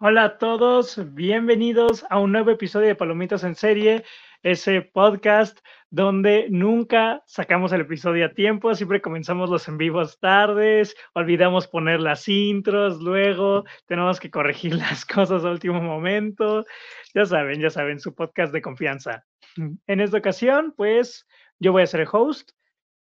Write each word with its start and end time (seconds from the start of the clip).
Hola 0.00 0.22
a 0.22 0.38
todos, 0.38 1.12
bienvenidos 1.12 2.06
a 2.08 2.20
un 2.20 2.30
nuevo 2.30 2.52
episodio 2.52 2.86
de 2.86 2.94
Palomitas 2.94 3.42
en 3.42 3.56
Serie, 3.56 4.04
ese 4.44 4.80
podcast 4.80 5.58
donde 5.90 6.46
nunca 6.50 7.24
sacamos 7.26 7.72
el 7.72 7.80
episodio 7.80 8.26
a 8.26 8.32
tiempo, 8.32 8.72
siempre 8.76 9.00
comenzamos 9.00 9.50
los 9.50 9.66
en 9.66 9.76
vivos 9.76 10.20
tardes, 10.20 10.94
olvidamos 11.14 11.66
poner 11.66 11.98
las 11.98 12.28
intros, 12.28 13.00
luego 13.00 13.64
tenemos 13.86 14.20
que 14.20 14.30
corregir 14.30 14.74
las 14.76 15.04
cosas 15.04 15.44
a 15.44 15.50
último 15.50 15.82
momento, 15.82 16.64
ya 17.12 17.26
saben, 17.26 17.60
ya 17.60 17.70
saben, 17.70 17.98
su 17.98 18.14
podcast 18.14 18.52
de 18.52 18.62
confianza. 18.62 19.24
En 19.56 20.00
esta 20.00 20.18
ocasión, 20.18 20.74
pues 20.76 21.26
yo 21.58 21.72
voy 21.72 21.82
a 21.82 21.88
ser 21.88 22.02
el 22.02 22.08
host 22.12 22.52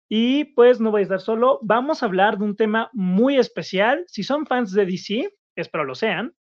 y 0.09 0.43
pues 0.55 0.81
no 0.81 0.91
voy 0.91 0.99
a 0.99 1.03
estar 1.03 1.21
solo, 1.21 1.57
vamos 1.61 2.03
a 2.03 2.07
hablar 2.07 2.37
de 2.37 2.43
un 2.43 2.57
tema 2.57 2.89
muy 2.91 3.37
especial, 3.37 4.03
si 4.07 4.23
son 4.23 4.45
fans 4.45 4.73
de 4.73 4.85
DC, 4.85 5.29
espero 5.55 5.85
lo 5.85 5.95
sean, 5.95 6.33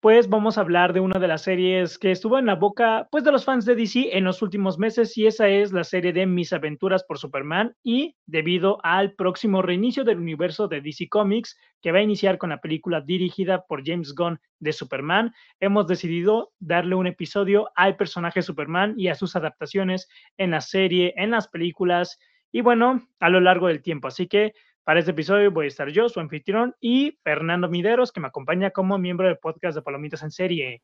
pues 0.00 0.30
vamos 0.30 0.56
a 0.56 0.62
hablar 0.62 0.94
de 0.94 1.00
una 1.00 1.18
de 1.18 1.28
las 1.28 1.42
series 1.42 1.98
que 1.98 2.10
estuvo 2.10 2.38
en 2.38 2.46
la 2.46 2.54
boca 2.54 3.06
pues 3.10 3.22
de 3.22 3.32
los 3.32 3.44
fans 3.44 3.66
de 3.66 3.74
DC 3.74 4.16
en 4.16 4.24
los 4.24 4.40
últimos 4.40 4.78
meses 4.78 5.16
y 5.18 5.26
esa 5.26 5.46
es 5.48 5.72
la 5.72 5.84
serie 5.84 6.14
de 6.14 6.24
Mis 6.24 6.54
aventuras 6.54 7.04
por 7.04 7.18
Superman 7.18 7.76
y 7.82 8.16
debido 8.24 8.78
al 8.82 9.12
próximo 9.12 9.60
reinicio 9.60 10.02
del 10.02 10.18
universo 10.18 10.68
de 10.68 10.80
DC 10.80 11.10
Comics 11.10 11.58
que 11.82 11.92
va 11.92 11.98
a 11.98 12.02
iniciar 12.02 12.38
con 12.38 12.48
la 12.48 12.62
película 12.62 13.02
dirigida 13.02 13.66
por 13.66 13.84
James 13.84 14.14
Gunn 14.14 14.40
de 14.58 14.72
Superman, 14.72 15.34
hemos 15.60 15.86
decidido 15.86 16.52
darle 16.60 16.94
un 16.94 17.06
episodio 17.06 17.68
al 17.76 17.96
personaje 17.96 18.40
Superman 18.40 18.94
y 18.96 19.08
a 19.08 19.14
sus 19.14 19.36
adaptaciones 19.36 20.08
en 20.38 20.52
la 20.52 20.62
serie, 20.62 21.12
en 21.16 21.30
las 21.30 21.48
películas 21.48 22.18
y 22.52 22.62
bueno, 22.62 23.06
a 23.20 23.28
lo 23.28 23.40
largo 23.40 23.68
del 23.68 23.82
tiempo. 23.82 24.08
Así 24.08 24.26
que 24.26 24.54
para 24.84 25.00
este 25.00 25.12
episodio 25.12 25.50
voy 25.50 25.66
a 25.66 25.68
estar 25.68 25.88
yo, 25.88 26.08
su 26.08 26.20
anfitrión, 26.20 26.74
y 26.80 27.18
Fernando 27.22 27.68
Mideros, 27.68 28.12
que 28.12 28.20
me 28.20 28.28
acompaña 28.28 28.70
como 28.70 28.98
miembro 28.98 29.26
del 29.26 29.38
podcast 29.38 29.76
de 29.76 29.82
Palomitas 29.82 30.22
en 30.22 30.30
Serie. 30.30 30.82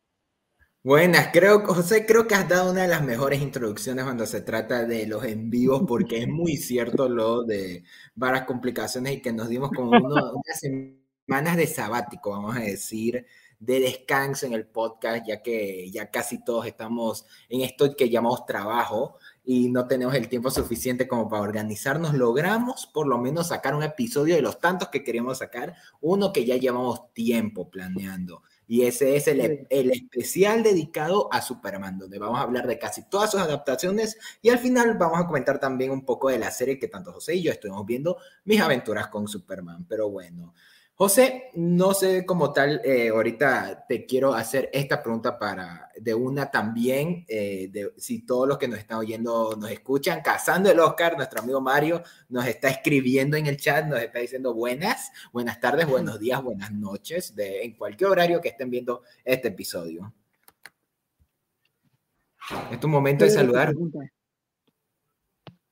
Buenas, 0.87 1.31
creo, 1.33 1.67
José, 1.67 2.07
creo 2.07 2.29
que 2.29 2.37
has 2.37 2.49
dado 2.49 2.71
una 2.71 2.83
de 2.83 2.89
las 2.89 3.03
mejores 3.03 3.43
introducciones 3.43 4.05
cuando 4.05 4.25
se 4.25 4.43
trata 4.43 4.85
de 4.85 5.07
los 5.09 5.25
en 5.25 5.51
vivos, 5.51 5.83
porque 5.89 6.23
es 6.23 6.29
muy 6.29 6.57
cierto 6.57 7.09
lo 7.09 7.43
de 7.43 7.83
varias 8.15 8.45
complicaciones 8.45 9.15
y 9.15 9.21
que 9.21 9.33
nos 9.33 9.49
dimos 9.49 9.71
como 9.73 9.91
unas 9.91 10.61
semanas 10.61 11.57
de 11.57 11.67
sabático, 11.67 12.31
vamos 12.31 12.57
a 12.57 12.61
decir, 12.61 13.27
de 13.59 13.81
descanso 13.81 14.47
en 14.47 14.53
el 14.53 14.67
podcast, 14.67 15.27
ya 15.27 15.43
que 15.43 15.91
ya 15.91 16.11
casi 16.11 16.45
todos 16.45 16.67
estamos 16.67 17.27
en 17.49 17.63
esto 17.63 17.97
que 17.97 18.09
llamamos 18.09 18.47
trabajo 18.47 19.19
y 19.49 19.69
no 19.69 19.87
tenemos 19.87 20.13
el 20.17 20.29
tiempo 20.29 20.51
suficiente 20.51 21.07
como 21.07 21.29
para 21.29 21.41
organizarnos, 21.41 22.15
logramos 22.15 22.89
por 22.93 23.07
lo 23.07 23.17
menos 23.17 23.49
sacar 23.49 23.77
un 23.77 23.85
episodio 23.85 24.35
de 24.35 24.43
los 24.43 24.59
tantos 24.59 24.89
que 24.89 25.05
queríamos 25.05 25.39
sacar, 25.39 25.77
uno 26.01 26.33
que 26.33 26.45
ya 26.45 26.57
llevamos 26.57 27.15
tiempo 27.15 27.71
planeando. 27.71 28.43
Y 28.67 28.83
ese 28.83 29.15
es 29.15 29.29
el, 29.29 29.65
el, 29.71 29.91
especial 29.93 30.65
dedicado 30.65 31.33
a 31.33 31.41
Superman, 31.41 31.97
donde 31.97 32.19
vamos 32.19 32.41
a 32.41 32.43
hablar 32.43 32.67
de 32.67 32.81
casi 32.81 33.09
todas 33.09 33.31
sus 33.31 33.41
adaptaciones 33.41 34.19
y 34.43 34.51
al 34.51 34.59
final 34.59 34.99
vamos 34.99 35.21
a 35.21 35.27
comentar 35.29 35.61
también 35.61 35.93
un 35.93 36.05
poco 36.05 36.29
de 36.29 36.41
la 36.41 36.51
serie 36.51 36.77
que 36.77 36.89
tanto 36.89 37.13
José 37.13 37.37
y 37.37 37.45
yo 37.45 37.53
estuvimos 37.53 37.87
viendo, 37.87 38.19
mis 38.45 38.61
aventuras 38.61 39.07
con 39.07 39.29
Superman. 39.29 39.87
Pero 39.89 40.11
bueno, 40.11 40.55
José, 40.99 41.51
no 41.53 41.93
sé 41.93 42.25
como 42.25 42.55
tal, 42.55 42.81
eh, 42.83 43.11
ahorita 43.11 43.85
te 43.87 44.07
quiero 44.07 44.33
hacer 44.33 44.71
esta 44.73 45.03
pregunta 45.03 45.39
para 45.39 45.91
de 45.95 46.15
una 46.15 46.51
también, 46.51 47.27
eh, 47.29 47.69
de, 47.71 47.93
si 47.99 48.25
todos 48.25 48.49
los 48.49 48.57
que 48.57 48.67
nos 48.67 48.79
están 48.79 48.97
oyendo 49.01 49.55
nos 49.61 49.71
escuchan, 49.71 50.23
Cazando 50.23 50.71
el 50.71 50.81
Oscar, 50.81 51.15
nuestro 51.15 51.41
amigo 51.43 51.61
Mario 51.61 52.03
nos 52.31 52.47
está 52.47 52.71
escribiendo 52.71 53.37
en 53.37 53.45
el 53.45 53.59
chat, 53.59 53.85
nos 53.85 54.01
está 54.01 54.21
diciendo 54.21 54.55
buenas, 54.55 55.13
buenas 55.35 55.61
tardes, 55.61 55.87
buenos 55.87 56.19
días, 56.19 56.43
buenas 56.43 56.73
noches, 56.73 57.37
de, 57.37 57.63
en 57.63 57.77
cualquier 57.77 58.09
horario 58.09 58.41
que 58.41 58.49
estén 58.49 58.71
viendo 58.71 59.03
este 59.23 59.49
episodio. 59.49 60.15
Es 62.71 62.81
tu 62.81 62.89
momento 62.89 63.27
de 63.27 63.31
saludar. 63.31 63.75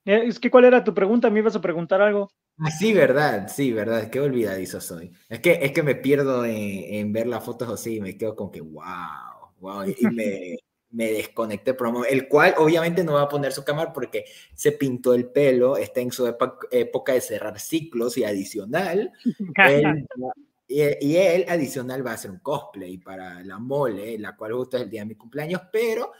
Eh, 0.04 0.22
es 0.26 0.38
que, 0.38 0.50
¿cuál 0.50 0.66
era 0.66 0.84
tu 0.84 0.92
pregunta? 0.92 1.30
¿Me 1.30 1.38
ibas 1.38 1.56
a 1.56 1.62
preguntar 1.62 2.02
algo? 2.02 2.30
Ah, 2.58 2.70
sí, 2.70 2.92
verdad, 2.92 3.48
sí, 3.48 3.72
verdad, 3.72 4.08
qué 4.10 4.20
olvidadizo 4.20 4.80
soy. 4.80 5.12
Es 5.28 5.40
que, 5.40 5.58
es 5.60 5.72
que 5.72 5.82
me 5.82 5.96
pierdo 5.96 6.44
en, 6.44 7.12
ver 7.12 7.26
las 7.26 7.44
fotos 7.44 7.68
así 7.68 7.96
y 7.96 8.00
me 8.00 8.16
quedo 8.16 8.36
con 8.36 8.50
que, 8.50 8.60
wow, 8.60 9.50
wow, 9.60 9.84
y 9.84 10.06
me, 10.06 10.56
me 10.90 11.10
desconecté 11.10 11.74
promo, 11.74 12.04
el 12.04 12.28
cual 12.28 12.54
obviamente 12.56 13.02
no 13.02 13.14
va 13.14 13.22
a 13.22 13.28
poner 13.28 13.52
su 13.52 13.64
cámara 13.64 13.92
porque 13.92 14.24
se 14.54 14.72
pintó 14.72 15.14
el 15.14 15.26
pelo, 15.26 15.76
está 15.76 16.00
en 16.00 16.12
su 16.12 16.26
época 16.70 17.12
de 17.12 17.20
cerrar 17.20 17.58
ciclos 17.58 18.16
y 18.16 18.24
adicional, 18.24 19.12
él, 19.68 20.06
y, 20.74 21.16
él 21.16 21.44
adicional 21.48 22.04
va 22.04 22.12
a 22.12 22.14
hacer 22.14 22.30
un 22.30 22.40
cosplay 22.40 22.98
para 22.98 23.42
la 23.44 23.58
mole, 23.58 24.18
la 24.18 24.36
cual 24.36 24.52
justo 24.54 24.76
es 24.76 24.82
el 24.82 24.90
día 24.90 25.02
de 25.02 25.06
mi 25.06 25.14
cumpleaños, 25.14 25.62
pero 25.70 26.12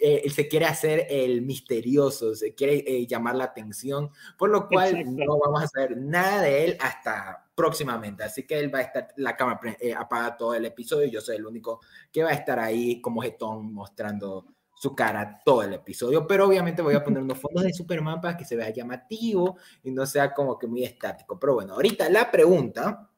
eh, 0.00 0.22
él 0.24 0.32
se 0.32 0.48
quiere 0.48 0.64
hacer 0.64 1.06
el 1.10 1.42
misterioso, 1.42 2.34
se 2.34 2.54
quiere 2.54 2.82
eh, 2.86 3.06
llamar 3.06 3.36
la 3.36 3.44
atención, 3.44 4.10
por 4.38 4.48
lo 4.48 4.68
cual 4.68 5.14
no 5.14 5.38
vamos 5.38 5.62
a 5.62 5.68
saber 5.68 5.98
nada 5.98 6.40
de 6.42 6.64
él 6.64 6.76
hasta 6.80 7.46
próximamente. 7.54 8.24
Así 8.24 8.46
que 8.46 8.58
él 8.58 8.74
va 8.74 8.78
a 8.78 8.82
estar, 8.82 9.08
la 9.16 9.36
cámara 9.36 9.60
eh, 9.78 9.92
apagada 9.92 10.36
todo 10.36 10.54
el 10.54 10.64
episodio, 10.64 11.06
yo 11.08 11.20
soy 11.20 11.36
el 11.36 11.46
único 11.46 11.80
que 12.10 12.22
va 12.22 12.30
a 12.30 12.34
estar 12.34 12.58
ahí 12.58 13.02
como 13.02 13.20
jetón 13.22 13.72
mostrando 13.72 14.46
su 14.74 14.94
cara 14.94 15.40
todo 15.44 15.62
el 15.62 15.74
episodio, 15.74 16.26
pero 16.26 16.46
obviamente 16.46 16.82
voy 16.82 16.94
a 16.94 17.04
poner 17.04 17.22
unos 17.22 17.38
fondos 17.38 17.64
de 17.64 17.72
Superman 17.72 18.20
para 18.20 18.36
que 18.36 18.44
se 18.44 18.56
vea 18.56 18.70
llamativo 18.70 19.56
y 19.82 19.90
no 19.92 20.04
sea 20.06 20.32
como 20.32 20.58
que 20.58 20.66
muy 20.66 20.84
estático. 20.84 21.38
Pero 21.38 21.54
bueno, 21.54 21.74
ahorita 21.74 22.08
la 22.08 22.30
pregunta 22.30 23.10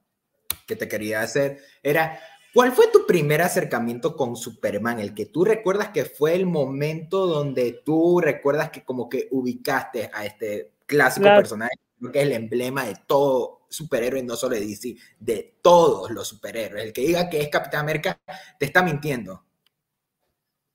que 0.67 0.75
te 0.75 0.87
quería 0.87 1.21
hacer 1.21 1.59
era, 1.81 2.19
¿Cuál 2.57 2.71
fue 2.71 2.87
tu 2.87 3.05
primer 3.05 3.43
acercamiento 3.43 4.15
con 4.15 4.35
Superman? 4.35 4.99
El 4.99 5.13
que 5.13 5.27
tú 5.27 5.45
recuerdas 5.45 5.89
que 5.89 6.05
fue 6.05 6.33
el 6.33 6.47
momento 6.47 7.27
donde 7.27 7.81
tú 7.85 8.19
recuerdas 8.19 8.71
que 8.71 8.83
como 8.83 9.07
que 9.07 9.27
ubicaste 9.29 10.09
a 10.11 10.25
este 10.25 10.71
clásico 10.87 11.27
personaje, 11.27 11.75
que 12.11 12.19
es 12.19 12.25
el 12.25 12.31
emblema 12.31 12.85
de 12.85 12.95
todo 13.05 13.67
superhéroe, 13.69 14.23
no 14.23 14.35
solo 14.35 14.55
de 14.55 14.61
DC, 14.61 14.95
de 15.19 15.57
todos 15.61 16.09
los 16.09 16.27
superhéroes. 16.27 16.83
El 16.83 16.93
que 16.93 17.01
diga 17.01 17.29
que 17.29 17.41
es 17.41 17.49
Capitán 17.49 17.81
América 17.81 18.19
te 18.57 18.65
está 18.65 18.81
mintiendo. 18.81 19.43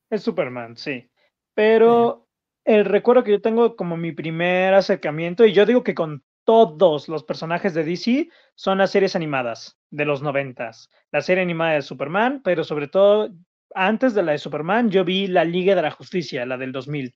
Es 0.08 0.22
Superman, 0.22 0.76
sí. 0.76 1.10
Pero 1.52 2.28
el 2.64 2.84
recuerdo 2.84 3.24
que 3.24 3.32
yo 3.32 3.42
tengo 3.42 3.74
como 3.74 3.96
mi 3.96 4.12
primer 4.12 4.72
acercamiento, 4.74 5.44
y 5.44 5.52
yo 5.52 5.66
digo 5.66 5.82
que 5.82 5.96
con 5.96 6.22
todos 6.44 7.08
los 7.08 7.24
personajes 7.24 7.74
de 7.74 7.84
DC 7.84 8.28
son 8.54 8.78
las 8.78 8.90
series 8.90 9.16
animadas 9.16 9.78
de 9.90 10.04
los 10.04 10.22
noventas. 10.22 10.90
La 11.10 11.22
serie 11.22 11.42
animada 11.42 11.74
de 11.74 11.82
Superman, 11.82 12.42
pero 12.42 12.64
sobre 12.64 12.88
todo 12.88 13.30
antes 13.74 14.14
de 14.14 14.22
la 14.22 14.32
de 14.32 14.38
Superman, 14.38 14.90
yo 14.90 15.04
vi 15.04 15.26
la 15.26 15.44
Liga 15.44 15.74
de 15.74 15.82
la 15.82 15.90
Justicia, 15.90 16.46
la 16.46 16.56
del 16.56 16.72
2000. 16.72 17.14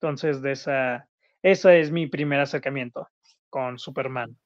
Entonces, 0.00 0.42
de 0.42 0.52
esa, 0.52 1.08
ese 1.42 1.80
es 1.80 1.90
mi 1.90 2.06
primer 2.06 2.40
acercamiento 2.40 3.08
con 3.50 3.78
Superman. 3.78 4.36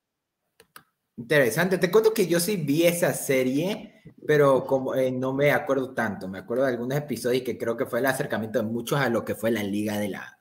Interesante. 1.18 1.78
Te 1.78 1.90
cuento 1.90 2.12
que 2.12 2.26
yo 2.26 2.38
sí 2.38 2.56
vi 2.56 2.84
esa 2.84 3.14
serie, 3.14 4.02
pero 4.26 4.64
como 4.64 4.94
eh, 4.94 5.10
no 5.10 5.32
me 5.32 5.50
acuerdo 5.50 5.94
tanto. 5.94 6.28
Me 6.28 6.38
acuerdo 6.38 6.64
de 6.64 6.72
algunos 6.72 6.98
episodios 6.98 7.42
que 7.42 7.56
creo 7.56 7.76
que 7.76 7.86
fue 7.86 8.00
el 8.00 8.06
acercamiento 8.06 8.58
de 8.58 8.66
muchos 8.66 9.00
a 9.00 9.08
lo 9.08 9.24
que 9.24 9.34
fue 9.34 9.50
la 9.50 9.62
Liga 9.62 9.98
de 9.98 10.10
la 10.10 10.35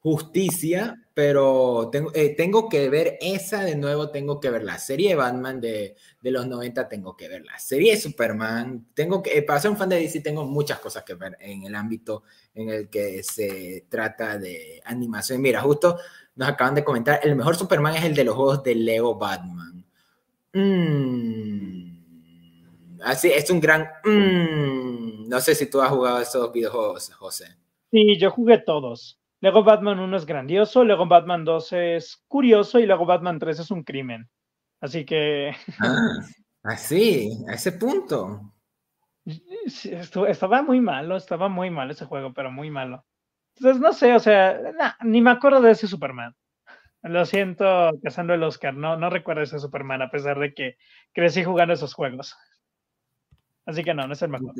Justicia, 0.00 1.08
pero 1.12 1.88
tengo, 1.90 2.12
eh, 2.14 2.34
tengo 2.36 2.68
que 2.68 2.88
ver 2.88 3.18
esa 3.20 3.64
de 3.64 3.74
nuevo, 3.74 4.10
tengo 4.10 4.38
que 4.38 4.50
ver 4.50 4.62
la 4.62 4.78
serie 4.78 5.16
Batman 5.16 5.60
de, 5.60 5.96
de, 6.20 6.30
los 6.30 6.46
90, 6.46 6.88
tengo 6.88 7.16
que 7.16 7.28
ver 7.28 7.44
la 7.44 7.58
serie 7.58 7.96
Superman, 7.96 8.86
tengo 8.94 9.20
que, 9.20 9.36
eh, 9.36 9.42
para 9.42 9.60
ser 9.60 9.72
un 9.72 9.76
fan 9.76 9.88
de 9.88 9.96
DC 9.96 10.20
tengo 10.20 10.44
muchas 10.44 10.78
cosas 10.78 11.02
que 11.02 11.14
ver 11.14 11.36
en 11.40 11.64
el 11.64 11.74
ámbito 11.74 12.22
en 12.54 12.68
el 12.68 12.88
que 12.88 13.24
se 13.24 13.86
trata 13.88 14.38
de 14.38 14.80
animación. 14.84 15.42
Mira, 15.42 15.60
justo 15.60 15.98
nos 16.36 16.48
acaban 16.48 16.76
de 16.76 16.84
comentar, 16.84 17.18
el 17.24 17.34
mejor 17.34 17.56
Superman 17.56 17.96
es 17.96 18.04
el 18.04 18.14
de 18.14 18.22
los 18.22 18.36
juegos 18.36 18.62
de 18.62 18.76
Lego 18.76 19.16
Batman. 19.16 19.84
Mm, 20.52 21.88
así, 23.02 23.28
es 23.32 23.50
un 23.50 23.58
gran... 23.60 23.88
Mm, 24.04 25.28
no 25.28 25.40
sé 25.40 25.56
si 25.56 25.68
tú 25.68 25.80
has 25.80 25.90
jugado 25.90 26.20
esos 26.20 26.52
videojuegos, 26.52 27.12
José. 27.14 27.56
Sí, 27.90 28.16
yo 28.18 28.30
jugué 28.30 28.58
todos. 28.58 29.18
Luego 29.40 29.62
Batman 29.62 30.00
1 30.00 30.16
es 30.16 30.26
grandioso, 30.26 30.84
luego 30.84 31.06
Batman 31.06 31.44
2 31.44 31.72
es 31.72 32.24
curioso 32.26 32.80
y 32.80 32.86
luego 32.86 33.06
Batman 33.06 33.38
3 33.38 33.60
es 33.60 33.70
un 33.70 33.84
crimen. 33.84 34.28
Así 34.80 35.04
que... 35.04 35.54
Ah, 36.64 36.74
así, 36.74 37.30
a 37.48 37.54
ese 37.54 37.72
punto. 37.72 38.52
estaba 39.64 40.62
muy 40.62 40.80
malo, 40.80 41.16
estaba 41.16 41.48
muy 41.48 41.70
malo 41.70 41.92
ese 41.92 42.04
juego, 42.04 42.34
pero 42.34 42.50
muy 42.50 42.70
malo. 42.70 43.04
Entonces, 43.56 43.80
no 43.80 43.92
sé, 43.92 44.14
o 44.14 44.20
sea, 44.20 44.60
ni 45.02 45.20
me 45.20 45.30
acuerdo 45.30 45.60
de 45.60 45.70
ese 45.70 45.86
Superman. 45.86 46.34
Lo 47.02 47.24
siento, 47.24 47.92
cazando 48.02 48.34
el 48.34 48.42
Oscar, 48.42 48.74
no, 48.74 48.96
no 48.96 49.08
recuerdo 49.08 49.42
ese 49.42 49.60
Superman, 49.60 50.02
a 50.02 50.10
pesar 50.10 50.38
de 50.38 50.52
que 50.52 50.76
crecí 51.12 51.44
jugando 51.44 51.74
esos 51.74 51.94
juegos. 51.94 52.36
Así 53.66 53.84
que 53.84 53.94
no, 53.94 54.06
no 54.06 54.12
es 54.12 54.22
el 54.22 54.30
mejor. 54.30 54.54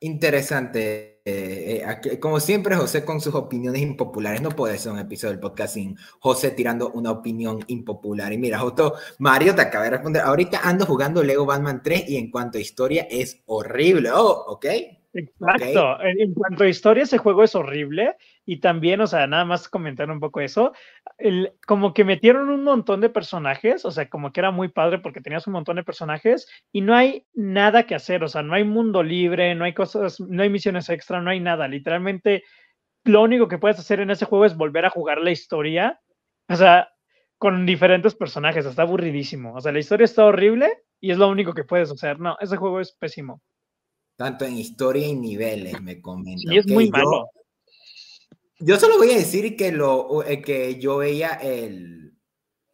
Interesante. 0.00 1.22
Eh, 1.24 1.84
eh, 1.84 2.18
como 2.20 2.40
siempre, 2.40 2.76
José 2.76 3.04
con 3.04 3.20
sus 3.20 3.34
opiniones 3.34 3.82
impopulares. 3.82 4.40
No 4.40 4.50
puede 4.50 4.78
ser 4.78 4.92
un 4.92 4.98
episodio 4.98 5.32
del 5.32 5.40
podcast 5.40 5.74
sin 5.74 5.96
José 6.20 6.52
tirando 6.52 6.90
una 6.90 7.10
opinión 7.10 7.58
impopular. 7.66 8.32
Y 8.32 8.38
mira, 8.38 8.58
justo 8.58 8.94
Mario 9.18 9.54
te 9.54 9.62
acaba 9.62 9.84
de 9.84 9.90
responder. 9.90 10.22
Ahorita 10.22 10.60
ando 10.62 10.86
jugando 10.86 11.22
Lego 11.22 11.44
Batman 11.44 11.82
3 11.82 12.08
y 12.08 12.16
en 12.16 12.30
cuanto 12.30 12.58
a 12.58 12.60
historia 12.60 13.06
es 13.10 13.42
horrible. 13.46 14.10
Oh, 14.12 14.44
ok. 14.48 14.66
Exacto. 15.12 15.98
En, 16.02 16.32
cuanto 16.34 16.64
a 16.64 16.68
historia, 16.68 17.02
ese 17.02 17.18
juego 17.18 17.42
es 17.42 17.54
horrible. 17.54 18.14
Y 18.50 18.60
también, 18.60 18.98
o 19.02 19.06
sea, 19.06 19.26
nada 19.26 19.44
más 19.44 19.68
comentar 19.68 20.10
un 20.10 20.20
poco 20.20 20.40
eso. 20.40 20.72
El, 21.18 21.52
como 21.66 21.92
que 21.92 22.02
metieron 22.02 22.48
un 22.48 22.64
montón 22.64 23.02
de 23.02 23.10
personajes, 23.10 23.84
o 23.84 23.90
sea, 23.90 24.08
como 24.08 24.32
que 24.32 24.40
era 24.40 24.50
muy 24.50 24.68
padre 24.68 25.00
porque 25.00 25.20
tenías 25.20 25.46
un 25.46 25.52
montón 25.52 25.76
de 25.76 25.84
personajes 25.84 26.48
y 26.72 26.80
no 26.80 26.96
hay 26.96 27.26
nada 27.34 27.82
que 27.82 27.94
hacer, 27.94 28.24
o 28.24 28.28
sea, 28.28 28.42
no 28.42 28.54
hay 28.54 28.64
mundo 28.64 29.02
libre, 29.02 29.54
no 29.54 29.66
hay 29.66 29.74
cosas, 29.74 30.18
no 30.18 30.42
hay 30.42 30.48
misiones 30.48 30.88
extra, 30.88 31.20
no 31.20 31.28
hay 31.28 31.40
nada. 31.40 31.68
Literalmente, 31.68 32.42
lo 33.04 33.20
único 33.20 33.48
que 33.48 33.58
puedes 33.58 33.78
hacer 33.80 34.00
en 34.00 34.10
ese 34.10 34.24
juego 34.24 34.46
es 34.46 34.56
volver 34.56 34.86
a 34.86 34.90
jugar 34.90 35.18
la 35.18 35.30
historia, 35.30 36.00
o 36.48 36.56
sea, 36.56 36.88
con 37.36 37.66
diferentes 37.66 38.14
personajes. 38.14 38.64
Está 38.64 38.80
aburridísimo. 38.80 39.52
O 39.56 39.60
sea, 39.60 39.72
la 39.72 39.80
historia 39.80 40.06
está 40.06 40.24
horrible 40.24 40.70
y 41.02 41.10
es 41.10 41.18
lo 41.18 41.28
único 41.28 41.52
que 41.52 41.64
puedes 41.64 41.90
hacer. 41.90 42.18
No, 42.18 42.34
ese 42.40 42.56
juego 42.56 42.80
es 42.80 42.92
pésimo. 42.92 43.42
Tanto 44.16 44.46
en 44.46 44.56
historia 44.56 45.06
y 45.06 45.14
niveles, 45.14 45.82
me 45.82 46.00
comentan. 46.00 46.50
Y 46.50 46.56
es 46.56 46.66
muy 46.66 46.88
malo. 46.88 47.28
Yo 48.60 48.78
solo 48.78 48.98
voy 48.98 49.12
a 49.12 49.16
decir 49.18 49.56
que, 49.56 49.70
lo, 49.70 50.24
eh, 50.24 50.42
que 50.42 50.78
yo 50.78 50.98
veía 50.98 51.34
el, 51.34 52.16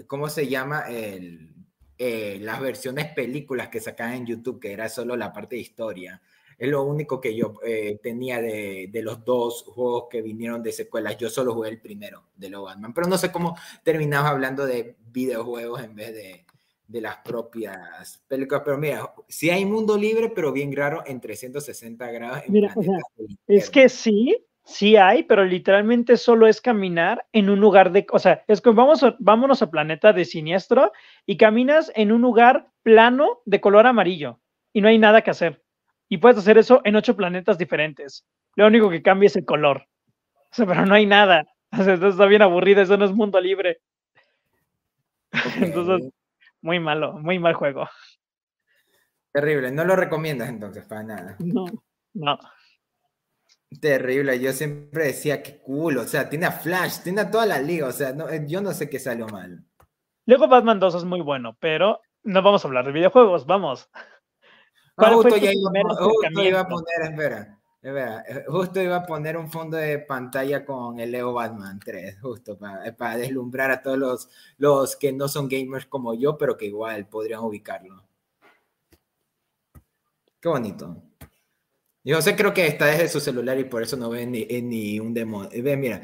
¿cómo 0.07 0.29
se 0.29 0.49
llama? 0.49 0.85
El, 0.89 1.55
eh, 1.99 2.39
las 2.41 2.61
versiones 2.61 3.13
películas 3.13 3.69
que 3.69 3.81
sacaban 3.81 4.15
en 4.15 4.27
YouTube, 4.27 4.61
que 4.61 4.73
era 4.73 4.89
solo 4.89 5.17
la 5.17 5.33
parte 5.33 5.57
de 5.57 5.63
historia. 5.63 6.23
Es 6.57 6.69
lo 6.69 6.85
único 6.85 7.21
que 7.21 7.37
yo 7.37 7.55
eh, 7.65 7.99
tenía 8.03 8.41
de, 8.41 8.89
de, 8.91 9.03
los 9.03 9.25
dos 9.25 9.65
juegos 9.65 10.05
que 10.11 10.23
vinieron 10.23 10.63
de 10.63 10.73
secuelas. 10.73 11.19
Yo 11.19 11.29
solo 11.29 11.53
jugué 11.53 11.71
el 11.71 11.81
primero 11.81 12.29
de 12.37 12.49
los 12.49 12.65
Batman, 12.65 12.95
pero 12.95 13.07
no 13.09 13.19
sé 13.19 13.31
cómo 13.31 13.57
terminaba 13.83 14.31
hablando 14.31 14.65
de 14.65 14.97
videojuegos 15.13 15.83
en 15.83 15.95
vez 15.95 16.15
de, 16.15 16.45
de 16.87 17.01
las 17.01 17.17
propias 17.19 18.23
películas. 18.29 18.63
Pero 18.65 18.79
mira, 18.79 19.15
sí 19.29 19.51
hay 19.51 19.65
mundo 19.65 19.97
libre, 19.99 20.31
pero 20.31 20.53
bien 20.53 20.75
raro 20.75 21.03
en 21.07 21.21
360 21.21 22.11
grados. 22.13 22.43
mira, 22.49 22.75
es 23.47 23.69
que 23.71 23.89
sí, 23.89 24.37
sí 24.65 24.97
hay, 24.97 25.23
pero 25.23 25.45
literalmente 25.45 26.17
solo 26.17 26.47
es 26.47 26.61
caminar 26.61 27.27
en 27.33 27.51
un 27.51 27.61
lugar 27.61 27.93
de, 27.93 28.07
o 28.11 28.19
sea, 28.19 28.45
es 28.49 28.61
como 28.61 28.77
vamos 28.77 29.05
vámonos 29.19 29.63
a 29.63 29.71
planeta 29.71 30.13
de 30.13 30.25
siniestro 30.25 30.93
y 31.27 31.37
caminas 31.37 31.93
en 31.95 32.13
un 32.13 32.23
lugar 32.23 32.69
plano 32.83 33.43
de 33.45 33.61
color 33.61 33.87
amarillo 33.87 34.41
y 34.73 34.81
no 34.81 34.89
hay 34.89 34.99
nada 34.99 35.23
que 35.23 35.31
hacer. 35.31 35.63
Y 36.09 36.19
puedes 36.19 36.39
hacer 36.39 36.59
eso 36.59 36.81
en 36.85 36.97
ocho 36.97 37.17
planetas 37.17 37.59
diferentes. 37.59 38.27
Lo 38.57 38.67
único 38.67 38.91
que 38.91 39.03
cambia 39.03 39.27
es 39.27 39.37
el 39.37 39.45
color. 39.45 39.87
O 40.37 40.55
sea, 40.55 40.67
pero 40.67 40.87
no 40.87 40.95
hay 40.95 41.07
nada. 41.07 41.47
O 41.73 41.83
sea, 41.83 41.95
está 41.95 42.27
bien 42.27 42.43
aburrido, 42.43 42.83
eso 42.83 42.97
no 42.97 43.05
es 43.05 43.13
mundo 43.13 43.41
libre. 43.41 43.79
Entonces, 45.57 46.13
muy 46.61 46.79
malo, 46.79 47.15
muy 47.15 47.39
mal 47.39 47.55
juego. 47.55 47.89
Terrible, 49.33 49.73
no 49.73 49.85
lo 49.85 49.97
recomiendas 49.97 50.49
entonces 50.49 50.85
para 50.85 51.03
nada. 51.03 51.37
No, 51.41 51.65
no. 52.13 52.39
Terrible, 53.81 54.39
yo 54.41 54.53
siempre 54.53 55.07
decía 55.07 55.43
que 55.43 55.59
cool, 55.59 55.99
o 55.99 56.05
sea, 56.05 56.29
tiene 56.29 56.47
a 56.47 56.53
Flash, 56.53 57.01
tiene 57.03 57.23
a 57.23 57.31
toda 57.31 57.47
la 57.47 57.59
liga, 57.59 57.87
o 57.87 57.93
sea, 57.93 58.13
no, 58.13 58.29
eh, 58.29 58.45
yo 58.47 58.61
no 58.61 58.73
sé 58.73 58.89
qué 58.91 58.99
salió 58.99 59.27
mal. 59.29 59.65
Luego 60.27 60.49
Batman 60.49 60.79
2 60.79 60.97
es 60.97 61.05
muy 61.05 61.21
bueno, 61.21 61.57
pero 61.59 62.01
no 62.23 62.43
vamos 62.43 62.65
a 62.65 62.69
hablar 62.69 62.87
de 62.87 62.93
videojuegos, 62.93 63.47
vamos. 63.47 63.91
Ah, 64.97 65.11
justo, 65.13 65.37
ya 65.37 65.51
iba, 65.53 66.61
a 66.61 66.69
poner, 66.69 67.59
espera, 67.83 68.25
eh, 68.29 68.45
justo 68.47 68.81
iba 68.81 68.97
a 68.97 69.03
poner 69.03 69.37
un 69.37 69.51
fondo 69.51 69.77
de 69.77 69.99
pantalla 69.99 70.65
con 70.65 71.01
el 71.01 71.11
Lego 71.11 71.33
Batman 71.33 71.81
3, 71.85 72.21
justo 72.21 72.57
para, 72.57 72.95
para 72.97 73.17
deslumbrar 73.17 73.73
a 73.73 73.83
todos 73.83 73.99
los, 73.99 74.29
los 74.57 74.95
que 74.95 75.13
no 75.13 75.27
son 75.27 75.49
gamers 75.49 75.87
como 75.87 76.15
yo, 76.15 76.39
pero 76.39 76.57
que 76.57 76.67
igual 76.67 77.09
podrían 77.09 77.41
ubicarlo. 77.41 78.05
Qué 80.41 80.49
bonito. 80.49 81.03
Y 82.05 82.13
José 82.13 82.37
creo 82.37 82.53
que 82.53 82.67
está 82.67 82.87
desde 82.87 83.09
su 83.09 83.19
celular 83.19 83.59
y 83.59 83.65
por 83.65 83.83
eso 83.83 83.97
no 83.97 84.11
ve 84.11 84.27
ni, 84.27 84.47
eh, 84.49 84.61
ni 84.63 85.01
un 85.01 85.15
demonio. 85.15 85.51
Ve, 85.63 85.77
mira, 85.77 86.03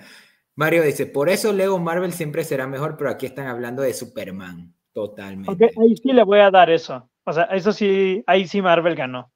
Mario 0.56 0.82
dice, 0.82 1.06
por 1.06 1.28
eso 1.28 1.52
Lego 1.52 1.78
Marvel 1.78 2.12
siempre 2.12 2.42
será 2.42 2.66
mejor, 2.66 2.96
pero 2.96 3.10
aquí 3.10 3.26
están 3.26 3.46
hablando 3.46 3.82
de 3.82 3.92
Superman, 3.92 4.74
totalmente. 4.92 5.70
ahí 5.78 5.96
sí 5.96 6.12
le 6.12 6.24
voy 6.24 6.40
a 6.40 6.50
dar 6.50 6.70
eso. 6.70 7.10
O 7.24 7.32
sea, 7.32 7.44
eso 7.44 7.72
sí, 7.72 8.24
ahí 8.26 8.48
sí 8.48 8.62
Marvel 8.62 8.96
ganó. 8.96 9.30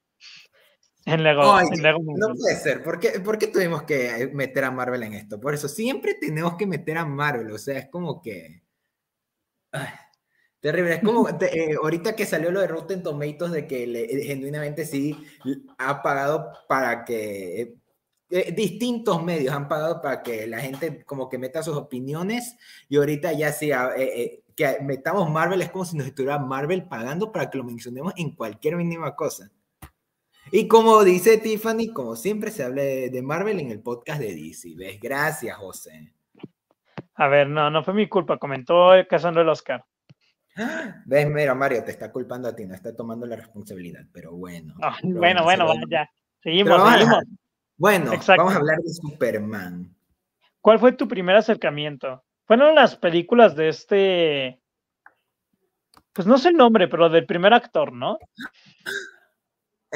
En 1.07 1.23
Lego, 1.23 1.43
No 1.43 2.35
puede 2.35 2.57
ser. 2.57 2.83
¿Por 2.83 2.99
qué, 2.99 3.21
¿Por 3.21 3.37
qué, 3.37 3.49
tuvimos 3.49 3.83
que 3.83 4.31
meter 4.33 4.65
a 4.65 4.71
Marvel 4.71 5.03
en 5.03 5.13
esto? 5.13 5.39
Por 5.39 5.53
eso 5.53 5.69
siempre 5.69 6.15
tenemos 6.15 6.57
que 6.57 6.67
meter 6.67 6.97
a 6.97 7.05
Marvel. 7.05 7.53
O 7.53 7.59
sea, 7.59 7.79
es 7.79 7.89
como 7.91 8.23
que... 8.23 8.63
Terrible. 10.65 10.95
Es 10.95 11.03
como 11.03 11.29
eh, 11.43 11.77
ahorita 11.77 12.17
que 12.17 12.25
salió 12.25 12.51
lo 12.51 12.63
de 12.63 12.69
Rotten 12.69 13.03
Tomatoes 13.03 13.53
de 13.53 13.67
que 13.67 13.87
le, 13.87 14.09
genuinamente 14.25 14.87
sí 14.87 15.15
ha 15.77 16.01
pagado 16.01 16.53
para 16.67 17.05
que 17.05 17.61
eh, 17.61 17.75
eh, 18.31 18.53
distintos 18.53 19.23
medios 19.23 19.55
han 19.55 19.69
pagado 19.69 20.01
para 20.01 20.23
que 20.23 20.47
la 20.47 20.61
gente 20.61 21.05
como 21.05 21.29
que 21.29 21.37
meta 21.37 21.63
sus 21.63 21.77
opiniones 21.77 22.57
y 22.89 22.97
ahorita 22.97 23.35
ya 23.35 23.53
sí 23.53 23.73
que 24.57 24.79
metamos 24.81 25.31
Marvel 25.31 25.61
es 25.61 25.71
como 25.71 25.85
si 25.85 25.99
nos 25.99 26.07
estuviera 26.07 26.39
Marvel 26.39 26.89
pagando 26.89 27.31
para 27.31 27.51
que 27.51 27.59
lo 27.59 27.65
mencionemos 27.65 28.15
en 28.17 28.35
cualquier 28.35 28.77
mínima 28.77 29.15
cosa. 29.15 29.51
Y 30.51 30.67
como 30.67 31.05
dice 31.05 31.37
Tiffany, 31.37 31.93
como 31.93 32.17
siempre 32.17 32.51
se 32.51 32.65
habla 32.65 32.81
de, 32.81 33.23
Marvel 33.23 33.61
en 33.61 33.71
el 33.71 33.83
podcast 33.83 34.19
de 34.19 34.35
DC. 34.35 34.77
¿Ves? 34.77 34.99
Gracias, 34.99 35.59
José. 35.59 36.11
A 37.17 37.29
ver, 37.29 37.51
no, 37.51 37.69
no 37.71 37.85
fue 37.85 37.93
mi 37.93 38.09
culpa. 38.09 38.39
Comentó 38.39 38.93
Cazando 39.11 39.43
el 39.43 39.49
Oscar. 39.51 39.85
Ves, 41.07 41.31
mira, 41.31 41.55
Mario, 41.55 41.85
te 41.85 41.91
está 41.91 42.11
culpando 42.13 42.49
a 42.49 42.55
ti, 42.55 42.65
no 42.65 42.75
está 42.75 42.95
tomando 42.95 43.27
la 43.27 43.37
responsabilidad, 43.37 44.03
pero 44.13 44.33
bueno. 44.33 44.75
Ah, 44.83 44.97
bueno, 45.03 45.45
bueno, 45.45 45.67
ya. 45.89 46.09
Seguimos, 46.43 46.93
seguimos. 46.93 47.25
bueno, 47.77 48.13
vamos 48.37 48.55
a 48.55 48.57
hablar 48.57 48.79
de 48.79 48.91
Superman. 48.93 49.95
¿Cuál 50.61 50.79
fue 50.79 50.93
tu 50.93 51.09
primer 51.09 51.37
acercamiento? 51.37 52.23
Fueron 52.47 52.75
las 52.75 52.97
películas 52.97 53.57
de 53.57 53.69
este. 53.69 54.61
Pues 56.13 56.27
no 56.27 56.39
sé 56.39 56.51
el 56.51 56.57
nombre, 56.57 56.87
pero 56.87 57.09
del 57.09 57.27
primer 57.27 57.53
actor, 57.55 57.93
¿no? 57.93 58.19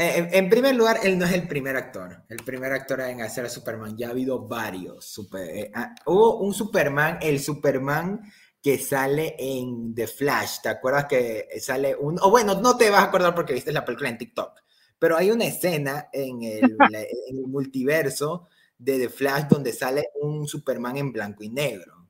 Eh, 0.01 0.29
en, 0.39 0.49
primer 0.49 0.77
lugar, 0.77 0.99
él 1.03 1.19
no 1.19 1.25
es 1.25 1.33
el 1.33 1.49
primer 1.49 1.75
actor. 1.75 2.23
El 2.29 2.37
primer 2.45 2.73
actor 2.73 3.01
en 3.01 3.21
hacer 3.21 3.45
a 3.45 3.49
Superman. 3.49 3.97
Ya 3.97 4.07
ha 4.07 4.11
habido 4.11 4.47
varios. 4.47 5.05
Super, 5.07 5.41
eh, 5.51 5.73
ah, 5.75 5.93
hubo 6.07 6.39
un 6.39 6.55
Superman, 6.55 7.19
el 7.21 7.41
Superman 7.41 8.21
que 8.69 8.77
sale 8.77 9.35
en 9.39 9.95
The 9.95 10.07
Flash. 10.07 10.61
¿Te 10.63 10.69
acuerdas 10.69 11.07
que 11.07 11.49
sale 11.59 11.97
un... 11.97 12.19
O 12.21 12.31
bueno, 12.31 12.61
no 12.61 12.77
te 12.77 12.91
vas 12.91 13.01
a 13.01 13.05
acordar 13.05 13.35
porque 13.35 13.55
viste 13.55 13.73
la 13.73 13.83
película 13.83 14.11
en 14.11 14.19
TikTok, 14.19 14.61
pero 14.99 15.17
hay 15.17 15.31
una 15.31 15.47
escena 15.47 16.11
en 16.13 16.43
el, 16.43 16.77
multiverso 17.49 18.47
de 18.77 18.99
The 18.99 19.09
Flash 19.09 19.45
donde 19.49 19.73
sale 19.73 20.11
un 20.21 20.47
Superman 20.47 20.99
en 20.99 21.15
blanco 21.15 21.43
y 21.43 21.49
negro. 21.49 22.07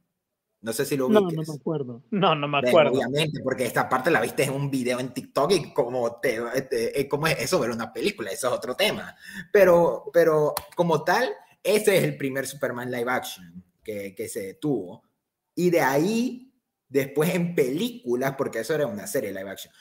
No 0.60 0.72
sé 0.72 0.84
si 0.84 0.96
lo 0.96 1.06
viste. 1.06 1.22
No, 1.22 1.30
no 1.30 1.42
me 1.46 1.54
acuerdo. 1.60 2.02
No, 2.10 2.34
no 2.34 2.48
me 2.48 2.58
acuerdo. 2.58 2.90
obviamente, 2.90 3.40
porque 3.40 3.64
esta 3.64 3.88
parte 3.88 4.10
la 4.10 4.20
viste 4.20 4.42
en 4.42 4.52
un 4.52 4.68
video 4.68 4.98
en 4.98 5.14
TikTok 5.14 5.52
y 5.52 5.72
como, 5.72 6.16
te, 6.16 6.40
eh, 6.72 7.06
como 7.06 7.28
es 7.28 7.38
eso 7.38 7.60
ver 7.60 7.70
una 7.70 7.92
película, 7.92 8.32
eso 8.32 8.48
es 8.48 8.54
otro 8.54 8.74
tema. 8.74 9.14
Pero, 9.52 10.10
pero 10.12 10.56
como 10.74 11.04
tal, 11.04 11.28
ese 11.62 11.98
es 11.98 12.02
el 12.02 12.16
primer 12.16 12.48
Superman 12.48 12.90
live 12.90 13.12
action 13.12 13.64
que, 13.80 14.12
que 14.12 14.28
se 14.28 14.54
tuvo. 14.54 15.04
Y 15.54 15.70
de 15.70 15.82
ahí, 15.82 16.47
después 16.88 17.34
en 17.34 17.54
películas, 17.54 18.34
porque 18.36 18.60
eso 18.60 18.74
era 18.74 18.86
una 18.86 19.06
serie 19.06 19.32
live 19.32 19.50
action, 19.50 19.72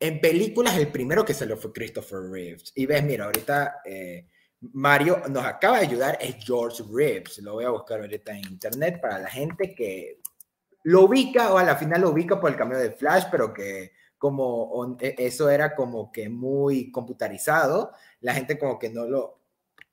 en 0.00 0.20
películas 0.20 0.76
el 0.76 0.88
primero 0.88 1.24
que 1.24 1.34
salió 1.34 1.56
fue 1.56 1.72
Christopher 1.72 2.20
Reeves. 2.30 2.72
Y 2.74 2.86
ves, 2.86 3.02
mira, 3.02 3.24
ahorita 3.24 3.80
eh, 3.84 4.26
Mario 4.60 5.22
nos 5.28 5.44
acaba 5.44 5.78
de 5.78 5.86
ayudar, 5.86 6.18
es 6.20 6.36
George 6.44 6.84
Reeves. 6.92 7.38
Lo 7.38 7.54
voy 7.54 7.64
a 7.64 7.70
buscar 7.70 8.00
ahorita 8.00 8.32
en 8.32 8.46
internet 8.48 9.00
para 9.00 9.18
la 9.18 9.30
gente 9.30 9.74
que 9.74 10.20
lo 10.84 11.04
ubica 11.04 11.52
o 11.52 11.58
a 11.58 11.64
la 11.64 11.76
final 11.76 12.02
lo 12.02 12.10
ubica 12.10 12.40
por 12.40 12.50
el 12.50 12.56
cambio 12.56 12.78
de 12.78 12.92
Flash, 12.92 13.24
pero 13.30 13.52
que 13.52 13.92
como 14.16 14.96
e, 15.00 15.14
eso 15.18 15.50
era 15.50 15.74
como 15.74 16.10
que 16.12 16.28
muy 16.28 16.90
computarizado, 16.90 17.92
la 18.20 18.34
gente 18.34 18.58
como 18.58 18.78
que 18.78 18.90
no 18.90 19.04
lo, 19.06 19.42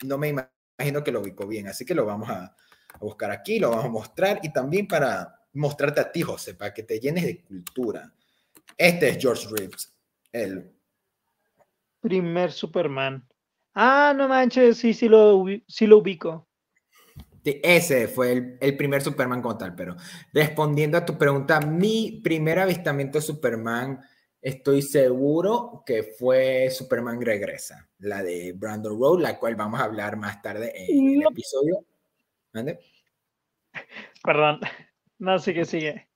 no 0.03 0.17
me 0.17 0.29
imagino 0.29 1.03
que 1.03 1.11
lo 1.11 1.21
ubicó 1.21 1.47
bien. 1.47 1.67
Así 1.67 1.85
que 1.85 1.95
lo 1.95 2.05
vamos 2.05 2.29
a, 2.29 2.45
a 2.45 2.99
buscar 2.99 3.31
aquí, 3.31 3.59
lo 3.59 3.71
vamos 3.71 3.85
a 3.85 3.89
mostrar 3.89 4.39
y 4.43 4.53
también 4.53 4.87
para 4.87 5.34
mostrarte 5.55 6.01
a 6.01 6.11
ti, 6.11 6.21
José, 6.21 6.53
para 6.53 6.73
que 6.73 6.83
te 6.83 6.99
llenes 6.99 7.25
de 7.25 7.43
cultura. 7.43 8.13
Este 8.77 9.09
es 9.09 9.17
George 9.19 9.47
Reeves, 9.51 9.93
el 10.31 10.71
primer 12.01 12.51
Superman. 12.51 13.27
Ah, 13.73 14.13
no 14.15 14.27
manches, 14.27 14.77
sí, 14.77 14.93
sí 14.93 15.09
lo, 15.09 15.45
sí 15.67 15.87
lo 15.87 15.97
ubico. 15.97 16.47
Ese 17.43 18.07
fue 18.07 18.31
el, 18.31 18.57
el, 18.59 18.75
primer 18.75 19.03
Superman 19.03 19.41
como 19.41 19.57
tal, 19.57 19.75
pero 19.75 19.95
respondiendo 20.33 20.97
a 20.97 21.05
tu 21.05 21.17
pregunta, 21.17 21.59
mi 21.59 22.21
primer 22.23 22.57
avistamiento 22.59 23.19
de 23.19 23.21
Superman 23.21 24.01
estoy 24.45 24.83
seguro 24.83 25.83
que 25.83 26.03
fue 26.03 26.69
Superman 26.69 27.19
Regresa, 27.19 27.89
la 27.99 28.21
de 28.21 28.53
Brandon 28.53 28.99
Road, 28.99 29.19
la 29.19 29.39
cual 29.39 29.55
vamos 29.55 29.79
a 29.79 29.85
hablar 29.85 30.17
más 30.17 30.39
tarde 30.41 30.71
en 30.75 31.21
el 31.21 31.23
episodio. 31.23 31.83
¿Mande? 32.53 32.79
Perdón, 34.23 34.59
no, 35.19 35.39
sigue, 35.39 35.65
sigue. 35.65 36.07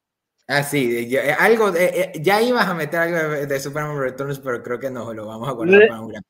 Ah, 0.48 0.64
sí, 0.64 1.08
eh, 1.16 1.32
algo 1.38 1.72
de, 1.72 1.86
eh, 1.86 2.12
ya 2.22 2.42
ibas 2.42 2.68
a 2.68 2.74
meter 2.74 3.00
algo 3.00 3.46
de, 3.46 3.60
Superman 3.60 4.00
Returns, 4.00 4.40
pero 4.40 4.64
creo 4.64 4.80
que 4.80 4.90
no, 4.90 5.14
lo 5.14 5.28
vamos 5.28 5.48
a 5.48 5.52
guardar 5.52 5.88
para 5.88 6.02
un 6.02 6.08
gran. 6.10 6.24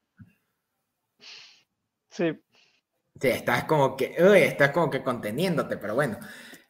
Sí. 2.10 2.38
Sí, 3.22 3.28
estás 3.28 3.66
como 3.66 3.96
que, 3.98 4.16
uy, 4.20 4.40
estás 4.40 4.72
como 4.72 4.90
que 4.90 5.04
conteniéndote, 5.04 5.78
pero 5.78 5.96
bueno. 5.96 6.20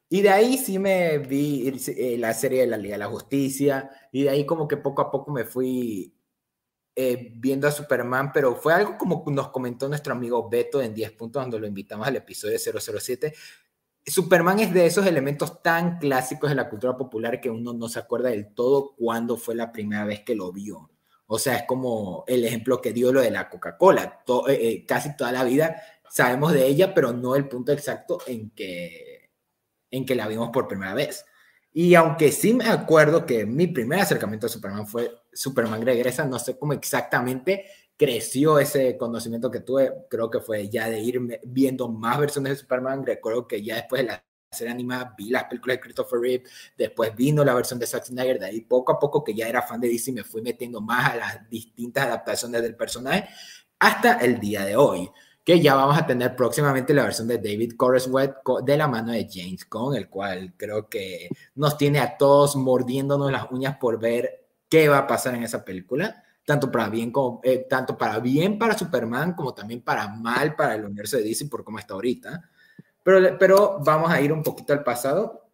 Y 0.09 0.21
de 0.21 0.29
ahí 0.29 0.57
sí 0.57 0.79
me 0.79 1.19
vi 1.19 1.71
eh, 1.87 2.17
la 2.17 2.33
serie 2.33 2.61
de 2.61 2.67
la 2.67 2.77
Liga 2.77 2.95
de 2.95 2.99
la 2.99 3.07
Justicia, 3.07 3.89
y 4.11 4.23
de 4.23 4.31
ahí 4.31 4.45
como 4.45 4.67
que 4.67 4.77
poco 4.77 5.03
a 5.03 5.11
poco 5.11 5.31
me 5.31 5.45
fui 5.45 6.15
eh, 6.95 7.31
viendo 7.35 7.67
a 7.67 7.71
Superman, 7.71 8.31
pero 8.33 8.55
fue 8.55 8.73
algo 8.73 8.97
como 8.97 9.23
nos 9.27 9.49
comentó 9.49 9.87
nuestro 9.87 10.13
amigo 10.13 10.49
Beto 10.49 10.81
en 10.81 10.93
10 10.95 11.11
puntos, 11.11 11.39
cuando 11.41 11.59
lo 11.59 11.67
invitamos 11.67 12.07
al 12.07 12.15
episodio 12.15 12.57
007. 12.57 13.33
Superman 14.05 14.59
es 14.59 14.73
de 14.73 14.85
esos 14.85 15.05
elementos 15.05 15.61
tan 15.61 15.99
clásicos 15.99 16.49
de 16.49 16.55
la 16.55 16.69
cultura 16.69 16.97
popular 16.97 17.39
que 17.39 17.49
uno 17.49 17.73
no 17.73 17.87
se 17.87 17.99
acuerda 17.99 18.29
del 18.29 18.53
todo 18.53 18.95
cuándo 18.95 19.37
fue 19.37 19.55
la 19.55 19.71
primera 19.71 20.05
vez 20.05 20.21
que 20.21 20.35
lo 20.35 20.51
vio. 20.51 20.89
O 21.27 21.37
sea, 21.37 21.57
es 21.57 21.63
como 21.67 22.23
el 22.27 22.43
ejemplo 22.43 22.81
que 22.81 22.91
dio 22.91 23.13
lo 23.13 23.21
de 23.21 23.29
la 23.29 23.49
Coca-Cola. 23.49 24.23
Eh, 24.47 24.85
casi 24.87 25.15
toda 25.15 25.31
la 25.31 25.43
vida 25.43 25.81
sabemos 26.09 26.53
de 26.53 26.65
ella, 26.65 26.93
pero 26.93 27.13
no 27.13 27.35
el 27.35 27.47
punto 27.47 27.71
exacto 27.71 28.19
en 28.25 28.49
que 28.51 29.19
en 29.91 30.05
que 30.05 30.15
la 30.15 30.27
vimos 30.27 30.49
por 30.49 30.67
primera 30.67 30.93
vez. 30.93 31.25
Y 31.71 31.95
aunque 31.95 32.31
sí 32.31 32.53
me 32.53 32.65
acuerdo 32.65 33.25
que 33.25 33.45
mi 33.45 33.67
primer 33.67 33.99
acercamiento 33.99 34.47
a 34.47 34.49
Superman 34.49 34.87
fue 34.87 35.11
Superman 35.31 35.83
Regresa, 35.83 36.25
no 36.25 36.39
sé 36.39 36.57
cómo 36.57 36.73
exactamente 36.73 37.65
creció 37.99 38.59
ese 38.59 38.97
conocimiento 38.97 39.51
que 39.51 39.59
tuve, 39.59 39.93
creo 40.09 40.31
que 40.31 40.39
fue 40.39 40.69
ya 40.69 40.89
de 40.89 41.01
ir 41.01 41.19
viendo 41.43 41.89
más 41.89 42.17
versiones 42.17 42.53
de 42.53 42.55
Superman, 42.55 43.05
recuerdo 43.05 43.45
que 43.45 43.61
ya 43.61 43.75
después 43.75 44.03
de 44.03 44.07
la 44.07 44.25
serie 44.49 44.71
animada 44.71 45.13
vi 45.17 45.29
las 45.29 45.43
películas 45.43 45.75
de 45.75 45.81
Christopher 45.81 46.19
Reeve, 46.21 46.43
después 46.77 47.13
vino 47.13 47.43
la 47.43 47.53
versión 47.53 47.77
de 47.77 47.85
Zack 47.85 48.05
Snyder, 48.05 48.39
de 48.39 48.45
ahí 48.45 48.61
poco 48.61 48.93
a 48.93 48.99
poco 48.99 49.21
que 49.21 49.33
ya 49.33 49.49
era 49.49 49.61
fan 49.63 49.81
de 49.81 49.89
DC 49.89 50.13
me 50.13 50.23
fui 50.23 50.41
metiendo 50.41 50.79
más 50.79 51.11
a 51.11 51.15
las 51.17 51.49
distintas 51.49 52.05
adaptaciones 52.05 52.61
del 52.61 52.77
personaje 52.77 53.27
hasta 53.79 54.13
el 54.19 54.39
día 54.39 54.63
de 54.63 54.77
hoy 54.77 55.11
que 55.43 55.59
ya 55.59 55.75
vamos 55.75 55.97
a 55.97 56.05
tener 56.05 56.37
próximamente 56.37 56.93
la 56.93 57.03
versión 57.03 57.27
de 57.27 57.37
David 57.37 57.73
Correswet 57.75 58.33
de 58.63 58.77
la 58.77 58.87
mano 58.87 59.11
de 59.11 59.27
James 59.29 59.67
Gunn, 59.69 59.95
el 59.95 60.07
cual 60.07 60.53
creo 60.55 60.87
que 60.87 61.27
nos 61.55 61.77
tiene 61.77 61.99
a 61.99 62.15
todos 62.15 62.55
mordiéndonos 62.55 63.29
las 63.29 63.51
uñas 63.51 63.77
por 63.77 63.99
ver 63.99 64.45
qué 64.69 64.87
va 64.87 64.99
a 64.99 65.07
pasar 65.07 65.35
en 65.35 65.43
esa 65.43 65.65
película, 65.65 66.23
tanto 66.49 66.71
para 66.71 66.89
bien, 66.89 67.11
como, 67.11 67.41
eh, 67.43 67.67
tanto 67.69 67.95
para, 67.95 68.17
bien 68.17 68.57
para 68.57 68.75
Superman 68.75 69.35
como 69.35 69.53
también 69.53 69.83
para 69.83 70.07
mal 70.07 70.55
para 70.55 70.73
el 70.73 70.83
universo 70.83 71.17
de 71.17 71.23
DC 71.23 71.45
por 71.45 71.63
cómo 71.63 71.77
está 71.77 71.93
ahorita. 71.93 72.49
Pero, 73.03 73.37
pero 73.37 73.77
vamos 73.85 74.09
a 74.09 74.19
ir 74.19 74.33
un 74.33 74.41
poquito 74.41 74.73
al 74.73 74.83
pasado. 74.83 75.51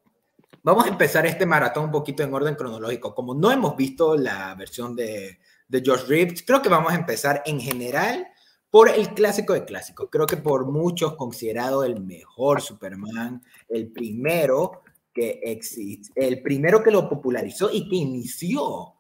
Vamos 0.64 0.86
a 0.86 0.88
empezar 0.88 1.26
este 1.26 1.46
maratón 1.46 1.84
un 1.84 1.92
poquito 1.92 2.24
en 2.24 2.34
orden 2.34 2.56
cronológico. 2.56 3.14
Como 3.14 3.36
no 3.36 3.52
hemos 3.52 3.76
visto 3.76 4.16
la 4.16 4.56
versión 4.56 4.96
de, 4.96 5.38
de 5.68 5.82
George 5.84 6.06
Reeves, 6.08 6.44
creo 6.48 6.62
que 6.62 6.70
vamos 6.70 6.94
a 6.94 6.96
empezar 6.96 7.44
en 7.46 7.60
general 7.60 8.26
por 8.70 8.88
el 8.88 9.10
clásico 9.10 9.52
de 9.52 9.66
clásicos. 9.66 10.08
Creo 10.10 10.26
que 10.26 10.38
por 10.38 10.66
muchos 10.66 11.18
considerado 11.18 11.84
el 11.84 12.00
mejor 12.00 12.62
Superman, 12.62 13.44
el 13.68 13.92
primero 13.92 14.82
que 15.14 15.42
existe, 15.44 16.14
el 16.16 16.42
primero 16.42 16.82
que 16.82 16.92
lo 16.92 17.10
popularizó 17.10 17.70
y 17.70 17.90
que 17.90 17.98
inició 17.98 18.95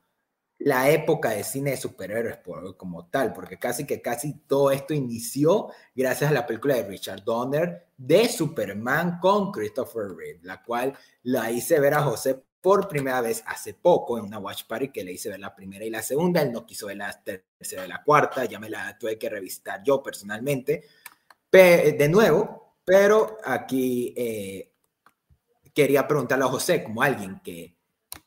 la 0.60 0.90
época 0.90 1.30
de 1.30 1.44
cine 1.44 1.72
de 1.72 1.78
superhéroes 1.78 2.38
como 2.78 3.08
tal, 3.08 3.34
porque 3.34 3.60
casi 3.60 3.86
que 3.86 4.02
casi 4.02 4.34
todo 4.48 4.72
esto 4.72 4.94
inició 4.94 5.70
gracias 5.94 6.32
a 6.32 6.34
la 6.34 6.46
película 6.46 6.76
de 6.76 6.84
Richard 6.84 7.24
Donner 7.24 7.88
de 7.98 8.30
Superman 8.30 9.20
con 9.20 9.52
Christopher 9.52 10.16
Reeve, 10.16 10.40
la 10.44 10.64
cual 10.64 10.98
la 11.24 11.52
hice 11.52 11.80
ver 11.80 11.94
a 11.94 12.04
José 12.04 12.42
por 12.62 12.88
primera 12.88 13.22
vez 13.22 13.44
hace 13.46 13.76
poco 13.76 14.18
en 14.18 14.26
una 14.26 14.40
watch 14.40 14.64
party 14.68 14.90
que 14.90 15.04
le 15.04 15.12
hice 15.12 15.30
ver 15.30 15.40
la 15.40 15.56
primera 15.56 15.86
y 15.86 15.92
la 15.92 16.02
segunda. 16.02 16.42
Él 16.42 16.52
no 16.52 16.66
quiso 16.66 16.88
ver 16.88 16.98
la 16.98 17.14
tercera 17.22 17.86
y 17.86 17.88
la 17.88 18.02
cuarta, 18.04 18.46
ya 18.46 18.60
me 18.60 18.70
la 18.70 18.98
tuve 18.98 19.20
que 19.20 19.30
revisitar 19.30 19.84
yo 19.84 20.02
personalmente. 20.02 20.84
de 21.52 22.10
nuevo, 22.10 22.78
pero 22.84 23.38
aquí 23.46 24.14
eh, 24.18 24.72
quería 25.74 26.08
preguntarle 26.08 26.46
a 26.46 26.48
José, 26.48 26.84
como 26.84 27.04
alguien 27.04 27.40
que 27.44 27.75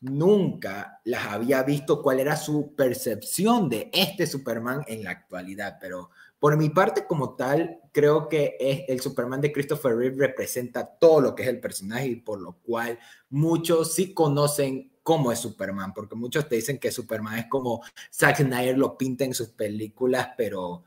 nunca 0.00 1.00
las 1.04 1.26
había 1.26 1.62
visto, 1.62 2.02
cuál 2.02 2.20
era 2.20 2.36
su 2.36 2.74
percepción 2.74 3.68
de 3.68 3.90
este 3.92 4.26
Superman 4.26 4.82
en 4.86 5.04
la 5.04 5.10
actualidad, 5.10 5.78
pero 5.80 6.10
por 6.38 6.56
mi 6.56 6.68
parte, 6.70 7.04
como 7.04 7.34
tal, 7.34 7.80
creo 7.90 8.28
que 8.28 8.56
es 8.60 8.84
el 8.88 9.00
Superman 9.00 9.40
de 9.40 9.52
Christopher 9.52 9.96
Reeve 9.96 10.26
representa 10.28 10.86
todo 10.86 11.20
lo 11.20 11.34
que 11.34 11.42
es 11.42 11.48
el 11.48 11.58
personaje 11.58 12.06
y 12.06 12.16
por 12.16 12.40
lo 12.40 12.52
cual 12.62 12.98
muchos 13.28 13.92
sí 13.92 14.14
conocen 14.14 14.92
cómo 15.02 15.32
es 15.32 15.40
Superman, 15.40 15.92
porque 15.92 16.14
muchos 16.14 16.48
te 16.48 16.56
dicen 16.56 16.78
que 16.78 16.92
Superman 16.92 17.38
es 17.38 17.46
como 17.46 17.82
Zack 18.12 18.36
Snyder 18.36 18.78
lo 18.78 18.96
pinta 18.96 19.24
en 19.24 19.34
sus 19.34 19.48
películas, 19.48 20.28
pero 20.36 20.84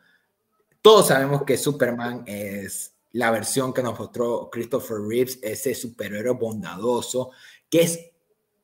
todos 0.81 1.07
sabemos 1.07 1.43
que 1.43 1.57
Superman 1.57 2.23
es 2.25 2.93
la 3.11 3.29
versión 3.29 3.73
que 3.73 3.83
nos 3.83 3.99
mostró 3.99 4.49
Christopher 4.49 4.99
Reeves, 5.01 5.39
ese 5.41 5.75
superhéroe 5.75 6.33
bondadoso, 6.33 7.31
que 7.69 7.81
es 7.81 8.10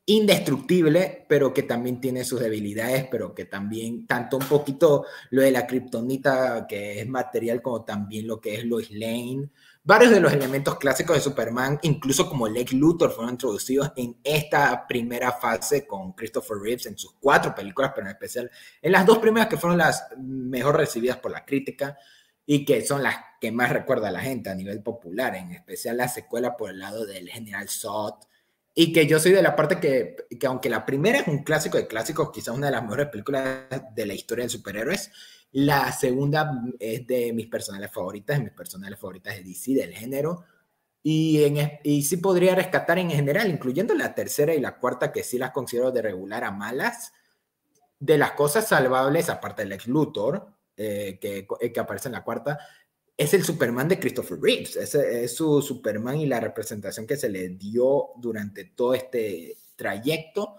indestructible, 0.09 1.25
pero 1.27 1.53
que 1.53 1.63
también 1.63 1.99
tiene 1.99 2.23
sus 2.23 2.39
debilidades, 2.39 3.07
pero 3.11 3.35
que 3.35 3.43
también, 3.43 4.07
tanto 4.07 4.37
un 4.37 4.45
poquito 4.45 5.05
lo 5.31 5.41
de 5.41 5.51
la 5.51 5.67
kriptonita, 5.67 6.65
que 6.65 7.01
es 7.01 7.07
material, 7.07 7.61
como 7.61 7.83
también 7.83 8.25
lo 8.25 8.39
que 8.39 8.55
es 8.55 8.63
Lois 8.63 8.89
Lane. 8.89 9.49
Varios 9.83 10.11
de 10.11 10.21
los 10.21 10.31
elementos 10.31 10.77
clásicos 10.77 11.17
de 11.17 11.21
Superman, 11.21 11.79
incluso 11.81 12.29
como 12.29 12.47
Lex 12.47 12.71
Luthor, 12.71 13.11
fueron 13.11 13.33
introducidos 13.33 13.91
en 13.97 14.17
esta 14.23 14.87
primera 14.87 15.33
fase 15.33 15.85
con 15.85 16.13
Christopher 16.13 16.57
Reeves 16.57 16.85
en 16.85 16.97
sus 16.97 17.13
cuatro 17.19 17.53
películas, 17.53 17.91
pero 17.93 18.07
en 18.07 18.13
especial 18.13 18.49
en 18.81 18.91
las 18.93 19.05
dos 19.05 19.17
primeras 19.17 19.49
que 19.49 19.57
fueron 19.57 19.77
las 19.77 20.07
mejor 20.17 20.77
recibidas 20.77 21.17
por 21.17 21.31
la 21.31 21.43
crítica 21.43 21.97
y 22.45 22.63
que 22.63 22.81
son 22.85 23.03
las 23.03 23.17
que 23.41 23.51
más 23.51 23.71
recuerda 23.71 24.07
a 24.07 24.11
la 24.11 24.21
gente 24.21 24.49
a 24.49 24.55
nivel 24.55 24.81
popular, 24.81 25.35
en 25.35 25.51
especial 25.51 25.97
la 25.97 26.07
secuela 26.07 26.55
por 26.55 26.69
el 26.69 26.79
lado 26.79 27.05
del 27.05 27.27
General 27.27 27.67
Zod, 27.67 28.13
y 28.79 28.93
que 28.93 29.07
yo 29.07 29.19
soy 29.19 29.31
de 29.31 29.41
la 29.41 29.55
parte 29.55 29.79
que, 29.79 30.27
que, 30.39 30.45
aunque 30.45 30.69
la 30.69 30.85
primera 30.85 31.21
es 31.21 31.27
un 31.27 31.39
clásico 31.39 31.77
de 31.77 31.87
clásicos, 31.87 32.29
quizás 32.31 32.55
una 32.55 32.67
de 32.67 32.73
las 32.73 32.83
mejores 32.83 33.07
películas 33.07 33.65
de 33.95 34.05
la 34.05 34.13
historia 34.13 34.45
de 34.45 34.49
superhéroes, 34.49 35.11
la 35.51 35.91
segunda 35.91 36.51
es 36.77 37.07
de 37.07 37.33
mis 37.33 37.47
personales 37.47 37.91
favoritas, 37.91 38.37
de 38.37 38.43
mis 38.43 38.53
personales 38.53 38.99
favoritas 38.99 39.35
de 39.35 39.43
DC, 39.45 39.73
del 39.73 39.95
género. 39.95 40.45
Y, 41.01 41.43
en, 41.43 41.79
y 41.83 42.03
sí 42.03 42.17
podría 42.17 42.53
rescatar 42.53 42.99
en 42.99 43.09
general, 43.09 43.49
incluyendo 43.49 43.95
la 43.95 44.13
tercera 44.13 44.53
y 44.53 44.61
la 44.61 44.77
cuarta, 44.77 45.11
que 45.11 45.23
sí 45.23 45.39
las 45.39 45.49
considero 45.49 45.91
de 45.91 46.03
regular 46.03 46.43
a 46.43 46.51
malas. 46.51 47.13
De 47.97 48.19
las 48.19 48.33
cosas 48.33 48.67
salvables, 48.67 49.27
aparte 49.31 49.63
del 49.63 49.71
ex 49.71 49.87
Luthor, 49.87 50.49
eh, 50.75 51.17
que, 51.19 51.47
que 51.73 51.79
aparece 51.79 52.09
en 52.09 52.13
la 52.13 52.23
cuarta, 52.23 52.59
es 53.17 53.33
el 53.33 53.43
Superman 53.43 53.87
de 53.87 53.99
Christopher 53.99 54.39
Reeves, 54.39 54.75
es, 54.75 55.35
su 55.35 55.61
Superman 55.61 56.19
y 56.19 56.27
la 56.27 56.39
representación 56.39 57.07
que 57.07 57.17
se 57.17 57.29
le 57.29 57.49
dio 57.49 58.09
durante 58.17 58.65
todo 58.65 58.93
este 58.93 59.57
trayecto 59.75 60.57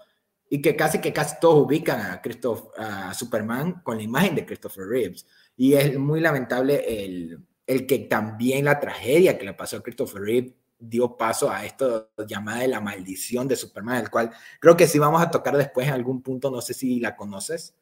y 0.49 0.61
que 0.61 0.75
casi 0.75 0.99
que 0.99 1.13
casi 1.13 1.37
todos 1.39 1.65
ubican 1.65 2.01
a, 2.01 2.21
Christopher, 2.21 2.71
a 2.77 3.13
Superman 3.13 3.81
con 3.81 3.97
la 3.97 4.03
imagen 4.03 4.35
de 4.35 4.45
Christopher 4.45 4.87
Reeves. 4.87 5.25
Y 5.55 5.73
es 5.73 5.97
muy 5.97 6.19
lamentable 6.19 6.83
el, 7.03 7.39
el 7.65 7.87
que 7.87 7.99
también 7.99 8.65
la 8.65 8.79
tragedia 8.79 9.37
que 9.37 9.45
le 9.45 9.53
pasó 9.53 9.77
a 9.77 9.83
Christopher 9.83 10.21
Reeves 10.21 10.53
dio 10.79 11.15
paso 11.15 11.49
a 11.49 11.65
esto 11.65 12.09
llamada 12.27 12.61
de 12.61 12.69
la 12.69 12.81
maldición 12.81 13.47
de 13.47 13.55
Superman, 13.55 14.03
el 14.03 14.09
cual 14.09 14.31
creo 14.59 14.75
que 14.75 14.87
sí 14.87 14.97
vamos 14.99 15.21
a 15.21 15.31
tocar 15.31 15.55
después 15.55 15.87
en 15.87 15.93
algún 15.93 16.21
punto, 16.21 16.49
no 16.49 16.61
sé 16.61 16.73
si 16.73 16.99
la 16.99 17.15
conoces. 17.15 17.75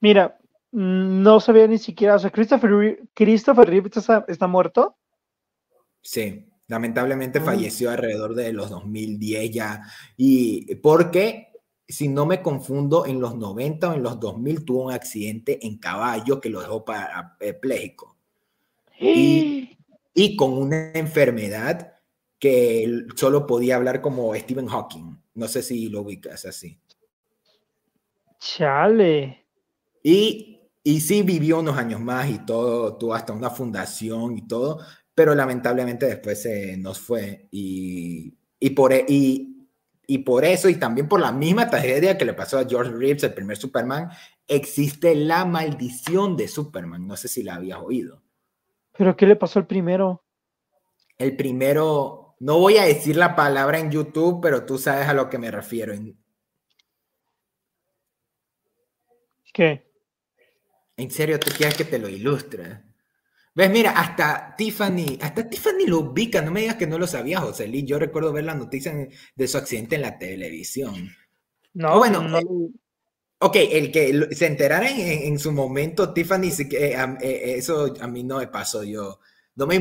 Mira, 0.00 0.38
no 0.74 1.38
sabía 1.38 1.68
ni 1.68 1.78
siquiera, 1.78 2.16
o 2.16 2.18
sea, 2.18 2.30
Christopher, 2.30 3.06
Christopher 3.14 3.68
Reeve 3.68 3.88
está, 4.26 4.46
muerto. 4.48 4.96
Sí, 6.02 6.48
lamentablemente 6.66 7.40
falleció 7.40 7.90
alrededor 7.90 8.34
de 8.34 8.52
los 8.52 8.70
2010 8.70 9.50
ya. 9.52 9.82
Y 10.16 10.74
porque, 10.76 11.52
si 11.86 12.08
no 12.08 12.26
me 12.26 12.42
confundo, 12.42 13.06
en 13.06 13.20
los 13.20 13.36
90 13.36 13.90
o 13.90 13.94
en 13.94 14.02
los 14.02 14.18
2000 14.18 14.64
tuvo 14.64 14.86
un 14.86 14.92
accidente 14.92 15.64
en 15.64 15.78
caballo 15.78 16.40
que 16.40 16.50
lo 16.50 16.60
dejó 16.60 16.84
parapléjico. 16.84 18.16
Y, 18.98 19.78
y 20.12 20.34
con 20.34 20.54
una 20.54 20.90
enfermedad 20.90 21.94
que 22.40 23.06
solo 23.14 23.46
podía 23.46 23.76
hablar 23.76 24.00
como 24.00 24.34
Stephen 24.34 24.66
Hawking. 24.66 25.16
No 25.34 25.46
sé 25.46 25.62
si 25.62 25.88
lo 25.88 26.00
ubicas 26.00 26.44
así. 26.46 26.80
Chale. 28.40 29.44
Y 30.02 30.53
y 30.84 31.00
sí 31.00 31.22
vivió 31.22 31.58
unos 31.58 31.76
años 31.76 32.00
más 32.00 32.30
y 32.30 32.38
todo, 32.46 32.96
tuvo 32.96 33.14
hasta 33.14 33.32
una 33.32 33.50
fundación 33.50 34.38
y 34.38 34.46
todo, 34.46 34.80
pero 35.14 35.34
lamentablemente 35.34 36.06
después 36.06 36.42
se 36.42 36.76
nos 36.76 37.00
fue 37.00 37.48
y, 37.50 38.38
y, 38.60 38.70
por, 38.70 38.92
e, 38.92 39.04
y 39.08 39.54
y 40.06 40.18
por 40.18 40.44
eso, 40.44 40.68
y 40.68 40.76
también 40.76 41.08
por 41.08 41.20
la 41.20 41.32
misma 41.32 41.70
tragedia 41.70 42.18
que 42.18 42.24
le 42.24 42.34
pasó 42.34 42.58
a 42.58 42.66
George 42.68 42.92
Reeves, 42.92 43.22
el 43.24 43.34
primer 43.34 43.56
Superman, 43.56 44.10
existe 44.46 45.14
la 45.14 45.44
maldición 45.44 46.36
de 46.36 46.48
Superman. 46.48 47.06
No 47.06 47.16
sé 47.16 47.28
si 47.28 47.42
la 47.42 47.54
habías 47.54 47.78
oído. 47.78 48.22
¿Pero 48.96 49.16
qué 49.16 49.26
le 49.26 49.36
pasó 49.36 49.58
al 49.58 49.66
primero? 49.66 50.22
El 51.16 51.36
primero, 51.36 52.36
no 52.40 52.58
voy 52.58 52.76
a 52.76 52.84
decir 52.84 53.16
la 53.16 53.34
palabra 53.34 53.78
en 53.78 53.90
YouTube, 53.90 54.40
pero 54.42 54.66
tú 54.66 54.78
sabes 54.78 55.08
a 55.08 55.14
lo 55.14 55.30
que 55.30 55.38
me 55.38 55.50
refiero. 55.50 55.94
¿Qué? 59.52 59.90
En 60.96 61.10
serio, 61.10 61.40
tú 61.40 61.50
quieres 61.56 61.76
que 61.76 61.84
te 61.84 61.98
lo 61.98 62.08
ilustre. 62.08 62.82
¿Ves? 63.54 63.70
Mira, 63.70 63.92
hasta 63.92 64.54
Tiffany, 64.56 65.18
hasta 65.20 65.48
Tiffany 65.48 65.86
lo 65.86 66.00
ubica, 66.00 66.42
no 66.42 66.50
me 66.50 66.60
digas 66.60 66.76
que 66.76 66.86
no 66.86 66.98
lo 66.98 67.06
sabía, 67.06 67.40
José 67.40 67.68
Lee. 67.68 67.84
Yo 67.84 67.98
recuerdo 67.98 68.32
ver 68.32 68.44
la 68.44 68.54
noticia 68.54 68.92
de 69.34 69.48
su 69.48 69.58
accidente 69.58 69.94
en 69.96 70.02
la 70.02 70.18
televisión. 70.18 71.10
No, 71.74 71.98
bueno, 71.98 72.22
no, 72.22 72.40
Ok, 73.38 73.56
el 73.56 73.92
que 73.92 74.28
se 74.34 74.46
enterara 74.46 74.88
en, 74.88 75.38
su 75.38 75.52
momento, 75.52 76.14
Tiffany, 76.14 76.48
eh, 76.48 76.96
eh, 77.20 77.54
eso 77.56 77.92
a 78.00 78.06
mí 78.06 78.22
no 78.22 78.38
me 78.38 78.46
pasó. 78.46 78.82
Yo 78.84 79.20
no 79.56 79.66
me 79.66 79.78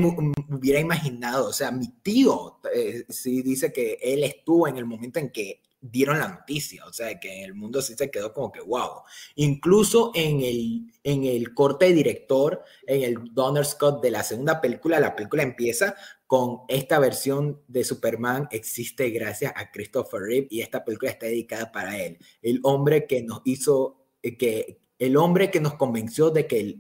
hubiera 0.50 0.80
imaginado. 0.80 1.48
O 1.48 1.54
sea, 1.54 1.72
mi 1.72 1.88
tío 2.02 2.60
eh, 2.74 3.06
sí 3.10 3.42
dice 3.42 3.72
que 3.72 3.98
él 4.02 4.24
estuvo 4.24 4.68
en 4.68 4.78
el 4.78 4.86
momento 4.86 5.20
en 5.20 5.32
que 5.32 5.62
dieron 5.86 6.18
la 6.18 6.30
noticia, 6.30 6.86
o 6.86 6.94
sea, 6.94 7.20
que 7.20 7.44
el 7.44 7.54
mundo 7.54 7.82
sí 7.82 7.94
se 7.96 8.10
quedó 8.10 8.34
como 8.34 8.52
que 8.52 8.62
wow. 8.62 9.02
Incluso 9.36 10.12
en 10.16 10.40
el, 10.40 10.94
en 11.04 11.26
el 11.26 11.54
corte 11.54 11.92
director, 11.92 12.64
en 12.88 13.04
el 13.04 13.34
Donner 13.34 13.66
Scott 13.66 14.02
de 14.02 14.12
la 14.12 14.24
segunda 14.24 14.62
película, 14.62 15.00
la 15.02 15.14
película 15.14 15.44
empieza 15.44 15.96
con 16.26 16.62
esta 16.70 17.00
versión 17.00 17.62
de 17.68 17.84
Superman 17.84 18.48
existe 18.50 19.10
gracias 19.10 19.52
a 19.56 19.72
Christopher 19.72 20.22
Reeve 20.22 20.48
y 20.50 20.62
esta 20.62 20.86
película 20.86 21.12
está 21.12 21.26
dedicada 21.26 21.72
para 21.72 22.00
él, 22.00 22.18
el 22.42 22.62
hombre 22.64 23.06
que 23.06 23.22
nos 23.22 23.42
hizo, 23.44 24.08
eh, 24.22 24.38
que, 24.38 24.80
el 24.98 25.18
hombre 25.18 25.52
que 25.52 25.60
nos 25.60 25.76
convenció 25.76 26.30
de 26.30 26.48
que, 26.48 26.80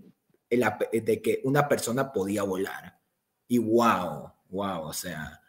de 0.49 1.21
que 1.21 1.41
una 1.43 1.67
persona 1.67 2.13
podía 2.13 2.43
volar. 2.43 2.99
Y 3.49 3.57
wow, 3.57 4.31
wow, 4.49 4.81
o 4.83 4.93
sea, 4.93 5.42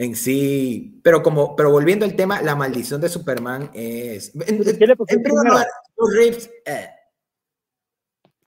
en 0.00 0.16
sí, 0.16 0.98
pero 1.04 1.22
como, 1.22 1.54
pero 1.54 1.70
volviendo 1.70 2.06
al 2.06 2.16
tema, 2.16 2.40
la 2.40 2.56
maldición 2.56 3.02
de 3.02 3.10
Superman 3.10 3.70
es. 3.74 4.34
En, 4.34 4.62
primer 4.64 4.96
lugar, 4.96 5.66
los 5.94 6.14
riffs, 6.16 6.50
eh, 6.64 6.88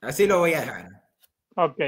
así 0.00 0.26
lo 0.26 0.40
voy 0.40 0.54
a 0.54 0.62
dejar. 0.62 1.04
Ok. 1.54 1.78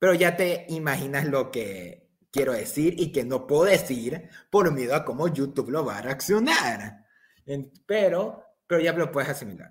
Pero 0.00 0.14
ya 0.14 0.36
te 0.36 0.66
imaginas 0.70 1.26
lo 1.26 1.52
que 1.52 2.08
quiero 2.32 2.54
decir 2.54 2.96
y 2.98 3.12
que 3.12 3.24
no 3.24 3.46
puedo 3.46 3.66
decir 3.66 4.28
por 4.50 4.72
miedo 4.72 4.96
a 4.96 5.04
cómo 5.04 5.28
YouTube 5.28 5.70
lo 5.70 5.84
va 5.84 5.98
a 5.98 6.02
reaccionar. 6.02 7.04
pero, 7.86 8.42
pero 8.66 8.80
ya 8.80 8.92
lo 8.94 9.12
puedes 9.12 9.30
asimilar. 9.30 9.70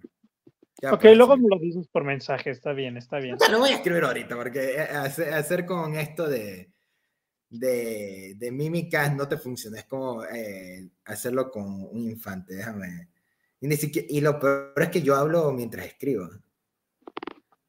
ok, 0.89 1.03
luego 1.17 1.35
me 1.35 1.49
lo 1.49 1.59
dices 1.59 1.89
por 1.89 2.05
mensaje, 2.05 2.49
está 2.49 2.71
bien, 2.71 2.95
está 2.95 3.19
bien. 3.19 3.35
lo 3.51 3.59
voy 3.59 3.71
a 3.71 3.75
escribir 3.75 4.05
ahorita, 4.05 4.37
porque 4.37 4.75
eh, 4.75 5.33
hacer 5.33 5.65
con 5.65 5.95
esto 5.95 6.29
de, 6.29 6.74
de, 7.59 8.35
de 8.37 8.51
mímicas 8.51 9.15
no 9.15 9.27
te 9.27 9.37
funciona. 9.37 9.79
Es 9.79 9.85
como 9.85 10.23
eh, 10.25 10.89
hacerlo 11.05 11.51
con 11.51 11.65
un 11.65 12.09
infante, 12.09 12.55
déjame. 12.55 13.09
Y, 13.59 13.67
ni 13.67 13.77
siquiera, 13.77 14.07
y 14.09 14.21
lo 14.21 14.39
peor 14.39 14.73
es 14.81 14.89
que 14.89 15.01
yo 15.01 15.15
hablo 15.15 15.51
mientras 15.51 15.85
escribo. 15.85 16.29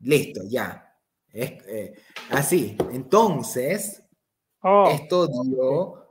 Listo, 0.01 0.43
ya. 0.49 0.95
Es, 1.33 1.53
eh, 1.67 1.95
así. 2.31 2.77
Entonces, 2.93 4.03
oh, 4.63 4.89
esto, 4.91 5.27
dio, 5.27 6.09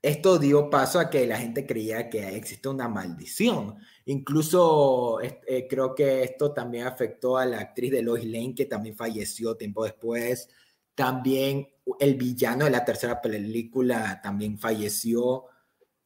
esto 0.00 0.38
dio 0.38 0.70
paso 0.70 0.98
a 0.98 1.10
que 1.10 1.26
la 1.26 1.38
gente 1.38 1.66
creía 1.66 2.08
que 2.10 2.36
existe 2.36 2.68
una 2.68 2.88
maldición. 2.88 3.76
Incluso 4.06 5.20
eh, 5.20 5.66
creo 5.68 5.94
que 5.94 6.22
esto 6.22 6.52
también 6.52 6.86
afectó 6.86 7.36
a 7.36 7.46
la 7.46 7.60
actriz 7.60 7.92
de 7.92 8.02
Lois 8.02 8.24
Lane, 8.24 8.54
que 8.54 8.66
también 8.66 8.96
falleció 8.96 9.56
tiempo 9.56 9.84
después. 9.84 10.48
También 10.94 11.68
el 11.98 12.14
villano 12.14 12.64
de 12.64 12.70
la 12.70 12.84
tercera 12.84 13.20
película 13.20 14.20
también 14.22 14.58
falleció. 14.58 15.46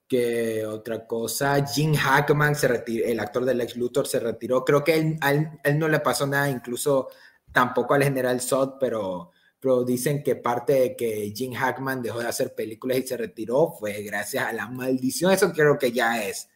Que 0.08 0.64
otra 0.64 1.04
cosa, 1.04 1.66
Jim 1.66 1.94
Hackman, 1.94 2.54
se 2.54 2.68
retiró, 2.68 3.06
el 3.06 3.18
actor 3.18 3.44
del 3.44 3.58
Lex 3.58 3.76
Luthor, 3.76 4.06
se 4.06 4.20
retiró. 4.20 4.64
Creo 4.64 4.84
que 4.84 4.94
él, 4.94 5.18
él, 5.64 5.78
no 5.78 5.88
le 5.88 5.98
pasó 5.98 6.28
nada, 6.28 6.48
incluso 6.48 7.08
tampoco 7.50 7.94
al 7.94 8.04
general 8.04 8.40
Zod, 8.40 8.74
pero, 8.78 9.32
pero 9.58 9.82
dicen 9.82 10.22
que 10.22 10.36
parte 10.36 10.74
de 10.74 10.96
que 10.96 11.32
Jim 11.34 11.54
Hackman 11.54 12.02
dejó 12.02 12.20
de 12.20 12.28
hacer 12.28 12.54
películas 12.54 12.98
y 12.98 13.02
se 13.02 13.16
retiró 13.16 13.72
fue 13.76 14.00
gracias 14.02 14.46
a 14.46 14.52
la 14.52 14.68
maldición. 14.68 15.32
Eso 15.32 15.52
creo 15.52 15.76
que 15.76 15.90
ya 15.90 16.22
es 16.24 16.48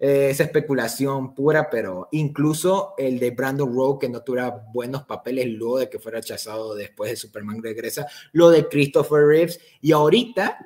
eh, 0.00 0.30
es 0.30 0.40
especulación 0.40 1.34
pura, 1.34 1.68
pero 1.68 2.08
incluso 2.12 2.94
el 2.96 3.18
de 3.18 3.32
Brandon 3.32 3.70
Rowe, 3.70 3.98
que 3.98 4.08
no 4.08 4.22
tuviera 4.22 4.48
buenos 4.72 5.04
papeles 5.04 5.46
luego 5.46 5.78
de 5.78 5.90
que 5.90 5.98
fuera 5.98 6.18
rechazado 6.18 6.74
después 6.74 7.10
de 7.10 7.16
Superman 7.16 7.62
Regresa, 7.62 8.06
lo 8.32 8.48
de 8.48 8.66
Christopher 8.66 9.26
Reeves 9.26 9.60
y 9.82 9.92
ahorita 9.92 10.58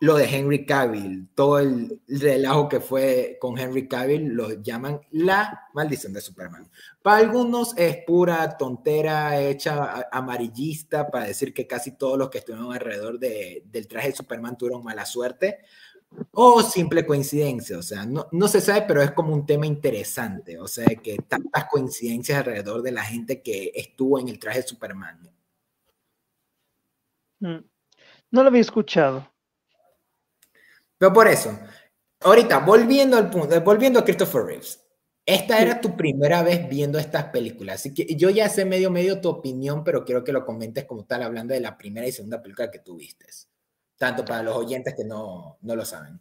lo 0.00 0.16
de 0.16 0.24
Henry 0.24 0.66
Cavill, 0.66 1.28
todo 1.34 1.58
el 1.58 2.02
relajo 2.06 2.68
que 2.68 2.80
fue 2.80 3.38
con 3.40 3.58
Henry 3.58 3.88
Cavill 3.88 4.28
lo 4.28 4.62
llaman 4.62 5.00
la 5.10 5.68
maldición 5.72 6.12
de 6.12 6.20
Superman. 6.20 6.70
Para 7.00 7.18
algunos 7.18 7.76
es 7.78 7.98
pura 8.06 8.58
tontera 8.58 9.40
hecha 9.40 10.06
amarillista 10.12 11.10
para 11.10 11.26
decir 11.26 11.54
que 11.54 11.66
casi 11.66 11.96
todos 11.96 12.18
los 12.18 12.28
que 12.28 12.38
estuvieron 12.38 12.72
alrededor 12.72 13.18
de, 13.18 13.62
del 13.66 13.88
traje 13.88 14.10
de 14.10 14.16
Superman 14.16 14.58
tuvieron 14.58 14.84
mala 14.84 15.06
suerte, 15.06 15.60
o 16.32 16.62
simple 16.62 17.04
coincidencia, 17.06 17.78
o 17.78 17.82
sea, 17.82 18.06
no, 18.06 18.28
no, 18.32 18.48
se 18.48 18.60
sabe, 18.60 18.84
pero 18.86 19.02
es 19.02 19.12
como 19.12 19.32
un 19.34 19.46
tema 19.46 19.66
interesante, 19.66 20.58
o 20.58 20.66
sea, 20.66 20.86
que 20.86 21.16
tantas 21.28 21.66
coincidencias 21.66 22.38
alrededor 22.38 22.82
de 22.82 22.92
la 22.92 23.02
gente 23.02 23.42
que 23.42 23.72
estuvo 23.74 24.18
en 24.18 24.28
el 24.28 24.38
traje 24.38 24.62
de 24.62 24.68
Superman. 24.68 25.20
Mm. 27.40 27.58
No 28.30 28.42
lo 28.42 28.48
había 28.48 28.60
escuchado. 28.60 29.30
Pero 30.98 31.12
por 31.12 31.28
eso, 31.28 31.58
ahorita, 32.20 32.60
volviendo 32.60 33.16
al 33.16 33.28
punto, 33.28 33.60
volviendo 33.60 33.98
a 33.98 34.04
Christopher 34.04 34.44
Reeves, 34.44 34.82
esta 35.26 35.60
era 35.60 35.80
tu 35.80 35.96
primera 35.96 36.42
vez 36.42 36.68
viendo 36.68 36.98
estas 36.98 37.24
películas, 37.24 37.80
así 37.80 37.92
que 37.92 38.14
yo 38.14 38.30
ya 38.30 38.48
sé 38.48 38.64
medio 38.64 38.90
medio 38.90 39.20
tu 39.20 39.28
opinión, 39.28 39.82
pero 39.84 40.04
quiero 40.04 40.22
que 40.22 40.32
lo 40.32 40.46
comentes 40.46 40.84
como 40.84 41.04
tal, 41.04 41.22
hablando 41.22 41.52
de 41.52 41.60
la 41.60 41.76
primera 41.76 42.06
y 42.06 42.12
segunda 42.12 42.40
película 42.40 42.70
que 42.70 42.78
tuviste 42.78 43.26
tanto 43.96 44.24
para 44.24 44.42
los 44.42 44.56
oyentes 44.56 44.94
que 44.94 45.04
no, 45.04 45.58
no 45.60 45.76
lo 45.76 45.84
saben. 45.84 46.20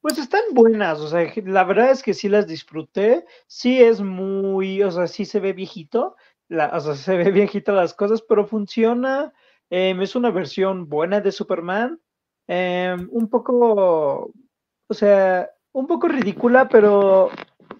Pues 0.00 0.16
están 0.16 0.42
buenas, 0.52 0.98
o 0.98 1.08
sea, 1.08 1.30
la 1.44 1.64
verdad 1.64 1.90
es 1.90 2.02
que 2.02 2.14
sí 2.14 2.28
las 2.30 2.46
disfruté, 2.46 3.26
sí 3.46 3.82
es 3.82 4.00
muy, 4.00 4.82
o 4.82 4.90
sea, 4.90 5.06
sí 5.06 5.26
se 5.26 5.40
ve 5.40 5.52
viejito, 5.52 6.16
la, 6.48 6.68
o 6.68 6.80
sea, 6.80 6.94
se 6.94 7.16
ve 7.16 7.30
viejito 7.30 7.72
las 7.72 7.92
cosas, 7.92 8.22
pero 8.22 8.46
funciona, 8.46 9.32
em, 9.68 10.00
es 10.00 10.16
una 10.16 10.30
versión 10.30 10.88
buena 10.88 11.20
de 11.20 11.32
Superman, 11.32 12.00
em, 12.46 13.08
un 13.12 13.28
poco, 13.28 14.32
o 14.88 14.94
sea, 14.94 15.50
un 15.72 15.86
poco 15.86 16.08
ridícula, 16.08 16.68
pero, 16.68 17.30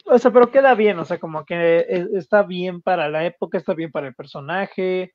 o 0.04 0.18
sea, 0.18 0.30
pero 0.30 0.50
queda 0.50 0.74
bien, 0.74 0.98
o 0.98 1.04
sea, 1.06 1.18
como 1.18 1.44
que 1.46 1.78
e, 1.88 2.08
está 2.14 2.42
bien 2.42 2.82
para 2.82 3.08
la 3.08 3.24
época, 3.24 3.56
está 3.56 3.72
bien 3.74 3.90
para 3.90 4.08
el 4.08 4.14
personaje, 4.14 5.14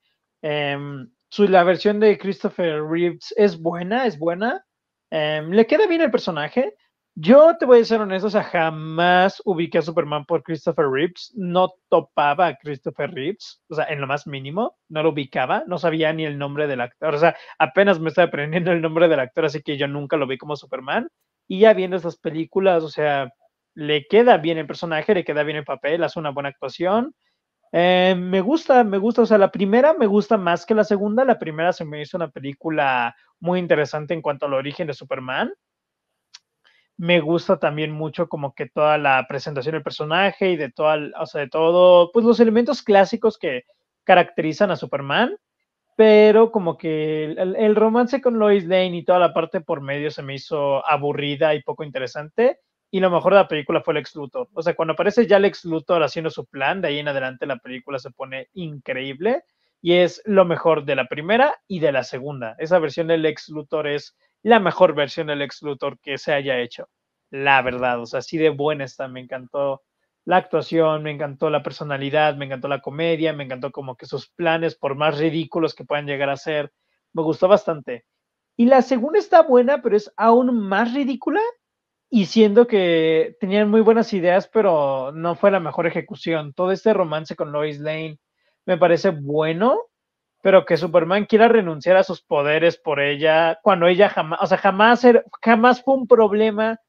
em, 1.39 1.51
la 1.51 1.63
versión 1.63 1.99
de 1.99 2.17
Christopher 2.17 2.83
Reeves 2.83 3.33
es 3.37 3.59
buena, 3.59 4.05
es 4.05 4.17
buena. 4.17 4.63
Em, 5.11 5.49
le 5.51 5.65
queda 5.67 5.87
bien 5.87 6.01
el 6.01 6.11
personaje. 6.11 6.75
Yo 7.17 7.55
te 7.57 7.65
voy 7.65 7.79
a 7.79 7.85
ser 7.85 8.01
honesto, 8.01 8.27
o 8.27 8.29
sea, 8.29 8.43
jamás 8.43 9.41
ubiqué 9.45 9.77
a 9.77 9.81
Superman 9.81 10.25
por 10.25 10.43
Christopher 10.43 10.87
Reeves. 10.89 11.31
No 11.35 11.73
topaba 11.89 12.47
a 12.47 12.55
Christopher 12.57 13.11
Reeves, 13.11 13.61
o 13.69 13.75
sea, 13.75 13.85
en 13.85 14.01
lo 14.01 14.07
más 14.07 14.27
mínimo, 14.27 14.77
no 14.89 15.01
lo 15.01 15.11
ubicaba, 15.11 15.63
no 15.67 15.77
sabía 15.77 16.11
ni 16.11 16.25
el 16.25 16.37
nombre 16.37 16.67
del 16.67 16.81
actor, 16.81 17.15
o 17.15 17.17
sea, 17.17 17.37
apenas 17.57 17.99
me 18.01 18.09
estaba 18.09 18.27
aprendiendo 18.27 18.71
el 18.73 18.81
nombre 18.81 19.07
del 19.07 19.21
actor, 19.21 19.45
así 19.45 19.61
que 19.61 19.77
yo 19.77 19.87
nunca 19.87 20.17
lo 20.17 20.27
vi 20.27 20.37
como 20.37 20.57
Superman. 20.57 21.07
Y 21.47 21.59
ya 21.59 21.73
viendo 21.73 21.95
estas 21.95 22.17
películas, 22.17 22.83
o 22.83 22.89
sea, 22.89 23.29
le 23.75 24.05
queda 24.07 24.37
bien 24.37 24.57
el 24.57 24.67
personaje, 24.67 25.13
le 25.13 25.23
queda 25.23 25.43
bien 25.43 25.57
el 25.57 25.65
papel, 25.65 26.03
hace 26.03 26.19
una 26.19 26.31
buena 26.31 26.49
actuación. 26.49 27.13
Eh, 27.77 28.15
me 28.17 28.39
gusta, 28.39 28.85
me 28.85 28.97
gusta, 28.97 29.23
o 29.23 29.25
sea, 29.25 29.37
la 29.37 29.51
primera 29.51 29.93
me 29.93 30.05
gusta 30.05 30.37
más 30.37 30.65
que 30.65 30.73
la 30.73 30.85
segunda. 30.85 31.25
La 31.25 31.37
primera 31.37 31.73
se 31.73 31.83
me 31.83 32.01
hizo 32.01 32.15
una 32.15 32.29
película 32.29 33.13
muy 33.41 33.59
interesante 33.59 34.13
en 34.13 34.21
cuanto 34.21 34.45
al 34.45 34.53
origen 34.53 34.87
de 34.87 34.93
Superman. 34.93 35.53
Me 36.95 37.19
gusta 37.19 37.59
también 37.59 37.91
mucho 37.91 38.29
como 38.29 38.55
que 38.55 38.67
toda 38.69 38.97
la 38.97 39.25
presentación 39.27 39.73
del 39.73 39.83
personaje 39.83 40.51
y 40.51 40.55
de 40.55 40.71
toda, 40.71 40.97
o 41.19 41.25
sea, 41.25 41.41
de 41.41 41.49
todo, 41.49 42.11
pues 42.13 42.25
los 42.25 42.39
elementos 42.39 42.81
clásicos 42.81 43.37
que 43.37 43.65
caracterizan 44.05 44.71
a 44.71 44.77
Superman, 44.77 45.35
pero 45.97 46.53
como 46.53 46.77
que 46.77 47.25
el, 47.25 47.57
el 47.57 47.75
romance 47.75 48.21
con 48.21 48.39
Lois 48.39 48.63
Lane 48.63 48.95
y 48.95 49.03
toda 49.03 49.19
la 49.19 49.33
parte 49.33 49.59
por 49.59 49.81
medio 49.81 50.11
se 50.11 50.23
me 50.23 50.35
hizo 50.35 50.87
aburrida 50.89 51.53
y 51.53 51.61
poco 51.61 51.83
interesante 51.83 52.61
y 52.91 52.99
lo 52.99 53.09
mejor 53.09 53.33
de 53.33 53.39
la 53.39 53.47
película 53.47 53.81
fue 53.81 53.93
el 53.93 53.99
ex 53.99 54.15
Luthor. 54.15 54.47
O 54.53 54.61
sea, 54.61 54.75
cuando 54.75 54.93
aparece 54.93 55.27
ya 55.27 55.37
el 55.37 55.45
ex 55.45 55.65
Luthor 55.65 56.03
haciendo 56.03 56.29
su 56.29 56.45
plan, 56.45 56.81
de 56.81 56.89
ahí 56.89 56.99
en 56.99 57.07
adelante 57.07 57.45
la 57.45 57.57
película 57.57 57.99
se 57.99 58.11
pone 58.11 58.49
increíble 58.53 59.43
y 59.81 59.93
es 59.93 60.21
lo 60.25 60.45
mejor 60.45 60.85
de 60.85 60.95
la 60.95 61.05
primera 61.07 61.55
y 61.67 61.79
de 61.79 61.91
la 61.91 62.03
segunda. 62.03 62.55
Esa 62.57 62.79
versión 62.79 63.07
del 63.07 63.25
ex 63.25 63.49
Luthor 63.49 63.87
es 63.87 64.15
la 64.43 64.59
mejor 64.59 64.95
versión 64.95 65.27
del 65.27 65.41
ex 65.41 65.61
Luthor 65.61 65.99
que 65.99 66.17
se 66.17 66.33
haya 66.33 66.59
hecho. 66.59 66.87
La 67.31 67.61
verdad, 67.61 67.99
o 67.99 68.05
sea, 68.05 68.19
así 68.19 68.37
de 68.37 68.49
buena 68.49 68.85
está, 68.85 69.07
me 69.07 69.19
encantó 69.19 69.83
la 70.25 70.37
actuación, 70.37 71.03
me 71.03 71.11
encantó 71.11 71.49
la 71.49 71.63
personalidad, 71.63 72.35
me 72.35 72.45
encantó 72.45 72.67
la 72.67 72.81
comedia, 72.81 73.33
me 73.33 73.43
encantó 73.43 73.71
como 73.71 73.95
que 73.95 74.05
sus 74.05 74.29
planes, 74.29 74.75
por 74.75 74.95
más 74.95 75.17
ridículos 75.19 75.75
que 75.75 75.85
puedan 75.85 76.07
llegar 76.07 76.29
a 76.29 76.37
ser, 76.37 76.71
me 77.13 77.21
gustó 77.21 77.47
bastante. 77.47 78.05
Y 78.57 78.65
la 78.65 78.81
segunda 78.81 79.19
está 79.19 79.43
buena, 79.43 79.81
pero 79.81 79.95
es 79.95 80.11
aún 80.17 80.57
más 80.67 80.93
ridícula 80.93 81.41
y 82.15 82.27
siendo 82.27 82.65
que 82.65 83.35
tenían 83.41 83.69
muy 83.69 83.81
buenas 83.81 84.13
ideas, 84.13 84.47
pero 84.47 85.11
no 85.11 85.35
fue 85.35 85.51
la 85.51 85.59
mejor 85.59 85.85
ejecución. 85.85 86.53
Todo 86.53 86.71
este 86.71 86.93
romance 86.93 87.35
con 87.35 87.51
Lois 87.51 87.77
Lane 87.81 88.19
me 88.65 88.77
parece 88.77 89.09
bueno, 89.09 89.81
pero 90.41 90.63
que 90.63 90.77
Superman 90.77 91.25
quiera 91.25 91.49
renunciar 91.49 91.97
a 91.97 92.05
sus 92.05 92.21
poderes 92.21 92.77
por 92.77 93.01
ella, 93.01 93.59
cuando 93.61 93.87
ella 93.87 94.07
jamás, 94.07 94.39
o 94.41 94.47
sea, 94.47 94.57
jamás, 94.57 95.05
jamás 95.43 95.83
fue 95.83 95.95
un 95.95 96.07
problema, 96.07 96.79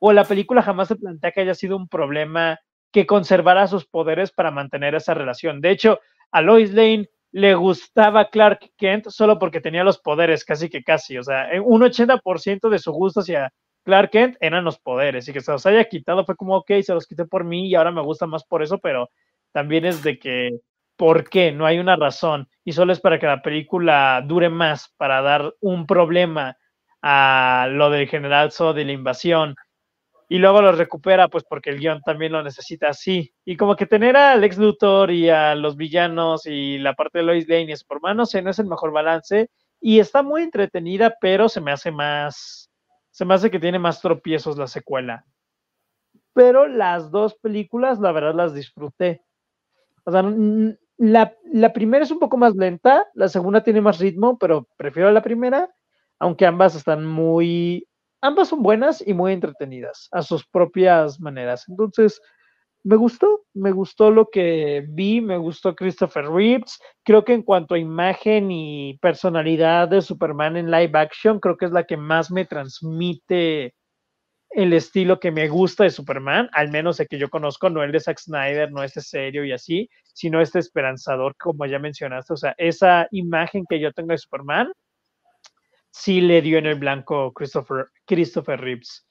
o 0.00 0.12
la 0.12 0.24
película 0.24 0.62
jamás 0.62 0.88
se 0.88 0.96
plantea 0.96 1.30
que 1.30 1.42
haya 1.42 1.54
sido 1.54 1.76
un 1.76 1.86
problema 1.86 2.58
que 2.90 3.06
conservara 3.06 3.68
sus 3.68 3.86
poderes 3.86 4.32
para 4.32 4.50
mantener 4.50 4.96
esa 4.96 5.14
relación. 5.14 5.60
De 5.60 5.70
hecho, 5.70 6.00
a 6.32 6.42
Lois 6.42 6.72
Lane 6.72 7.08
le 7.30 7.54
gustaba 7.54 8.30
Clark 8.30 8.72
Kent 8.76 9.10
solo 9.10 9.38
porque 9.38 9.60
tenía 9.60 9.84
los 9.84 10.00
poderes, 10.00 10.44
casi 10.44 10.68
que 10.68 10.82
casi, 10.82 11.18
o 11.18 11.22
sea, 11.22 11.50
un 11.64 11.82
80% 11.82 12.68
de 12.68 12.80
su 12.80 12.90
gusto 12.90 13.20
hacia 13.20 13.52
Clark 13.84 14.10
Kent 14.10 14.36
eran 14.40 14.64
los 14.64 14.78
poderes 14.78 15.28
y 15.28 15.32
que 15.32 15.40
se 15.40 15.52
los 15.52 15.66
haya 15.66 15.84
quitado 15.84 16.24
fue 16.24 16.36
como, 16.36 16.56
ok, 16.56 16.70
se 16.82 16.94
los 16.94 17.06
quité 17.06 17.24
por 17.24 17.44
mí 17.44 17.68
y 17.68 17.74
ahora 17.74 17.90
me 17.90 18.02
gusta 18.02 18.26
más 18.26 18.44
por 18.44 18.62
eso, 18.62 18.78
pero 18.78 19.10
también 19.52 19.84
es 19.84 20.02
de 20.02 20.18
que, 20.18 20.60
¿por 20.96 21.28
qué? 21.28 21.52
No 21.52 21.66
hay 21.66 21.78
una 21.78 21.96
razón 21.96 22.48
y 22.64 22.72
solo 22.72 22.92
es 22.92 23.00
para 23.00 23.18
que 23.18 23.26
la 23.26 23.42
película 23.42 24.22
dure 24.26 24.48
más, 24.48 24.92
para 24.96 25.22
dar 25.22 25.54
un 25.60 25.86
problema 25.86 26.56
a 27.02 27.68
lo 27.70 27.90
del 27.90 28.08
general 28.08 28.52
So 28.52 28.72
de 28.72 28.84
la 28.84 28.92
invasión 28.92 29.56
y 30.28 30.38
luego 30.38 30.62
lo 30.62 30.72
recupera 30.72 31.28
pues 31.28 31.44
porque 31.44 31.68
el 31.68 31.78
guion 31.78 32.00
también 32.00 32.32
lo 32.32 32.42
necesita 32.42 32.88
así. 32.88 33.34
Y 33.44 33.56
como 33.58 33.76
que 33.76 33.84
tener 33.84 34.16
a 34.16 34.34
Lex 34.36 34.56
Luthor 34.56 35.10
y 35.10 35.28
a 35.28 35.54
los 35.54 35.76
villanos 35.76 36.46
y 36.46 36.78
la 36.78 36.94
parte 36.94 37.18
de 37.18 37.24
Lois 37.24 37.46
Lane 37.48 37.72
y 37.72 37.76
Superman, 37.76 38.16
no 38.16 38.24
sé, 38.24 38.40
no 38.40 38.50
es 38.50 38.58
el 38.58 38.66
mejor 38.66 38.92
balance 38.92 39.50
y 39.78 39.98
está 39.98 40.22
muy 40.22 40.42
entretenida, 40.42 41.14
pero 41.20 41.50
se 41.50 41.60
me 41.60 41.70
hace 41.70 41.90
más 41.90 42.70
se 43.12 43.24
me 43.24 43.34
hace 43.34 43.50
que 43.50 43.60
tiene 43.60 43.78
más 43.78 44.00
tropiezos 44.00 44.58
la 44.58 44.66
secuela. 44.66 45.24
Pero 46.32 46.66
las 46.66 47.10
dos 47.10 47.34
películas, 47.34 48.00
la 48.00 48.10
verdad, 48.10 48.34
las 48.34 48.54
disfruté. 48.54 49.22
O 50.04 50.10
sea, 50.10 50.24
la, 50.96 51.36
la, 51.44 51.72
primera 51.72 52.04
es 52.04 52.10
un 52.10 52.18
poco 52.18 52.38
más 52.38 52.56
lenta, 52.56 53.06
la 53.14 53.28
segunda 53.28 53.62
tiene 53.62 53.82
más 53.82 53.98
ritmo, 53.98 54.38
pero 54.38 54.66
prefiero 54.76 55.12
la 55.12 55.22
primera, 55.22 55.68
aunque 56.18 56.46
ambas 56.46 56.74
están 56.74 57.06
muy, 57.06 57.86
ambas 58.22 58.48
son 58.48 58.62
buenas 58.62 59.06
y 59.06 59.12
muy 59.12 59.32
entretenidas 59.32 60.08
a 60.10 60.22
sus 60.22 60.46
propias 60.46 61.20
maneras. 61.20 61.68
Entonces, 61.68 62.20
me 62.84 62.96
gustó, 62.96 63.44
me 63.54 63.70
gustó 63.70 64.10
lo 64.10 64.28
que 64.28 64.84
vi, 64.88 65.20
me 65.20 65.36
gustó 65.36 65.74
Christopher 65.74 66.26
Reeves. 66.28 66.80
Creo 67.04 67.24
que 67.24 67.32
en 67.34 67.42
cuanto 67.42 67.74
a 67.74 67.78
imagen 67.78 68.50
y 68.50 68.98
personalidad 68.98 69.88
de 69.88 70.02
Superman 70.02 70.56
en 70.56 70.70
live 70.70 70.98
action, 70.98 71.38
creo 71.38 71.56
que 71.56 71.66
es 71.66 71.72
la 71.72 71.84
que 71.84 71.96
más 71.96 72.30
me 72.30 72.44
transmite 72.44 73.74
el 74.50 74.72
estilo 74.72 75.20
que 75.20 75.30
me 75.30 75.48
gusta 75.48 75.84
de 75.84 75.90
Superman, 75.90 76.48
al 76.52 76.70
menos 76.70 77.00
el 77.00 77.08
que 77.08 77.18
yo 77.18 77.30
conozco, 77.30 77.70
no 77.70 77.82
el 77.82 77.92
de 77.92 78.00
Zack 78.00 78.18
Snyder, 78.18 78.70
no 78.70 78.82
este 78.82 79.00
serio 79.00 79.44
y 79.44 79.52
así, 79.52 79.88
sino 80.12 80.40
este 80.40 80.58
esperanzador, 80.58 81.36
como 81.38 81.64
ya 81.66 81.78
mencionaste. 81.78 82.32
O 82.34 82.36
sea, 82.36 82.54
esa 82.58 83.06
imagen 83.12 83.64
que 83.68 83.80
yo 83.80 83.92
tengo 83.92 84.10
de 84.10 84.18
Superman, 84.18 84.70
sí 85.90 86.20
le 86.20 86.42
dio 86.42 86.58
en 86.58 86.66
el 86.66 86.78
blanco 86.78 87.32
Christopher, 87.32 87.86
Christopher 88.06 88.60
Reeves 88.60 89.06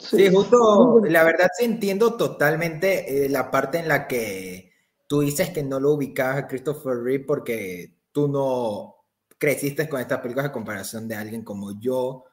sí, 0.00 0.28
justo, 0.28 1.00
la 1.04 1.24
verdad 1.24 1.48
sí 1.56 1.64
entiendo 1.64 2.14
totalmente 2.14 3.24
eh, 3.24 3.28
la 3.28 3.50
parte 3.50 3.78
en 3.78 3.88
la 3.88 4.06
que 4.06 4.72
tú 5.06 5.20
dices 5.20 5.50
que 5.50 5.62
no 5.62 5.80
lo 5.80 5.92
ubicabas 5.92 6.36
a 6.36 6.46
Christopher 6.46 6.98
Reeve 6.98 7.24
porque 7.24 7.94
tú 8.12 8.28
no 8.28 8.96
creciste 9.38 9.88
con 9.88 10.00
estas 10.00 10.20
películas 10.20 10.46
a 10.46 10.52
comparación 10.52 11.08
de 11.08 11.14
alguien 11.14 11.42
como 11.42 11.78
yo. 11.80 12.24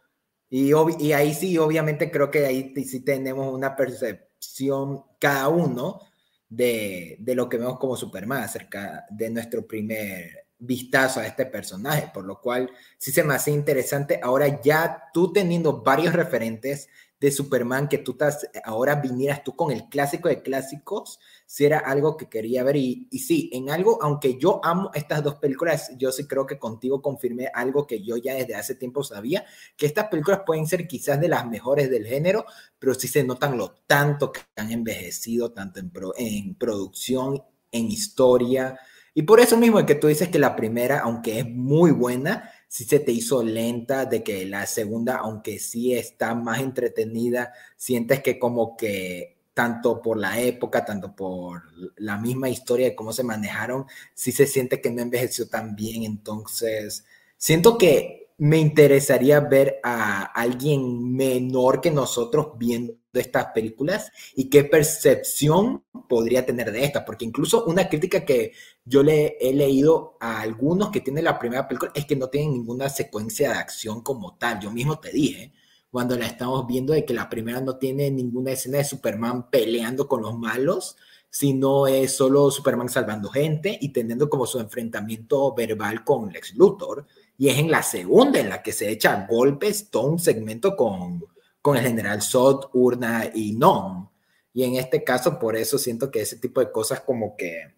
Y, 0.49 0.71
y 0.99 1.13
ahí 1.13 1.33
sí, 1.33 1.57
obviamente 1.57 2.11
creo 2.11 2.29
que 2.31 2.45
ahí 2.45 2.73
sí 2.83 3.01
tenemos 3.01 3.53
una 3.53 3.75
percepción 3.75 5.03
cada 5.19 5.47
uno 5.49 6.01
de, 6.49 7.17
de 7.19 7.35
lo 7.35 7.49
que 7.49 7.57
vemos 7.57 7.79
como 7.79 7.95
Superman 7.95 8.43
acerca 8.43 9.05
de 9.09 9.29
nuestro 9.29 9.65
primer 9.67 10.45
vistazo 10.57 11.19
a 11.19 11.27
este 11.27 11.45
personaje, 11.45 12.11
por 12.13 12.25
lo 12.25 12.39
cual 12.39 12.69
sí 12.97 13.11
se 13.11 13.23
me 13.23 13.33
hace 13.33 13.51
interesante. 13.51 14.19
Ahora 14.21 14.61
ya 14.61 15.03
tú 15.13 15.31
teniendo 15.33 15.81
varios 15.81 16.13
referentes, 16.13 16.89
de 17.25 17.31
Superman 17.31 17.87
que 17.87 17.97
tú 17.97 18.11
estás, 18.11 18.47
ahora 18.63 18.95
vinieras 18.95 19.43
tú 19.43 19.55
con 19.55 19.71
el 19.71 19.89
clásico 19.89 20.29
de 20.29 20.43
clásicos, 20.43 21.19
si 21.47 21.65
era 21.65 21.79
algo 21.79 22.17
que 22.17 22.29
quería 22.29 22.63
ver. 22.63 22.75
Y, 22.75 23.07
y 23.09 23.17
sí, 23.17 23.49
en 23.51 23.71
algo, 23.71 23.97
aunque 24.03 24.37
yo 24.37 24.61
amo 24.63 24.91
estas 24.93 25.23
dos 25.23 25.35
películas, 25.35 25.91
yo 25.97 26.11
sí 26.11 26.27
creo 26.27 26.45
que 26.45 26.59
contigo 26.59 27.01
confirmé 27.01 27.49
algo 27.51 27.87
que 27.87 28.03
yo 28.03 28.15
ya 28.17 28.35
desde 28.35 28.53
hace 28.53 28.75
tiempo 28.75 29.03
sabía, 29.03 29.43
que 29.75 29.87
estas 29.87 30.07
películas 30.07 30.41
pueden 30.45 30.67
ser 30.67 30.87
quizás 30.87 31.19
de 31.19 31.27
las 31.27 31.47
mejores 31.47 31.89
del 31.89 32.05
género, 32.05 32.45
pero 32.77 32.93
sí 32.93 33.07
se 33.07 33.23
notan 33.23 33.57
lo 33.57 33.73
tanto 33.87 34.31
que 34.31 34.41
han 34.55 34.71
envejecido, 34.71 35.51
tanto 35.51 35.79
en, 35.79 35.91
en 36.17 36.53
producción, 36.53 37.41
en 37.71 37.87
historia. 37.87 38.79
Y 39.15 39.23
por 39.23 39.39
eso 39.39 39.57
mismo 39.57 39.79
es 39.79 39.85
que 39.85 39.95
tú 39.95 40.05
dices 40.07 40.29
que 40.29 40.37
la 40.37 40.55
primera, 40.55 40.99
aunque 40.99 41.39
es 41.39 41.49
muy 41.49 41.89
buena, 41.89 42.51
si 42.75 42.83
se 42.83 42.99
te 42.99 43.13
hizo 43.13 43.41
lenta, 43.41 44.03
de 44.05 44.21
que 44.21 44.45
la 44.45 44.65
segunda, 44.65 45.15
aunque 45.19 45.59
sí 45.59 45.93
está 45.93 46.35
más 46.35 46.59
entretenida, 46.59 47.53
sientes 47.77 48.21
que 48.21 48.37
como 48.37 48.75
que 48.75 49.37
tanto 49.53 50.01
por 50.01 50.17
la 50.17 50.41
época, 50.41 50.83
tanto 50.83 51.15
por 51.15 51.63
la 51.95 52.17
misma 52.17 52.49
historia 52.49 52.87
de 52.87 52.95
cómo 52.95 53.13
se 53.13 53.23
manejaron, 53.23 53.85
sí 54.13 54.33
se 54.33 54.45
siente 54.45 54.81
que 54.81 54.91
no 54.91 55.01
envejeció 55.01 55.47
tan 55.47 55.73
bien. 55.73 56.03
Entonces, 56.03 57.05
siento 57.37 57.77
que 57.77 58.27
me 58.39 58.57
interesaría 58.57 59.39
ver 59.39 59.79
a 59.81 60.23
alguien 60.23 61.15
menor 61.15 61.79
que 61.79 61.91
nosotros 61.91 62.57
viendo 62.57 62.95
estas 63.21 63.47
películas 63.53 64.11
y 64.35 64.49
qué 64.49 64.63
percepción 64.63 65.83
podría 66.07 66.45
tener 66.45 66.71
de 66.71 66.83
estas, 66.83 67.03
porque 67.03 67.25
incluso 67.25 67.65
una 67.65 67.87
crítica 67.89 68.25
que 68.25 68.53
yo 68.83 69.03
le 69.03 69.37
he 69.39 69.53
leído 69.53 70.17
a 70.19 70.41
algunos 70.41 70.91
que 70.91 71.01
tienen 71.01 71.23
la 71.23 71.39
primera 71.39 71.67
película 71.67 71.91
es 71.95 72.05
que 72.05 72.15
no 72.15 72.29
tienen 72.29 72.53
ninguna 72.53 72.89
secuencia 72.89 73.49
de 73.49 73.57
acción 73.57 74.01
como 74.01 74.35
tal. 74.35 74.59
Yo 74.59 74.71
mismo 74.71 74.99
te 74.99 75.11
dije, 75.11 75.53
cuando 75.89 76.17
la 76.17 76.27
estamos 76.27 76.67
viendo, 76.67 76.93
de 76.93 77.05
que 77.05 77.13
la 77.13 77.29
primera 77.29 77.61
no 77.61 77.77
tiene 77.77 78.11
ninguna 78.11 78.51
escena 78.51 78.79
de 78.79 78.83
Superman 78.83 79.49
peleando 79.49 80.07
con 80.07 80.21
los 80.21 80.37
malos, 80.37 80.97
sino 81.29 81.87
es 81.87 82.15
solo 82.15 82.49
Superman 82.51 82.89
salvando 82.89 83.29
gente 83.29 83.77
y 83.81 83.89
teniendo 83.89 84.29
como 84.29 84.45
su 84.45 84.59
enfrentamiento 84.59 85.53
verbal 85.53 86.03
con 86.03 86.31
Lex 86.31 86.55
Luthor 86.55 87.05
y 87.37 87.49
es 87.49 87.57
en 87.57 87.69
la 87.69 87.83
segunda 87.83 88.39
en 88.39 88.49
la 88.49 88.63
que 88.63 88.71
se 88.71 88.89
echa 88.89 89.25
golpes 89.29 89.89
todo 89.89 90.07
un 90.07 90.19
segmento 90.19 90.75
con, 90.75 91.25
con 91.65 91.77
el 91.77 91.83
general 91.83 92.21
Sod, 92.21 92.69
Urna 92.73 93.31
y 93.33 93.53
Non. 93.53 94.07
Y 94.53 94.65
en 94.65 94.75
este 94.75 95.03
caso, 95.03 95.39
por 95.39 95.55
eso 95.55 95.79
siento 95.79 96.11
que 96.11 96.21
ese 96.21 96.35
tipo 96.35 96.59
de 96.59 96.71
cosas 96.71 96.99
como 96.99 97.35
que 97.35 97.73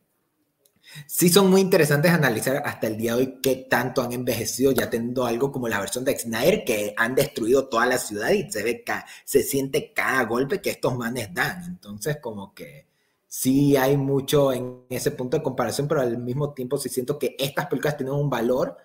sí 1.06 1.30
son 1.30 1.50
muy 1.50 1.62
interesantes 1.62 2.12
analizar 2.12 2.62
hasta 2.66 2.88
el 2.88 2.98
día 2.98 3.16
de 3.16 3.22
hoy 3.22 3.40
qué 3.42 3.66
tanto 3.70 4.02
han 4.02 4.12
envejecido, 4.12 4.74
ya 4.74 4.90
teniendo 4.90 5.26
algo 5.26 5.54
como 5.54 5.70
la 5.70 5.80
versión 5.80 6.04
de 6.04 6.20
Snyder, 6.20 6.66
que 6.66 6.94
han 6.98 7.16
destruido 7.16 7.70
toda 7.70 7.86
la 7.86 7.98
ciudad 7.98 8.32
y 8.32 8.52
se 8.52 8.62
ve, 8.62 8.84
se 9.24 9.42
siente 9.42 9.94
cada 9.94 10.26
golpe 10.26 10.60
que 10.60 10.72
estos 10.72 10.94
manes 10.98 11.34
dan. 11.34 11.64
Entonces, 11.64 12.18
como 12.22 12.54
que 12.54 12.88
sí 13.26 13.78
hay 13.78 13.96
mucho 13.96 14.52
en 14.52 14.84
ese 14.90 15.12
punto 15.12 15.38
de 15.38 15.44
comparación, 15.44 15.88
pero 15.88 16.02
al 16.02 16.18
mismo 16.18 16.54
tiempo 16.54 16.78
sí 16.78 16.90
siento 16.90 17.18
que 17.18 17.38
estas 17.40 17.68
películas 17.68 17.96
tienen 17.96 18.16
un 18.16 18.30
valor 18.30 18.76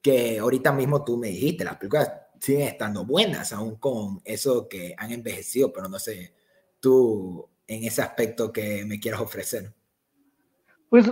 que 0.00 0.38
ahorita 0.38 0.70
mismo 0.70 1.02
tú 1.02 1.16
me 1.16 1.30
dijiste, 1.30 1.64
las 1.64 1.78
películas 1.78 2.12
siguen 2.40 2.68
estando 2.68 3.04
buenas, 3.04 3.52
aún 3.52 3.76
con 3.76 4.20
eso 4.24 4.68
que 4.68 4.94
han 4.96 5.12
envejecido, 5.12 5.72
pero 5.72 5.88
no 5.88 5.98
sé, 5.98 6.34
tú 6.80 7.48
en 7.66 7.84
ese 7.84 8.02
aspecto 8.02 8.52
que 8.52 8.84
me 8.84 9.00
quieras 9.00 9.20
ofrecer. 9.20 9.72
Pues 10.88 11.10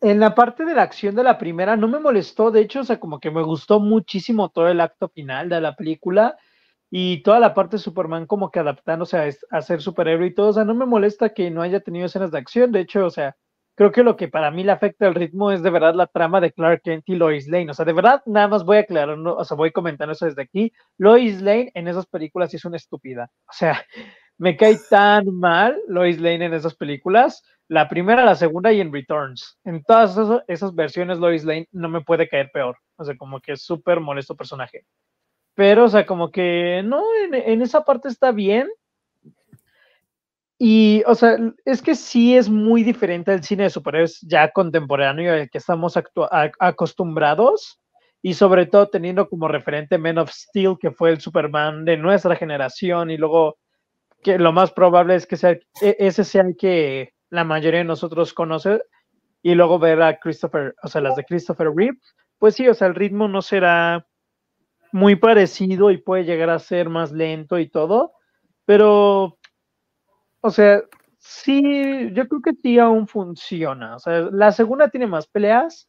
en 0.00 0.20
la 0.20 0.34
parte 0.34 0.64
de 0.64 0.74
la 0.74 0.82
acción 0.82 1.14
de 1.14 1.24
la 1.24 1.38
primera 1.38 1.76
no 1.76 1.88
me 1.88 2.00
molestó, 2.00 2.50
de 2.50 2.60
hecho, 2.60 2.80
o 2.80 2.84
sea, 2.84 3.00
como 3.00 3.20
que 3.20 3.30
me 3.30 3.42
gustó 3.42 3.80
muchísimo 3.80 4.48
todo 4.48 4.68
el 4.68 4.80
acto 4.80 5.08
final 5.08 5.48
de 5.48 5.60
la 5.60 5.74
película 5.76 6.36
y 6.90 7.22
toda 7.22 7.40
la 7.40 7.52
parte 7.52 7.76
de 7.76 7.82
Superman 7.82 8.26
como 8.26 8.50
que 8.50 8.60
adaptándose 8.60 9.18
a, 9.18 9.28
a 9.50 9.62
ser 9.62 9.82
superhéroe 9.82 10.28
y 10.28 10.34
todo, 10.34 10.48
o 10.48 10.52
sea, 10.52 10.64
no 10.64 10.74
me 10.74 10.86
molesta 10.86 11.34
que 11.34 11.50
no 11.50 11.62
haya 11.62 11.80
tenido 11.80 12.06
escenas 12.06 12.30
de 12.30 12.38
acción, 12.38 12.72
de 12.72 12.80
hecho, 12.80 13.04
o 13.04 13.10
sea, 13.10 13.36
creo 13.78 13.92
que 13.92 14.02
lo 14.02 14.16
que 14.16 14.26
para 14.26 14.50
mí 14.50 14.64
le 14.64 14.72
afecta 14.72 15.06
el 15.06 15.14
ritmo 15.14 15.52
es 15.52 15.62
de 15.62 15.70
verdad 15.70 15.94
la 15.94 16.08
trama 16.08 16.40
de 16.40 16.50
Clark 16.50 16.82
Kent 16.82 17.04
y 17.06 17.14
Lois 17.14 17.46
Lane. 17.46 17.70
O 17.70 17.74
sea, 17.74 17.84
de 17.84 17.92
verdad, 17.92 18.22
nada 18.26 18.48
más 18.48 18.64
voy 18.64 18.78
a 18.78 18.80
aclarar, 18.80 19.16
o 19.16 19.44
sea, 19.44 19.56
voy 19.56 19.70
comentando 19.70 20.12
eso 20.12 20.26
desde 20.26 20.42
aquí. 20.42 20.72
Lois 20.96 21.40
Lane 21.40 21.70
en 21.74 21.86
esas 21.86 22.04
películas 22.06 22.52
es 22.52 22.64
una 22.64 22.76
estúpida. 22.76 23.30
O 23.48 23.52
sea, 23.52 23.86
me 24.36 24.56
cae 24.56 24.78
tan 24.90 25.26
mal 25.38 25.80
Lois 25.86 26.20
Lane 26.20 26.46
en 26.46 26.54
esas 26.54 26.74
películas. 26.74 27.44
La 27.68 27.88
primera, 27.88 28.24
la 28.24 28.34
segunda 28.34 28.72
y 28.72 28.80
en 28.80 28.92
Returns. 28.92 29.60
En 29.62 29.84
todas 29.84 30.10
esas, 30.10 30.42
esas 30.48 30.74
versiones, 30.74 31.18
Lois 31.18 31.44
Lane 31.44 31.68
no 31.70 31.88
me 31.88 32.00
puede 32.00 32.28
caer 32.28 32.50
peor. 32.52 32.78
O 32.96 33.04
sea, 33.04 33.16
como 33.16 33.40
que 33.40 33.52
es 33.52 33.62
súper 33.62 34.00
molesto 34.00 34.34
personaje. 34.34 34.86
Pero, 35.54 35.84
o 35.84 35.88
sea, 35.88 36.04
como 36.04 36.32
que 36.32 36.82
no, 36.84 37.04
en, 37.32 37.62
esa 37.62 37.84
parte 37.84 38.08
está 38.08 38.32
bien. 38.32 38.68
Y, 40.58 41.04
o 41.06 41.14
sea, 41.14 41.36
es 41.64 41.82
que 41.82 41.94
sí 41.94 42.36
es 42.36 42.48
muy 42.48 42.82
diferente 42.82 43.32
el 43.32 43.44
cine 43.44 43.64
de 43.64 43.70
superhéroes 43.70 44.20
ya 44.22 44.50
contemporáneo 44.50 45.32
al 45.32 45.48
que 45.50 45.58
estamos 45.58 45.94
acostumbrados. 46.58 47.80
Y 48.20 48.34
sobre 48.34 48.66
todo 48.66 48.88
teniendo 48.88 49.28
como 49.28 49.46
referente 49.46 49.96
Men 49.96 50.18
of 50.18 50.30
Steel, 50.30 50.76
que 50.80 50.90
fue 50.90 51.10
el 51.10 51.20
Superman 51.20 51.84
de 51.84 51.96
nuestra 51.96 52.34
generación. 52.34 53.10
Y 53.10 53.16
luego, 53.16 53.58
que 54.22 54.38
lo 54.38 54.52
más 54.52 54.72
probable 54.72 55.14
es 55.14 55.26
que 55.26 55.36
e, 55.80 55.96
ese 55.98 56.24
sea 56.24 56.42
el 56.42 56.56
que 56.56 57.12
la 57.30 57.44
mayoría 57.44 57.78
de 57.80 57.84
nosotros 57.84 58.34
conoce. 58.34 58.82
Y 59.42 59.54
luego 59.54 59.78
ver 59.78 60.02
a 60.02 60.18
Christopher, 60.18 60.74
o 60.82 60.88
sea, 60.88 61.00
las 61.00 61.14
de 61.14 61.24
Christopher 61.24 61.68
Reeve. 61.74 61.98
Pues 62.38 62.56
sí, 62.56 62.68
o 62.68 62.74
sea, 62.74 62.88
el 62.88 62.96
ritmo 62.96 63.28
no 63.28 63.40
será 63.42 64.04
muy 64.92 65.16
parecido 65.16 65.90
y 65.90 65.98
puede 65.98 66.24
llegar 66.24 66.50
a 66.50 66.58
ser 66.58 66.88
más 66.88 67.12
lento 67.12 67.58
y 67.58 67.68
todo, 67.68 68.12
pero, 68.64 69.37
o 70.40 70.50
sea, 70.50 70.82
sí, 71.18 72.10
yo 72.12 72.28
creo 72.28 72.42
que 72.42 72.52
sí 72.54 72.78
aún 72.78 73.06
funciona. 73.06 73.96
O 73.96 73.98
sea, 73.98 74.28
la 74.32 74.52
segunda 74.52 74.88
tiene 74.88 75.06
más 75.06 75.26
peleas 75.26 75.88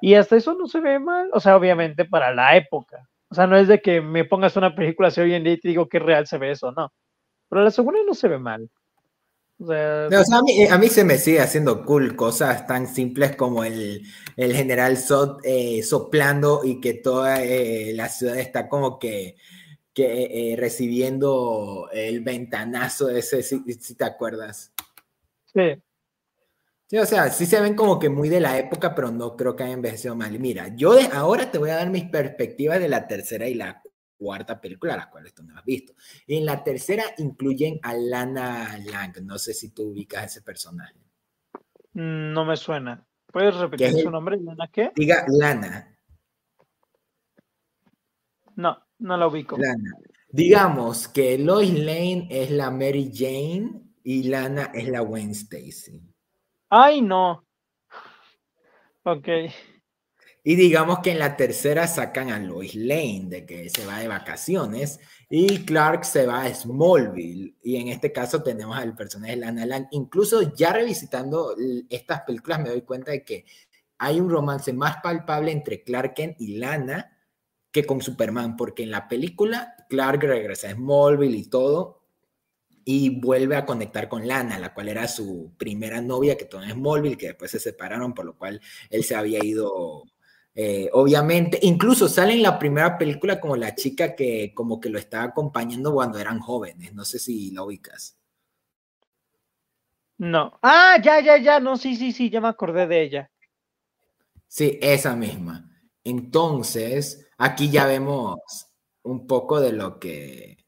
y 0.00 0.14
hasta 0.14 0.36
eso 0.36 0.54
no 0.54 0.66
se 0.66 0.80
ve 0.80 0.98
mal, 0.98 1.30
o 1.32 1.40
sea, 1.40 1.56
obviamente 1.56 2.04
para 2.04 2.34
la 2.34 2.56
época. 2.56 3.08
O 3.28 3.34
sea, 3.34 3.46
no 3.46 3.56
es 3.56 3.68
de 3.68 3.80
que 3.80 4.00
me 4.00 4.24
pongas 4.24 4.56
una 4.56 4.74
película 4.74 5.08
así 5.08 5.20
hoy 5.20 5.34
en 5.34 5.44
día 5.44 5.52
y 5.52 5.60
te 5.60 5.68
digo 5.68 5.88
que 5.88 5.98
real 5.98 6.26
se 6.26 6.38
ve 6.38 6.52
eso, 6.52 6.72
no. 6.72 6.92
Pero 7.48 7.62
la 7.62 7.70
segunda 7.70 8.00
no 8.06 8.14
se 8.14 8.28
ve 8.28 8.38
mal. 8.38 8.70
O 9.62 9.66
sea, 9.66 10.06
a, 10.06 10.78
mí, 10.78 10.88
se 10.88 11.04
me 11.04 11.18
sigue 11.18 11.40
haciendo 11.40 11.84
cool 11.84 12.16
cosas 12.16 12.66
tan 12.66 12.86
simples 12.86 13.36
como 13.36 13.62
el, 13.62 14.06
general 14.36 14.98
eh, 15.44 15.82
soplando 15.82 16.62
y 16.64 16.80
que 16.80 16.94
toda 16.94 17.42
eh, 17.44 17.92
la 17.94 18.08
ciudad 18.08 18.38
está 18.38 18.70
como 18.70 18.98
que, 18.98 19.36
que 19.94 20.52
eh, 20.52 20.56
recibiendo 20.56 21.88
el 21.92 22.20
ventanazo 22.20 23.08
ese, 23.10 23.42
si, 23.42 23.94
te 23.94 24.04
acuerdas. 24.04 24.72
Sí. 25.46 25.82
Sí, 26.86 26.98
o 26.98 27.06
sea, 27.06 27.30
sí 27.30 27.46
se 27.46 27.60
ven 27.60 27.74
como 27.74 27.98
que 27.98 28.08
muy 28.08 28.28
de 28.28 28.40
la 28.40 28.58
época, 28.58 28.94
pero 28.94 29.10
no 29.10 29.36
creo 29.36 29.54
que 29.54 29.62
hayan 29.62 29.78
envejecido 29.78 30.16
mal. 30.16 30.36
Mira, 30.38 30.74
yo 30.74 30.94
de 30.94 31.06
ahora 31.12 31.50
te 31.50 31.58
voy 31.58 31.70
a 31.70 31.76
dar 31.76 31.90
mis 31.90 32.04
perspectivas 32.04 32.80
de 32.80 32.88
la 32.88 33.06
tercera 33.06 33.48
y 33.48 33.54
la 33.54 33.80
cuarta 34.16 34.60
película, 34.60 34.96
la 34.96 35.08
cual 35.08 35.32
tú 35.32 35.42
no 35.44 35.56
has 35.56 35.64
visto. 35.64 35.94
En 36.26 36.44
la 36.44 36.62
tercera 36.62 37.04
incluyen 37.18 37.78
a 37.82 37.94
Lana 37.94 38.76
Lang. 38.78 39.22
No 39.22 39.38
sé 39.38 39.54
si 39.54 39.70
tú 39.70 39.90
ubicas 39.90 40.22
a 40.22 40.26
ese 40.26 40.42
personaje. 40.42 40.94
Mm, 41.92 42.32
no 42.32 42.44
me 42.44 42.56
suena. 42.56 43.06
¿Puedes 43.26 43.54
repetir 43.54 43.92
su 44.02 44.10
nombre? 44.10 44.36
¿Lana 44.40 44.68
qué? 44.72 44.90
Diga 44.96 45.24
Lana. 45.28 45.96
No, 48.56 48.76
no 49.00 49.16
la 49.16 49.26
ubico. 49.26 49.56
Lana. 49.58 49.92
Digamos 50.28 51.08
que 51.08 51.38
Lois 51.38 51.72
Lane 51.72 52.28
es 52.30 52.50
la 52.50 52.70
Mary 52.70 53.10
Jane 53.12 53.82
y 54.04 54.24
Lana 54.24 54.70
es 54.72 54.88
la 54.88 55.00
Gwen 55.00 55.30
Stacy. 55.30 56.00
Ay, 56.68 57.02
no. 57.02 57.44
Ok. 59.02 59.28
Y 60.42 60.54
digamos 60.54 61.00
que 61.00 61.10
en 61.10 61.18
la 61.18 61.36
tercera 61.36 61.86
sacan 61.86 62.30
a 62.30 62.38
Lois 62.38 62.74
Lane, 62.74 63.26
de 63.26 63.44
que 63.44 63.68
se 63.68 63.84
va 63.84 63.98
de 63.98 64.08
vacaciones, 64.08 65.00
y 65.28 65.64
Clark 65.64 66.04
se 66.04 66.26
va 66.26 66.44
a 66.44 66.54
Smallville. 66.54 67.56
Y 67.62 67.76
en 67.76 67.88
este 67.88 68.12
caso 68.12 68.42
tenemos 68.42 68.76
al 68.76 68.94
personaje 68.94 69.32
de 69.32 69.40
Lana 69.40 69.66
Lang. 69.66 69.88
Incluso 69.90 70.54
ya 70.54 70.72
revisitando 70.72 71.54
estas 71.90 72.22
películas 72.22 72.60
me 72.60 72.70
doy 72.70 72.82
cuenta 72.82 73.10
de 73.10 73.24
que 73.24 73.44
hay 73.98 74.18
un 74.18 74.30
romance 74.30 74.72
más 74.72 74.96
palpable 75.02 75.50
entre 75.50 75.82
Clark 75.82 76.14
Kent 76.14 76.40
y 76.40 76.56
Lana 76.56 77.19
que 77.72 77.84
con 77.84 78.00
Superman, 78.00 78.56
porque 78.56 78.82
en 78.82 78.90
la 78.90 79.08
película 79.08 79.74
Clark 79.88 80.22
regresa 80.22 80.68
a 80.68 80.72
Smallville 80.72 81.36
y 81.36 81.48
todo, 81.48 82.00
y 82.84 83.20
vuelve 83.20 83.56
a 83.56 83.66
conectar 83.66 84.08
con 84.08 84.26
Lana, 84.26 84.58
la 84.58 84.74
cual 84.74 84.88
era 84.88 85.06
su 85.06 85.52
primera 85.56 86.00
novia 86.00 86.36
que 86.36 86.46
todo 86.46 86.62
en 86.62 86.70
Smallville, 86.70 87.16
que 87.16 87.28
después 87.28 87.50
se 87.50 87.60
separaron, 87.60 88.14
por 88.14 88.24
lo 88.24 88.36
cual 88.36 88.60
él 88.90 89.04
se 89.04 89.14
había 89.14 89.44
ido 89.44 90.04
eh, 90.54 90.90
obviamente, 90.92 91.58
incluso 91.62 92.08
sale 92.08 92.32
en 92.34 92.42
la 92.42 92.58
primera 92.58 92.98
película 92.98 93.40
como 93.40 93.56
la 93.56 93.74
chica 93.74 94.16
que 94.16 94.52
como 94.54 94.80
que 94.80 94.90
lo 94.90 94.98
estaba 94.98 95.24
acompañando 95.24 95.92
cuando 95.92 96.18
eran 96.18 96.40
jóvenes. 96.40 96.92
No 96.92 97.04
sé 97.04 97.18
si 97.18 97.50
la 97.52 97.62
ubicas. 97.62 98.16
No. 100.18 100.58
Ah, 100.62 100.96
ya, 101.02 101.20
ya, 101.20 101.38
ya. 101.38 101.60
No, 101.60 101.76
sí, 101.76 101.96
sí, 101.96 102.12
sí, 102.12 102.28
ya 102.30 102.40
me 102.40 102.48
acordé 102.48 102.86
de 102.86 103.02
ella. 103.02 103.30
Sí, 104.48 104.78
esa 104.82 105.14
misma. 105.14 105.70
Entonces, 106.02 107.29
aquí 107.40 107.70
ya 107.70 107.86
vemos 107.86 108.38
un 109.02 109.26
poco 109.26 109.60
de 109.60 109.72
lo 109.72 109.98
que. 109.98 110.64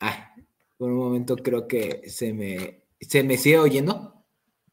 Ah, 0.00 0.32
por 0.76 0.90
un 0.90 0.98
momento 0.98 1.36
creo 1.36 1.66
que 1.66 2.08
se 2.08 2.32
me. 2.32 2.84
¿Se 3.00 3.22
me 3.22 3.36
sigue 3.36 3.58
oyendo? 3.58 4.24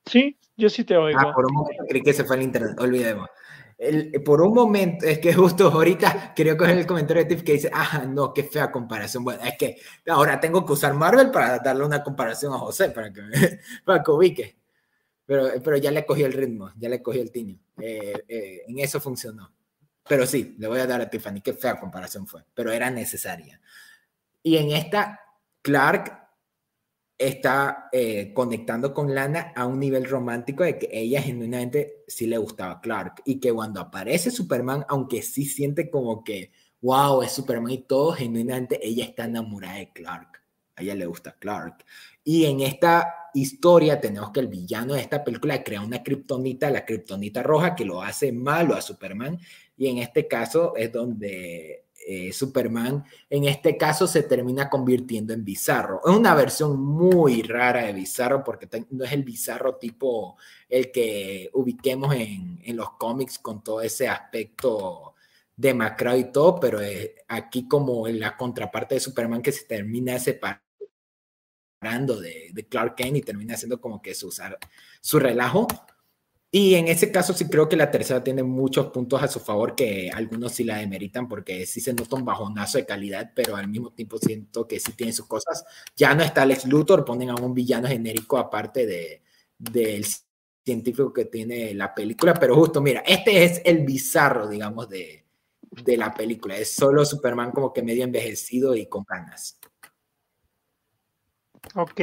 Sí, 0.05 0.37
yo 0.55 0.69
sí 0.69 0.83
te 0.83 0.95
oigo. 0.95 1.19
Ah, 1.19 1.33
por 1.33 1.45
un 1.45 1.53
momento 1.53 1.83
creí 1.87 2.01
que 2.01 2.13
se 2.13 2.23
fue 2.23 2.35
el 2.35 2.43
internet. 2.43 2.79
Olvidemos 2.79 3.29
por 4.23 4.41
un 4.41 4.53
momento, 4.53 5.05
es 5.05 5.19
que 5.19 5.33
justo 5.33 5.69
ahorita 5.69 6.33
quería 6.35 6.55
coger 6.55 6.77
el 6.77 6.87
comentario 6.87 7.23
de 7.23 7.29
Tiff 7.29 7.43
que 7.43 7.53
dice, 7.53 7.69
ah, 7.73 8.05
no, 8.07 8.33
qué 8.33 8.43
fea 8.43 8.71
comparación. 8.71 9.23
Bueno, 9.23 9.43
es 9.43 9.57
que 9.57 9.77
ahora 10.07 10.39
tengo 10.39 10.65
que 10.65 10.73
usar 10.73 10.93
Marvel 10.93 11.31
para 11.31 11.59
darle 11.59 11.85
una 11.85 12.03
comparación 12.03 12.53
a 12.53 12.59
José, 12.59 12.89
para 12.89 13.11
que, 13.11 13.21
para 13.85 14.03
que 14.03 14.11
ubique. 14.11 14.57
Pero, 15.25 15.47
pero 15.63 15.77
ya 15.77 15.91
le 15.91 16.05
cogí 16.05 16.23
el 16.23 16.33
ritmo, 16.33 16.71
ya 16.77 16.89
le 16.89 17.01
cogí 17.01 17.19
el 17.19 17.31
tiño. 17.31 17.57
Eh, 17.79 18.13
eh, 18.27 18.61
en 18.67 18.79
eso 18.79 18.99
funcionó. 18.99 19.51
Pero 20.07 20.25
sí, 20.27 20.55
le 20.57 20.67
voy 20.67 20.79
a 20.79 20.87
dar 20.87 21.01
a 21.01 21.09
Tiffany, 21.09 21.41
qué 21.41 21.53
fea 21.53 21.79
comparación 21.79 22.27
fue, 22.27 22.43
pero 22.53 22.71
era 22.71 22.89
necesaria. 22.89 23.61
Y 24.41 24.57
en 24.57 24.71
esta, 24.71 25.19
Clark 25.61 26.23
está 27.17 27.89
eh, 27.91 28.33
conectando 28.33 28.93
con 28.93 29.13
Lana 29.13 29.53
a 29.55 29.65
un 29.65 29.79
nivel 29.79 30.05
romántico 30.05 30.63
de 30.63 30.77
que 30.77 30.89
ella 30.91 31.21
genuinamente 31.21 32.03
sí 32.07 32.27
le 32.27 32.37
gustaba 32.37 32.73
a 32.73 32.81
Clark 32.81 33.21
y 33.25 33.39
que 33.39 33.53
cuando 33.53 33.79
aparece 33.79 34.31
Superman, 34.31 34.85
aunque 34.89 35.21
sí 35.21 35.45
siente 35.45 35.89
como 35.89 36.23
que, 36.23 36.51
wow, 36.81 37.21
es 37.21 37.31
Superman 37.31 37.71
y 37.71 37.83
todo, 37.83 38.11
genuinamente 38.11 38.79
ella 38.85 39.05
está 39.05 39.25
enamorada 39.25 39.77
de 39.77 39.93
Clark. 39.93 40.41
A 40.75 40.81
ella 40.81 40.95
le 40.95 41.05
gusta 41.05 41.37
Clark. 41.39 41.85
Y 42.23 42.45
en 42.45 42.61
esta 42.61 43.29
historia 43.33 44.01
tenemos 44.01 44.31
que 44.31 44.39
el 44.39 44.47
villano 44.47 44.95
de 44.95 45.01
esta 45.01 45.23
película 45.23 45.63
crea 45.63 45.81
una 45.81 46.03
kriptonita, 46.03 46.69
la 46.71 46.85
kriptonita 46.85 47.43
roja, 47.43 47.75
que 47.75 47.85
lo 47.85 48.01
hace 48.01 48.31
malo 48.31 48.75
a 48.75 48.81
Superman. 48.81 49.39
Y 49.77 49.87
en 49.87 49.97
este 49.97 50.27
caso 50.27 50.75
es 50.75 50.91
donde 50.91 51.83
eh, 52.05 52.33
Superman 52.33 53.05
en 53.29 53.45
este 53.45 53.77
caso 53.77 54.07
se 54.07 54.23
termina 54.23 54.69
convirtiendo 54.69 55.33
en 55.33 55.45
Bizarro. 55.45 56.01
Es 56.05 56.11
una 56.13 56.35
versión 56.35 56.79
muy 56.81 57.43
rara 57.43 57.83
de 57.83 57.93
Bizarro 57.93 58.43
porque 58.43 58.67
no 58.89 59.05
es 59.05 59.11
el 59.13 59.23
Bizarro 59.23 59.75
tipo 59.75 60.37
el 60.67 60.91
que 60.91 61.49
ubiquemos 61.53 62.13
en, 62.13 62.59
los 62.75 62.91
cómics 62.91 63.39
con 63.39 63.63
todo 63.63 63.81
ese 63.81 64.09
aspecto 64.09 65.15
demacrado 65.55 66.17
y 66.17 66.31
todo, 66.31 66.59
pero 66.59 66.79
aquí 67.27 67.67
como 67.67 68.07
en 68.07 68.19
la 68.19 68.35
contraparte 68.35 68.95
de 68.95 69.01
Superman 69.01 69.41
que 69.41 69.51
se 69.51 69.65
termina 69.65 70.19
separando 70.19 70.59
de, 72.19 72.49
de 72.51 72.67
Clark 72.67 72.95
Kent 72.95 73.17
y 73.17 73.21
termina 73.21 73.53
haciendo 73.53 73.79
como 73.79 74.01
que 74.01 74.13
su, 74.15 74.33
su 74.99 75.19
relajo, 75.19 75.67
y 76.55 76.75
en 76.75 76.87
ese 76.87 77.11
caso 77.11 77.33
sí 77.33 77.49
creo 77.49 77.67
que 77.67 77.75
la 77.75 77.89
tercera 77.89 78.23
tiene 78.23 78.43
muchos 78.43 78.91
puntos 78.91 79.23
a 79.23 79.27
su 79.27 79.39
favor 79.39 79.73
que 79.73 80.11
algunos 80.13 80.51
sí 80.51 80.63
la 80.63 80.77
demeritan 80.77 81.27
porque 81.27 81.65
sí 81.65 81.81
se 81.81 81.95
nota 81.95 82.15
un 82.15 82.25
bajonazo 82.25 82.77
de 82.77 82.85
calidad, 82.85 83.31
pero 83.33 83.55
al 83.55 83.67
mismo 83.67 83.89
tiempo 83.89 84.19
siento 84.19 84.67
que 84.67 84.79
sí 84.79 84.91
tiene 84.91 85.13
sus 85.13 85.25
cosas. 85.25 85.65
Ya 85.95 86.13
no 86.13 86.21
está 86.21 86.43
Alex 86.43 86.67
Luthor, 86.67 87.03
ponen 87.03 87.31
a 87.31 87.35
un 87.35 87.55
villano 87.55 87.87
genérico 87.87 88.37
aparte 88.37 88.85
de, 88.85 89.23
del 89.57 90.05
científico 90.63 91.11
que 91.11 91.25
tiene 91.25 91.73
la 91.73 91.91
película, 91.95 92.35
pero 92.35 92.53
justo 92.53 92.81
mira, 92.81 92.99
este 92.99 93.45
es 93.45 93.59
el 93.65 93.83
bizarro, 93.83 94.47
digamos, 94.47 94.87
de, 94.87 95.25
de 95.71 95.97
la 95.97 96.13
película. 96.13 96.55
Es 96.55 96.71
solo 96.71 97.03
Superman 97.03 97.49
como 97.49 97.73
que 97.73 97.81
medio 97.81 98.03
envejecido 98.03 98.75
y 98.75 98.85
con 98.85 99.03
ganas. 99.09 99.59
Ok, 101.73 101.99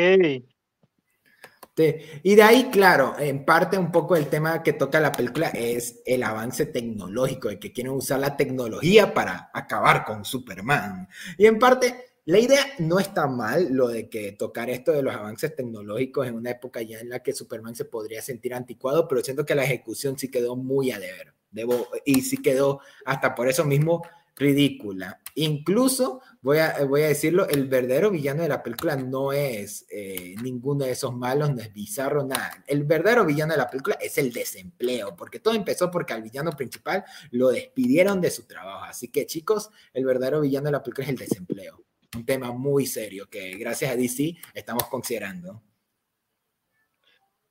y 2.23 2.35
de 2.35 2.43
ahí, 2.43 2.71
claro, 2.71 3.15
en 3.19 3.45
parte 3.45 3.79
un 3.79 3.93
poco 3.93 4.17
el 4.17 4.29
tema 4.29 4.63
que 4.63 4.73
toca 4.73 5.01
la 5.01 5.13
película 5.13 5.49
es 5.49 6.01
el 6.05 6.23
avance 6.23 6.67
tecnológico, 6.67 7.49
de 7.49 7.59
que 7.59 7.73
quieren 7.73 7.93
usar 7.93 8.21
la 8.21 8.37
tecnología 8.37 9.15
para 9.15 9.51
acabar 9.53 10.05
con 10.05 10.25
Superman. 10.25 11.09
Y 11.39 11.47
en 11.47 11.59
parte, 11.59 12.11
la 12.27 12.39
idea 12.39 12.65
no 12.79 12.99
está 12.99 13.27
mal, 13.27 13.69
lo 13.73 13.89
de 13.89 14.09
que 14.09 14.33
tocar 14.33 14.71
esto 14.71 14.93
de 14.93 15.03
los 15.03 15.15
avances 15.15 15.55
tecnológicos 15.55 16.27
en 16.27 16.35
una 16.35 16.51
época 16.51 16.83
ya 16.83 17.01
en 17.01 17.09
la 17.09 17.23
que 17.23 17.33
Superman 17.33 17.75
se 17.75 17.85
podría 17.85 18.23
sentir 18.23 18.55
anticuado, 18.55 19.09
pero 19.09 19.23
siento 19.23 19.47
que 19.47 19.55
la 19.55 19.65
ejecución 19.65 20.19
sí 20.19 20.31
quedó 20.31 20.57
muy 20.57 20.91
a 20.91 20.99
deber. 20.99 21.35
Debo, 21.51 21.89
y 22.05 22.21
sí 22.23 22.37
quedó 22.39 22.81
hasta 23.05 23.35
por 23.35 23.49
eso 23.49 23.65
mismo 23.65 24.03
ridícula. 24.37 25.20
Incluso, 25.35 26.21
voy 26.43 26.59
a, 26.59 26.85
voy 26.85 27.03
a 27.03 27.09
decirlo, 27.09 27.49
el 27.49 27.69
verdadero 27.69 28.11
villano 28.11 28.43
de 28.43 28.49
la 28.49 28.63
película 28.63 28.97
no 28.97 29.33
es 29.33 29.87
eh, 29.91 30.35
ninguno 30.43 30.85
de 30.85 30.93
esos 30.93 31.15
malos, 31.15 31.55
no 31.55 31.61
es 31.61 31.73
bizarro, 31.73 32.25
nada. 32.25 32.63
El 32.67 32.85
verdadero 32.85 33.25
villano 33.25 33.53
de 33.53 33.59
la 33.59 33.71
película 33.71 33.97
es 34.01 34.19
el 34.19 34.33
desempleo, 34.33 35.15
porque 35.17 35.41
todo 35.41 35.55
empezó 35.55 35.91
porque 35.91 36.13
al 36.13 36.23
villano 36.23 36.53
principal 36.53 37.05
lo 37.31 37.49
despidieron 37.49 38.21
de 38.21 38.31
su 38.31 38.47
trabajo. 38.47 38.85
Así 38.85 39.09
que, 39.09 39.27
chicos, 39.27 39.71
el 39.93 40.05
verdadero 40.05 40.41
villano 40.41 40.67
de 40.67 40.73
la 40.73 40.83
película 40.83 41.05
es 41.05 41.11
el 41.11 41.19
desempleo. 41.19 41.85
Un 42.17 42.27
tema 42.27 42.53
muy 42.53 42.87
serio 42.87 43.29
que 43.31 43.57
gracias 43.57 43.93
a 43.93 43.97
DC 43.97 44.37
estamos 44.55 44.85
considerando. 44.89 45.63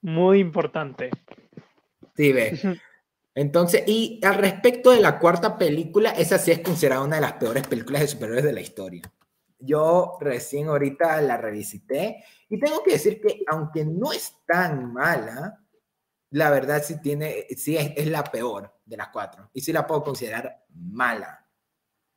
Muy 0.01 0.39
importante. 0.39 1.09
Sí, 2.15 2.31
ve. 2.31 2.59
Entonces, 3.39 3.83
y 3.87 4.19
al 4.21 4.35
respecto 4.35 4.91
de 4.91 4.99
la 4.99 5.17
cuarta 5.17 5.57
película, 5.57 6.09
esa 6.09 6.37
sí 6.37 6.51
es 6.51 6.59
considerada 6.59 7.05
una 7.05 7.15
de 7.15 7.21
las 7.21 7.33
peores 7.33 7.65
películas 7.65 8.01
de 8.01 8.09
superhéroes 8.09 8.43
de 8.43 8.51
la 8.51 8.59
historia. 8.59 9.01
Yo 9.57 10.17
recién 10.19 10.67
ahorita 10.67 11.21
la 11.21 11.37
revisité 11.37 12.21
y 12.49 12.59
tengo 12.59 12.83
que 12.83 12.91
decir 12.91 13.21
que 13.21 13.45
aunque 13.47 13.85
no 13.85 14.11
es 14.11 14.35
tan 14.45 14.91
mala, 14.91 15.57
la 16.31 16.49
verdad 16.49 16.83
sí 16.83 16.99
tiene, 17.01 17.47
sí 17.55 17.77
es, 17.77 17.93
es 17.95 18.07
la 18.07 18.25
peor 18.25 18.75
de 18.83 18.97
las 18.97 19.07
cuatro 19.07 19.49
y 19.53 19.61
sí 19.61 19.71
la 19.71 19.87
puedo 19.87 20.03
considerar 20.03 20.65
mala. 20.75 21.47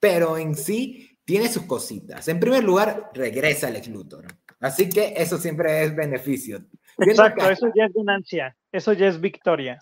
Pero 0.00 0.36
en 0.36 0.56
sí 0.56 1.20
tiene 1.24 1.46
sus 1.46 1.66
cositas. 1.66 2.26
En 2.26 2.40
primer 2.40 2.64
lugar, 2.64 3.12
regresa 3.14 3.70
Lex 3.70 3.86
Luthor. 3.86 4.26
Así 4.58 4.88
que 4.88 5.14
eso 5.16 5.38
siempre 5.38 5.84
es 5.84 5.94
beneficio. 5.94 6.64
Exacto, 6.98 7.48
eso 7.48 7.68
ya 7.76 7.84
es 7.84 7.92
ganancia, 7.94 8.56
eso 8.72 8.92
ya 8.92 9.06
es 9.06 9.20
victoria. 9.20 9.80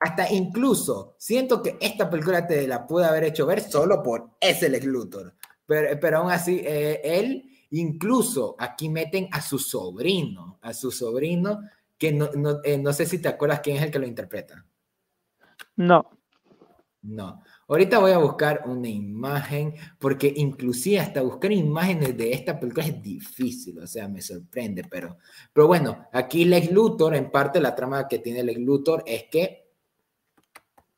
Hasta 0.00 0.32
incluso 0.32 1.16
siento 1.18 1.62
que 1.62 1.76
esta 1.80 2.08
película 2.08 2.46
te 2.46 2.66
la 2.68 2.86
pude 2.86 3.04
haber 3.04 3.24
hecho 3.24 3.46
ver 3.46 3.60
solo 3.60 4.02
por 4.02 4.30
ese 4.40 4.68
Lex 4.68 4.84
Luthor. 4.86 5.34
Pero, 5.66 5.98
pero 6.00 6.18
aún 6.18 6.30
así, 6.30 6.60
eh, 6.64 7.00
él, 7.02 7.50
incluso 7.70 8.54
aquí 8.58 8.88
meten 8.88 9.28
a 9.32 9.40
su 9.40 9.58
sobrino, 9.58 10.58
a 10.62 10.72
su 10.72 10.90
sobrino, 10.90 11.60
que 11.98 12.12
no, 12.12 12.30
no, 12.34 12.60
eh, 12.62 12.78
no 12.78 12.92
sé 12.92 13.06
si 13.06 13.18
te 13.18 13.28
acuerdas 13.28 13.60
quién 13.60 13.76
es 13.76 13.82
el 13.82 13.90
que 13.90 13.98
lo 13.98 14.06
interpreta. 14.06 14.64
No. 15.76 16.08
No. 17.02 17.42
Ahorita 17.68 17.98
voy 17.98 18.12
a 18.12 18.18
buscar 18.18 18.62
una 18.66 18.88
imagen, 18.88 19.74
porque 19.98 20.32
inclusive 20.36 21.00
hasta 21.00 21.22
buscar 21.22 21.52
imágenes 21.52 22.16
de 22.16 22.32
esta 22.32 22.58
película 22.58 22.86
es 22.86 23.02
difícil, 23.02 23.78
o 23.78 23.86
sea, 23.86 24.08
me 24.08 24.22
sorprende, 24.22 24.84
pero, 24.90 25.18
pero 25.52 25.66
bueno, 25.66 26.06
aquí 26.12 26.44
Lex 26.44 26.72
Luthor, 26.72 27.14
en 27.14 27.30
parte 27.30 27.60
la 27.60 27.74
trama 27.74 28.08
que 28.08 28.20
tiene 28.20 28.42
Lex 28.42 28.60
Luthor 28.60 29.04
es 29.06 29.24
que 29.30 29.67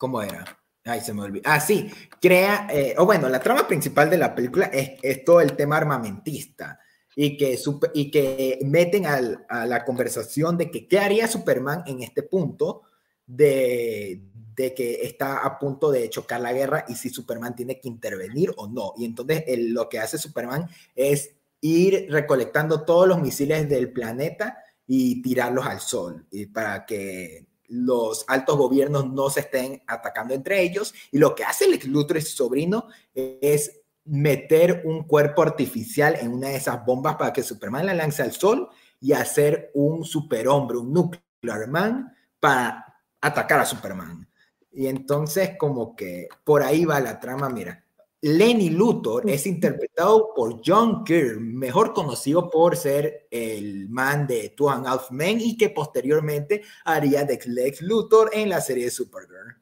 ¿Cómo 0.00 0.22
era? 0.22 0.58
Ay, 0.82 1.02
se 1.02 1.12
me 1.12 1.20
olvidó. 1.20 1.42
Ah, 1.44 1.60
sí, 1.60 1.90
crea, 2.22 2.66
eh, 2.72 2.94
o 2.96 3.04
bueno, 3.04 3.28
la 3.28 3.38
trama 3.38 3.68
principal 3.68 4.08
de 4.08 4.16
la 4.16 4.34
película 4.34 4.64
es, 4.72 4.92
es 5.02 5.26
todo 5.26 5.42
el 5.42 5.52
tema 5.52 5.76
armamentista 5.76 6.80
y 7.14 7.36
que, 7.36 7.58
y 7.92 8.10
que 8.10 8.58
meten 8.62 9.04
a 9.04 9.66
la 9.66 9.84
conversación 9.84 10.56
de 10.56 10.70
que 10.70 10.88
qué 10.88 11.00
haría 11.00 11.28
Superman 11.28 11.82
en 11.86 12.02
este 12.02 12.22
punto 12.22 12.80
de, 13.26 14.22
de, 14.56 14.72
que 14.72 15.02
está 15.02 15.44
a 15.44 15.58
punto 15.58 15.90
de 15.90 16.08
chocar 16.08 16.40
la 16.40 16.54
guerra 16.54 16.86
y 16.88 16.94
si 16.94 17.10
Superman 17.10 17.54
tiene 17.54 17.78
que 17.78 17.88
intervenir 17.88 18.54
o 18.56 18.68
no. 18.68 18.94
Y 18.96 19.04
entonces 19.04 19.44
lo 19.58 19.86
que 19.90 19.98
hace 19.98 20.16
Superman 20.16 20.66
es 20.94 21.34
ir 21.60 22.06
recolectando 22.08 22.86
todos 22.86 23.06
los 23.06 23.20
misiles 23.20 23.68
del 23.68 23.92
planeta 23.92 24.64
y 24.86 25.20
tirarlos 25.20 25.66
al 25.66 25.80
sol 25.80 26.26
y 26.30 26.46
para 26.46 26.86
que 26.86 27.49
los 27.70 28.24
altos 28.28 28.56
gobiernos 28.56 29.10
no 29.10 29.30
se 29.30 29.40
estén 29.40 29.82
atacando 29.86 30.34
entre 30.34 30.60
ellos. 30.60 30.92
Y 31.10 31.18
lo 31.18 31.34
que 31.34 31.44
hace 31.44 31.64
el 31.66 31.80
Luthor 31.90 32.18
y 32.18 32.22
su 32.22 32.36
sobrino 32.36 32.88
es 33.14 33.80
meter 34.04 34.82
un 34.84 35.04
cuerpo 35.04 35.42
artificial 35.42 36.16
en 36.20 36.32
una 36.32 36.48
de 36.48 36.56
esas 36.56 36.84
bombas 36.84 37.16
para 37.16 37.32
que 37.32 37.42
Superman 37.42 37.86
la 37.86 37.94
lance 37.94 38.22
al 38.22 38.32
sol 38.32 38.68
y 38.98 39.12
hacer 39.12 39.70
un 39.74 40.04
superhombre, 40.04 40.78
un 40.78 40.92
nuclear 40.92 41.68
man, 41.68 42.12
para 42.40 42.84
atacar 43.20 43.60
a 43.60 43.66
Superman. 43.66 44.28
Y 44.72 44.86
entonces 44.86 45.52
como 45.58 45.94
que 45.94 46.28
por 46.44 46.62
ahí 46.62 46.84
va 46.84 47.00
la 47.00 47.20
trama, 47.20 47.48
mira. 47.48 47.84
Lenny 48.22 48.68
Luthor 48.68 49.30
es 49.30 49.46
interpretado 49.46 50.34
por 50.34 50.60
John 50.64 51.04
Kerr, 51.04 51.40
mejor 51.40 51.94
conocido 51.94 52.50
por 52.50 52.76
ser 52.76 53.26
el 53.30 53.88
man 53.88 54.26
de 54.26 54.50
Two 54.50 54.68
and 54.68 54.86
Half 54.86 55.10
Men 55.10 55.40
y 55.40 55.56
que 55.56 55.70
posteriormente 55.70 56.62
haría 56.84 57.24
de 57.24 57.40
Lex 57.46 57.80
Luthor 57.80 58.30
en 58.34 58.50
la 58.50 58.60
serie 58.60 58.84
de 58.84 58.90
Supergirl. 58.90 59.56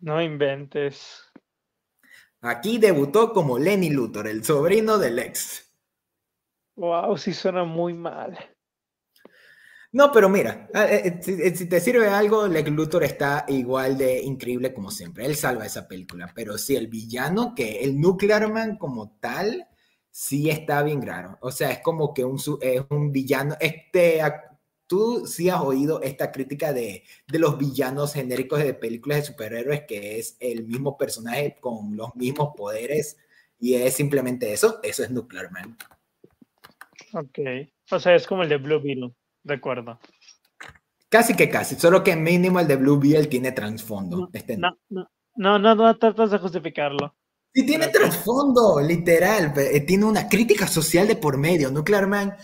No 0.00 0.20
inventes. 0.20 1.30
Aquí 2.40 2.78
debutó 2.78 3.32
como 3.32 3.58
Lenny 3.58 3.90
Luthor, 3.90 4.26
el 4.26 4.42
sobrino 4.42 4.98
de 4.98 5.10
Lex. 5.10 5.72
Wow, 6.74 7.16
sí 7.16 7.32
suena 7.32 7.62
muy 7.64 7.94
mal. 7.94 8.36
No, 9.92 10.12
pero 10.12 10.28
mira, 10.28 10.68
ah, 10.72 10.86
eh, 10.86 11.02
eh, 11.06 11.20
eh, 11.26 11.56
si, 11.56 11.68
te 11.68 11.80
sirve 11.80 12.08
algo, 12.08 12.46
Lex 12.46 12.70
Luthor 12.70 13.02
está 13.02 13.44
igual 13.48 13.98
de 13.98 14.22
increíble 14.22 14.72
como 14.72 14.90
siempre. 14.92 15.26
Él 15.26 15.34
salva 15.34 15.66
esa 15.66 15.88
película, 15.88 16.30
pero 16.32 16.56
sí, 16.58 16.76
el 16.76 16.86
villano, 16.86 17.54
que 17.56 17.80
el 17.80 18.00
Nuclear 18.00 18.52
Man 18.52 18.76
como 18.76 19.16
tal, 19.18 19.66
sí 20.10 20.48
está 20.48 20.84
bien 20.84 21.02
raro. 21.02 21.38
O 21.40 21.50
sea, 21.50 21.72
es 21.72 21.80
como 21.80 22.14
que 22.14 22.24
un, 22.24 22.38
es 22.60 22.82
un 22.88 23.10
villano. 23.10 23.56
Este, 23.58 24.20
tú 24.86 25.26
sí 25.26 25.48
has 25.48 25.60
oído 25.60 26.00
esta 26.02 26.30
crítica 26.30 26.72
de, 26.72 27.02
de 27.26 27.38
los 27.40 27.58
villanos 27.58 28.12
genéricos 28.14 28.60
de 28.60 28.74
películas 28.74 29.18
de 29.18 29.24
superhéroes, 29.24 29.82
que 29.88 30.18
es 30.20 30.36
el 30.38 30.66
mismo 30.66 30.96
personaje 30.96 31.56
con 31.60 31.96
los 31.96 32.14
mismos 32.14 32.50
poderes 32.56 33.16
y 33.58 33.74
es 33.74 33.94
simplemente 33.94 34.52
eso. 34.52 34.78
Eso 34.84 35.02
es 35.02 35.10
Nuclear 35.10 35.50
Man. 35.50 35.76
Ok. 37.12 37.38
O 37.90 37.98
sea, 37.98 38.14
es 38.14 38.26
como 38.26 38.44
el 38.44 38.48
de 38.48 38.56
Blue 38.56 38.80
Beetle. 38.80 39.12
De 39.42 39.54
acuerdo. 39.54 39.98
Casi 41.08 41.34
que 41.34 41.50
casi, 41.50 41.74
solo 41.74 42.04
que 42.04 42.14
mínimo 42.14 42.60
el 42.60 42.68
de 42.68 42.76
Blue 42.76 43.00
Beetle 43.00 43.26
tiene 43.26 43.50
trasfondo. 43.50 44.16
No, 44.16 44.30
este 44.32 44.56
no, 44.56 44.78
no, 44.88 45.58
no, 45.58 45.74
no, 45.74 45.98
tratas 45.98 46.30
de 46.30 46.38
justificarlo. 46.38 47.16
Sí, 47.52 47.66
tiene 47.66 47.88
trasfondo, 47.88 48.80
literal. 48.80 49.52
Eh, 49.56 49.80
tiene 49.80 50.04
una 50.04 50.28
crítica 50.28 50.68
social 50.68 51.08
de 51.08 51.16
por 51.16 51.36
medio. 51.36 51.72
Nuclear 51.72 52.06
Man, 52.06 52.36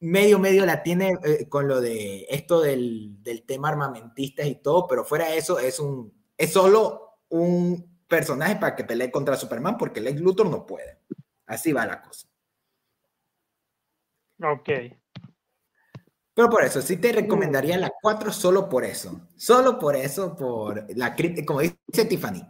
medio, 0.00 0.40
medio 0.40 0.66
la 0.66 0.82
tiene 0.82 1.12
eh, 1.22 1.48
con 1.48 1.68
lo 1.68 1.80
de 1.80 2.26
esto 2.28 2.60
del, 2.60 3.22
del, 3.22 3.44
tema 3.44 3.68
armamentista 3.68 4.44
y 4.44 4.56
todo, 4.56 4.88
pero 4.88 5.04
fuera 5.04 5.28
de 5.28 5.38
eso, 5.38 5.60
es 5.60 5.78
un. 5.78 6.12
Es 6.36 6.52
solo 6.52 7.20
un 7.28 8.02
personaje 8.08 8.56
para 8.56 8.74
que 8.74 8.82
pelee 8.82 9.12
contra 9.12 9.36
Superman, 9.36 9.78
porque 9.78 10.00
Lex 10.00 10.20
Luthor 10.20 10.50
no 10.50 10.66
puede. 10.66 10.98
Así 11.46 11.72
va 11.72 11.86
la 11.86 12.02
cosa. 12.02 12.26
Ok. 14.42 14.99
Pero 16.34 16.48
por 16.48 16.64
eso, 16.64 16.80
sí 16.80 16.96
te 16.96 17.12
recomendaría 17.12 17.76
la 17.76 17.92
4 18.00 18.32
solo 18.32 18.68
por 18.68 18.84
eso. 18.84 19.28
Solo 19.36 19.78
por 19.78 19.96
eso, 19.96 20.36
por 20.36 20.86
la 20.96 21.14
crítica, 21.14 21.46
como 21.46 21.60
dice 21.60 22.04
Tiffany, 22.08 22.42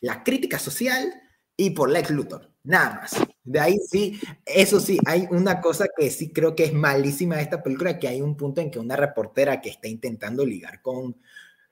la 0.00 0.22
crítica 0.22 0.58
social 0.58 1.12
y 1.56 1.70
por 1.70 1.90
Lex 1.90 2.10
Luthor. 2.10 2.50
Nada 2.64 2.94
más. 2.96 3.16
De 3.44 3.60
ahí 3.60 3.78
sí, 3.78 4.18
eso 4.44 4.80
sí, 4.80 4.98
hay 5.06 5.28
una 5.30 5.60
cosa 5.60 5.86
que 5.96 6.10
sí 6.10 6.32
creo 6.32 6.56
que 6.56 6.64
es 6.64 6.72
malísima 6.72 7.36
de 7.36 7.42
esta 7.42 7.62
película, 7.62 7.98
que 7.98 8.08
hay 8.08 8.20
un 8.20 8.36
punto 8.36 8.60
en 8.60 8.70
que 8.72 8.80
una 8.80 8.96
reportera 8.96 9.60
que 9.60 9.70
está 9.70 9.88
intentando 9.88 10.44
ligar 10.44 10.82
con... 10.82 11.16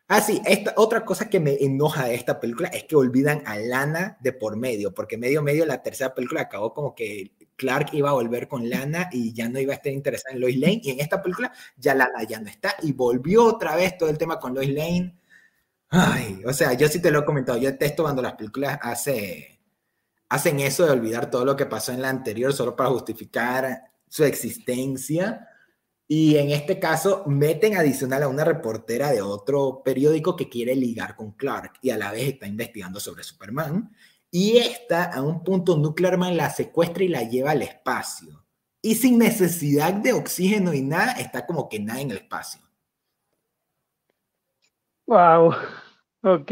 Ah, 0.07 0.21
sí, 0.21 0.41
esta, 0.47 0.75
otra 0.77 1.05
cosa 1.05 1.29
que 1.29 1.41
me 1.41 1.55
enoja 1.55 2.07
de 2.07 2.15
esta 2.15 2.39
película 2.39 2.69
es 2.69 2.85
que 2.85 2.95
olvidan 2.95 3.43
a 3.47 3.57
Lana 3.59 4.19
de 4.21 4.33
por 4.33 4.57
medio, 4.57 4.95
porque 4.95 5.17
medio 5.17 5.43
medio 5.43 5.67
la 5.67 5.83
tercera 5.83 6.15
película 6.15 6.43
acabó 6.43 6.73
como 6.75 6.95
que 6.95 7.33
Clark 7.57 7.91
iba 7.93 8.11
a 8.11 8.15
volver 8.15 8.49
con 8.49 8.69
Lana 8.69 9.09
y 9.13 9.33
ya 9.33 9.49
no 9.49 9.61
iba 9.61 9.73
a 9.73 9.77
estar 9.77 9.93
interesada 9.93 10.35
en 10.35 10.41
Lois 10.41 10.59
Lane. 10.59 10.81
Y 10.83 10.91
en 10.91 11.01
esta 11.01 11.23
película 11.23 11.53
ya 11.77 11.95
Lana 11.95 12.23
ya 12.25 12.41
no 12.41 12.49
está 12.49 12.75
y 12.83 12.93
volvió 12.93 13.45
otra 13.45 13.77
vez 13.77 13.97
todo 13.97 14.09
el 14.09 14.19
tema 14.19 14.39
con 14.39 14.55
Lois 14.55 14.73
Lane. 14.73 15.17
Ay, 15.89 16.43
o 16.45 16.53
sea, 16.53 16.73
yo 16.75 16.89
sí 16.89 17.01
te 17.01 17.11
lo 17.11 17.21
he 17.21 17.25
comentado. 17.25 17.59
Yo 17.59 17.71
detesto 17.71 18.03
cuando 18.03 18.23
las 18.23 18.35
películas 18.35 18.79
hace, 18.83 19.61
hacen 20.29 20.61
eso 20.61 20.85
de 20.85 20.93
olvidar 20.93 21.31
todo 21.31 21.45
lo 21.45 21.57
que 21.57 21.67
pasó 21.67 21.93
en 21.93 22.03
la 22.03 22.09
anterior 22.09 22.53
solo 22.53 22.75
para 22.75 22.91
justificar 22.91 23.85
su 24.09 24.25
existencia. 24.25 25.49
Y 26.07 26.37
en 26.37 26.51
este 26.51 26.79
caso 26.79 27.25
meten 27.27 27.77
adicional 27.77 28.25
a 28.25 28.29
una 28.29 28.45
reportera 28.45 29.11
de 29.11 29.23
otro 29.23 29.83
periódico 29.85 30.37
que 30.37 30.49
quiere 30.49 30.75
ligar 30.75 31.17
con 31.17 31.33
Clark 31.33 31.75
y 31.81 31.91
a 31.91 31.97
la 31.97 32.13
vez 32.13 32.29
está 32.29 32.47
investigando 32.47 33.01
sobre 33.01 33.23
Superman. 33.23 33.91
Y 34.37 34.57
esta, 34.57 35.05
a 35.05 35.23
un 35.23 35.45
punto, 35.45 35.77
Nuclearman 35.77 36.37
la 36.37 36.51
secuestra 36.51 37.05
y 37.05 37.09
la 37.09 37.23
lleva 37.23 37.53
al 37.53 37.63
espacio. 37.63 38.45
Y 38.83 38.97
sin 38.97 39.17
necesidad 39.17 39.95
de 39.95 40.13
oxígeno 40.13 40.75
y 40.75 40.83
nada, 40.83 41.13
está 41.13 41.47
como 41.47 41.69
que 41.69 41.79
nada 41.79 42.01
en 42.01 42.11
el 42.11 42.17
espacio. 42.17 42.61
Wow. 45.07 45.55
Ok. 46.25 46.51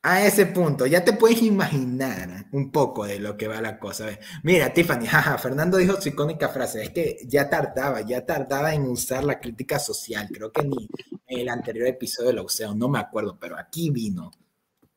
A 0.00 0.24
ese 0.24 0.46
punto, 0.46 0.86
ya 0.86 1.04
te 1.04 1.14
puedes 1.14 1.42
imaginar 1.42 2.46
un 2.52 2.70
poco 2.70 3.04
de 3.04 3.18
lo 3.18 3.36
que 3.36 3.48
va 3.48 3.60
la 3.60 3.80
cosa. 3.80 4.16
Mira, 4.44 4.72
Tiffany, 4.72 5.08
jaja, 5.08 5.36
Fernando 5.38 5.76
dijo 5.78 6.00
su 6.00 6.10
icónica 6.10 6.50
frase, 6.50 6.84
es 6.84 6.90
que 6.90 7.18
ya 7.26 7.50
tardaba, 7.50 8.02
ya 8.02 8.24
tardaba 8.24 8.72
en 8.72 8.82
usar 8.82 9.24
la 9.24 9.40
crítica 9.40 9.80
social. 9.80 10.28
Creo 10.32 10.52
que 10.52 10.62
ni 10.62 10.88
en 11.26 11.40
el 11.40 11.48
anterior 11.48 11.88
episodio 11.88 12.32
lo 12.32 12.44
usé, 12.44 12.64
no 12.76 12.88
me 12.88 13.00
acuerdo, 13.00 13.36
pero 13.40 13.58
aquí 13.58 13.90
vino. 13.90 14.30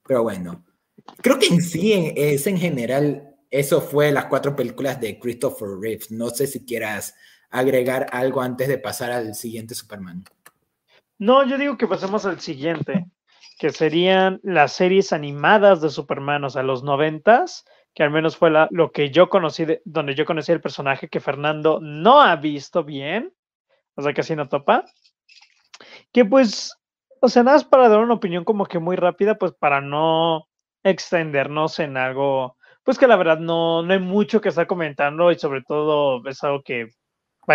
Pero 0.03 0.21
bueno, 0.21 0.63
creo 1.21 1.39
que 1.39 1.47
en 1.47 1.61
sí 1.61 2.13
es 2.15 2.47
en 2.47 2.57
general, 2.57 3.35
eso 3.49 3.81
fue 3.81 4.11
las 4.11 4.25
cuatro 4.25 4.55
películas 4.55 4.99
de 4.99 5.19
Christopher 5.19 5.69
Reeves. 5.79 6.11
No 6.11 6.29
sé 6.29 6.47
si 6.47 6.65
quieras 6.65 7.15
agregar 7.49 8.07
algo 8.11 8.41
antes 8.41 8.67
de 8.67 8.77
pasar 8.77 9.11
al 9.11 9.35
siguiente 9.35 9.75
Superman. 9.75 10.23
No, 11.17 11.45
yo 11.45 11.57
digo 11.57 11.77
que 11.77 11.87
pasemos 11.87 12.25
al 12.25 12.39
siguiente, 12.39 13.05
que 13.57 13.71
serían 13.71 14.39
las 14.43 14.73
series 14.73 15.13
animadas 15.13 15.81
de 15.81 15.89
Superman, 15.89 16.43
o 16.43 16.49
sea, 16.49 16.63
los 16.63 16.83
noventas, 16.83 17.65
que 17.95 18.03
al 18.03 18.11
menos 18.11 18.37
fue 18.37 18.51
lo 18.69 18.91
que 18.91 19.09
yo 19.09 19.29
conocí, 19.29 19.65
donde 19.83 20.13
yo 20.13 20.25
conocí 20.25 20.51
el 20.51 20.61
personaje 20.61 21.09
que 21.09 21.19
Fernando 21.19 21.79
no 21.81 22.21
ha 22.21 22.35
visto 22.35 22.83
bien, 22.83 23.33
o 23.95 24.03
sea, 24.03 24.13
casi 24.13 24.35
no 24.35 24.47
topa. 24.47 24.85
Que 26.11 26.23
pues, 26.23 26.77
o 27.19 27.29
sea, 27.29 27.41
nada 27.41 27.57
más 27.57 27.65
para 27.65 27.89
dar 27.89 27.99
una 27.99 28.13
opinión 28.13 28.43
como 28.43 28.67
que 28.67 28.77
muy 28.77 28.95
rápida, 28.95 29.35
pues 29.39 29.53
para 29.53 29.81
no 29.81 30.47
extendernos 30.83 31.79
en 31.79 31.97
algo, 31.97 32.57
pues 32.83 32.97
que 32.97 33.07
la 33.07 33.15
verdad 33.15 33.39
no, 33.39 33.81
no 33.83 33.93
hay 33.93 33.99
mucho 33.99 34.41
que 34.41 34.49
estar 34.49 34.67
comentando 34.67 35.31
y 35.31 35.39
sobre 35.39 35.61
todo 35.63 36.21
es 36.27 36.43
algo 36.43 36.61
que 36.63 36.87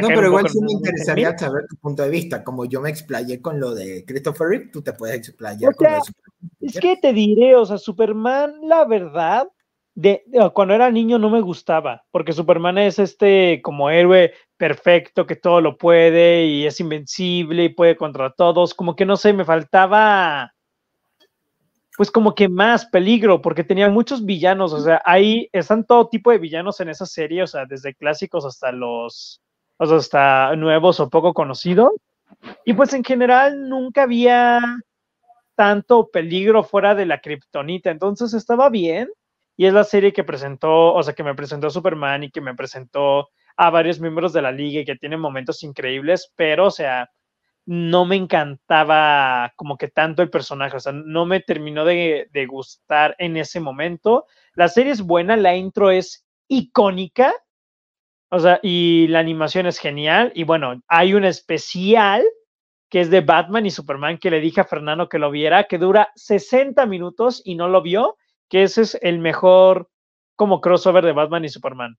no, 0.01 0.09
pero 0.09 0.27
igual 0.27 0.49
sí 0.49 0.59
me 0.61 0.73
interesaría 0.73 1.37
saber 1.37 1.67
tu 1.69 1.77
punto 1.77 2.03
de 2.03 2.09
vista. 2.09 2.43
Como 2.43 2.65
yo 2.65 2.81
me 2.81 2.89
explayé 2.89 3.43
con 3.43 3.61
lo 3.61 3.75
de 3.75 4.05
Christopher 4.07 4.49
Reeve, 4.49 4.71
tú 4.73 4.81
te 4.81 4.95
puedes 4.95 5.17
explayar 5.17 5.75
con 5.75 5.87
lo 5.87 5.95
de 5.95 6.01
Superman. 6.01 6.51
Es 6.61 6.81
que 6.81 6.97
te 6.97 7.13
diré, 7.13 7.55
o 7.57 7.67
sea, 7.67 7.77
Superman, 7.77 8.55
la 8.63 8.87
verdad, 8.87 9.49
de, 9.95 10.23
cuando 10.55 10.73
era 10.73 10.91
niño 10.91 11.19
no 11.19 11.29
me 11.29 11.43
gustaba, 11.43 12.05
porque 12.11 12.33
Superman 12.33 12.79
es 12.79 12.99
este 12.99 13.61
como 13.63 13.91
héroe 13.91 14.33
perfecto 14.57 15.27
que 15.27 15.37
todo 15.37 15.61
lo 15.61 15.77
puede 15.77 16.47
y 16.47 16.65
es 16.65 16.81
invencible 16.81 17.65
y 17.65 17.69
puede 17.69 17.97
contra 17.97 18.33
todos. 18.33 18.73
Como 18.73 18.97
que 18.97 19.05
no 19.05 19.17
sé, 19.17 19.35
me 19.35 19.45
faltaba 19.45 20.55
pues 21.97 22.11
como 22.11 22.35
que 22.35 22.49
más 22.49 22.87
peligro, 22.87 23.43
porque 23.43 23.65
tenía 23.65 23.89
muchos 23.91 24.25
villanos, 24.25 24.73
o 24.73 24.81
sea, 24.81 25.03
ahí 25.05 25.49
están 25.53 25.85
todo 25.85 26.09
tipo 26.09 26.31
de 26.31 26.39
villanos 26.39 26.81
en 26.81 26.89
esa 26.89 27.07
serie, 27.07 27.43
o 27.43 27.47
sea, 27.47 27.67
desde 27.67 27.95
clásicos 27.95 28.45
hasta 28.45 28.73
los 28.73 29.43
o 29.79 29.87
sea, 29.87 29.97
hasta 29.97 30.57
nuevos 30.57 31.01
o 31.01 31.11
poco 31.11 31.35
conocidos. 31.35 31.91
Y 32.65 32.73
pues 32.75 32.93
en 32.95 33.05
general 33.05 33.69
nunca 33.69 34.05
había 34.05 34.61
tanto 35.55 36.09
peligro 36.11 36.63
fuera 36.65 36.95
de 36.95 37.07
la 37.07 37.21
kriptonita, 37.21 37.91
entonces 37.91 38.35
estaba 38.35 38.71
bien. 38.71 39.09
Y 39.57 39.67
es 39.67 39.75
la 39.75 39.85
serie 39.85 40.13
que 40.13 40.25
presentó, 40.25 40.95
o 40.95 41.03
sea, 41.03 41.15
que 41.15 41.25
me 41.25 41.35
presentó 41.35 41.69
Superman 41.69 42.25
y 42.25 42.31
que 42.31 42.41
me 42.41 42.55
presentó 42.55 43.29
a 43.57 43.71
varios 43.71 44.01
miembros 44.01 44.33
de 44.33 44.43
la 44.43 44.51
liga 44.51 44.81
y 44.81 44.85
que 44.85 44.97
tiene 44.97 45.17
momentos 45.17 45.63
increíbles, 45.63 46.33
pero, 46.37 46.67
o 46.67 46.71
sea, 46.71 47.11
no 47.67 48.05
me 48.05 48.17
encantaba 48.17 49.53
como 49.57 49.77
que 49.77 49.89
tanto 49.89 50.23
el 50.23 50.31
personaje, 50.31 50.77
o 50.77 50.81
sea, 50.81 50.93
no 50.93 51.27
me 51.27 51.41
terminó 51.41 51.85
de, 51.85 52.29
gustar 52.49 53.15
en 53.19 53.37
ese 53.37 53.61
momento. 53.61 54.27
La 54.55 54.69
serie 54.69 54.93
es 54.93 55.03
buena, 55.03 55.37
la 55.37 55.55
intro 55.57 55.91
es 55.91 56.27
icónica, 56.49 57.33
o 58.31 58.41
sea, 58.41 58.59
y 58.63 59.07
la 59.09 59.21
animación 59.21 59.67
es 59.67 59.79
genial. 59.79 60.33
Y 60.35 60.45
bueno, 60.45 60.83
hay 60.89 61.15
un 61.15 61.25
especial 61.25 62.25
que 62.89 63.01
es 63.01 63.11
de 63.11 63.21
Batman 63.21 63.65
y 63.65 63.71
Superman 63.71 64.19
que 64.19 64.31
le 64.31 64.41
dije 64.41 64.61
a 64.61 64.65
Fernando 64.65 65.09
que 65.09 65.19
lo 65.19 65.31
viera, 65.31 65.65
que 65.65 65.79
dura 65.79 66.11
60 66.17 66.85
minutos 66.87 67.41
y 67.45 67.55
no 67.55 67.69
lo 67.69 67.81
vio, 67.81 68.17
que 68.51 68.65
ese 68.65 68.83
es 68.83 68.99
el 69.01 69.19
mejor 69.19 69.89
como 70.37 70.61
crossover 70.61 71.05
de 71.05 71.13
Batman 71.13 71.45
y 71.45 71.49
Superman. 71.49 71.97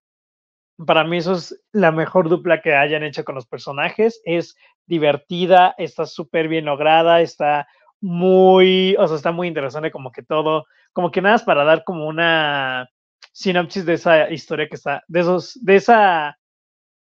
Para 0.85 1.03
mí 1.03 1.17
eso 1.17 1.33
es 1.33 1.63
la 1.71 1.91
mejor 1.91 2.29
dupla 2.29 2.61
que 2.61 2.75
hayan 2.75 3.03
hecho 3.03 3.23
con 3.23 3.35
los 3.35 3.45
personajes. 3.45 4.21
Es 4.25 4.55
divertida, 4.85 5.75
está 5.77 6.05
súper 6.05 6.47
bien 6.47 6.65
lograda, 6.65 7.21
está 7.21 7.67
muy, 8.01 8.95
o 8.99 9.07
sea, 9.07 9.15
está 9.15 9.31
muy 9.31 9.47
interesante 9.47 9.91
como 9.91 10.11
que 10.11 10.23
todo, 10.23 10.65
como 10.91 11.11
que 11.11 11.21
nada 11.21 11.35
es 11.35 11.43
para 11.43 11.63
dar 11.63 11.83
como 11.83 12.07
una 12.07 12.89
sinopsis 13.31 13.85
de 13.85 13.93
esa 13.93 14.29
historia 14.29 14.67
que 14.67 14.75
está, 14.75 15.03
de 15.07 15.21
esos, 15.21 15.57
de 15.63 15.75
esa, 15.75 16.37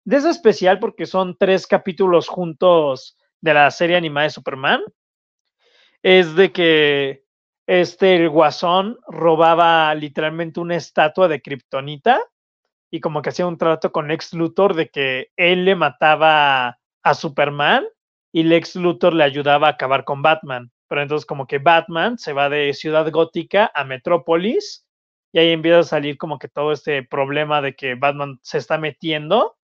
de 0.06 0.18
esa 0.18 0.30
especial, 0.30 0.80
porque 0.80 1.06
son 1.06 1.36
tres 1.38 1.66
capítulos 1.68 2.28
juntos 2.28 3.18
de 3.42 3.54
la 3.54 3.72
serie 3.72 3.98
animada 3.98 4.26
de 4.26 4.30
Superman, 4.30 4.82
es 6.04 6.36
de 6.36 6.52
que 6.52 7.24
este 7.68 8.16
el 8.16 8.30
guasón 8.30 8.98
robaba 9.08 9.94
literalmente 9.96 10.60
una 10.60 10.76
estatua 10.76 11.28
de 11.28 11.42
Kryptonita 11.42 12.22
y 12.92 13.00
como 13.00 13.22
que 13.22 13.30
hacía 13.30 13.48
un 13.48 13.58
trato 13.58 13.92
con 13.92 14.08
Lex 14.08 14.34
Luthor 14.34 14.74
de 14.76 14.90
que 14.90 15.32
él 15.36 15.66
le 15.66 15.76
mataba 15.76 16.78
a 17.04 17.14
Superman 17.14 17.86
y 18.32 18.44
Lex 18.44 18.76
Luthor 18.76 19.14
le 19.14 19.24
ayudaba 19.24 19.68
a 19.68 19.72
acabar 19.72 20.04
con 20.04 20.22
Batman. 20.22 20.72
Pero 20.88 21.02
entonces 21.02 21.26
como 21.26 21.48
que 21.48 21.60
Batman 21.60 22.18
se 22.18 22.34
va 22.34 22.50
de 22.50 22.74
Ciudad 22.74 23.10
Gótica 23.12 23.72
a 23.74 23.84
Metrópolis 23.84 24.86
y 25.32 25.40
ahí 25.40 25.52
empieza 25.52 25.80
a 25.80 25.84
salir 25.84 26.18
como 26.18 26.38
que 26.40 26.48
todo 26.48 26.72
este 26.72 27.04
problema 27.04 27.62
de 27.62 27.76
que 27.76 27.96
Batman 27.96 28.40
se 28.42 28.58
está 28.58 28.78
metiendo 28.78 29.58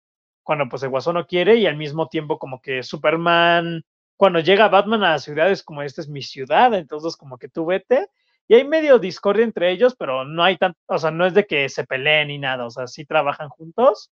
cuando 0.43 0.69
pues 0.69 0.81
el 0.83 0.89
guasón 0.89 1.15
no 1.15 1.27
quiere 1.27 1.57
y 1.57 1.65
al 1.65 1.75
mismo 1.75 2.07
tiempo 2.07 2.39
como 2.39 2.61
que 2.61 2.81
Superman, 2.81 3.83
cuando 4.15 4.39
llega 4.39 4.69
Batman 4.69 5.03
a 5.03 5.11
la 5.11 5.19
ciudad 5.19 5.51
es 5.51 5.61
como 5.61 5.81
esta 5.81 5.99
es 5.99 6.07
mi 6.07 6.21
ciudad, 6.21 6.73
entonces 6.73 7.17
como 7.17 7.37
que 7.37 7.49
tú 7.49 7.65
vete 7.65 8.07
y 8.47 8.55
hay 8.55 8.65
medio 8.65 8.97
discordia 8.97 9.43
entre 9.43 9.71
ellos, 9.71 9.95
pero 9.99 10.23
no 10.23 10.43
hay 10.43 10.57
tanto, 10.57 10.79
o 10.87 10.97
sea, 10.97 11.11
no 11.11 11.25
es 11.25 11.33
de 11.33 11.45
que 11.45 11.67
se 11.67 11.83
peleen 11.85 12.29
ni 12.29 12.37
nada, 12.37 12.65
o 12.65 12.69
sea, 12.71 12.87
sí 12.87 13.05
trabajan 13.05 13.49
juntos. 13.49 14.09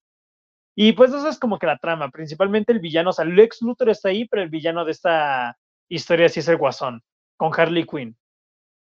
Y 0.75 0.91
pues 0.91 1.13
eso 1.13 1.27
es 1.29 1.39
como 1.39 1.57
que 1.57 1.67
la 1.67 1.77
trama, 1.77 2.09
principalmente 2.09 2.73
el 2.73 2.79
villano, 2.79 3.11
o 3.11 3.13
sea, 3.13 3.23
Lex 3.23 3.61
Luthor 3.61 3.89
está 3.89 4.09
ahí, 4.09 4.27
pero 4.27 4.43
el 4.43 4.49
villano 4.49 4.83
de 4.83 4.91
esta 4.91 5.57
historia 5.87 6.27
sí 6.27 6.41
es 6.41 6.47
el 6.49 6.57
guasón, 6.57 7.01
con 7.37 7.51
Harley 7.57 7.85
Quinn. 7.85 8.17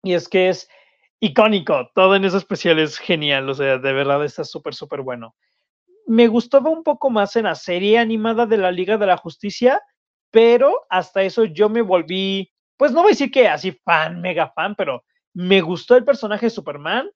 Y 0.03 0.13
es 0.13 0.27
que 0.27 0.49
es 0.49 0.67
icónico. 1.19 1.89
Todo 1.93 2.15
en 2.15 2.25
ese 2.25 2.37
especial 2.37 2.79
es 2.79 2.97
genial. 2.97 3.49
O 3.49 3.53
sea, 3.53 3.77
de 3.77 3.93
verdad 3.93 4.23
está 4.25 4.43
súper, 4.43 4.73
súper 4.73 5.01
bueno. 5.01 5.35
Me 6.05 6.27
gustaba 6.27 6.69
un 6.69 6.83
poco 6.83 7.09
más 7.09 7.35
en 7.35 7.43
la 7.43 7.55
serie 7.55 7.99
animada 7.99 8.45
de 8.45 8.57
la 8.57 8.71
Liga 8.71 8.97
de 8.97 9.05
la 9.05 9.17
Justicia, 9.17 9.81
pero 10.31 10.85
hasta 10.89 11.23
eso 11.23 11.45
yo 11.45 11.69
me 11.69 11.81
volví, 11.81 12.51
pues 12.77 12.91
no 12.91 13.01
voy 13.01 13.09
a 13.09 13.13
decir 13.13 13.31
que 13.31 13.47
así 13.47 13.71
fan, 13.83 14.21
mega 14.21 14.51
fan, 14.55 14.75
pero 14.75 15.03
me 15.33 15.61
gustó 15.61 15.95
el 15.95 16.05
personaje 16.05 16.45
de 16.45 16.49
Superman 16.51 17.09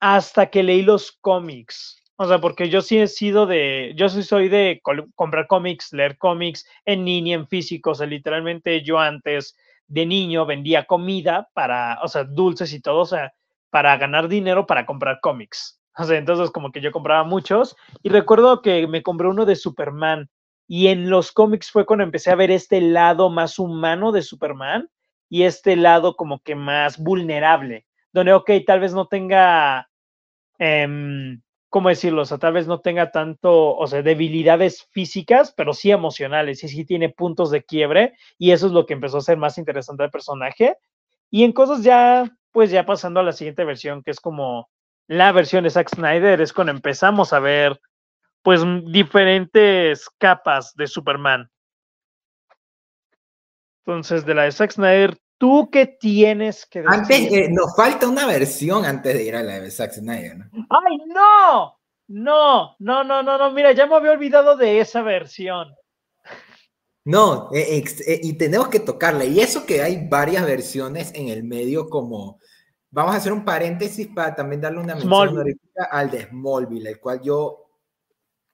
hasta 0.00 0.50
que 0.50 0.62
leí 0.62 0.82
los 0.82 1.12
cómics. 1.20 2.02
O 2.20 2.26
sea, 2.26 2.40
porque 2.40 2.68
yo 2.68 2.82
sí 2.82 2.98
he 2.98 3.06
sido 3.06 3.46
de, 3.46 3.92
yo 3.96 4.08
sí 4.08 4.24
soy 4.24 4.48
de 4.48 4.82
comprar 5.14 5.46
cómics, 5.46 5.92
leer 5.92 6.18
cómics 6.18 6.66
en 6.84 7.04
línea, 7.04 7.36
en 7.36 7.46
físico. 7.46 7.90
O 7.90 7.94
sea, 7.94 8.08
literalmente 8.08 8.82
yo 8.82 8.98
antes 8.98 9.56
de 9.86 10.04
niño 10.04 10.44
vendía 10.44 10.84
comida 10.84 11.48
para, 11.54 12.00
o 12.02 12.08
sea, 12.08 12.24
dulces 12.24 12.72
y 12.72 12.80
todo, 12.80 13.02
o 13.02 13.06
sea, 13.06 13.32
para 13.70 13.96
ganar 13.98 14.26
dinero 14.26 14.66
para 14.66 14.84
comprar 14.84 15.20
cómics. 15.22 15.80
O 15.96 16.02
sea, 16.02 16.18
entonces 16.18 16.50
como 16.50 16.72
que 16.72 16.80
yo 16.80 16.90
compraba 16.90 17.22
muchos 17.22 17.76
y 18.02 18.08
recuerdo 18.08 18.62
que 18.62 18.88
me 18.88 19.04
compré 19.04 19.28
uno 19.28 19.46
de 19.46 19.54
Superman 19.54 20.28
y 20.66 20.88
en 20.88 21.10
los 21.10 21.30
cómics 21.30 21.70
fue 21.70 21.86
cuando 21.86 22.02
empecé 22.02 22.32
a 22.32 22.36
ver 22.36 22.50
este 22.50 22.80
lado 22.80 23.30
más 23.30 23.60
humano 23.60 24.10
de 24.10 24.22
Superman 24.22 24.90
y 25.28 25.44
este 25.44 25.76
lado 25.76 26.16
como 26.16 26.40
que 26.42 26.56
más 26.56 26.98
vulnerable, 26.98 27.86
donde, 28.12 28.32
ok, 28.32 28.50
tal 28.66 28.80
vez 28.80 28.92
no 28.92 29.06
tenga 29.06 29.88
eh, 30.58 31.38
¿cómo 31.68 31.88
decirlo? 31.88 32.22
O 32.22 32.24
sea, 32.24 32.38
tal 32.38 32.54
vez 32.54 32.66
no 32.66 32.80
tenga 32.80 33.10
tanto, 33.10 33.76
o 33.76 33.86
sea, 33.86 34.02
debilidades 34.02 34.86
físicas, 34.90 35.52
pero 35.56 35.74
sí 35.74 35.90
emocionales 35.90 36.64
y 36.64 36.68
sí 36.68 36.84
tiene 36.84 37.10
puntos 37.10 37.50
de 37.50 37.62
quiebre 37.62 38.14
y 38.38 38.52
eso 38.52 38.66
es 38.66 38.72
lo 38.72 38.86
que 38.86 38.94
empezó 38.94 39.18
a 39.18 39.22
ser 39.22 39.36
más 39.38 39.58
interesante 39.58 40.02
al 40.02 40.10
personaje. 40.10 40.76
Y 41.30 41.44
en 41.44 41.52
cosas 41.52 41.82
ya, 41.82 42.30
pues 42.52 42.70
ya 42.70 42.86
pasando 42.86 43.20
a 43.20 43.22
la 43.22 43.32
siguiente 43.32 43.64
versión, 43.64 44.02
que 44.02 44.10
es 44.10 44.20
como 44.20 44.68
la 45.08 45.32
versión 45.32 45.64
de 45.64 45.70
Zack 45.70 45.90
Snyder, 45.90 46.40
es 46.40 46.52
cuando 46.52 46.72
empezamos 46.72 47.32
a 47.32 47.40
ver, 47.40 47.80
pues, 48.42 48.62
diferentes 48.86 50.08
capas 50.18 50.74
de 50.74 50.86
Superman. 50.86 51.50
Entonces, 53.86 54.26
de 54.26 54.34
la 54.34 54.42
de 54.44 54.52
Zack 54.52 54.72
Snyder 54.72 55.18
¿Tú 55.38 55.70
qué 55.70 55.86
tienes 55.86 56.66
que 56.66 56.80
decir? 56.82 56.94
Antes, 56.94 57.32
eh, 57.32 57.48
nos 57.48 57.74
falta 57.76 58.08
una 58.08 58.26
versión 58.26 58.84
antes 58.84 59.14
de 59.14 59.22
ir 59.22 59.36
a 59.36 59.42
la 59.42 59.60
de 59.60 59.70
Zack 59.70 59.92
Snyder, 59.92 60.36
¿no? 60.36 60.50
¡Ay, 60.68 60.98
no! 61.06 61.78
No, 62.08 62.74
no, 62.78 63.04
no, 63.04 63.22
no, 63.22 63.38
no, 63.38 63.50
mira, 63.52 63.72
ya 63.72 63.86
me 63.86 63.94
había 63.94 64.12
olvidado 64.12 64.56
de 64.56 64.80
esa 64.80 65.02
versión. 65.02 65.68
No, 67.04 67.50
eh, 67.52 67.84
eh, 68.06 68.20
y 68.22 68.32
tenemos 68.32 68.68
que 68.68 68.80
tocarla. 68.80 69.24
Y 69.24 69.40
eso 69.40 69.64
que 69.64 69.82
hay 69.82 70.08
varias 70.08 70.44
versiones 70.44 71.12
en 71.14 71.28
el 71.28 71.44
medio, 71.44 71.88
como 71.88 72.38
vamos 72.90 73.14
a 73.14 73.18
hacer 73.18 73.32
un 73.32 73.44
paréntesis 73.44 74.08
para 74.08 74.34
también 74.34 74.60
darle 74.60 74.80
una 74.80 74.94
mención 74.94 75.44
al 75.90 76.10
de 76.10 76.26
Smallville, 76.26 76.88
el 76.88 77.00
cual 77.00 77.20
yo, 77.20 77.66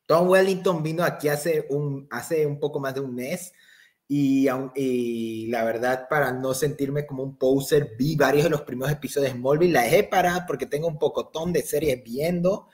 Tom 0.07 0.29
Wellington 0.29 0.83
vino 0.83 1.03
aquí 1.03 1.29
hace 1.29 1.67
un, 1.71 2.07
hace 2.11 2.47
un 2.47 2.61
poco 2.61 2.79
más 2.79 2.95
de 2.95 3.01
un 3.01 3.15
mes 3.15 3.53
y, 4.07 5.47
la 5.49 5.65
verdad, 5.65 6.09
para 6.09 6.33
no 6.33 6.55
sentirme 6.55 7.07
como 7.07 7.23
un 7.23 7.37
poser, 7.37 7.95
vi 7.99 8.17
varios 8.17 8.45
de 8.45 8.51
los 8.51 8.63
primeros 8.63 8.93
episodios 8.93 9.33
de 9.33 9.39
Smallville. 9.39 9.73
La 9.73 9.83
dejé 9.83 10.05
parada 10.05 10.45
porque 10.47 10.67
tengo 10.67 10.89
un 10.89 10.99
pocotón 10.99 11.53
de 11.53 11.63
series 11.63 12.03
viendo. 12.05 12.69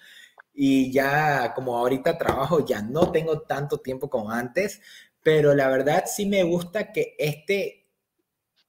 Y 0.53 0.93
ya, 0.93 1.55
como 1.55 1.76
ahorita 1.78 2.18
trabajo, 2.18 2.64
ya 2.66 2.83
no 2.83 3.12
tengo 3.12 3.43
tanto 3.43 3.78
tiempo 3.78 4.11
como 4.11 4.31
antes. 4.31 4.81
Pero 5.22 5.55
la 5.55 5.68
verdad, 5.68 6.05
sí 6.07 6.26
me 6.26 6.43
gusta 6.43 6.93
que 6.93 7.14
este 7.18 7.87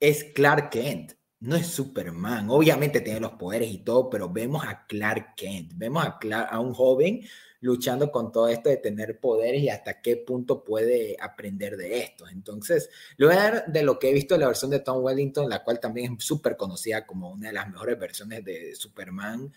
es 0.00 0.24
Clark 0.34 0.70
Kent. 0.70 1.14
no 1.40 1.56
es 1.56 1.66
Superman. 1.66 2.48
Obviamente 2.50 3.00
tiene 3.00 3.20
los 3.20 3.32
poderes 3.32 3.70
y 3.70 3.78
todo, 3.78 4.08
pero 4.08 4.28
vemos 4.30 4.64
a 4.64 4.86
Clark 4.86 5.34
Kent, 5.36 5.72
vemos 5.74 6.04
a, 6.04 6.42
a 6.42 6.60
un 6.60 6.72
joven 6.72 7.22
luchando 7.62 8.10
con 8.10 8.30
todo 8.30 8.48
esto 8.48 8.68
de 8.68 8.76
tener 8.76 9.18
poderes 9.18 9.62
y 9.62 9.68
hasta 9.68 10.02
qué 10.02 10.16
punto 10.16 10.62
puede 10.62 11.16
aprender 11.18 11.76
de 11.76 12.00
esto. 12.00 12.28
Entonces, 12.28 12.90
lo 13.16 13.28
voy 13.28 13.36
a 13.36 13.40
dar 13.40 13.66
de 13.66 13.82
lo 13.82 13.98
que 13.98 14.10
he 14.10 14.12
visto 14.12 14.36
la 14.36 14.48
versión 14.48 14.70
de 14.70 14.80
Tom 14.80 15.02
Wellington, 15.02 15.48
la 15.48 15.62
cual 15.64 15.80
también 15.80 16.16
es 16.18 16.24
súper 16.24 16.56
conocida 16.56 17.06
como 17.06 17.30
una 17.30 17.48
de 17.48 17.54
las 17.54 17.70
mejores 17.70 17.98
versiones 17.98 18.44
de 18.44 18.74
Superman. 18.74 19.52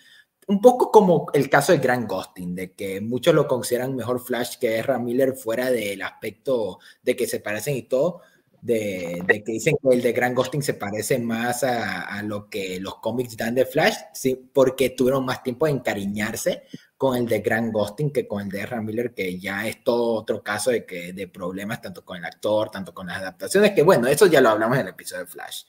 Un 0.48 0.62
poco 0.62 0.92
como 0.92 1.26
el 1.34 1.50
caso 1.50 1.72
de 1.72 1.80
Grant 1.80 2.08
Gustin, 2.08 2.54
de 2.54 2.74
que 2.74 3.02
muchos 3.02 3.34
lo 3.34 3.48
consideran 3.48 3.96
mejor 3.96 4.20
Flash 4.20 4.58
que 4.60 4.78
Ezra 4.78 5.00
Miller 5.00 5.34
fuera 5.34 5.72
del 5.72 6.04
aspecto 6.04 6.78
de 7.02 7.16
que 7.16 7.26
se 7.26 7.40
parecen 7.40 7.76
y 7.76 7.84
todo, 7.84 8.22
de, 8.66 9.44
que 9.46 9.52
dicen 9.52 9.76
que 9.80 9.96
el 9.96 10.02
de 10.02 10.12
Grant 10.12 10.36
Gustin 10.36 10.64
se 10.64 10.74
parece 10.74 11.20
más 11.20 11.64
a, 11.64 12.02
a, 12.02 12.24
lo 12.24 12.50
que 12.50 12.80
los 12.80 12.96
cómics 12.96 13.38
dan 13.38 13.54
de 13.54 13.66
Flash, 13.66 13.96
sí, 14.12 14.50
porque 14.52 14.90
tuvieron 14.90 15.24
más 15.24 15.44
tiempo 15.44 15.68
de 15.68 15.74
encariñarse 15.74 16.64
con 16.98 17.16
el 17.16 17.28
de 17.28 17.42
Grant 17.42 17.72
Gustin 17.72 18.12
que 18.12 18.28
con 18.28 18.42
el 18.42 18.50
de 18.50 18.64
Ezra 18.64 18.82
Miller, 18.82 19.14
que 19.14 19.38
ya 19.40 19.68
es 19.68 19.84
todo 19.84 20.16
otro 20.16 20.42
caso 20.42 20.72
de, 20.72 20.84
que, 20.84 21.14
de 21.14 21.28
problemas 21.28 21.80
tanto 21.80 22.04
con 22.04 22.18
el 22.18 22.26
actor, 22.26 22.72
tanto 22.72 22.92
con 22.92 23.06
las 23.06 23.18
adaptaciones, 23.18 23.72
que 23.72 23.84
bueno, 23.84 24.08
eso 24.08 24.26
ya 24.26 24.42
lo 24.42 24.50
hablamos 24.50 24.78
en 24.78 24.88
el 24.88 24.94
episodio 24.94 25.26
de 25.26 25.32
Flash. 25.32 25.64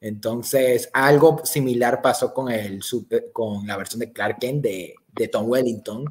Entonces, 0.00 0.90
algo 0.92 1.44
similar 1.44 2.00
pasó 2.00 2.32
con, 2.32 2.52
el 2.52 2.80
con 3.32 3.66
la 3.66 3.76
versión 3.76 3.98
de 3.98 4.12
Clark 4.12 4.38
Kent 4.38 4.62
de, 4.62 4.94
de 5.08 5.26
Tom 5.26 5.48
Wellington 5.48 6.04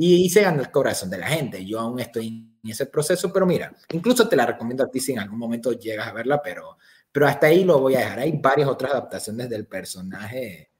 y 0.00 0.30
se 0.30 0.42
ganó 0.42 0.60
el 0.60 0.70
corazón 0.70 1.10
de 1.10 1.18
la 1.18 1.26
gente. 1.26 1.66
Yo 1.66 1.80
aún 1.80 1.98
estoy 1.98 2.28
en 2.62 2.70
ese 2.70 2.86
proceso, 2.86 3.32
pero 3.32 3.44
mira, 3.44 3.74
incluso 3.92 4.28
te 4.28 4.36
la 4.36 4.46
recomiendo 4.46 4.84
a 4.84 4.90
ti 4.90 5.00
si 5.00 5.10
en 5.10 5.18
algún 5.18 5.40
momento 5.40 5.72
llegas 5.72 6.06
a 6.06 6.12
verla, 6.12 6.40
pero, 6.40 6.78
pero 7.10 7.26
hasta 7.26 7.48
ahí 7.48 7.64
lo 7.64 7.80
voy 7.80 7.96
a 7.96 8.00
dejar. 8.00 8.20
Hay 8.20 8.38
varias 8.40 8.68
otras 8.68 8.92
adaptaciones 8.92 9.50
del 9.50 9.66
personaje, 9.66 10.70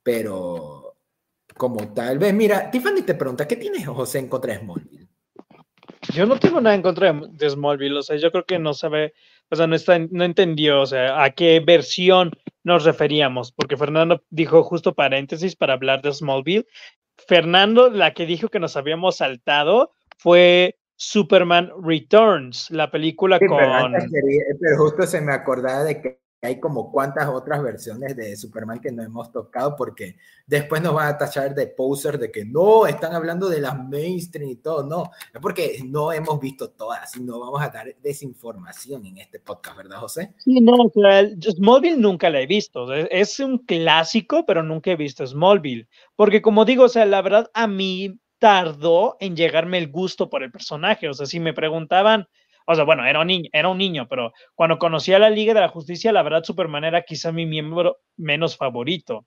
pero 0.00 0.96
como 1.56 1.92
tal 1.92 2.20
vez. 2.20 2.32
Mira, 2.32 2.70
Tiffany 2.70 3.02
te 3.02 3.16
pregunta, 3.16 3.48
¿qué 3.48 3.56
tienes 3.56 3.84
José 3.84 4.20
en 4.20 4.28
contra 4.28 4.52
de 4.52 4.60
Smallville? 4.60 5.08
Yo 6.14 6.26
no 6.26 6.38
tengo 6.38 6.60
nada 6.60 6.76
en 6.76 6.82
contra 6.82 7.12
de 7.12 7.50
Smallville, 7.50 7.98
o 7.98 8.02
sea, 8.02 8.16
yo 8.16 8.30
creo 8.30 8.44
que 8.44 8.60
no 8.60 8.74
sabe, 8.74 9.12
o 9.50 9.56
sea, 9.56 9.66
no, 9.66 9.74
está, 9.74 9.98
no 9.98 10.22
entendió, 10.22 10.82
o 10.82 10.86
sea, 10.86 11.24
a 11.24 11.30
qué 11.30 11.58
versión 11.58 12.30
nos 12.62 12.84
referíamos, 12.84 13.50
porque 13.50 13.76
Fernando 13.76 14.22
dijo 14.30 14.62
justo 14.62 14.94
paréntesis 14.94 15.56
para 15.56 15.74
hablar 15.74 16.00
de 16.00 16.12
Smallville. 16.12 16.66
Fernando, 17.16 17.90
la 17.90 18.14
que 18.14 18.26
dijo 18.26 18.48
que 18.48 18.60
nos 18.60 18.76
habíamos 18.76 19.16
saltado 19.16 19.92
fue 20.18 20.76
Superman 20.96 21.70
Returns, 21.82 22.70
la 22.70 22.90
película 22.90 23.38
con... 23.38 23.58
pero 23.58 24.78
justo 24.78 25.06
se 25.06 25.20
me 25.20 25.32
acordaba 25.32 25.84
de 25.84 26.00
que 26.00 26.21
hay 26.44 26.58
como 26.58 26.90
cuantas 26.90 27.28
otras 27.28 27.62
versiones 27.62 28.16
de 28.16 28.36
Superman 28.36 28.80
que 28.80 28.90
no 28.90 29.04
hemos 29.04 29.30
tocado 29.30 29.76
porque 29.76 30.16
después 30.44 30.82
nos 30.82 30.92
van 30.92 31.06
a 31.06 31.16
tachar 31.16 31.54
de 31.54 31.68
poser 31.68 32.18
de 32.18 32.32
que 32.32 32.44
no, 32.44 32.84
están 32.88 33.14
hablando 33.14 33.48
de 33.48 33.60
las 33.60 33.78
mainstream 33.78 34.50
y 34.50 34.56
todo, 34.56 34.82
no, 34.82 35.12
es 35.32 35.40
porque 35.40 35.78
no 35.86 36.12
hemos 36.12 36.40
visto 36.40 36.70
todas 36.70 37.16
y 37.16 37.22
no 37.22 37.38
vamos 37.38 37.62
a 37.62 37.68
dar 37.68 37.94
desinformación 38.02 39.06
en 39.06 39.18
este 39.18 39.38
podcast, 39.38 39.76
¿verdad, 39.76 39.98
José? 39.98 40.34
Sí, 40.38 40.60
no, 40.60 40.74
Smallville 41.40 41.98
nunca 41.98 42.28
la 42.28 42.40
he 42.40 42.46
visto, 42.46 42.92
es 42.92 43.38
un 43.38 43.58
clásico, 43.58 44.44
pero 44.44 44.64
nunca 44.64 44.90
he 44.90 44.96
visto 44.96 45.24
Smallville, 45.24 45.86
porque 46.16 46.42
como 46.42 46.64
digo, 46.64 46.84
o 46.84 46.88
sea, 46.88 47.06
la 47.06 47.22
verdad 47.22 47.52
a 47.54 47.68
mí 47.68 48.18
tardó 48.40 49.16
en 49.20 49.36
llegarme 49.36 49.78
el 49.78 49.92
gusto 49.92 50.28
por 50.28 50.42
el 50.42 50.50
personaje, 50.50 51.08
o 51.08 51.14
sea, 51.14 51.26
si 51.26 51.38
me 51.38 51.54
preguntaban 51.54 52.26
o 52.66 52.74
sea, 52.74 52.84
bueno, 52.84 53.04
era 53.04 53.20
un 53.20 53.26
niño, 53.26 53.48
era 53.52 53.68
un 53.68 53.78
niño, 53.78 54.06
pero 54.08 54.32
cuando 54.54 54.78
conocí 54.78 55.12
a 55.12 55.18
la 55.18 55.30
Liga 55.30 55.54
de 55.54 55.60
la 55.60 55.68
Justicia, 55.68 56.12
la 56.12 56.22
verdad, 56.22 56.44
Superman 56.44 56.84
era 56.84 57.02
quizá 57.02 57.32
mi 57.32 57.46
miembro 57.46 57.98
menos 58.16 58.56
favorito. 58.56 59.26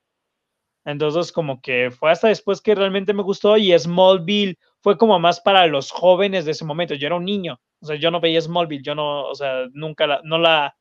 Entonces, 0.85 1.31
como 1.31 1.61
que 1.61 1.89
fue 1.91 2.11
hasta 2.11 2.27
después 2.27 2.61
que 2.61 2.75
realmente 2.75 3.13
me 3.13 3.23
gustó 3.23 3.57
y 3.57 3.77
Smallville 3.77 4.57
fue 4.81 4.97
como 4.97 5.19
más 5.19 5.41
para 5.41 5.65
los 5.65 5.91
jóvenes 5.91 6.45
de 6.45 6.51
ese 6.51 6.63
momento. 6.63 6.93
Yo 6.93 7.07
era 7.07 7.15
un 7.15 7.25
niño, 7.25 7.59
o 7.79 7.85
sea, 7.87 7.95
yo 7.95 8.11
no 8.11 8.21
veía 8.21 8.39
Smallville, 8.39 8.83
yo 8.83 8.93
no, 8.93 9.23
o 9.23 9.33
sea, 9.33 9.65
nunca 9.73 10.05
la, 10.05 10.21
no 10.23 10.37
la, 10.37 10.75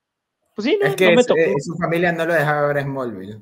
pues 0.55 0.67
sí, 0.67 0.79
no, 0.81 0.87
es 0.87 0.97
que 0.97 1.17
me 1.17 1.25
tocó. 1.25 1.41
Eh, 1.41 1.55
su 1.59 1.75
familia 1.77 2.13
no 2.13 2.27
lo 2.27 2.35
dejaba 2.35 2.67
ver 2.69 2.83
Smallville. 2.83 3.41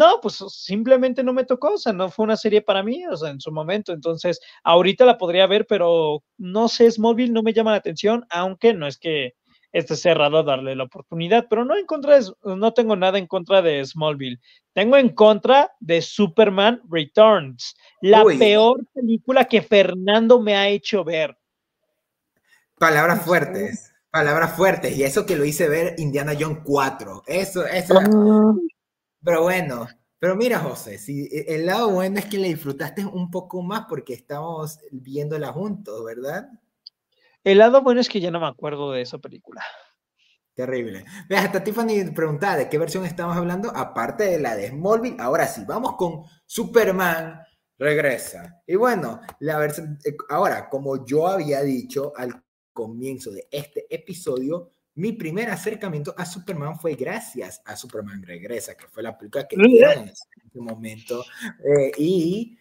No, 0.00 0.18
pues 0.22 0.42
simplemente 0.48 1.22
no 1.22 1.34
me 1.34 1.44
tocó, 1.44 1.74
o 1.74 1.76
sea, 1.76 1.92
no 1.92 2.08
fue 2.08 2.24
una 2.24 2.38
serie 2.38 2.62
para 2.62 2.82
mí, 2.82 3.06
o 3.06 3.14
sea, 3.18 3.28
en 3.28 3.38
su 3.38 3.52
momento. 3.52 3.92
Entonces, 3.92 4.40
ahorita 4.64 5.04
la 5.04 5.18
podría 5.18 5.46
ver, 5.46 5.66
pero 5.66 6.24
no 6.38 6.68
sé, 6.68 6.90
Smallville 6.90 7.34
no 7.34 7.42
me 7.42 7.52
llama 7.52 7.72
la 7.72 7.76
atención, 7.76 8.24
aunque 8.30 8.72
no 8.72 8.86
es 8.86 8.96
que 8.96 9.34
esté 9.72 9.96
cerrado 9.96 10.38
a 10.38 10.42
darle 10.42 10.74
la 10.74 10.84
oportunidad, 10.84 11.48
pero 11.50 11.66
no 11.66 11.76
en 11.76 11.84
contra 11.84 12.18
de, 12.18 12.32
no 12.44 12.72
tengo 12.72 12.96
nada 12.96 13.18
en 13.18 13.26
contra 13.26 13.60
de 13.60 13.84
Smallville. 13.84 14.40
Tengo 14.72 14.96
en 14.96 15.10
contra 15.10 15.70
de 15.80 16.00
Superman 16.00 16.80
Returns, 16.90 17.76
la 18.00 18.24
peor 18.24 18.80
película 18.94 19.44
que 19.44 19.60
Fernando 19.60 20.40
me 20.40 20.56
ha 20.56 20.66
hecho 20.66 21.04
ver. 21.04 21.36
Palabras 22.78 23.22
fuertes, 23.22 23.92
palabras 24.10 24.56
fuertes, 24.56 24.96
y 24.96 25.02
eso 25.02 25.26
que 25.26 25.36
lo 25.36 25.44
hice 25.44 25.68
ver 25.68 25.94
Indiana 25.98 26.32
Jones 26.40 26.60
4. 26.64 27.24
Eso, 27.26 27.66
eso. 27.66 28.00
Pero 29.22 29.42
bueno, 29.42 29.86
pero 30.18 30.36
mira, 30.36 30.58
José, 30.58 30.98
si 30.98 31.26
e, 31.26 31.54
el 31.54 31.66
lado 31.66 31.90
bueno 31.90 32.18
es 32.18 32.26
que 32.26 32.38
le 32.38 32.48
disfrutaste 32.48 33.04
un 33.04 33.30
poco 33.30 33.62
más 33.62 33.86
porque 33.88 34.14
estamos 34.14 34.78
viéndola 34.90 35.52
juntos, 35.52 36.04
¿verdad? 36.04 36.48
El 37.42 37.58
lado 37.58 37.82
bueno 37.82 38.00
es 38.00 38.08
que 38.08 38.20
ya 38.20 38.30
no 38.30 38.40
me 38.40 38.46
acuerdo 38.46 38.92
de 38.92 39.02
esa 39.02 39.18
película. 39.18 39.62
Terrible. 40.54 41.04
Mira, 41.28 41.42
hasta 41.42 41.64
Tiffany 41.64 42.10
preguntaba 42.14 42.56
de 42.56 42.68
qué 42.68 42.76
versión 42.76 43.06
estamos 43.06 43.36
hablando, 43.36 43.70
aparte 43.74 44.24
de 44.24 44.38
la 44.38 44.56
de 44.56 44.68
Smallville. 44.68 45.16
Ahora 45.18 45.46
sí, 45.46 45.64
vamos 45.66 45.96
con 45.96 46.24
Superman 46.44 47.40
regresa. 47.80 48.62
Y 48.66 48.76
bueno, 48.76 49.20
la 49.40 49.58
versión, 49.58 49.98
eh, 50.04 50.14
ahora, 50.28 50.68
como 50.68 51.04
yo 51.04 51.26
había 51.26 51.62
dicho 51.62 52.12
al 52.14 52.44
comienzo 52.72 53.32
de 53.32 53.48
este 53.50 53.86
episodio, 53.92 54.70
mi 54.94 55.12
primer 55.12 55.50
acercamiento 55.50 56.14
a 56.16 56.26
Superman 56.26 56.78
fue 56.78 56.94
gracias 56.94 57.62
a 57.64 57.76
Superman 57.76 58.22
Regresa, 58.22 58.76
que 58.76 58.86
fue 58.86 59.02
la 59.02 59.16
película 59.16 59.46
que 59.46 59.56
vi 59.56 59.78
en 59.78 60.08
ese 60.08 60.26
momento. 60.54 61.24
Eh, 61.64 61.92
y, 61.98 62.58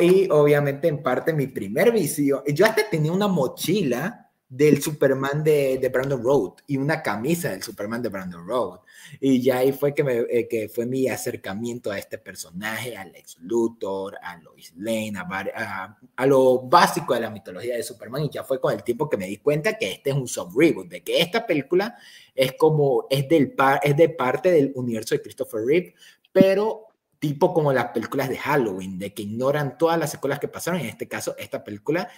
y 0.00 0.28
obviamente 0.30 0.88
en 0.88 1.02
parte 1.02 1.32
mi 1.32 1.46
primer 1.46 1.92
vicio, 1.92 2.42
yo 2.46 2.66
hasta 2.66 2.88
tenía 2.88 3.12
una 3.12 3.28
mochila 3.28 4.29
del 4.50 4.82
Superman 4.82 5.44
de, 5.44 5.78
de, 5.78 5.88
Brandon 5.90 6.20
Road 6.20 6.54
y 6.66 6.76
una 6.76 7.00
camisa 7.00 7.50
del 7.50 7.62
Superman 7.62 8.02
de 8.02 8.08
Brandon 8.08 8.44
Road. 8.44 8.80
Y 9.20 9.40
ya 9.40 9.58
ahí 9.58 9.70
fue 9.70 9.94
que, 9.94 10.02
me, 10.02 10.18
eh, 10.28 10.48
que 10.50 10.68
fue 10.68 10.86
mi 10.86 11.08
acercamiento 11.08 11.92
a 11.92 11.98
este 11.98 12.18
personaje, 12.18 12.96
a 12.96 13.04
Lex 13.04 13.38
Luthor, 13.42 14.18
a 14.20 14.38
Lois 14.38 14.72
Lane, 14.76 15.12
a, 15.16 15.96
a, 16.16 16.26
lo 16.26 16.62
básico 16.62 17.14
de 17.14 17.20
la 17.20 17.30
mitología 17.30 17.76
de 17.76 17.84
Superman. 17.84 18.24
Y 18.24 18.30
ya 18.30 18.42
fue 18.42 18.60
con 18.60 18.74
el 18.74 18.82
tiempo 18.82 19.08
que 19.08 19.16
me 19.16 19.26
di 19.26 19.36
cuenta 19.36 19.78
que 19.78 19.92
este 19.92 20.10
es 20.10 20.16
un 20.16 20.26
soft 20.26 20.56
reboot, 20.56 20.88
de 20.88 21.04
que 21.04 21.20
esta 21.20 21.46
película 21.46 21.96
es 22.34 22.54
como, 22.54 23.06
es, 23.08 23.28
del 23.28 23.52
par, 23.52 23.78
es 23.84 23.96
de 23.96 24.08
parte 24.08 24.50
del 24.50 24.72
universo 24.74 25.14
de 25.14 25.22
Christopher 25.22 25.64
Reeve, 25.64 25.94
pero 26.32 26.88
tipo 27.20 27.54
como 27.54 27.72
las 27.72 27.90
películas 27.92 28.28
de 28.28 28.38
Halloween, 28.38 28.98
de 28.98 29.14
que 29.14 29.22
ignoran 29.22 29.78
todas 29.78 29.98
las 29.98 30.10
secuelas 30.10 30.40
que 30.40 30.48
pasaron. 30.48 30.80
En 30.80 30.86
este 30.86 31.06
caso, 31.06 31.36
esta 31.38 31.62
película 31.62 32.08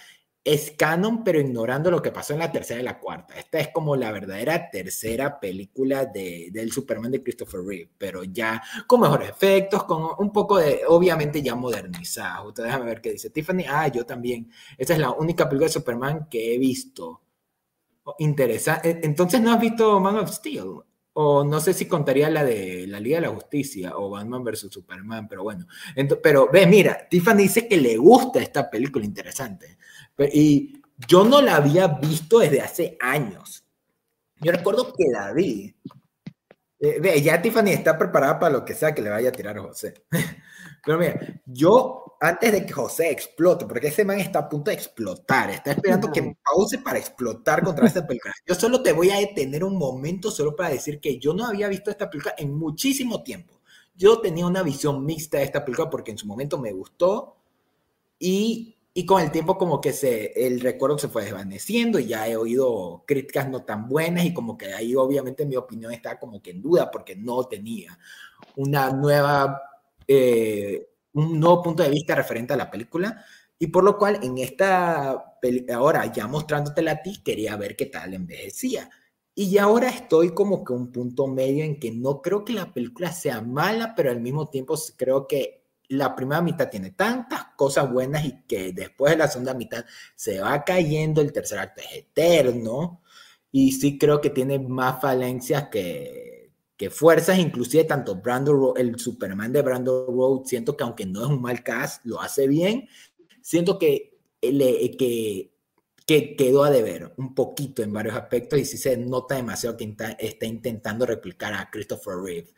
es 0.43 0.71
canon, 0.71 1.23
pero 1.23 1.39
ignorando 1.39 1.89
lo 1.89 2.01
que 2.01 2.11
pasó 2.11 2.33
en 2.33 2.39
la 2.39 2.51
tercera 2.51 2.81
y 2.81 2.83
la 2.83 2.99
cuarta. 2.99 3.37
Esta 3.37 3.59
es 3.59 3.69
como 3.69 3.95
la 3.95 4.11
verdadera 4.11 4.69
tercera 4.69 5.39
película 5.39 6.05
de, 6.05 6.49
del 6.51 6.71
Superman 6.71 7.11
de 7.11 7.23
Christopher 7.23 7.61
Reeve, 7.61 7.91
pero 7.97 8.25
ya 8.25 8.61
con 8.85 9.01
mejores 9.01 9.29
efectos, 9.29 9.85
con 9.85 10.05
un 10.17 10.31
poco 10.33 10.57
de, 10.57 10.81
obviamente 10.87 11.41
ya 11.41 11.55
modernizada. 11.55 12.43
Usted 12.45 12.63
déjame 12.63 12.85
ver 12.85 13.01
qué 13.01 13.11
dice 13.13 13.29
Tiffany. 13.29 13.63
Ah, 13.67 13.87
yo 13.87 14.05
también. 14.05 14.51
Esta 14.77 14.93
es 14.93 14.99
la 14.99 15.11
única 15.11 15.47
película 15.47 15.67
de 15.67 15.73
Superman 15.73 16.27
que 16.29 16.55
he 16.55 16.57
visto. 16.57 17.21
Interesante. 18.19 18.89
E, 18.89 18.99
entonces, 19.03 19.39
¿no 19.41 19.53
has 19.53 19.61
visto 19.61 19.99
Man 20.01 20.17
of 20.17 20.29
Steel? 20.29 20.81
O 21.13 21.43
no 21.43 21.59
sé 21.61 21.73
si 21.73 21.85
contaría 21.87 22.29
la 22.29 22.43
de 22.43 22.87
la 22.87 22.99
Liga 22.99 23.17
de 23.17 23.27
la 23.27 23.33
Justicia 23.33 23.95
o 23.95 24.09
Batman 24.09 24.43
vs. 24.43 24.67
Superman, 24.71 25.27
pero 25.27 25.43
bueno. 25.43 25.67
pero 26.21 26.49
ve, 26.51 26.65
mira, 26.65 27.07
Tiffany 27.07 27.43
dice 27.43 27.67
que 27.67 27.77
le 27.77 27.97
gusta 27.97 28.41
esta 28.41 28.69
película 28.69 29.05
interesante. 29.05 29.77
Y 30.17 30.81
yo 31.07 31.23
no 31.23 31.41
la 31.41 31.55
había 31.55 31.87
visto 31.87 32.39
desde 32.39 32.61
hace 32.61 32.97
años. 32.99 33.63
Yo 34.41 34.51
recuerdo 34.51 34.93
que 34.93 35.05
la 35.11 35.31
vi. 35.33 35.75
Eh, 36.79 37.21
ya 37.21 37.41
Tiffany 37.41 37.69
está 37.71 37.97
preparada 37.97 38.39
para 38.39 38.53
lo 38.53 38.65
que 38.65 38.73
sea 38.73 38.93
que 38.93 39.01
le 39.01 39.09
vaya 39.09 39.29
a 39.29 39.33
tirar 39.33 39.57
a 39.57 39.61
José. 39.61 40.05
Pero 40.85 40.99
mira, 40.99 41.41
yo 41.45 42.03
antes 42.19 42.51
de 42.51 42.65
que 42.65 42.73
José 42.73 43.09
explote, 43.09 43.65
porque 43.65 43.87
ese 43.87 44.05
man 44.05 44.19
está 44.19 44.39
a 44.39 44.49
punto 44.49 44.69
de 44.69 44.75
explotar, 44.75 45.49
está 45.49 45.71
esperando 45.71 46.11
que 46.11 46.21
me 46.21 46.37
pause 46.43 46.77
para 46.77 46.99
explotar 46.99 47.63
contra 47.63 47.87
esta 47.87 48.05
película. 48.07 48.33
Yo 48.47 48.55
solo 48.55 48.81
te 48.81 48.93
voy 48.93 49.09
a 49.09 49.17
detener 49.17 49.63
un 49.63 49.77
momento 49.77 50.31
solo 50.31 50.55
para 50.55 50.69
decir 50.69 50.99
que 51.01 51.19
yo 51.19 51.33
no 51.33 51.45
había 51.45 51.67
visto 51.67 51.91
esta 51.91 52.09
película 52.09 52.35
en 52.37 52.53
muchísimo 52.53 53.23
tiempo. 53.23 53.61
Yo 53.95 54.19
tenía 54.19 54.45
una 54.45 54.63
visión 54.63 55.05
mixta 55.05 55.37
de 55.37 55.43
esta 55.43 55.65
película 55.65 55.89
porque 55.89 56.11
en 56.11 56.17
su 56.17 56.25
momento 56.25 56.57
me 56.57 56.71
gustó 56.71 57.37
y 58.17 58.77
y 58.93 59.05
con 59.05 59.21
el 59.21 59.31
tiempo 59.31 59.57
como 59.57 59.81
que 59.81 59.91
se, 59.91 60.33
el 60.35 60.59
recuerdo 60.59 60.99
se 60.99 61.07
fue 61.07 61.23
desvaneciendo 61.23 61.97
y 61.97 62.07
ya 62.07 62.27
he 62.27 62.37
oído 62.37 63.03
críticas 63.07 63.49
no 63.49 63.63
tan 63.63 63.87
buenas 63.87 64.25
y 64.25 64.33
como 64.33 64.57
que 64.57 64.73
ahí 64.73 64.95
obviamente 64.95 65.45
mi 65.45 65.55
opinión 65.55 65.91
está 65.91 66.19
como 66.19 66.41
que 66.41 66.51
en 66.51 66.61
duda 66.61 66.91
porque 66.91 67.15
no 67.15 67.43
tenía 67.45 67.97
una 68.55 68.91
nueva, 68.91 69.61
eh, 70.07 70.89
un 71.13 71.39
nuevo 71.39 71.63
punto 71.63 71.81
de 71.81 71.89
vista 71.89 72.13
referente 72.13 72.53
a 72.53 72.57
la 72.57 72.69
película 72.69 73.25
y 73.57 73.67
por 73.67 73.83
lo 73.83 73.97
cual 73.97 74.19
en 74.21 74.37
esta, 74.37 75.35
ahora 75.73 76.11
ya 76.11 76.27
mostrándote 76.27 76.87
a 76.89 77.01
ti, 77.01 77.23
quería 77.23 77.55
ver 77.55 77.75
qué 77.75 77.85
tal 77.85 78.13
envejecía. 78.13 78.89
Y 79.35 79.57
ahora 79.57 79.89
estoy 79.89 80.33
como 80.33 80.63
que 80.63 80.73
un 80.73 80.91
punto 80.91 81.27
medio 81.27 81.63
en 81.63 81.79
que 81.79 81.91
no 81.91 82.21
creo 82.21 82.43
que 82.45 82.53
la 82.53 82.73
película 82.73 83.11
sea 83.13 83.41
mala, 83.41 83.95
pero 83.95 84.11
al 84.11 84.21
mismo 84.21 84.49
tiempo 84.49 84.75
creo 84.97 85.27
que 85.27 85.62
la 85.93 86.15
primera 86.15 86.41
mitad 86.41 86.69
tiene 86.69 86.91
tantas 86.91 87.45
cosas 87.55 87.91
buenas 87.91 88.25
y 88.25 88.43
que 88.47 88.73
después 88.73 89.11
de 89.11 89.17
la 89.17 89.27
segunda 89.27 89.53
mitad 89.53 89.85
se 90.15 90.39
va 90.39 90.63
cayendo, 90.63 91.21
el 91.21 91.31
tercer 91.31 91.59
acto 91.59 91.81
es 91.81 91.97
eterno 91.97 93.01
y 93.51 93.71
sí 93.73 93.97
creo 93.97 94.19
que 94.19 94.31
tiene 94.31 94.59
más 94.59 95.01
falencias 95.01 95.69
que, 95.69 96.51
que 96.75 96.89
fuerzas, 96.89 97.37
inclusive 97.37 97.83
tanto 97.83 98.15
Brandon, 98.15 98.73
el 98.75 98.97
Superman 98.97 99.53
de 99.53 99.61
Brandon 99.61 100.07
Road, 100.07 100.45
siento 100.45 100.75
que 100.75 100.83
aunque 100.83 101.05
no 101.05 101.21
es 101.21 101.27
un 101.27 101.41
mal 101.41 101.63
cast, 101.63 102.03
lo 102.05 102.19
hace 102.19 102.47
bien, 102.47 102.87
siento 103.41 103.77
que, 103.77 104.17
le, 104.41 104.91
que, 104.97 105.53
que 106.07 106.35
quedó 106.35 106.63
a 106.63 106.71
deber 106.71 107.13
un 107.17 107.35
poquito 107.35 107.83
en 107.83 107.93
varios 107.93 108.15
aspectos 108.15 108.59
y 108.59 108.65
sí 108.65 108.77
se 108.77 108.97
nota 108.97 109.35
demasiado 109.35 109.77
que 109.77 109.95
está 110.17 110.45
intentando 110.45 111.05
replicar 111.05 111.53
a 111.53 111.69
Christopher 111.69 112.15
Reeve. 112.15 112.53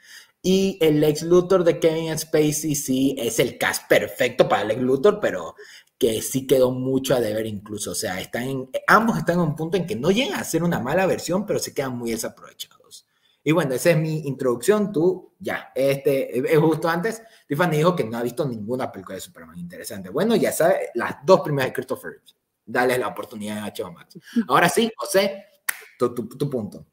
Y 0.48 0.78
el 0.80 1.04
ex 1.04 1.24
Luthor 1.24 1.64
de 1.64 1.80
Kevin 1.80 2.16
Spacey 2.16 2.76
sí 2.76 3.16
es 3.18 3.40
el 3.40 3.58
cast 3.58 3.90
perfecto 3.90 4.48
para 4.48 4.62
el 4.62 4.70
ex 4.70 4.80
Luthor, 4.80 5.20
pero 5.20 5.56
que 5.98 6.22
sí 6.22 6.46
quedó 6.46 6.70
mucho 6.70 7.16
a 7.16 7.20
deber 7.20 7.48
incluso. 7.48 7.92
O 7.92 7.96
sea, 7.96 8.22
están 8.22 8.44
en, 8.44 8.70
ambos 8.86 9.18
están 9.18 9.40
en 9.40 9.42
un 9.42 9.56
punto 9.56 9.76
en 9.76 9.88
que 9.88 9.96
no 9.96 10.12
llegan 10.12 10.40
a 10.40 10.44
ser 10.44 10.62
una 10.62 10.80
mala 10.80 11.08
versión, 11.08 11.48
pero 11.48 11.58
se 11.58 11.74
quedan 11.74 11.98
muy 11.98 12.12
desaprovechados. 12.12 13.08
Y 13.44 13.54
bueno, 13.54 13.74
esa 13.74 13.90
es 13.90 13.98
mi 13.98 14.20
introducción. 14.28 14.92
Tú, 14.92 15.34
ya, 15.40 15.72
este, 15.74 16.54
es 16.54 16.60
justo 16.60 16.90
antes, 16.90 17.24
Tiffany 17.48 17.78
dijo 17.78 17.96
que 17.96 18.04
no 18.04 18.16
ha 18.16 18.22
visto 18.22 18.48
ninguna 18.48 18.92
película 18.92 19.16
de 19.16 19.22
Superman 19.22 19.58
interesante. 19.58 20.12
Bueno, 20.12 20.36
ya 20.36 20.52
sabe, 20.52 20.92
las 20.94 21.26
dos 21.26 21.42
primeras 21.42 21.70
de 21.70 21.74
Christopher 21.74 22.22
Dale 22.64 23.00
la 23.00 23.08
oportunidad 23.08 23.64
a 23.64 23.74
HBO 23.74 23.92
Max. 23.92 24.20
Ahora 24.48 24.70
sí, 24.70 24.92
José, 24.96 25.46
tu, 25.98 26.14
tu, 26.14 26.28
tu 26.28 26.48
punto. 26.48 26.86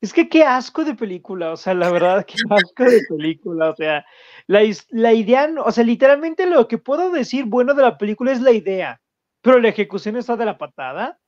Es 0.00 0.12
que 0.12 0.28
qué 0.28 0.44
asco 0.44 0.84
de 0.84 0.94
película, 0.94 1.52
o 1.52 1.56
sea, 1.56 1.74
la 1.74 1.90
verdad, 1.90 2.24
qué 2.24 2.36
asco 2.48 2.84
de 2.84 3.00
película, 3.08 3.70
o 3.70 3.74
sea, 3.74 4.06
la, 4.46 4.60
la 4.90 5.12
idea, 5.12 5.50
o 5.64 5.72
sea, 5.72 5.82
literalmente 5.82 6.46
lo 6.46 6.68
que 6.68 6.78
puedo 6.78 7.10
decir 7.10 7.46
bueno 7.46 7.74
de 7.74 7.82
la 7.82 7.98
película 7.98 8.30
es 8.30 8.40
la 8.40 8.52
idea, 8.52 9.00
pero 9.42 9.58
la 9.58 9.70
ejecución 9.70 10.16
está 10.16 10.36
de 10.36 10.44
la 10.44 10.56
patada, 10.56 11.18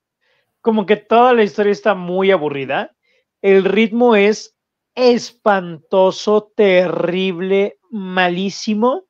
como 0.61 0.87
que 0.87 0.97
toda 0.97 1.33
la 1.33 1.43
historia 1.43 1.73
está 1.73 1.95
muy 1.95 2.31
aburrida, 2.31 2.95
el 3.43 3.65
ritmo 3.65 4.15
es 4.15 4.57
espantoso, 4.95 6.53
terrible, 6.55 7.79
malísimo, 7.91 9.05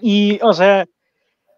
y, 0.00 0.40
o 0.42 0.52
sea, 0.52 0.84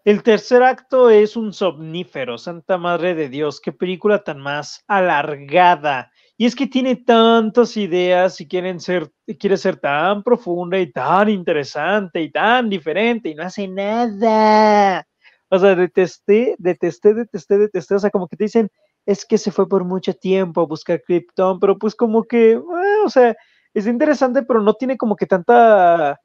el 0.05 0.21
tercer 0.21 0.61
acto 0.61 1.09
es 1.09 1.35
un 1.35 1.51
somnífero, 1.51 2.37
Santa 2.37 2.77
Madre 2.77 3.15
de 3.15 3.27
Dios, 3.27 3.59
qué 3.59 3.71
película 3.71 4.23
tan 4.23 4.39
más 4.39 4.83
alargada 4.87 6.11
y 6.37 6.45
es 6.45 6.55
que 6.55 6.67
tiene 6.67 6.95
tantas 6.95 7.75
ideas 7.77 8.39
y 8.39 8.47
quieren 8.47 8.79
ser, 8.79 9.11
quiere 9.39 9.57
ser 9.57 9.77
tan 9.77 10.21
profunda 10.21 10.77
y 10.77 10.91
tan 10.91 11.29
interesante 11.29 12.21
y 12.21 12.31
tan 12.31 12.69
diferente 12.69 13.29
y 13.29 13.35
no 13.35 13.43
hace 13.43 13.67
nada. 13.67 15.07
O 15.49 15.57
sea, 15.57 15.75
detesté, 15.75 16.55
detesté, 16.59 17.15
detesté, 17.15 17.57
detesté. 17.57 17.95
O 17.95 17.99
sea, 17.99 18.11
como 18.11 18.27
que 18.27 18.37
te 18.37 18.43
dicen, 18.43 18.69
es 19.05 19.25
que 19.25 19.39
se 19.39 19.51
fue 19.51 19.67
por 19.67 19.83
mucho 19.83 20.13
tiempo 20.13 20.61
a 20.61 20.65
buscar 20.65 21.01
Krypton, 21.01 21.59
pero 21.59 21.77
pues 21.79 21.95
como 21.95 22.23
que, 22.25 22.51
eh, 22.51 22.61
o 23.03 23.09
sea, 23.09 23.35
es 23.73 23.87
interesante, 23.87 24.43
pero 24.43 24.61
no 24.61 24.75
tiene 24.75 24.95
como 24.95 25.15
que 25.15 25.25
tanta 25.25 26.19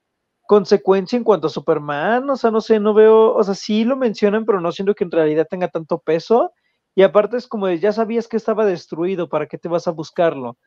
consecuencia 0.46 1.16
en 1.16 1.24
cuanto 1.24 1.46
a 1.46 1.50
Superman. 1.50 2.28
O 2.28 2.36
sea, 2.36 2.50
no 2.50 2.60
sé, 2.60 2.78
no 2.80 2.92
veo, 2.92 3.34
o 3.34 3.42
sea, 3.44 3.54
sí 3.54 3.84
lo 3.84 3.96
mencionan, 3.96 4.44
pero 4.44 4.60
no 4.60 4.72
siento 4.72 4.94
que 4.94 5.04
en 5.04 5.10
realidad 5.10 5.46
tenga 5.48 5.68
tanto 5.68 5.98
peso. 6.00 6.52
Y 6.95 7.03
aparte 7.03 7.36
es 7.36 7.47
como 7.47 7.66
de, 7.66 7.78
ya 7.78 7.93
sabías 7.93 8.28
que 8.28 8.36
estaba 8.36 8.66
destruido, 8.66 9.28
¿para 9.28 9.47
qué 9.47 9.59
te 9.59 9.68
vas 9.68 9.88
a 9.88 9.93
buscarlo? 9.93 10.59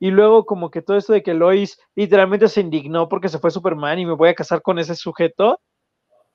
Y 0.00 0.10
luego 0.10 0.46
como 0.46 0.70
que 0.70 0.82
todo 0.82 0.96
esto 0.96 1.12
de 1.12 1.22
que 1.22 1.34
Lois 1.34 1.78
literalmente 1.94 2.48
se 2.48 2.60
indignó 2.60 3.08
porque 3.08 3.28
se 3.28 3.38
fue 3.38 3.50
Superman 3.50 3.98
y 3.98 4.06
me 4.06 4.14
voy 4.14 4.30
a 4.30 4.34
casar 4.34 4.62
con 4.62 4.78
ese 4.78 4.94
sujeto. 4.96 5.60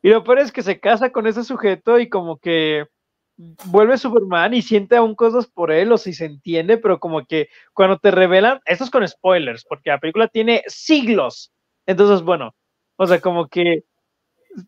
Y 0.01 0.09
lo 0.09 0.23
peor 0.23 0.39
es 0.39 0.51
que 0.51 0.63
se 0.63 0.79
casa 0.79 1.11
con 1.11 1.27
ese 1.27 1.43
sujeto 1.43 1.99
y 1.99 2.09
como 2.09 2.37
que 2.37 2.85
vuelve 3.65 3.97
Superman 3.97 4.53
y 4.53 4.61
siente 4.61 4.97
aún 4.97 5.15
cosas 5.15 5.47
por 5.47 5.71
él 5.71 5.91
o 5.91 5.97
si 5.97 6.13
se 6.13 6.25
entiende, 6.25 6.77
pero 6.77 6.99
como 6.99 7.25
que 7.25 7.47
cuando 7.73 7.97
te 7.97 8.11
revelan, 8.11 8.59
esto 8.65 8.83
es 8.83 8.89
con 8.89 9.07
spoilers, 9.07 9.65
porque 9.67 9.89
la 9.89 9.99
película 9.99 10.27
tiene 10.27 10.63
siglos. 10.67 11.51
Entonces, 11.85 12.21
bueno, 12.23 12.53
o 12.97 13.07
sea, 13.07 13.21
como 13.21 13.47
que 13.47 13.83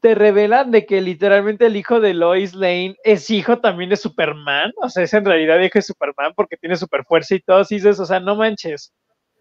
te 0.02 0.16
revelan 0.16 0.72
de 0.72 0.86
que 0.86 1.02
literalmente 1.02 1.66
el 1.66 1.76
hijo 1.76 2.00
de 2.00 2.14
Lois 2.14 2.54
Lane 2.54 2.96
es 3.04 3.30
hijo 3.30 3.60
también 3.60 3.90
de 3.90 3.98
Superman, 3.98 4.72
o 4.82 4.90
sea, 4.90 5.04
es 5.04 5.14
en 5.14 5.26
realidad 5.26 5.60
hijo 5.60 5.80
de 5.80 5.82
Superman 5.82 6.34
porque 6.36 6.58
tiene 6.58 6.76
super 6.76 7.04
fuerza 7.06 7.36
y 7.36 7.42
todo, 7.42 7.62
y 7.62 7.76
dices, 7.76 8.00
o 8.00 8.06
sea, 8.06 8.20
no 8.20 8.36
manches, 8.36 8.94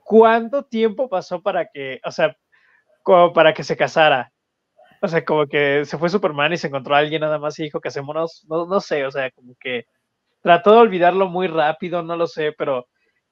¿cuánto 0.04 0.64
tiempo 0.64 1.08
pasó 1.08 1.42
para 1.42 1.66
que, 1.66 2.00
o 2.04 2.10
sea, 2.10 2.36
como 3.02 3.32
para 3.32 3.54
que 3.54 3.64
se 3.64 3.76
casara? 3.76 4.32
O 5.02 5.08
sea, 5.08 5.24
como 5.24 5.46
que 5.46 5.84
se 5.84 5.98
fue 5.98 6.08
Superman 6.10 6.52
y 6.52 6.56
se 6.58 6.66
encontró 6.68 6.94
a 6.94 6.98
alguien 6.98 7.22
nada 7.22 7.38
más 7.38 7.58
y 7.58 7.64
dijo 7.64 7.80
hacemos, 7.84 8.44
no, 8.48 8.66
no 8.66 8.80
sé, 8.80 9.06
o 9.06 9.10
sea, 9.10 9.30
como 9.30 9.54
que 9.60 9.84
trató 10.42 10.72
de 10.72 10.78
olvidarlo 10.78 11.28
muy 11.28 11.46
rápido, 11.46 12.02
no 12.02 12.16
lo 12.16 12.26
sé, 12.26 12.52
pero 12.56 12.86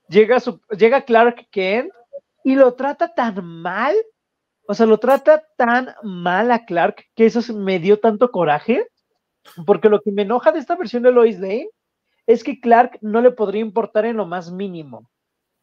llega, 0.09 0.39
llega 0.77 1.03
Clark 1.03 1.49
Kent 1.51 1.91
y 2.45 2.55
lo 2.55 2.75
trata 2.75 3.15
tan 3.15 3.45
mal 3.45 3.95
o 4.71 4.75
sea, 4.75 4.85
lo 4.85 4.99
trata 4.99 5.43
tan 5.57 5.95
mal 6.03 6.51
a 6.51 6.67
Clark 6.67 7.07
que 7.17 7.25
eso 7.25 7.41
me 7.55 7.79
dio 7.79 8.01
tanto 8.01 8.31
coraje, 8.31 8.87
porque 9.65 9.89
lo 9.89 10.03
que 10.03 10.13
me 10.13 10.23
enoja 10.23 10.53
de 10.53 10.59
esta 10.59 10.77
versión 10.77 11.03
de 11.05 11.11
Lois 11.11 11.39
Lane 11.41 11.71
es 12.27 12.45
que 12.45 12.61
Clark 12.61 12.99
no 13.01 13.23
le 13.23 13.31
podría 13.31 13.63
importar 13.63 14.05
en 14.05 14.19
lo 14.19 14.27
más 14.27 14.53
mínimo. 14.53 15.11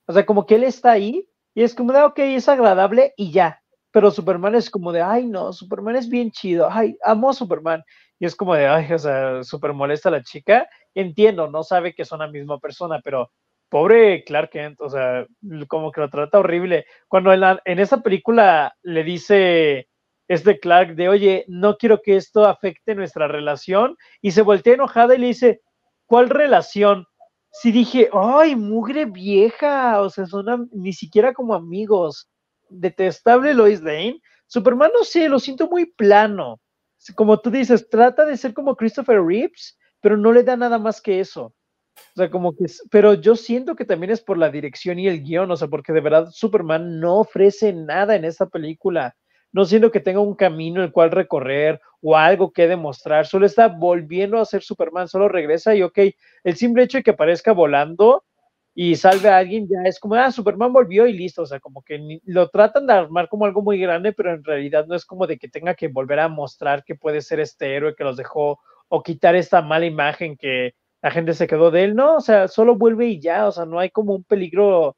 O 0.07 0.13
sea, 0.13 0.25
como 0.25 0.47
que 0.47 0.55
él 0.55 0.63
está 0.63 0.93
ahí 0.93 1.29
y 1.53 1.61
es 1.61 1.75
como 1.75 1.93
de, 1.93 2.01
ok, 2.01 2.17
es 2.17 2.49
agradable 2.49 3.13
y 3.15 3.31
ya. 3.31 3.61
Pero 3.91 4.09
Superman 4.09 4.55
es 4.55 4.71
como 4.71 4.91
de, 4.91 5.03
ay, 5.03 5.27
no, 5.27 5.53
Superman 5.53 5.95
es 5.97 6.09
bien 6.09 6.31
chido, 6.31 6.67
ay, 6.71 6.97
amo 7.03 7.29
a 7.29 7.33
Superman. 7.33 7.83
Y 8.17 8.25
es 8.25 8.35
como 8.35 8.55
de, 8.55 8.65
ay, 8.65 8.91
o 8.91 8.97
sea, 8.97 9.43
súper 9.43 9.73
molesta 9.73 10.09
a 10.09 10.13
la 10.13 10.23
chica. 10.23 10.67
Entiendo, 10.95 11.47
no 11.47 11.61
sabe 11.61 11.93
que 11.93 12.05
son 12.05 12.19
la 12.19 12.27
misma 12.27 12.57
persona, 12.57 12.99
pero 13.03 13.29
pobre 13.75 14.23
Clark 14.23 14.51
Kent, 14.51 14.79
o 14.79 14.89
sea, 14.89 15.27
como 15.67 15.91
que 15.91 15.99
lo 15.99 16.09
trata 16.09 16.39
horrible. 16.39 16.85
Cuando 17.09 17.33
en, 17.33 17.43
en 17.65 17.79
esa 17.79 18.01
película 18.01 18.73
le 18.83 19.03
dice 19.03 19.89
este 20.29 20.61
Clark 20.61 20.95
de, 20.95 21.09
oye, 21.09 21.43
no 21.49 21.75
quiero 21.75 22.01
que 22.01 22.15
esto 22.15 22.45
afecte 22.45 22.95
nuestra 22.95 23.27
relación, 23.27 23.97
y 24.21 24.31
se 24.31 24.43
voltea 24.43 24.75
enojada 24.75 25.13
y 25.13 25.17
le 25.17 25.27
dice, 25.27 25.61
¿cuál 26.05 26.29
relación? 26.29 27.05
Si 27.51 27.73
dije, 27.73 28.09
ay, 28.13 28.55
mugre 28.55 29.03
vieja, 29.03 29.99
o 29.99 30.09
sea, 30.09 30.25
son 30.25 30.69
ni 30.71 30.93
siquiera 30.93 31.33
como 31.33 31.53
amigos. 31.53 32.29
Detestable 32.69 33.53
Lois 33.53 33.81
Lane. 33.81 34.21
Superman, 34.47 34.91
no 34.97 35.03
sé, 35.03 35.27
lo 35.27 35.37
siento 35.37 35.67
muy 35.67 35.85
plano. 35.85 36.61
Como 37.13 37.41
tú 37.41 37.51
dices, 37.51 37.89
trata 37.89 38.23
de 38.23 38.37
ser 38.37 38.53
como 38.53 38.77
Christopher 38.77 39.21
Reeves, 39.21 39.77
pero 39.99 40.15
no 40.15 40.31
le 40.31 40.43
da 40.43 40.55
nada 40.55 40.79
más 40.79 41.01
que 41.01 41.19
eso. 41.19 41.53
O 42.15 42.19
sea, 42.19 42.29
como 42.29 42.55
que, 42.55 42.65
pero 42.91 43.13
yo 43.13 43.35
siento 43.35 43.75
que 43.75 43.85
también 43.85 44.11
es 44.11 44.21
por 44.21 44.37
la 44.37 44.49
dirección 44.49 44.99
y 44.99 45.07
el 45.07 45.23
guion, 45.23 45.51
o 45.51 45.57
sea, 45.57 45.67
porque 45.67 45.93
de 45.93 46.01
verdad 46.01 46.29
Superman 46.31 46.99
no 46.99 47.19
ofrece 47.19 47.73
nada 47.73 48.15
en 48.15 48.25
esta 48.25 48.47
película. 48.47 49.15
No 49.51 49.65
siento 49.65 49.91
que 49.91 50.01
tenga 50.01 50.19
un 50.19 50.35
camino 50.35 50.83
el 50.83 50.91
cual 50.91 51.11
recorrer 51.11 51.79
o 52.01 52.17
algo 52.17 52.51
que 52.51 52.67
demostrar. 52.67 53.25
Solo 53.25 53.45
está 53.45 53.67
volviendo 53.67 54.37
a 54.37 54.45
ser 54.45 54.61
Superman, 54.63 55.07
solo 55.07 55.29
regresa 55.29 55.75
y 55.75 55.81
ok, 55.81 55.99
el 56.43 56.55
simple 56.55 56.83
hecho 56.83 56.97
de 56.97 57.03
que 57.03 57.11
aparezca 57.11 57.53
volando 57.53 58.23
y 58.73 58.95
salve 58.97 59.29
a 59.29 59.37
alguien 59.37 59.67
ya 59.69 59.87
es 59.87 59.99
como, 59.99 60.15
ah, 60.15 60.31
Superman 60.31 60.73
volvió 60.73 61.07
y 61.07 61.13
listo. 61.13 61.43
O 61.43 61.45
sea, 61.45 61.61
como 61.61 61.81
que 61.81 62.19
lo 62.25 62.49
tratan 62.49 62.85
de 62.85 62.93
armar 62.93 63.29
como 63.29 63.45
algo 63.45 63.61
muy 63.61 63.79
grande, 63.79 64.11
pero 64.11 64.33
en 64.33 64.43
realidad 64.43 64.85
no 64.87 64.95
es 64.95 65.05
como 65.05 65.25
de 65.25 65.37
que 65.37 65.47
tenga 65.47 65.73
que 65.73 65.87
volver 65.87 66.19
a 66.19 66.27
mostrar 66.27 66.83
que 66.83 66.95
puede 66.95 67.21
ser 67.21 67.39
este 67.39 67.75
héroe 67.75 67.95
que 67.95 68.03
los 68.03 68.17
dejó 68.17 68.59
o 68.89 69.01
quitar 69.01 69.35
esta 69.35 69.61
mala 69.61 69.85
imagen 69.85 70.35
que 70.35 70.75
la 71.05 71.11
gente 71.11 71.35
se 71.35 71.45
quedó 71.45 71.69
de 71.69 71.83
él, 71.83 71.95
no, 71.95 72.15
o 72.15 72.19
sea, 72.19 72.47
solo 72.47 72.77
vuelve 72.77 73.05
y 73.05 73.19
ya, 73.21 73.47
o 73.47 73.51
sea, 73.51 73.67
no 73.67 73.77
hay 73.79 73.91
como 73.91 74.15
un 74.15 74.23
peligro 74.23 74.97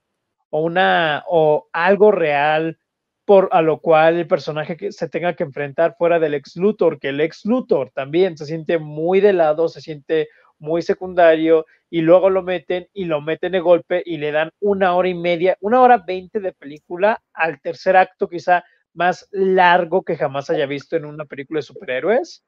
o 0.50 0.62
una 0.62 1.26
o 1.28 1.68
algo 1.74 2.12
real 2.12 2.80
por 3.26 3.50
a 3.52 3.62
lo 3.62 3.82
cual 3.82 4.16
el 4.16 4.26
personaje 4.26 4.78
se 4.94 5.10
tenga 5.10 5.36
que 5.36 5.44
enfrentar 5.44 5.96
fuera 5.98 6.18
del 6.18 6.36
ex 6.36 6.56
Luthor, 6.56 6.98
que 6.98 7.10
el 7.10 7.20
ex 7.20 7.44
Luthor 7.44 7.92
también 7.92 8.38
se 8.38 8.46
siente 8.46 8.78
muy 8.78 9.20
de 9.20 9.34
lado, 9.34 9.68
se 9.68 9.82
siente 9.82 10.30
muy 10.60 10.82
secundario 10.82 11.66
y 11.90 12.00
luego 12.00 12.30
lo 12.30 12.42
meten 12.42 12.88
y 12.94 13.04
lo 13.04 13.20
meten 13.20 13.52
de 13.52 13.60
golpe 13.60 14.02
y 14.06 14.16
le 14.16 14.32
dan 14.32 14.52
una 14.62 14.96
hora 14.96 15.10
y 15.10 15.14
media, 15.14 15.58
una 15.60 15.82
hora 15.82 15.98
veinte 16.08 16.40
de 16.40 16.54
película 16.54 17.22
al 17.34 17.60
tercer 17.60 17.98
acto 17.98 18.30
quizá 18.30 18.64
más 18.94 19.28
largo 19.32 20.04
que 20.04 20.16
jamás 20.16 20.50
haya 20.50 20.68
visto 20.68 20.96
en 20.96 21.04
una 21.04 21.26
película 21.26 21.58
de 21.58 21.64
superhéroes 21.64 22.46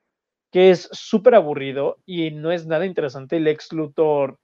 que 0.51 0.71
es 0.71 0.89
súper 0.91 1.35
aburrido 1.35 1.97
y 2.05 2.31
no 2.31 2.51
es 2.51 2.65
nada 2.67 2.85
interesante. 2.85 3.37
El 3.37 3.47
ex 3.47 3.71
Luthor, 3.71 4.39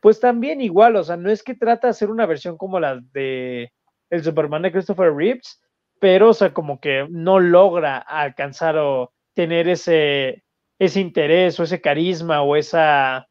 pues 0.00 0.20
también 0.20 0.60
igual, 0.60 0.96
o 0.96 1.04
sea, 1.04 1.16
no 1.16 1.30
es 1.30 1.42
que 1.42 1.54
trata 1.54 1.88
de 1.88 1.92
hacer 1.92 2.10
una 2.10 2.26
versión 2.26 2.56
como 2.56 2.80
la 2.80 3.00
de 3.12 3.72
el 4.10 4.24
Superman 4.24 4.62
de 4.62 4.72
Christopher 4.72 5.14
Reeves, 5.14 5.60
pero, 6.00 6.30
o 6.30 6.34
sea, 6.34 6.52
como 6.54 6.80
que 6.80 7.06
no 7.10 7.40
logra 7.40 7.98
alcanzar 7.98 8.78
o 8.78 9.12
tener 9.34 9.68
ese, 9.68 10.44
ese 10.78 11.00
interés 11.00 11.58
o 11.60 11.64
ese 11.64 11.80
carisma 11.80 12.42
o 12.42 12.56
esa, 12.56 13.28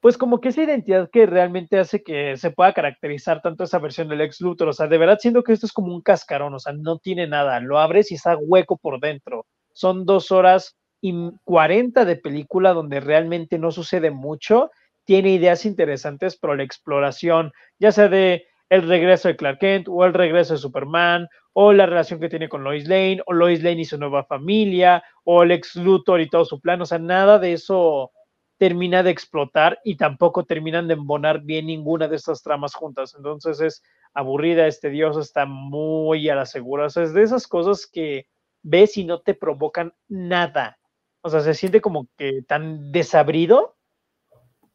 pues 0.00 0.18
como 0.18 0.40
que 0.40 0.48
esa 0.48 0.62
identidad 0.64 1.08
que 1.10 1.26
realmente 1.26 1.78
hace 1.78 2.02
que 2.02 2.36
se 2.36 2.50
pueda 2.50 2.72
caracterizar 2.72 3.40
tanto 3.40 3.64
esa 3.64 3.78
versión 3.78 4.08
del 4.08 4.20
ex 4.20 4.40
Luthor, 4.40 4.68
o 4.68 4.72
sea, 4.72 4.88
de 4.88 4.98
verdad 4.98 5.18
siento 5.20 5.42
que 5.42 5.52
esto 5.52 5.66
es 5.66 5.72
como 5.72 5.94
un 5.94 6.02
cascarón, 6.02 6.54
o 6.54 6.58
sea, 6.58 6.72
no 6.72 6.98
tiene 6.98 7.26
nada, 7.28 7.60
lo 7.60 7.78
abres 7.78 8.10
y 8.10 8.16
está 8.16 8.36
hueco 8.36 8.76
por 8.76 9.00
dentro. 9.00 9.46
Son 9.72 10.04
dos 10.04 10.30
horas 10.32 10.76
y 11.02 11.12
cuarenta 11.44 12.06
de 12.06 12.16
película 12.16 12.72
donde 12.72 13.00
realmente 13.00 13.58
no 13.58 13.70
sucede 13.70 14.10
mucho, 14.10 14.70
tiene 15.04 15.30
ideas 15.30 15.66
interesantes, 15.66 16.38
pero 16.38 16.54
la 16.54 16.62
exploración, 16.62 17.52
ya 17.78 17.92
sea 17.92 18.08
de 18.08 18.46
el 18.70 18.88
regreso 18.88 19.28
de 19.28 19.36
Clark 19.36 19.58
Kent 19.58 19.88
o 19.90 20.06
el 20.06 20.14
regreso 20.14 20.54
de 20.54 20.60
Superman 20.60 21.28
o 21.52 21.74
la 21.74 21.84
relación 21.84 22.20
que 22.20 22.30
tiene 22.30 22.48
con 22.48 22.64
Lois 22.64 22.88
Lane 22.88 23.20
o 23.26 23.34
Lois 23.34 23.62
Lane 23.62 23.82
y 23.82 23.84
su 23.84 23.98
nueva 23.98 24.24
familia 24.24 25.04
o 25.24 25.42
el 25.42 25.50
ex 25.50 25.76
Luthor 25.76 26.22
y 26.22 26.30
todo 26.30 26.46
su 26.46 26.60
plan, 26.60 26.80
o 26.80 26.86
sea, 26.86 26.98
nada 26.98 27.38
de 27.38 27.52
eso 27.52 28.12
termina 28.58 29.02
de 29.02 29.10
explotar 29.10 29.80
y 29.82 29.96
tampoco 29.96 30.44
terminan 30.44 30.86
de 30.86 30.94
embonar 30.94 31.42
bien 31.42 31.66
ninguna 31.66 32.06
de 32.06 32.14
estas 32.14 32.44
tramas 32.44 32.74
juntas. 32.74 33.12
Entonces 33.16 33.60
es 33.60 33.82
aburrida, 34.14 34.68
este 34.68 34.88
dios 34.88 35.16
está 35.16 35.46
muy 35.46 36.28
a 36.28 36.36
la 36.36 36.46
segura. 36.46 36.86
O 36.86 36.90
sea, 36.90 37.02
es 37.02 37.12
de 37.12 37.22
esas 37.22 37.48
cosas 37.48 37.88
que 37.92 38.28
ves 38.62 38.96
y 38.96 39.04
no 39.04 39.20
te 39.20 39.34
provocan 39.34 39.92
nada. 40.06 40.78
O 41.22 41.30
sea, 41.30 41.40
se 41.40 41.54
siente 41.54 41.80
como 41.80 42.08
que 42.16 42.42
tan 42.42 42.92
desabrido 42.92 43.76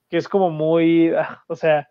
que 0.10 0.18
es 0.18 0.28
como 0.28 0.50
muy, 0.50 1.10
ah, 1.10 1.43
o 1.48 1.56
sea, 1.56 1.88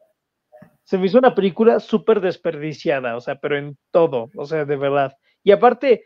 se 0.85 0.99
me 0.99 1.07
hizo 1.07 1.19
una 1.19 1.35
película 1.35 1.81
súper 1.81 2.21
desperdiciada, 2.21 3.17
o 3.17 3.21
sea, 3.21 3.37
pero 3.37 3.59
en 3.59 3.77
todo, 3.91 4.31
o 4.37 4.47
sea, 4.47 4.65
de 4.65 4.77
verdad. 4.77 5.17
Y 5.43 5.53
aparte, 5.53 6.05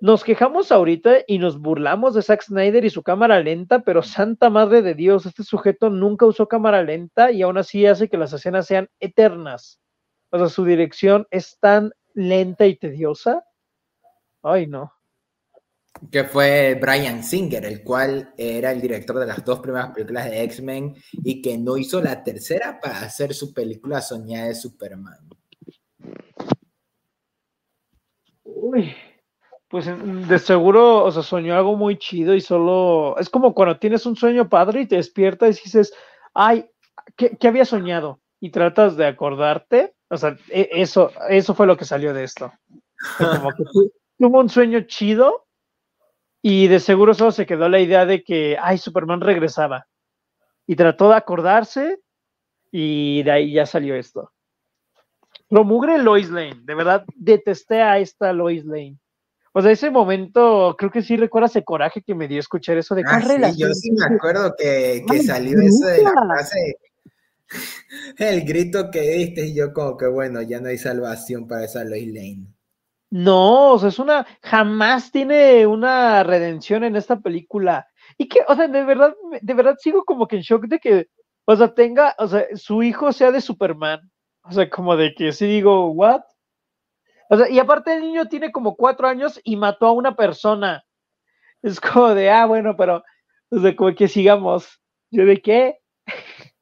nos 0.00 0.24
quejamos 0.24 0.72
ahorita 0.72 1.18
y 1.26 1.38
nos 1.38 1.60
burlamos 1.60 2.14
de 2.14 2.22
Zack 2.22 2.42
Snyder 2.42 2.84
y 2.84 2.90
su 2.90 3.02
cámara 3.02 3.40
lenta, 3.40 3.80
pero 3.80 4.02
santa 4.02 4.50
madre 4.50 4.82
de 4.82 4.94
Dios, 4.94 5.26
este 5.26 5.44
sujeto 5.44 5.90
nunca 5.90 6.26
usó 6.26 6.48
cámara 6.48 6.82
lenta 6.82 7.30
y 7.30 7.42
aún 7.42 7.58
así 7.58 7.86
hace 7.86 8.08
que 8.08 8.16
las 8.16 8.32
escenas 8.32 8.66
sean 8.66 8.88
eternas. 8.98 9.80
O 10.30 10.38
sea, 10.38 10.48
su 10.48 10.64
dirección 10.64 11.26
es 11.30 11.58
tan 11.60 11.92
lenta 12.14 12.66
y 12.66 12.76
tediosa. 12.76 13.44
Ay, 14.42 14.66
no. 14.66 14.92
Que 16.10 16.24
fue 16.24 16.78
Brian 16.80 17.22
Singer, 17.22 17.64
el 17.64 17.82
cual 17.84 18.34
era 18.36 18.72
el 18.72 18.80
director 18.80 19.18
de 19.18 19.26
las 19.26 19.44
dos 19.44 19.60
primeras 19.60 19.90
películas 19.90 20.24
de 20.30 20.42
X-Men 20.42 20.96
y 21.12 21.40
que 21.42 21.58
no 21.58 21.76
hizo 21.76 22.02
la 22.02 22.22
tercera 22.22 22.80
para 22.80 23.00
hacer 23.00 23.34
su 23.34 23.52
película 23.52 24.00
soñada 24.00 24.48
de 24.48 24.54
Superman. 24.54 25.28
Uy, 28.44 28.94
pues 29.72 29.86
de 29.86 30.38
seguro, 30.38 31.02
o 31.02 31.10
sea, 31.10 31.22
soñó 31.22 31.56
algo 31.56 31.76
muy 31.76 31.96
chido 31.96 32.34
y 32.34 32.42
solo, 32.42 33.16
es 33.18 33.30
como 33.30 33.54
cuando 33.54 33.78
tienes 33.78 34.04
un 34.04 34.16
sueño 34.16 34.46
padre 34.48 34.82
y 34.82 34.86
te 34.86 34.96
despiertas 34.96 35.58
y 35.58 35.62
dices, 35.64 35.94
ay, 36.34 36.66
¿qué, 37.16 37.38
había 37.48 37.64
soñado? 37.64 38.20
Y 38.38 38.50
tratas 38.50 38.98
de 38.98 39.06
acordarte, 39.06 39.94
o 40.10 40.16
sea, 40.18 40.36
e, 40.50 40.68
eso, 40.72 41.10
eso 41.30 41.54
fue 41.54 41.66
lo 41.66 41.78
que 41.78 41.86
salió 41.86 42.12
de 42.12 42.24
esto. 42.24 42.52
Como 43.18 43.50
que 43.50 43.64
tuvo 44.18 44.40
un 44.40 44.50
sueño 44.50 44.82
chido 44.82 45.46
y 46.42 46.66
de 46.66 46.80
seguro 46.80 47.14
solo 47.14 47.30
se 47.30 47.46
quedó 47.46 47.68
la 47.68 47.78
idea 47.78 48.04
de 48.04 48.24
que, 48.24 48.56
ay, 48.60 48.76
Superman 48.76 49.20
regresaba. 49.20 49.86
Y 50.66 50.74
trató 50.74 51.08
de 51.08 51.16
acordarse 51.16 52.00
y 52.72 53.22
de 53.22 53.30
ahí 53.30 53.52
ya 53.52 53.64
salió 53.64 53.94
esto. 53.94 54.32
Lo 55.50 55.64
mugre 55.64 55.98
Lois 55.98 56.30
Lane, 56.30 56.60
de 56.64 56.74
verdad 56.74 57.04
detesté 57.14 57.80
a 57.82 57.98
esta 57.98 58.32
Lois 58.32 58.64
Lane. 58.64 58.98
O 59.52 59.60
sea, 59.60 59.70
ese 59.70 59.90
momento, 59.90 60.74
creo 60.78 60.90
que 60.90 61.02
sí 61.02 61.16
recuerdas 61.16 61.50
ese 61.50 61.64
coraje 61.64 62.02
que 62.02 62.14
me 62.14 62.26
dio 62.26 62.40
escuchar 62.40 62.78
eso 62.78 62.94
de 62.94 63.02
ah, 63.06 63.20
sí, 63.20 63.58
Yo 63.58 63.72
sí 63.74 63.92
me 63.92 64.14
acuerdo 64.16 64.54
que, 64.56 65.04
que 65.08 65.22
salió 65.22 65.60
eso 65.60 65.86
de 65.86 66.02
la 66.02 66.10
frase, 66.10 66.76
el 68.16 68.44
grito 68.46 68.90
que 68.90 69.02
diste, 69.02 69.46
y 69.46 69.54
yo 69.54 69.74
como 69.74 69.98
que 69.98 70.06
bueno, 70.06 70.40
ya 70.40 70.58
no 70.58 70.68
hay 70.68 70.78
salvación 70.78 71.46
para 71.46 71.66
esa 71.66 71.84
Lois 71.84 72.06
Lane. 72.06 72.46
No, 73.12 73.72
o 73.72 73.78
sea, 73.78 73.90
es 73.90 73.98
una, 73.98 74.26
jamás 74.40 75.12
tiene 75.12 75.66
una 75.66 76.22
redención 76.22 76.82
en 76.82 76.96
esta 76.96 77.20
película. 77.20 77.86
Y 78.16 78.26
que, 78.26 78.40
o 78.48 78.54
sea, 78.56 78.68
de 78.68 78.84
verdad, 78.84 79.14
de 79.42 79.52
verdad 79.52 79.76
sigo 79.78 80.02
como 80.04 80.26
que 80.26 80.36
en 80.36 80.42
shock 80.42 80.64
de 80.64 80.78
que, 80.78 81.08
o 81.44 81.54
sea, 81.54 81.74
tenga, 81.74 82.14
o 82.16 82.26
sea, 82.26 82.46
su 82.54 82.82
hijo 82.82 83.12
sea 83.12 83.30
de 83.30 83.42
Superman. 83.42 84.00
O 84.44 84.52
sea, 84.52 84.70
como 84.70 84.96
de 84.96 85.14
que 85.14 85.30
sí 85.32 85.46
digo, 85.46 85.90
¿what? 85.90 86.22
O 87.28 87.36
sea, 87.36 87.50
y 87.50 87.58
aparte 87.58 87.94
el 87.94 88.00
niño 88.00 88.28
tiene 88.28 88.50
como 88.50 88.76
cuatro 88.76 89.06
años 89.06 89.38
y 89.44 89.56
mató 89.56 89.88
a 89.88 89.92
una 89.92 90.16
persona. 90.16 90.82
Es 91.60 91.78
como 91.80 92.14
de, 92.14 92.30
ah, 92.30 92.46
bueno, 92.46 92.74
pero, 92.78 93.04
o 93.50 93.58
sea, 93.60 93.76
como 93.76 93.94
que 93.94 94.08
sigamos. 94.08 94.80
¿Yo 95.10 95.26
de 95.26 95.42
qué? 95.42 95.80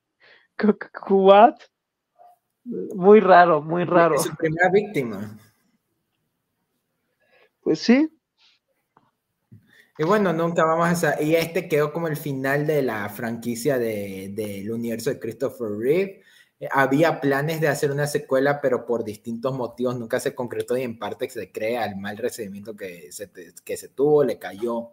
¿What? 1.11 1.59
Muy 2.65 3.21
raro, 3.21 3.63
muy 3.63 3.85
raro. 3.85 4.17
Es 4.17 4.25
su 4.25 4.35
primera 4.35 4.69
víctima. 4.69 5.39
Pues 7.71 7.83
sí. 7.83 8.11
Y 9.97 10.03
bueno, 10.03 10.33
nunca 10.33 10.65
vamos 10.65 11.05
a... 11.05 11.23
Y 11.23 11.37
este 11.37 11.69
quedó 11.69 11.93
como 11.93 12.09
el 12.09 12.17
final 12.17 12.67
de 12.67 12.83
la 12.83 13.09
franquicia 13.09 13.79
del 13.79 14.35
de, 14.35 14.73
universo 14.73 15.11
de 15.11 15.21
Christopher 15.21 15.69
Reeve. 15.79 16.21
Eh, 16.59 16.69
había 16.73 17.21
planes 17.21 17.61
de 17.61 17.69
hacer 17.69 17.93
una 17.93 18.09
secuela, 18.09 18.61
pero 18.61 18.85
por 18.85 19.05
distintos 19.05 19.55
motivos 19.55 19.97
nunca 19.97 20.19
se 20.19 20.35
concretó 20.35 20.77
y 20.77 20.83
en 20.83 20.99
parte 20.99 21.31
se 21.31 21.53
crea 21.53 21.85
el 21.85 21.95
mal 21.95 22.17
recibimiento 22.17 22.75
que 22.75 23.13
se, 23.13 23.31
que 23.65 23.77
se 23.77 23.91
tuvo, 23.91 24.25
le 24.25 24.37
cayó. 24.37 24.91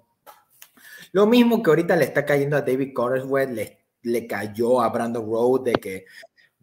Lo 1.14 1.26
mismo 1.26 1.64
que 1.64 1.72
ahorita 1.72 1.96
le 1.96 2.06
está 2.06 2.26
cayendo 2.26 2.58
a 2.58 2.62
David 2.62 2.94
Corenswet, 2.94 3.50
le, 3.50 3.86
le 4.04 4.28
cayó 4.28 4.82
a 4.82 4.90
Brandon 4.90 5.26
Road 5.26 5.64
de 5.64 5.74
que 5.74 6.06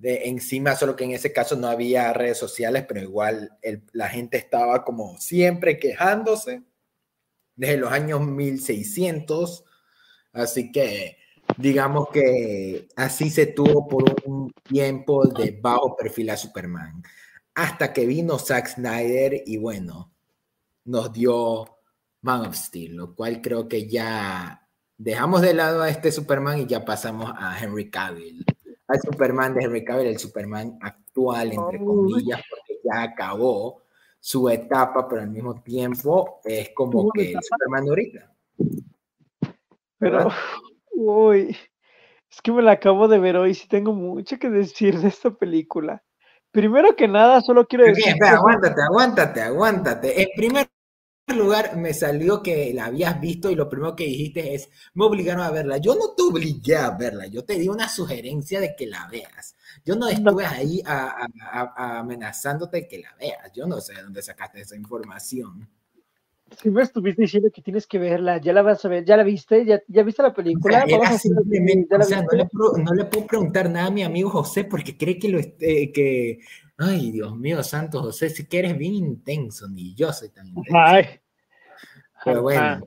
de 0.05 0.29
encima, 0.29 0.77
solo 0.77 0.97
que 0.97 1.05
en 1.05 1.13
ese 1.13 1.33
caso 1.33 1.57
no 1.57 1.67
había 1.67 2.13
redes 2.13 2.37
sociales, 2.37 2.85
pero 2.87 3.01
igual 3.01 3.57
la 3.93 4.11
gente 4.11 4.37
estaba 4.37 4.85
como 4.85 5.19
siempre 5.19 5.79
quejándose 5.79 6.63
desde 7.57 7.79
los 7.79 7.91
años 7.91 8.21
1600. 8.21 9.65
Así 10.35 10.71
que 10.71 11.17
digamos 11.57 12.11
que 12.11 12.87
así 12.97 13.31
se 13.31 13.47
tuvo 13.47 13.89
por 13.89 14.15
un 14.27 14.53
tiempo 14.63 15.27
de 15.27 15.59
bajo 15.59 15.97
perfil 15.97 16.29
a 16.29 16.37
Superman. 16.37 17.03
Hasta 17.55 17.95
que 17.95 18.05
vino 18.05 18.39
Zack 18.39 18.75
Snyder 18.75 19.43
y 19.47 19.57
bueno, 19.57 20.13
nos 20.85 21.15
dio 21.15 21.79
Man 22.21 22.43
of 22.43 22.55
Steel, 22.55 22.95
lo 22.95 23.15
cual 23.15 23.41
creo 23.41 23.69
que 23.69 23.89
ya 23.89 24.69
dejamos 24.99 25.41
de 25.41 25.55
lado 25.55 25.81
a 25.81 25.89
este 25.89 26.13
Superman 26.13 26.59
y 26.59 26.67
ya 26.67 26.85
pasamos 26.85 27.33
a 27.35 27.59
Henry 27.59 27.89
Cavill, 27.89 28.45
al 28.95 29.01
Superman 29.01 29.55
de 29.55 29.65
Henry 29.65 29.85
Cavill, 29.85 30.07
el 30.07 30.19
Superman 30.19 30.79
actual, 30.81 31.53
entre 31.53 31.85
comillas, 31.85 32.43
porque 32.49 32.81
ya 32.85 33.03
acabó 33.03 33.83
su 34.19 34.49
etapa, 34.49 35.07
pero 35.09 35.23
al 35.23 35.31
mismo 35.31 35.61
tiempo 35.63 36.41
es 36.45 36.71
como 36.75 37.11
que 37.11 37.33
el 37.33 37.39
Superman 37.43 37.89
ahorita. 37.89 38.33
Pero, 39.99 40.31
Uy, 40.93 41.57
es 42.31 42.43
que 42.43 42.53
me 42.53 42.63
la 42.63 42.73
acabo 42.73 43.09
de 43.09 43.19
ver 43.19 43.37
hoy, 43.37 43.55
sí 43.55 43.69
tengo 43.69 43.93
mucho 43.93 44.39
que 44.39 44.49
decir 44.49 44.99
de 44.99 45.09
esta 45.09 45.31
película. 45.31 46.03
Primero 46.51 46.95
que 46.95 47.09
nada, 47.09 47.41
solo 47.41 47.67
quiero 47.67 47.85
decir... 47.85 48.15
aguántate, 48.25 48.81
aguántate, 48.81 49.43
aguántate. 49.43 50.23
En 50.23 50.29
primer 50.37 50.69
lugar, 51.33 51.77
me 51.77 51.95
salió 51.95 52.43
que 52.43 52.73
la 52.75 52.87
habías 52.87 53.21
visto 53.21 53.51
y 53.51 53.55
lo 53.55 53.69
primero 53.69 53.97
que 53.97 54.05
dijiste 54.05 54.55
es, 54.55 54.69
me 54.95 55.05
obligaron 55.05 55.43
a 55.43 55.51
verla. 55.51 55.79
Yo 55.79 55.95
no 55.95 56.15
te 56.15 56.23
obligué 56.23 56.77
a 56.77 56.91
verla, 56.91 57.27
yo 57.27 57.45
te 57.45 57.59
di 57.59 57.69
una 57.69 57.89
sugerencia 57.89 58.61
de 58.61 58.75
que 58.77 58.87
la 58.87 59.09
veas. 59.09 59.57
Yo 59.85 59.97
no 59.97 60.09
estuve 60.09 60.47
ahí 60.47 60.83
amenazándote 61.77 62.87
que 62.87 62.99
la 62.99 63.15
veas. 63.19 63.53
Yo 63.53 63.67
no 63.67 63.81
sé 63.81 63.95
de 63.95 64.03
dónde 64.03 64.23
sacaste 64.23 64.61
esa 64.61 64.77
información. 64.77 65.69
Si 66.61 66.71
me 66.71 66.83
estuviste 66.83 67.23
diciendo 67.23 67.51
que 67.53 67.63
tienes 67.63 67.87
que 67.87 67.99
verla, 67.99 68.39
ya 68.39 68.53
la 68.53 68.63
vas 68.63 68.85
a 68.85 68.89
ver, 68.89 69.05
ya 69.05 69.17
la 69.17 69.25
viste, 69.25 69.65
ya, 69.65 69.83
ya 69.89 70.03
viste 70.03 70.23
la 70.23 70.33
película. 70.33 70.85
no, 70.87 72.95
le 72.95 73.05
puedo, 73.07 73.27
preguntar 73.27 73.71
nada 73.71 73.87
a 73.87 73.91
mi 73.91 74.05
amigo 74.05 74.31
José 74.31 74.65
porque 74.65 74.97
cree 74.97 75.19
que 75.19 75.31
lo 75.31 75.41
esté, 75.41 75.91
que, 75.91 76.39
ay, 76.79 77.13
Dios 77.13 77.37
mío, 77.37 77.63
santo 77.63 78.03
José, 78.03 78.31
si 78.31 78.47
que 78.47 78.59
eres 78.59 78.77
bien 78.77 78.95
intenso, 78.95 79.69
ni 79.69 79.95
yo 79.95 80.13
soy 80.13 80.31
tan 80.31 80.49
intenso. 80.49 80.73
Pero 82.25 82.43
bueno, 82.43 82.83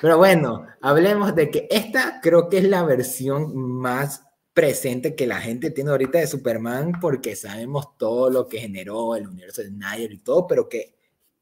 pero 0.00 0.18
bueno, 0.18 0.66
hablemos 0.80 1.34
de 1.34 1.50
que 1.50 1.68
esta 1.70 2.20
creo 2.20 2.48
que 2.48 2.58
es 2.58 2.64
la 2.64 2.82
versión 2.82 3.56
más 3.56 4.24
presente 4.52 5.14
que 5.14 5.26
la 5.26 5.40
gente 5.40 5.70
tiene 5.70 5.90
ahorita 5.90 6.18
de 6.18 6.26
Superman 6.26 6.92
porque 7.00 7.36
sabemos 7.36 7.96
todo 7.96 8.28
lo 8.28 8.48
que 8.48 8.58
generó 8.58 9.16
el 9.16 9.28
universo 9.28 9.62
de 9.62 9.68
Snyder 9.68 10.12
y 10.12 10.18
todo, 10.18 10.46
pero 10.46 10.68
que 10.68 10.96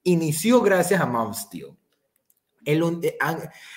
inició 0.05 0.61
gracias 0.61 1.01
a 1.01 1.07
Man 1.07 1.35
Steel. 1.35 1.69
El, 2.65 2.83
eh, 3.03 3.17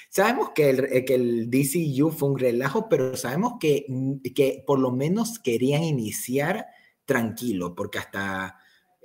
sabemos 0.09 0.49
que 0.53 0.69
el, 0.69 0.83
eh, 0.91 1.05
que 1.05 1.15
el 1.15 1.49
DCU 1.49 2.11
fue 2.11 2.29
un 2.29 2.37
relajo, 2.37 2.89
pero 2.89 3.15
sabemos 3.15 3.53
que, 3.59 3.85
que 4.35 4.63
por 4.67 4.79
lo 4.79 4.91
menos 4.91 5.39
querían 5.39 5.83
iniciar 5.83 6.67
tranquilo, 7.05 7.75
porque 7.75 7.99
hasta 7.99 8.57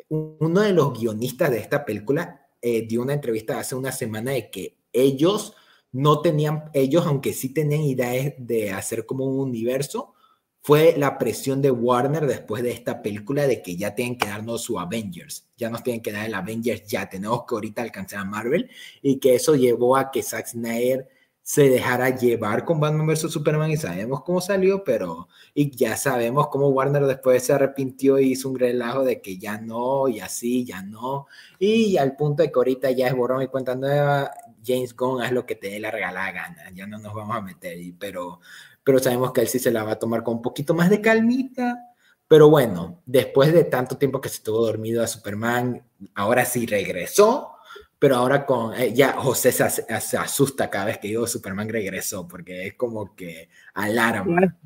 uno 0.08 0.60
de 0.60 0.72
los 0.72 0.98
guionistas 0.98 1.50
de 1.50 1.58
esta 1.58 1.84
película 1.84 2.46
eh, 2.60 2.86
dio 2.86 3.02
una 3.02 3.14
entrevista 3.14 3.58
hace 3.58 3.74
una 3.74 3.92
semana 3.92 4.32
de 4.32 4.50
que 4.50 4.78
ellos 4.92 5.54
no 5.92 6.20
tenían, 6.20 6.70
ellos 6.74 7.06
aunque 7.06 7.32
sí 7.32 7.50
tenían 7.50 7.82
ideas 7.82 8.34
de 8.38 8.72
hacer 8.72 9.06
como 9.06 9.26
un 9.26 9.40
universo, 9.40 10.14
fue 10.60 10.94
la 10.98 11.18
presión 11.18 11.62
de 11.62 11.70
Warner 11.70 12.26
después 12.26 12.62
de 12.62 12.72
esta 12.72 13.00
película 13.00 13.46
de 13.46 13.62
que 13.62 13.76
ya 13.76 13.94
tienen 13.94 14.18
que 14.18 14.28
darnos 14.28 14.62
su 14.62 14.78
Avengers, 14.78 15.46
ya 15.56 15.70
nos 15.70 15.82
tienen 15.82 16.02
que 16.02 16.12
dar 16.12 16.26
el 16.26 16.34
Avengers 16.34 16.86
ya, 16.86 17.08
tenemos 17.08 17.44
que 17.46 17.54
ahorita 17.54 17.82
alcanzar 17.82 18.20
a 18.20 18.24
Marvel 18.24 18.68
y 19.00 19.18
que 19.18 19.36
eso 19.36 19.54
llevó 19.54 19.96
a 19.96 20.10
que 20.10 20.22
Zack 20.22 20.48
Snyder 20.48 21.08
se 21.48 21.70
dejara 21.70 22.10
llevar 22.10 22.66
con 22.66 22.78
Batman 22.78 23.06
vs. 23.06 23.32
Superman 23.32 23.70
y 23.70 23.78
sabemos 23.78 24.22
cómo 24.22 24.38
salió, 24.38 24.84
pero 24.84 25.28
y 25.54 25.74
ya 25.74 25.96
sabemos 25.96 26.48
cómo 26.48 26.68
Warner 26.68 27.06
después 27.06 27.42
se 27.42 27.54
arrepintió 27.54 28.18
y 28.18 28.32
hizo 28.32 28.50
un 28.50 28.58
relajo 28.58 29.02
de 29.02 29.22
que 29.22 29.38
ya 29.38 29.58
no, 29.58 30.08
y 30.08 30.20
así, 30.20 30.66
ya 30.66 30.82
no, 30.82 31.26
y 31.58 31.96
al 31.96 32.16
punto 32.16 32.42
de 32.42 32.52
que 32.52 32.58
ahorita 32.58 32.90
ya 32.90 33.06
es 33.06 33.14
borrón 33.14 33.40
y 33.40 33.46
cuenta 33.46 33.74
nueva, 33.74 34.30
James 34.62 34.94
Gunn 34.94 35.22
haz 35.22 35.32
lo 35.32 35.46
que 35.46 35.54
te 35.54 35.70
dé 35.70 35.80
la 35.80 35.90
regalada 35.90 36.32
gana, 36.32 36.70
ya 36.74 36.86
no 36.86 36.98
nos 36.98 37.14
vamos 37.14 37.34
a 37.34 37.40
meter, 37.40 37.78
pero 37.98 38.40
pero 38.84 38.98
sabemos 38.98 39.32
que 39.32 39.40
él 39.40 39.48
sí 39.48 39.58
se 39.58 39.70
la 39.70 39.84
va 39.84 39.92
a 39.92 39.98
tomar 39.98 40.22
con 40.22 40.34
un 40.34 40.42
poquito 40.42 40.74
más 40.74 40.90
de 40.90 41.00
calmita. 41.00 41.78
Pero 42.26 42.50
bueno, 42.50 43.02
después 43.06 43.54
de 43.54 43.64
tanto 43.64 43.96
tiempo 43.96 44.20
que 44.20 44.28
se 44.28 44.36
estuvo 44.36 44.64
dormido 44.64 45.02
a 45.02 45.06
Superman, 45.06 45.82
ahora 46.14 46.44
sí 46.44 46.66
regresó, 46.66 47.57
pero 47.98 48.16
ahora 48.16 48.46
con, 48.46 48.74
eh, 48.74 48.92
ya 48.94 49.14
José 49.14 49.50
se, 49.50 50.16
asusta 50.18 50.70
cada 50.70 50.86
vez 50.86 50.98
que 50.98 51.08
digo 51.08 51.26
Superman 51.26 51.68
regresó, 51.68 52.28
porque 52.28 52.66
es 52.66 52.74
como 52.74 53.16
que 53.16 53.48
alarma. 53.74 54.56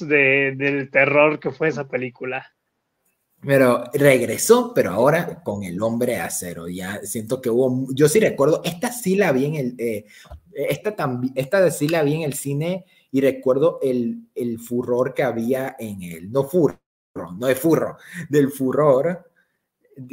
De, 0.00 0.54
del 0.56 0.90
terror 0.90 1.40
que 1.40 1.50
fue 1.50 1.68
esa 1.68 1.88
película. 1.88 2.46
Pero 3.40 3.84
regresó, 3.94 4.72
pero 4.74 4.90
ahora 4.90 5.42
con 5.42 5.62
el 5.62 5.80
hombre 5.82 6.18
acero. 6.18 6.68
Ya 6.68 7.00
siento 7.02 7.40
que 7.40 7.50
hubo, 7.50 7.86
yo 7.94 8.08
sí 8.08 8.20
recuerdo, 8.20 8.62
esta 8.64 8.92
sí 8.92 9.16
la 9.16 9.32
vi 9.32 9.46
en 9.46 9.54
el, 9.56 9.74
eh, 9.78 10.06
esta, 10.52 10.94
también, 10.94 11.32
esta 11.36 11.68
sí 11.70 11.88
la 11.88 12.02
vi 12.02 12.14
en 12.14 12.22
el 12.22 12.34
cine 12.34 12.84
y 13.10 13.20
recuerdo 13.20 13.78
el, 13.82 14.28
el 14.34 14.58
furor 14.58 15.14
que 15.14 15.22
había 15.22 15.74
en 15.78 16.02
el, 16.02 16.30
no 16.30 16.44
furro, 16.44 16.78
no 17.14 17.46
de 17.46 17.54
furro, 17.54 17.96
del 18.28 18.50
furor 18.50 19.30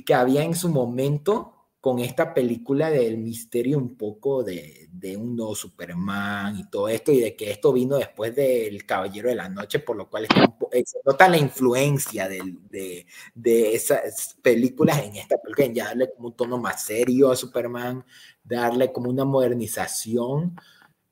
que 0.03 0.13
había 0.13 0.43
en 0.43 0.55
su 0.55 0.69
momento 0.69 1.54
con 1.85 1.99
esta 1.99 2.33
película 2.33 2.89
del 2.89 3.19
misterio 3.19 3.77
un 3.77 3.95
poco 3.95 4.43
de, 4.43 4.87
de, 4.91 5.15
un 5.15 5.35
nuevo 5.35 5.53
Superman 5.53 6.57
y 6.57 6.67
todo 6.67 6.89
esto, 6.89 7.11
y 7.11 7.19
de 7.19 7.35
que 7.35 7.51
esto 7.51 7.71
vino 7.71 7.97
después 7.97 8.35
del 8.35 8.87
Caballero 8.87 9.29
de 9.29 9.35
la 9.35 9.49
Noche, 9.49 9.77
por 9.77 9.95
lo 9.95 10.09
cual 10.09 10.25
eh, 10.71 10.83
se 10.83 10.97
nota 11.05 11.29
la 11.29 11.37
influencia 11.37 12.27
de, 12.27 12.41
de, 12.71 13.05
de, 13.35 13.75
esas 13.75 14.35
películas 14.41 15.03
en 15.03 15.17
esta 15.17 15.37
película, 15.37 15.65
en 15.67 15.75
ya 15.75 15.85
darle 15.85 16.09
como 16.15 16.29
un 16.29 16.35
tono 16.35 16.57
más 16.57 16.83
serio 16.83 17.29
a 17.29 17.35
Superman, 17.35 18.03
darle 18.43 18.91
como 18.91 19.11
una 19.11 19.23
modernización, 19.23 20.59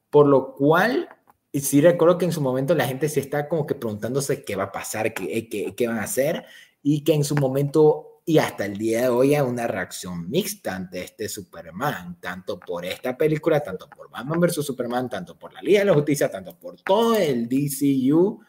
por 0.09 0.25
lo 0.25 0.55
cual 0.55 1.07
sí 1.53 1.81
recuerdo 1.81 2.17
que 2.17 2.25
en 2.25 2.31
su 2.31 2.41
momento 2.41 2.73
la 2.73 2.87
gente 2.87 3.09
se 3.09 3.19
está 3.19 3.47
como 3.47 3.67
que 3.67 3.75
preguntándose 3.75 4.43
qué 4.43 4.55
va 4.55 4.63
a 4.63 4.71
pasar, 4.71 5.13
qué, 5.13 5.37
eh, 5.37 5.49
qué, 5.49 5.75
qué 5.75 5.87
van 5.87 5.99
a 5.99 6.05
hacer, 6.05 6.45
y 6.81 7.03
que 7.03 7.13
en 7.13 7.23
su 7.23 7.35
momento 7.35 8.12
y 8.25 8.37
hasta 8.37 8.65
el 8.65 8.77
día 8.77 9.01
de 9.01 9.09
hoy 9.09 9.35
hay 9.35 9.41
una 9.41 9.67
reacción 9.67 10.29
mixta 10.29 10.75
ante 10.75 11.03
este 11.03 11.27
Superman, 11.27 12.19
tanto 12.21 12.59
por 12.59 12.85
esta 12.85 13.17
película, 13.17 13.61
tanto 13.61 13.89
por 13.89 14.09
Batman 14.09 14.39
vs. 14.39 14.65
Superman, 14.65 15.09
tanto 15.09 15.37
por 15.37 15.53
la 15.53 15.61
Liga 15.61 15.79
de 15.79 15.85
la 15.85 15.93
Justicia, 15.93 16.31
tanto 16.31 16.57
por 16.57 16.79
todo 16.81 17.15
el 17.15 17.49
DCU. 17.49 18.41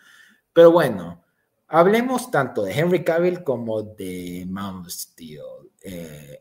Pero 0.53 0.71
bueno, 0.71 1.25
hablemos 1.67 2.31
tanto 2.31 2.63
de 2.63 2.73
Henry 2.73 3.03
Cavill 3.03 3.43
como 3.43 3.83
de 3.83 4.47
of 4.57 4.89
Steel. 4.89 5.43
Eh, 5.83 6.41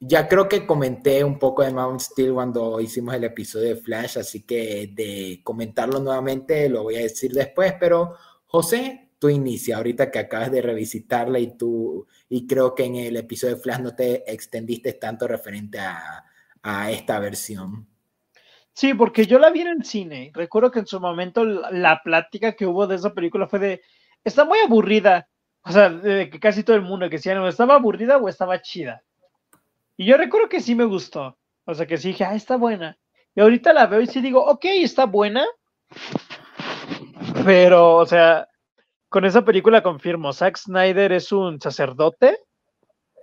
ya 0.00 0.28
creo 0.28 0.48
que 0.48 0.66
comenté 0.66 1.22
un 1.24 1.38
poco 1.38 1.62
de 1.62 1.72
Mount 1.72 2.00
Steel 2.00 2.34
cuando 2.34 2.80
hicimos 2.80 3.14
el 3.14 3.24
episodio 3.24 3.68
de 3.68 3.76
Flash, 3.76 4.18
así 4.18 4.42
que 4.42 4.90
de 4.92 5.40
comentarlo 5.42 6.00
nuevamente 6.00 6.68
lo 6.68 6.82
voy 6.82 6.96
a 6.96 7.02
decir 7.02 7.32
después, 7.32 7.74
pero 7.78 8.16
José, 8.46 9.03
tú 9.24 9.30
inicia 9.30 9.78
ahorita 9.78 10.10
que 10.10 10.18
acabas 10.18 10.52
de 10.52 10.60
revisitarla 10.60 11.38
y 11.38 11.56
tú, 11.56 12.06
y 12.28 12.46
creo 12.46 12.74
que 12.74 12.84
en 12.84 12.96
el 12.96 13.16
episodio 13.16 13.54
de 13.54 13.62
Flash 13.62 13.80
no 13.80 13.94
te 13.94 14.30
extendiste 14.30 14.92
tanto 14.92 15.26
referente 15.26 15.78
a, 15.78 16.26
a 16.62 16.90
esta 16.90 17.18
versión. 17.20 17.88
Sí, 18.74 18.92
porque 18.92 19.24
yo 19.24 19.38
la 19.38 19.48
vi 19.48 19.62
en 19.62 19.68
el 19.68 19.84
cine. 19.86 20.30
Recuerdo 20.34 20.70
que 20.70 20.80
en 20.80 20.86
su 20.86 21.00
momento 21.00 21.42
la 21.42 22.02
plática 22.04 22.52
que 22.52 22.66
hubo 22.66 22.86
de 22.86 22.96
esa 22.96 23.14
película 23.14 23.48
fue 23.48 23.60
de, 23.60 23.80
está 24.22 24.44
muy 24.44 24.58
aburrida. 24.58 25.26
O 25.62 25.72
sea, 25.72 25.88
de 25.88 26.28
que 26.28 26.38
casi 26.38 26.62
todo 26.62 26.76
el 26.76 26.82
mundo 26.82 27.08
que 27.08 27.16
decía, 27.16 27.34
no, 27.34 27.48
estaba 27.48 27.76
aburrida 27.76 28.18
o 28.18 28.28
estaba 28.28 28.60
chida. 28.60 29.02
Y 29.96 30.04
yo 30.04 30.18
recuerdo 30.18 30.50
que 30.50 30.60
sí 30.60 30.74
me 30.74 30.84
gustó. 30.84 31.38
O 31.64 31.72
sea, 31.72 31.86
que 31.86 31.96
sí 31.96 32.08
dije, 32.08 32.24
ah, 32.24 32.34
está 32.34 32.58
buena. 32.58 32.98
Y 33.34 33.40
ahorita 33.40 33.72
la 33.72 33.86
veo 33.86 34.02
y 34.02 34.06
sí 34.06 34.20
digo, 34.20 34.44
ok, 34.44 34.66
está 34.66 35.06
buena. 35.06 35.46
Pero, 37.42 37.96
o 37.96 38.04
sea, 38.04 38.48
con 39.14 39.24
esa 39.24 39.44
película 39.44 39.80
confirmo, 39.80 40.32
Zack 40.32 40.56
Snyder 40.56 41.12
es 41.12 41.30
un 41.30 41.60
sacerdote. 41.60 42.36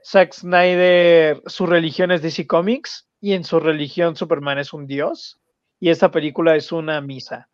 Zack 0.06 0.32
Snyder, 0.32 1.42
su 1.48 1.66
religión 1.66 2.12
es 2.12 2.22
DC 2.22 2.48
Comics 2.48 3.10
y 3.20 3.34
en 3.34 3.44
su 3.44 3.60
religión 3.60 4.16
Superman 4.16 4.58
es 4.58 4.72
un 4.72 4.88
dios. 4.88 5.42
Y 5.82 5.89
esta 5.89 6.10
película 6.10 6.56
es 6.56 6.72
una 6.72 7.02
misa. 7.02 7.50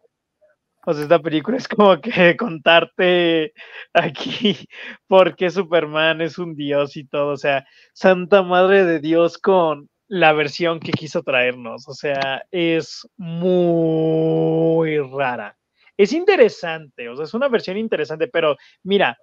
O 0.86 0.94
sea, 0.94 1.02
esta 1.02 1.20
película 1.20 1.58
es 1.58 1.68
como 1.68 2.00
que 2.00 2.38
contarte 2.38 3.54
aquí 3.92 4.70
por 5.08 5.36
qué 5.36 5.50
Superman 5.50 6.22
es 6.22 6.38
un 6.38 6.54
dios 6.54 6.96
y 6.96 7.08
todo. 7.08 7.30
O 7.30 7.38
sea, 7.38 7.66
Santa 7.94 8.44
Madre 8.44 8.86
de 8.86 9.00
Dios 9.00 9.40
con 9.40 9.90
la 10.08 10.32
versión 10.34 10.80
que 10.80 10.92
quiso 10.92 11.24
traernos. 11.24 11.88
O 11.88 11.94
sea, 11.96 12.44
es 12.52 13.10
muy 13.18 15.00
rara. 15.00 15.58
Es 15.98 16.14
interesante, 16.14 17.10
o 17.10 17.16
sea, 17.16 17.26
es 17.26 17.34
una 17.34 17.48
versión 17.50 17.76
interesante, 17.76 18.28
pero 18.28 18.56
mira, 18.84 19.18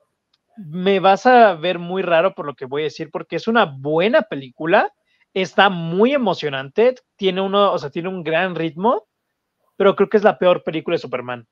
me 0.57 1.01
vas 1.01 1.27
a 1.27 1.55
ver 1.55 1.79
muy 1.79 2.03
raro 2.03 2.35
por 2.35 2.47
lo 2.47 2.55
que 2.55 2.67
voy 2.67 2.83
a 2.83 2.85
decir, 2.85 3.11
porque 3.11 3.37
es 3.37 3.49
una 3.49 3.65
buena 3.65 4.23
película, 4.23 4.93
está 5.33 5.69
muy 5.69 6.13
emocionante, 6.13 6.97
tiene 7.17 7.41
uno, 7.41 7.73
o 7.73 7.79
sea, 7.79 7.91
tiene 7.91 8.09
un 8.09 8.23
gran 8.23 8.55
ritmo, 8.55 9.07
pero 9.77 9.97
creo 9.97 10.09
que 10.09 10.17
es 10.17 10.25
la 10.25 10.39
peor 10.39 10.63
película 10.63 10.95
de 10.95 11.01
Superman. 11.01 11.47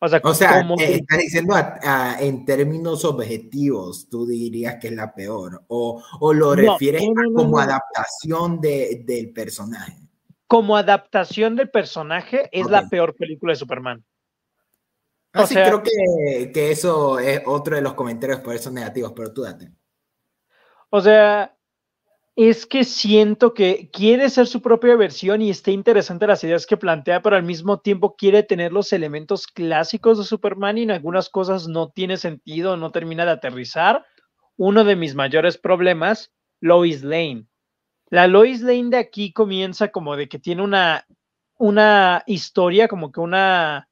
O 0.00 0.08
sea, 0.08 0.20
o 0.22 0.34
sea 0.34 0.60
eh, 0.60 0.96
estás 0.96 1.18
diciendo 1.18 1.54
en 2.20 2.44
términos 2.44 3.04
objetivos, 3.04 4.08
tú 4.10 4.26
dirías 4.26 4.76
que 4.80 4.88
es 4.88 4.94
la 4.94 5.14
peor, 5.14 5.64
o, 5.68 6.02
o 6.20 6.32
lo 6.32 6.54
refieres 6.54 7.02
como 7.34 7.58
adaptación 7.58 8.60
de, 8.60 9.02
del 9.06 9.32
personaje. 9.32 9.96
Como 10.46 10.76
adaptación 10.76 11.56
del 11.56 11.70
personaje, 11.70 12.50
es 12.52 12.66
la 12.66 12.88
peor 12.88 13.16
película 13.16 13.52
de 13.52 13.56
Superman. 13.56 14.04
Ah, 15.34 15.46
sí, 15.46 15.54
creo 15.56 15.82
que, 15.82 16.52
que, 16.52 16.70
eso 16.70 17.18
es 17.18 17.42
otro 17.44 17.74
de 17.74 17.82
los 17.82 17.94
comentarios 17.94 18.38
por 18.38 18.54
eso 18.54 18.70
negativos, 18.70 19.12
pero 19.16 19.32
tú 19.32 19.42
date. 19.42 19.72
O 20.90 21.00
sea, 21.00 21.56
es 22.36 22.66
que 22.66 22.84
siento 22.84 23.52
que 23.52 23.90
quiere 23.92 24.30
ser 24.30 24.46
su 24.46 24.62
propia 24.62 24.94
versión 24.94 25.42
y 25.42 25.50
está 25.50 25.72
interesante 25.72 26.28
las 26.28 26.44
ideas 26.44 26.66
que 26.66 26.76
plantea, 26.76 27.20
pero 27.20 27.34
al 27.34 27.42
mismo 27.42 27.80
tiempo 27.80 28.14
quiere 28.14 28.44
tener 28.44 28.72
los 28.72 28.92
elementos 28.92 29.48
clásicos 29.48 30.18
de 30.18 30.24
Superman 30.24 30.78
y 30.78 30.82
en 30.82 30.92
algunas 30.92 31.28
cosas 31.30 31.66
no 31.66 31.90
tiene 31.90 32.16
sentido, 32.16 32.76
no 32.76 32.92
termina 32.92 33.24
de 33.24 33.32
aterrizar. 33.32 34.06
Uno 34.56 34.84
de 34.84 34.94
mis 34.94 35.16
mayores 35.16 35.58
problemas, 35.58 36.32
Lois 36.60 37.02
Lane. 37.02 37.46
La 38.08 38.28
Lois 38.28 38.60
Lane 38.60 38.90
de 38.90 38.98
aquí 38.98 39.32
comienza 39.32 39.88
como 39.88 40.14
de 40.14 40.28
que 40.28 40.38
tiene 40.38 40.62
una, 40.62 41.06
una 41.58 42.22
historia, 42.26 42.86
como 42.86 43.10
que 43.10 43.18
una, 43.18 43.88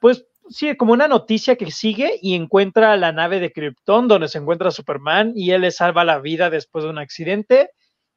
pues 0.00 0.26
sí, 0.50 0.76
como 0.76 0.92
una 0.92 1.08
noticia 1.08 1.56
que 1.56 1.70
sigue 1.70 2.18
y 2.20 2.34
encuentra 2.34 2.96
la 2.96 3.12
nave 3.12 3.40
de 3.40 3.52
Krypton 3.52 4.08
donde 4.08 4.28
se 4.28 4.38
encuentra 4.38 4.70
Superman 4.70 5.32
y 5.34 5.52
él 5.52 5.62
le 5.62 5.70
salva 5.70 6.04
la 6.04 6.20
vida 6.20 6.50
después 6.50 6.84
de 6.84 6.90
un 6.90 6.98
accidente 6.98 7.70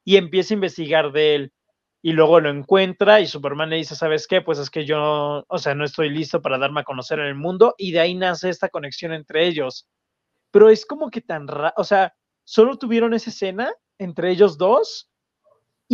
y 0.03 0.17
empieza 0.17 0.53
a 0.53 0.55
investigar 0.55 1.11
de 1.11 1.35
él 1.35 1.53
y 2.01 2.11
luego 2.11 2.41
lo 2.41 2.49
encuentra 2.49 3.21
y 3.21 3.27
Superman 3.27 3.69
le 3.69 3.77
dice, 3.77 3.95
¿sabes 3.95 4.27
qué? 4.27 4.41
Pues 4.41 4.59
es 4.59 4.69
que 4.69 4.85
yo, 4.85 5.45
o 5.47 5.57
sea, 5.57 5.73
no 5.73 5.85
estoy 5.85 6.09
listo 6.09 6.41
para 6.41 6.57
darme 6.57 6.81
a 6.81 6.83
conocer 6.83 7.19
en 7.19 7.27
el 7.27 7.35
mundo 7.35 7.75
y 7.77 7.93
de 7.93 8.01
ahí 8.01 8.13
nace 8.13 8.49
esta 8.49 8.67
conexión 8.67 9.13
entre 9.13 9.47
ellos. 9.47 9.87
Pero 10.51 10.69
es 10.69 10.85
como 10.85 11.09
que 11.09 11.21
tan 11.21 11.47
raro, 11.47 11.73
o 11.77 11.85
sea, 11.85 12.13
solo 12.43 12.77
tuvieron 12.77 13.13
esa 13.13 13.29
escena 13.29 13.73
entre 13.99 14.31
ellos 14.31 14.57
dos 14.57 15.09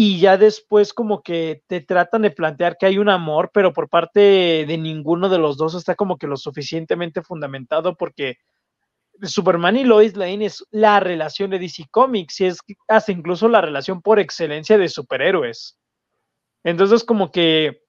y 0.02 0.18
ya 0.18 0.38
después 0.38 0.94
como 0.94 1.24
que 1.24 1.62
te 1.68 1.82
tratan 1.82 2.22
de 2.22 2.32
plantear 2.32 2.78
que 2.78 2.86
hay 2.86 2.98
un 3.00 3.10
amor, 3.10 3.52
pero 3.54 3.74
por 3.74 3.90
parte 3.90 4.64
de 4.66 4.78
ninguno 4.78 5.28
de 5.28 5.40
los 5.40 5.58
dos 5.58 5.76
está 5.76 5.96
como 5.96 6.18
que 6.18 6.26
lo 6.26 6.38
suficientemente 6.38 7.22
fundamentado 7.22 7.98
porque 7.98 8.38
Superman 9.22 9.76
y 9.76 9.84
Lois 9.84 10.16
Lane 10.16 10.46
es 10.46 10.66
la 10.72 11.02
relación 11.02 11.50
de 11.50 11.60
DC 11.60 11.88
Comics 11.92 12.40
y 12.40 12.46
es 12.46 12.60
hasta 12.88 13.12
incluso 13.12 13.50
la 13.50 13.60
relación 13.60 14.02
por 14.02 14.20
excelencia 14.20 14.78
de 14.78 14.88
superhéroes. 14.88 15.78
Entonces 16.64 17.04
como 17.04 17.30
que 17.30 17.82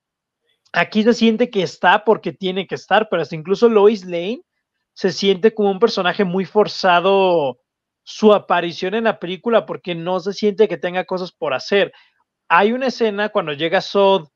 aquí 0.73 1.05
se 1.05 1.15
siente 1.15 1.49
que 1.49 1.63
está 1.63 2.05
porque 2.05 2.33
tiene 2.33 2.67
que 2.67 2.75
estar, 2.75 3.09
pero 3.09 3.23
hasta 3.23 3.37
incluso 3.37 3.69
Lois 3.69 4.05
Lane 4.05 4.43
se 4.95 5.13
siente 5.13 5.55
como 5.55 5.71
un 5.71 5.79
personaje 5.79 6.25
muy 6.25 6.45
forzado 6.45 7.61
su 8.03 8.33
aparición 8.33 8.95
en 8.95 9.05
la 9.05 9.19
película 9.19 9.67
porque 9.67 9.95
no 9.95 10.21
se 10.21 10.33
siente 10.33 10.69
que 10.69 10.77
tenga 10.77 11.05
cosas 11.05 11.33
por 11.33 11.55
hacer. 11.55 11.93
Hay 12.49 12.73
una 12.73 12.89
escena 12.89 13.29
cuando 13.29 13.53
llega 13.53 13.81
Sod 13.81 14.29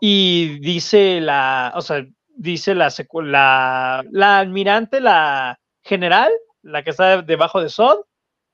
y 0.00 0.58
dice 0.58 1.20
la, 1.20 1.72
o 1.76 1.80
sea, 1.80 2.04
dice 2.34 2.74
la, 2.74 2.92
la, 3.22 4.04
la 4.10 4.38
almirante, 4.38 5.00
la 5.00 5.60
general, 5.82 6.32
la 6.62 6.82
que 6.82 6.90
está 6.90 7.22
debajo 7.22 7.60
de 7.62 7.68
Sod, 7.68 8.00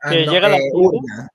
ah, 0.02 0.10
que 0.10 0.26
llega 0.26 0.48
a 0.48 0.50
la 0.50 0.58
eh, 0.58 0.70
urna. 0.72 1.28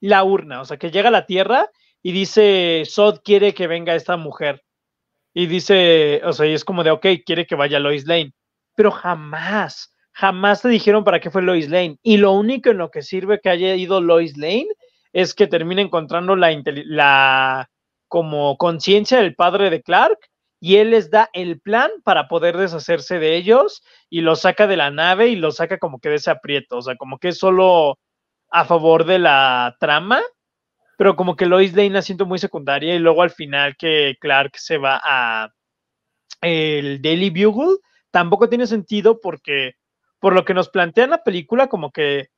La 0.00 0.24
urna, 0.24 0.60
o 0.60 0.64
sea, 0.64 0.78
que 0.78 0.90
llega 0.90 1.08
a 1.08 1.12
la 1.12 1.26
Tierra 1.26 1.68
y 2.02 2.12
dice, 2.12 2.82
Sod 2.86 3.20
quiere 3.22 3.54
que 3.54 3.66
venga 3.66 3.94
esta 3.94 4.16
mujer. 4.16 4.64
Y 5.34 5.46
dice, 5.46 6.20
o 6.24 6.32
sea, 6.32 6.46
y 6.46 6.52
es 6.52 6.64
como 6.64 6.84
de, 6.84 6.90
ok, 6.90 7.06
quiere 7.24 7.46
que 7.46 7.54
vaya 7.54 7.78
Lois 7.78 8.06
Lane. 8.06 8.34
Pero 8.74 8.90
jamás, 8.90 9.91
jamás 10.12 10.62
te 10.62 10.68
dijeron 10.68 11.04
para 11.04 11.20
qué 11.20 11.30
fue 11.30 11.42
Lois 11.42 11.68
Lane. 11.68 11.98
Y 12.02 12.18
lo 12.18 12.32
único 12.32 12.70
en 12.70 12.78
lo 12.78 12.90
que 12.90 13.02
sirve 13.02 13.40
que 13.40 13.50
haya 13.50 13.74
ido 13.74 14.00
Lois 14.00 14.36
Lane 14.36 14.68
es 15.12 15.34
que 15.34 15.46
termine 15.46 15.82
encontrando 15.82 16.36
la, 16.36 17.70
como 18.08 18.56
conciencia 18.56 19.18
del 19.18 19.34
padre 19.34 19.70
de 19.70 19.82
Clark 19.82 20.18
y 20.60 20.76
él 20.76 20.90
les 20.90 21.10
da 21.10 21.28
el 21.32 21.60
plan 21.60 21.90
para 22.04 22.28
poder 22.28 22.56
deshacerse 22.56 23.18
de 23.18 23.36
ellos 23.36 23.82
y 24.08 24.20
lo 24.20 24.36
saca 24.36 24.66
de 24.66 24.76
la 24.76 24.90
nave 24.90 25.28
y 25.28 25.36
lo 25.36 25.50
saca 25.50 25.78
como 25.78 25.98
que 25.98 26.08
de 26.08 26.16
ese 26.16 26.30
aprieto, 26.30 26.78
o 26.78 26.82
sea, 26.82 26.96
como 26.96 27.18
que 27.18 27.28
es 27.28 27.38
solo 27.38 27.98
a 28.50 28.64
favor 28.64 29.04
de 29.04 29.18
la 29.18 29.76
trama, 29.80 30.22
pero 30.96 31.16
como 31.16 31.36
que 31.36 31.46
Lois 31.46 31.74
Lane 31.74 31.90
la 31.90 32.02
siento 32.02 32.26
muy 32.26 32.38
secundaria 32.38 32.94
y 32.94 32.98
luego 32.98 33.22
al 33.22 33.30
final 33.30 33.76
que 33.76 34.16
Clark 34.20 34.52
se 34.56 34.78
va 34.78 35.00
a 35.02 35.50
el 36.42 37.00
Daily 37.02 37.30
Bugle, 37.30 37.78
tampoco 38.10 38.48
tiene 38.48 38.66
sentido 38.66 39.20
porque 39.20 39.74
por 40.22 40.34
lo 40.34 40.44
que 40.44 40.54
nos 40.54 40.68
plantea 40.68 41.08
la 41.08 41.24
película, 41.24 41.66
como 41.66 41.90
que 41.90 42.28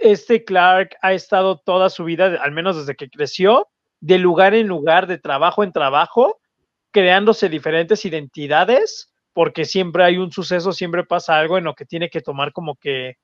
este 0.00 0.44
Clark 0.44 0.96
ha 1.00 1.12
estado 1.12 1.58
toda 1.58 1.88
su 1.88 2.02
vida, 2.02 2.40
al 2.42 2.50
menos 2.50 2.76
desde 2.76 2.96
que 2.96 3.08
creció, 3.08 3.68
de 4.00 4.18
lugar 4.18 4.52
en 4.52 4.66
lugar, 4.66 5.06
de 5.06 5.18
trabajo 5.18 5.62
en 5.62 5.70
trabajo, 5.70 6.40
creándose 6.90 7.48
diferentes 7.48 8.04
identidades, 8.04 9.14
porque 9.32 9.64
siempre 9.64 10.02
hay 10.02 10.18
un 10.18 10.32
suceso, 10.32 10.72
siempre 10.72 11.04
pasa 11.04 11.38
algo 11.38 11.56
en 11.56 11.62
lo 11.62 11.76
que 11.76 11.86
tiene 11.86 12.10
que 12.10 12.20
tomar 12.20 12.52
como 12.52 12.74
que 12.74 13.14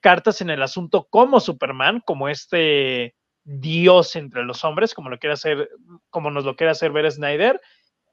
cartas 0.00 0.42
en 0.42 0.50
el 0.50 0.62
asunto 0.62 1.08
como 1.08 1.40
Superman, 1.40 2.02
como 2.04 2.28
este 2.28 3.14
dios 3.44 4.16
entre 4.16 4.44
los 4.44 4.64
hombres, 4.64 4.92
como 4.92 5.08
lo 5.08 5.18
quiere 5.18 5.32
hacer, 5.32 5.70
como 6.10 6.30
nos 6.30 6.44
lo 6.44 6.56
quiere 6.56 6.72
hacer 6.72 6.92
ver 6.92 7.10
Snyder, 7.10 7.58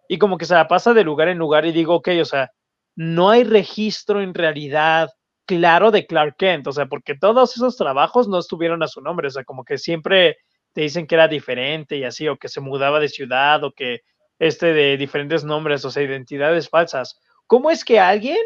y 0.07 0.19
como 0.19 0.37
que 0.37 0.45
se 0.45 0.53
la 0.53 0.69
pasa 0.69 0.93
de 0.93 1.03
lugar 1.03 1.27
en 1.27 1.37
lugar 1.37 1.65
y 1.65 1.73
digo, 1.73 1.95
ok, 1.95 2.11
o 2.21 2.25
sea, 2.25 2.49
no 2.97 3.29
hay 3.29 3.43
registro 3.43 4.21
en 4.21 4.33
realidad 4.33 5.11
claro 5.45 5.91
de 5.91 6.07
Clark 6.07 6.35
Kent, 6.37 6.67
o 6.67 6.71
sea, 6.71 6.87
porque 6.87 7.15
todos 7.15 7.55
esos 7.55 7.77
trabajos 7.77 8.27
no 8.27 8.39
estuvieron 8.39 8.81
a 8.81 8.87
su 8.87 9.01
nombre, 9.01 9.27
o 9.27 9.29
sea, 9.29 9.43
como 9.43 9.63
que 9.63 9.77
siempre 9.77 10.37
te 10.73 10.81
dicen 10.81 11.05
que 11.05 11.13
era 11.15 11.27
diferente 11.27 11.95
y 11.95 12.03
así, 12.03 12.27
o 12.27 12.37
que 12.37 12.49
se 12.49 12.59
mudaba 12.59 12.99
de 12.99 13.07
ciudad, 13.07 13.63
o 13.63 13.71
que 13.71 14.01
este 14.39 14.73
de 14.73 14.97
diferentes 14.97 15.43
nombres, 15.43 15.85
o 15.85 15.91
sea, 15.91 16.03
identidades 16.03 16.69
falsas. 16.69 17.19
¿Cómo 17.45 17.69
es 17.69 17.85
que 17.85 17.99
alguien 17.99 18.39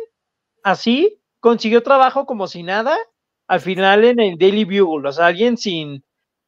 así 0.63 1.21
consiguió 1.39 1.81
trabajo 1.81 2.25
como 2.25 2.45
si 2.47 2.61
nada 2.61 2.97
al 3.47 3.61
final 3.61 4.03
en 4.03 4.19
el 4.19 4.37
Daily 4.37 4.65
Bugle? 4.65 5.09
O 5.09 5.11
sea, 5.13 5.27
alguien 5.27 5.57
sin, 5.57 6.03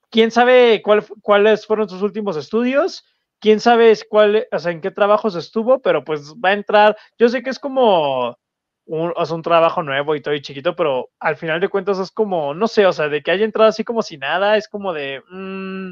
quién 0.10 0.30
sabe 0.30 0.82
cuál, 0.84 1.06
cuáles 1.22 1.66
fueron 1.66 1.88
sus 1.88 2.02
últimos 2.02 2.36
estudios, 2.36 3.06
quién 3.44 3.60
sabe 3.60 3.94
cuál, 4.10 4.48
o 4.54 4.58
sea, 4.58 4.72
en 4.72 4.80
qué 4.80 4.90
trabajos 4.90 5.36
estuvo, 5.36 5.82
pero 5.82 6.06
pues 6.06 6.34
va 6.36 6.50
a 6.52 6.54
entrar, 6.54 6.98
yo 7.20 7.28
sé 7.28 7.44
que 7.44 7.50
es 7.50 7.60
como 7.60 8.38
un, 8.86 9.14
un 9.18 9.42
trabajo 9.42 9.84
nuevo 9.84 10.16
y 10.16 10.22
todo 10.22 10.34
y 10.34 10.42
chiquito, 10.42 10.78
pero 10.78 11.10
al 11.20 11.36
final 11.36 11.60
de 11.60 11.68
cuentas 11.68 12.00
es 12.00 12.10
como, 12.10 12.54
no 12.54 12.70
sé, 12.70 12.86
o 12.86 12.94
sea, 12.94 13.10
de 13.10 13.22
que 13.22 13.32
haya 13.32 13.44
entrado 13.44 13.68
así 13.68 13.84
como 13.84 14.02
si 14.02 14.18
nada, 14.18 14.56
es 14.56 14.70
como 14.70 14.94
de, 14.94 15.22
mm, 15.30 15.92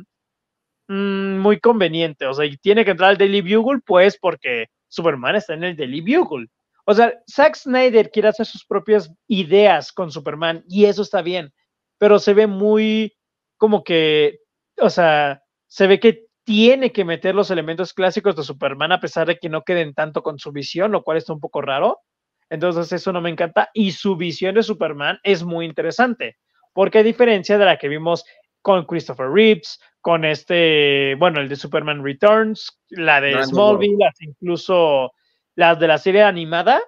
mm, 0.87 1.39
muy 1.39 1.59
conveniente, 1.59 2.25
o 2.25 2.33
sea, 2.33 2.45
y 2.45 2.55
tiene 2.55 2.85
que 2.85 2.91
entrar 2.91 3.09
al 3.09 3.17
Daily 3.17 3.41
Bugle, 3.41 3.81
pues 3.85 4.17
porque 4.17 4.67
Superman 4.87 5.35
está 5.35 5.53
en 5.53 5.65
el 5.65 5.75
Daily 5.75 5.99
Bugle. 5.99 6.47
O 6.85 6.93
sea, 6.93 7.13
Zack 7.29 7.55
Snyder 7.55 8.11
quiere 8.11 8.29
hacer 8.29 8.45
sus 8.45 8.65
propias 8.65 9.11
ideas 9.27 9.91
con 9.91 10.09
Superman 10.09 10.63
y 10.69 10.85
eso 10.85 11.01
está 11.01 11.21
bien, 11.21 11.51
pero 11.97 12.17
se 12.17 12.33
ve 12.33 12.47
muy 12.47 13.13
como 13.57 13.83
que, 13.83 14.39
o 14.79 14.89
sea, 14.89 15.43
se 15.67 15.87
ve 15.87 15.99
que 15.99 16.30
tiene 16.51 16.91
que 16.91 17.05
meter 17.05 17.33
los 17.33 17.49
elementos 17.49 17.93
clásicos 17.93 18.35
de 18.35 18.43
Superman 18.43 18.91
a 18.91 18.99
pesar 18.99 19.25
de 19.25 19.37
que 19.37 19.47
no 19.47 19.61
queden 19.61 19.93
tanto 19.93 20.21
con 20.21 20.37
su 20.37 20.51
visión, 20.51 20.91
lo 20.91 21.01
cual 21.01 21.15
está 21.15 21.31
un 21.31 21.39
poco 21.39 21.61
raro. 21.61 22.01
Entonces 22.49 22.91
eso 22.91 23.13
no 23.13 23.21
me 23.21 23.29
encanta. 23.29 23.69
Y 23.73 23.93
su 23.93 24.17
visión 24.17 24.55
de 24.55 24.63
Superman 24.63 25.17
es 25.23 25.45
muy 25.45 25.65
interesante, 25.65 26.35
porque 26.73 26.99
a 26.99 27.03
diferencia 27.03 27.57
de 27.57 27.63
la 27.63 27.77
que 27.77 27.87
vimos 27.87 28.25
con 28.61 28.83
Christopher 28.83 29.29
Reeves, 29.29 29.79
con 30.01 30.25
este, 30.25 31.15
bueno, 31.15 31.39
el 31.39 31.47
de 31.47 31.55
Superman 31.55 32.03
Returns, 32.03 32.81
la 32.89 33.21
de 33.21 33.41
Smallville, 33.45 34.09
incluso 34.19 35.13
las 35.55 35.79
de 35.79 35.87
la 35.87 35.99
serie 35.99 36.23
animada, 36.23 36.81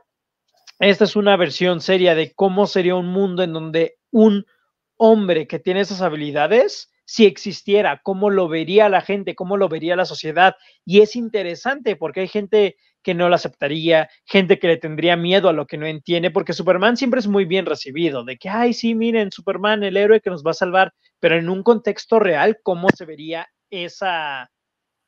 esta 0.80 1.06
es 1.06 1.16
una 1.16 1.38
versión 1.38 1.80
seria 1.80 2.16
de 2.16 2.34
cómo 2.34 2.68
sería 2.68 2.96
un 2.96 3.08
mundo 3.08 3.44
en 3.44 3.54
donde 3.54 3.96
un 4.12 4.46
hombre 4.98 5.48
que 5.48 5.60
tiene 5.60 5.80
esas 5.80 6.02
habilidades 6.02 6.93
si 7.14 7.28
existiera, 7.28 8.02
cómo 8.04 8.32
lo 8.32 8.48
vería 8.48 8.90
la 8.90 9.02
gente, 9.02 9.36
cómo 9.36 9.56
lo 9.56 9.70
vería 9.70 9.96
la 9.96 10.06
sociedad. 10.06 10.56
Y 10.84 11.02
es 11.02 11.16
interesante 11.16 11.96
porque 11.96 12.22
hay 12.22 12.28
gente 12.28 12.76
que 13.04 13.14
no 13.14 13.30
lo 13.30 13.36
aceptaría, 13.36 14.10
gente 14.26 14.58
que 14.58 14.68
le 14.68 14.78
tendría 14.78 15.16
miedo 15.16 15.48
a 15.48 15.54
lo 15.54 15.68
que 15.68 15.78
no 15.78 15.86
entiende, 15.86 16.32
porque 16.32 16.54
Superman 16.54 16.98
siempre 16.98 17.20
es 17.20 17.28
muy 17.28 17.46
bien 17.46 17.68
recibido, 17.68 18.24
de 18.24 18.38
que, 18.38 18.50
ay, 18.50 18.74
sí, 18.74 18.96
miren, 18.96 19.32
Superman, 19.32 19.84
el 19.84 19.96
héroe 19.96 20.22
que 20.22 20.32
nos 20.32 20.44
va 20.44 20.52
a 20.52 20.56
salvar, 20.56 20.92
pero 21.20 21.38
en 21.38 21.50
un 21.50 21.62
contexto 21.62 22.18
real, 22.18 22.58
¿cómo 22.64 22.88
se 22.90 23.06
vería 23.06 23.48
esa, 23.70 24.50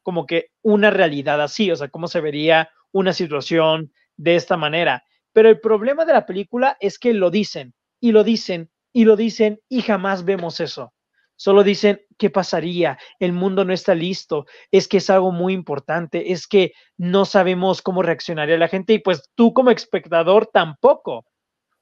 como 0.03 0.27
que 0.27 0.49
una 0.61 0.91
realidad 0.91 1.41
así? 1.41 1.71
O 1.71 1.75
sea, 1.75 1.87
¿cómo 1.87 2.07
se 2.07 2.21
vería 2.21 2.69
una 2.91 3.13
situación 3.13 3.91
de 4.15 4.35
esta 4.35 4.57
manera? 4.57 5.03
Pero 5.33 5.49
el 5.49 5.59
problema 5.59 6.05
de 6.05 6.13
la 6.13 6.27
película 6.27 6.77
es 6.79 6.99
que 6.99 7.15
lo 7.15 7.31
dicen, 7.31 7.73
y 7.99 8.11
lo 8.11 8.23
dicen, 8.23 8.69
y 8.93 9.05
lo 9.05 9.15
dicen, 9.15 9.59
y 9.69 9.81
jamás 9.81 10.23
vemos 10.23 10.59
eso. 10.59 10.94
Solo 11.37 11.63
dicen, 11.63 12.01
¿qué 12.17 12.29
pasaría? 12.29 12.97
El 13.19 13.33
mundo 13.33 13.65
no 13.65 13.73
está 13.73 13.93
listo, 13.93 14.45
es 14.71 14.87
que 14.87 14.97
es 14.97 15.09
algo 15.09 15.31
muy 15.31 15.53
importante, 15.53 16.31
es 16.31 16.47
que 16.47 16.71
no 16.97 17.25
sabemos 17.25 17.81
cómo 17.81 18.01
reaccionaría 18.01 18.57
la 18.57 18.69
gente 18.69 18.93
y 18.93 18.99
pues 18.99 19.29
tú 19.35 19.53
como 19.53 19.71
espectador 19.71 20.47
tampoco. 20.47 21.25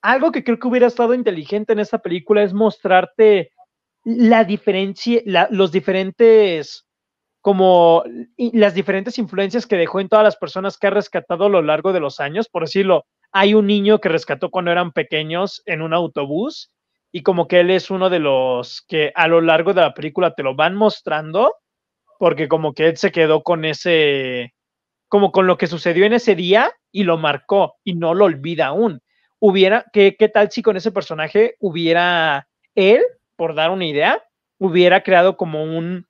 Algo 0.01 0.31
que 0.31 0.43
creo 0.43 0.59
que 0.59 0.67
hubiera 0.67 0.87
estado 0.87 1.13
inteligente 1.13 1.73
en 1.73 1.79
esta 1.79 1.99
película 1.99 2.43
es 2.43 2.53
mostrarte 2.53 3.51
la 4.03 4.43
diferencia, 4.43 5.21
los 5.51 5.71
diferentes, 5.71 6.85
como 7.41 8.03
las 8.37 8.73
diferentes 8.73 9.17
influencias 9.17 9.67
que 9.67 9.77
dejó 9.77 9.99
en 9.99 10.09
todas 10.09 10.25
las 10.25 10.35
personas 10.35 10.77
que 10.77 10.87
ha 10.87 10.89
rescatado 10.89 11.45
a 11.45 11.49
lo 11.49 11.61
largo 11.61 11.93
de 11.93 11.99
los 11.99 12.19
años. 12.19 12.49
Por 12.49 12.63
decirlo, 12.63 13.05
hay 13.31 13.53
un 13.53 13.67
niño 13.67 13.99
que 13.99 14.09
rescató 14.09 14.49
cuando 14.49 14.71
eran 14.71 14.91
pequeños 14.91 15.61
en 15.65 15.81
un 15.81 15.93
autobús 15.93 16.73
y 17.15 17.21
como 17.21 17.47
que 17.47 17.59
él 17.59 17.69
es 17.69 17.91
uno 17.91 18.09
de 18.09 18.17
los 18.17 18.81
que 18.87 19.13
a 19.15 19.27
lo 19.27 19.39
largo 19.39 19.73
de 19.73 19.81
la 19.81 19.93
película 19.93 20.33
te 20.33 20.41
lo 20.41 20.55
van 20.55 20.73
mostrando, 20.73 21.53
porque 22.17 22.47
como 22.47 22.73
que 22.73 22.87
él 22.87 22.97
se 22.97 23.11
quedó 23.11 23.43
con 23.43 23.65
ese, 23.65 24.55
como 25.09 25.31
con 25.31 25.45
lo 25.45 25.55
que 25.55 25.67
sucedió 25.67 26.05
en 26.05 26.13
ese 26.13 26.35
día 26.35 26.71
y 26.91 27.03
lo 27.03 27.19
marcó 27.19 27.75
y 27.83 27.93
no 27.93 28.15
lo 28.15 28.25
olvida 28.25 28.65
aún. 28.65 28.99
Hubiera, 29.37 29.85
¿qué, 29.93 30.15
qué 30.17 30.27
tal 30.27 30.49
si 30.49 30.63
con 30.63 30.75
ese 30.75 30.91
personaje 30.91 31.55
hubiera 31.59 32.47
él, 32.73 33.03
por 33.35 33.53
dar 33.53 33.69
una 33.69 33.85
idea, 33.85 34.23
hubiera 34.57 35.03
creado 35.03 35.37
como 35.37 35.63
un 35.63 36.07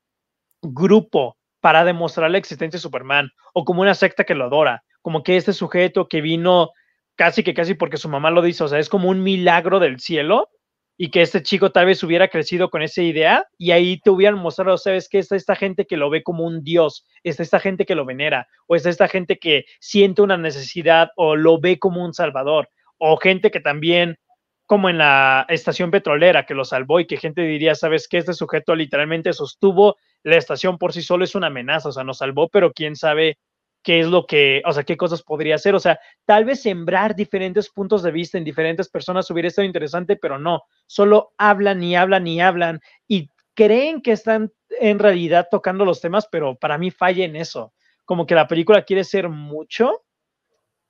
grupo 0.61 1.35
para 1.59 1.83
demostrar 1.83 2.31
la 2.31 2.37
existencia 2.37 2.77
de 2.77 2.81
Superman 2.81 3.29
o 3.53 3.65
como 3.65 3.81
una 3.81 3.93
secta 3.93 4.23
que 4.23 4.35
lo 4.35 4.45
adora, 4.45 4.85
como 5.01 5.21
que 5.21 5.35
este 5.35 5.51
sujeto 5.51 6.07
que 6.07 6.21
vino 6.21 6.71
casi 7.15 7.43
que 7.43 7.53
casi 7.53 7.73
porque 7.73 7.97
su 7.97 8.07
mamá 8.07 8.31
lo 8.31 8.41
dice, 8.41 8.63
o 8.63 8.69
sea, 8.69 8.79
es 8.79 8.87
como 8.87 9.09
un 9.09 9.21
milagro 9.21 9.81
del 9.81 9.99
cielo 9.99 10.49
y 10.97 11.09
que 11.09 11.21
este 11.21 11.41
chico 11.41 11.71
tal 11.71 11.87
vez 11.87 12.03
hubiera 12.03 12.27
crecido 12.27 12.69
con 12.69 12.81
esa 12.81 13.01
idea 13.01 13.45
y 13.57 13.71
ahí 13.71 13.99
te 13.99 14.09
hubieran 14.09 14.39
mostrado, 14.39 14.77
sabes 14.77 15.09
que 15.09 15.19
está 15.19 15.35
esta 15.35 15.55
gente 15.55 15.85
que 15.85 15.97
lo 15.97 16.09
ve 16.09 16.23
como 16.23 16.45
un 16.45 16.63
dios, 16.63 17.05
está 17.23 17.43
esta 17.43 17.59
gente 17.59 17.85
que 17.85 17.95
lo 17.95 18.05
venera, 18.05 18.47
o 18.67 18.75
está 18.75 18.89
esta 18.89 19.07
gente 19.07 19.39
que 19.39 19.65
siente 19.79 20.21
una 20.21 20.37
necesidad 20.37 21.09
o 21.15 21.35
lo 21.35 21.59
ve 21.59 21.79
como 21.79 22.03
un 22.03 22.13
salvador, 22.13 22.69
o 22.97 23.17
gente 23.17 23.49
que 23.49 23.59
también, 23.59 24.17
como 24.65 24.89
en 24.89 24.99
la 24.99 25.45
estación 25.49 25.91
petrolera 25.91 26.45
que 26.45 26.53
lo 26.53 26.63
salvó 26.63 26.99
y 26.99 27.07
que 27.07 27.17
gente 27.17 27.41
diría, 27.41 27.75
sabes 27.75 28.07
que 28.07 28.19
este 28.19 28.33
sujeto 28.33 28.75
literalmente 28.75 29.33
sostuvo 29.33 29.97
la 30.23 30.37
estación 30.37 30.77
por 30.77 30.93
sí 30.93 31.01
solo 31.01 31.25
es 31.25 31.35
una 31.35 31.47
amenaza, 31.47 31.89
o 31.89 31.91
sea, 31.91 32.03
nos 32.03 32.19
salvó, 32.19 32.47
pero 32.49 32.71
quién 32.71 32.95
sabe 32.95 33.37
qué 33.83 33.99
es 33.99 34.07
lo 34.07 34.25
que, 34.25 34.61
o 34.65 34.71
sea, 34.71 34.83
qué 34.83 34.97
cosas 34.97 35.21
podría 35.21 35.55
hacer. 35.55 35.75
O 35.75 35.79
sea, 35.79 35.99
tal 36.25 36.45
vez 36.45 36.61
sembrar 36.61 37.15
diferentes 37.15 37.69
puntos 37.69 38.01
de 38.01 38.11
vista 38.11 38.37
en 38.37 38.43
diferentes 38.43 38.89
personas 38.89 39.29
hubiera 39.29 39.49
estado 39.49 39.65
interesante, 39.65 40.15
pero 40.15 40.39
no, 40.39 40.63
solo 40.87 41.33
hablan 41.37 41.83
y 41.83 41.95
hablan 41.95 42.25
y 42.25 42.41
hablan 42.41 42.79
y 43.07 43.29
creen 43.53 44.01
que 44.01 44.13
están 44.13 44.51
en 44.79 44.99
realidad 44.99 45.47
tocando 45.51 45.85
los 45.85 46.01
temas, 46.01 46.27
pero 46.31 46.55
para 46.55 46.77
mí 46.77 46.89
falla 46.89 47.25
en 47.25 47.35
eso. 47.35 47.73
Como 48.05 48.25
que 48.25 48.35
la 48.35 48.47
película 48.47 48.83
quiere 48.83 49.03
ser 49.03 49.29
mucho 49.29 50.03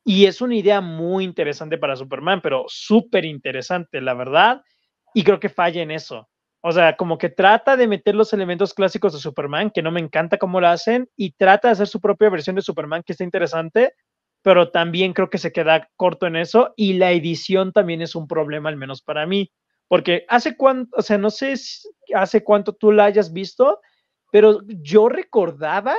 y 0.04 0.26
es 0.26 0.40
una 0.40 0.56
idea 0.56 0.80
muy 0.80 1.24
interesante 1.24 1.78
para 1.78 1.96
Superman, 1.96 2.40
pero 2.42 2.64
súper 2.68 3.24
interesante, 3.24 4.00
la 4.00 4.14
verdad. 4.14 4.62
Y 5.14 5.24
creo 5.24 5.40
que 5.40 5.48
falla 5.48 5.82
en 5.82 5.90
eso. 5.90 6.28
O 6.66 6.72
sea, 6.72 6.96
como 6.96 7.18
que 7.18 7.28
trata 7.28 7.76
de 7.76 7.86
meter 7.86 8.14
los 8.14 8.32
elementos 8.32 8.72
clásicos 8.72 9.12
de 9.12 9.18
Superman, 9.18 9.70
que 9.70 9.82
no 9.82 9.90
me 9.90 10.00
encanta 10.00 10.38
cómo 10.38 10.62
lo 10.62 10.68
hacen, 10.68 11.10
y 11.14 11.32
trata 11.32 11.68
de 11.68 11.72
hacer 11.72 11.88
su 11.88 12.00
propia 12.00 12.30
versión 12.30 12.56
de 12.56 12.62
Superman, 12.62 13.02
que 13.02 13.12
está 13.12 13.22
interesante, 13.22 13.92
pero 14.40 14.70
también 14.70 15.12
creo 15.12 15.28
que 15.28 15.36
se 15.36 15.52
queda 15.52 15.90
corto 15.96 16.26
en 16.26 16.36
eso. 16.36 16.72
Y 16.74 16.94
la 16.94 17.12
edición 17.12 17.70
también 17.72 18.00
es 18.00 18.14
un 18.14 18.26
problema, 18.26 18.70
al 18.70 18.78
menos 18.78 19.02
para 19.02 19.26
mí. 19.26 19.52
Porque 19.88 20.24
hace 20.26 20.56
cuánto, 20.56 20.96
o 20.96 21.02
sea, 21.02 21.18
no 21.18 21.28
sé 21.28 21.52
hace 22.14 22.42
cuánto 22.42 22.72
tú 22.72 22.92
la 22.92 23.04
hayas 23.04 23.34
visto, 23.34 23.80
pero 24.32 24.60
yo 24.66 25.10
recordaba 25.10 25.94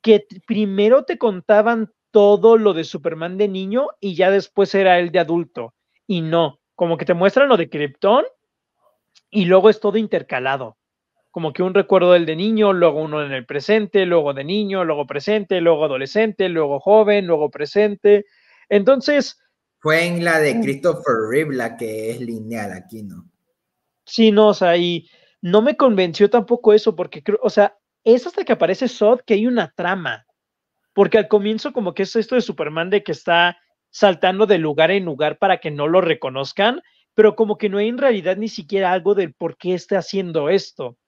que 0.00 0.26
primero 0.46 1.04
te 1.04 1.18
contaban 1.18 1.92
todo 2.12 2.56
lo 2.56 2.72
de 2.72 2.84
Superman 2.84 3.36
de 3.36 3.48
niño 3.48 3.88
y 4.00 4.14
ya 4.14 4.30
después 4.30 4.74
era 4.74 4.98
el 4.98 5.10
de 5.10 5.18
adulto. 5.18 5.74
Y 6.06 6.22
no, 6.22 6.60
como 6.74 6.96
que 6.96 7.04
te 7.04 7.12
muestran 7.12 7.50
lo 7.50 7.58
de 7.58 7.68
Krypton 7.68 8.24
y 9.36 9.44
luego 9.44 9.68
es 9.68 9.80
todo 9.80 9.98
intercalado. 9.98 10.78
Como 11.30 11.52
que 11.52 11.62
un 11.62 11.74
recuerdo 11.74 12.12
del 12.12 12.24
de 12.24 12.36
niño, 12.36 12.72
luego 12.72 13.02
uno 13.02 13.22
en 13.22 13.32
el 13.32 13.44
presente, 13.44 14.06
luego 14.06 14.32
de 14.32 14.44
niño, 14.44 14.82
luego 14.82 15.06
presente, 15.06 15.60
luego 15.60 15.84
adolescente, 15.84 16.48
luego 16.48 16.80
joven, 16.80 17.26
luego 17.26 17.50
presente. 17.50 18.24
Entonces, 18.70 19.38
fue 19.78 20.06
en 20.06 20.24
la 20.24 20.40
de 20.40 20.54
mm. 20.54 20.62
Christopher 20.62 21.14
Reeve 21.30 21.54
la 21.54 21.76
que 21.76 22.12
es 22.12 22.20
lineal 22.22 22.72
aquí, 22.72 23.02
¿no? 23.02 23.28
Sí, 24.06 24.32
no, 24.32 24.48
o 24.48 24.54
sea, 24.54 24.74
y 24.78 25.06
no 25.42 25.60
me 25.60 25.76
convenció 25.76 26.30
tampoco 26.30 26.72
eso, 26.72 26.96
porque 26.96 27.22
creo, 27.22 27.38
o 27.42 27.50
sea, 27.50 27.76
es 28.04 28.26
hasta 28.26 28.42
que 28.42 28.54
aparece 28.54 28.88
Sod 28.88 29.20
que 29.26 29.34
hay 29.34 29.46
una 29.46 29.70
trama. 29.76 30.24
Porque 30.94 31.18
al 31.18 31.28
comienzo, 31.28 31.74
como 31.74 31.92
que 31.92 32.04
es 32.04 32.16
esto 32.16 32.36
de 32.36 32.40
Superman 32.40 32.88
de 32.88 33.02
que 33.02 33.12
está 33.12 33.58
saltando 33.90 34.46
de 34.46 34.56
lugar 34.56 34.90
en 34.90 35.04
lugar 35.04 35.36
para 35.36 35.58
que 35.58 35.70
no 35.70 35.88
lo 35.88 36.00
reconozcan, 36.00 36.80
pero 37.16 37.34
como 37.34 37.56
que 37.56 37.70
no 37.70 37.78
hay 37.78 37.88
en 37.88 37.96
realidad 37.96 38.36
ni 38.36 38.48
siquiera 38.48 38.92
algo 38.92 39.14
del 39.14 39.32
por 39.32 39.56
qué 39.56 39.72
está 39.72 39.98
haciendo 39.98 40.50
esto. 40.50 40.98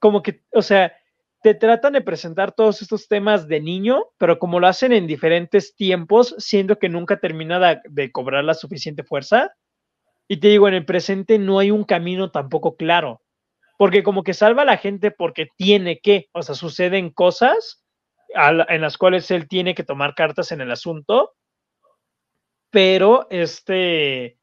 Como 0.00 0.22
que, 0.22 0.44
o 0.52 0.62
sea, 0.62 0.96
te 1.42 1.54
tratan 1.54 1.94
de 1.94 2.00
presentar 2.00 2.52
todos 2.52 2.80
estos 2.80 3.08
temas 3.08 3.48
de 3.48 3.60
niño, 3.60 4.04
pero 4.18 4.38
como 4.38 4.60
lo 4.60 4.68
hacen 4.68 4.92
en 4.92 5.08
diferentes 5.08 5.74
tiempos, 5.74 6.36
siendo 6.38 6.78
que 6.78 6.88
nunca 6.88 7.18
termina 7.18 7.82
de, 7.84 8.12
cobrar 8.12 8.44
la 8.44 8.54
suficiente 8.54 9.02
fuerza. 9.02 9.52
Y 10.28 10.36
te 10.36 10.46
digo, 10.46 10.68
en 10.68 10.74
el 10.74 10.86
presente 10.86 11.40
no 11.40 11.58
hay 11.58 11.72
un 11.72 11.82
camino 11.82 12.30
tampoco 12.30 12.76
claro, 12.76 13.20
porque 13.78 14.04
como 14.04 14.22
que 14.22 14.34
salva 14.34 14.62
a 14.62 14.66
la 14.66 14.76
gente 14.76 15.10
porque 15.10 15.48
tiene 15.56 15.98
que, 15.98 16.28
o 16.32 16.42
sea, 16.42 16.54
suceden 16.54 17.10
cosas 17.10 17.84
en 18.28 18.80
las 18.80 18.96
cuales 18.96 19.28
él 19.32 19.48
tiene 19.48 19.74
que 19.74 19.82
tomar 19.82 20.14
cartas 20.14 20.52
en 20.52 20.60
el 20.60 20.70
asunto, 20.70 21.32
pero 22.70 23.26
este, 23.28 24.38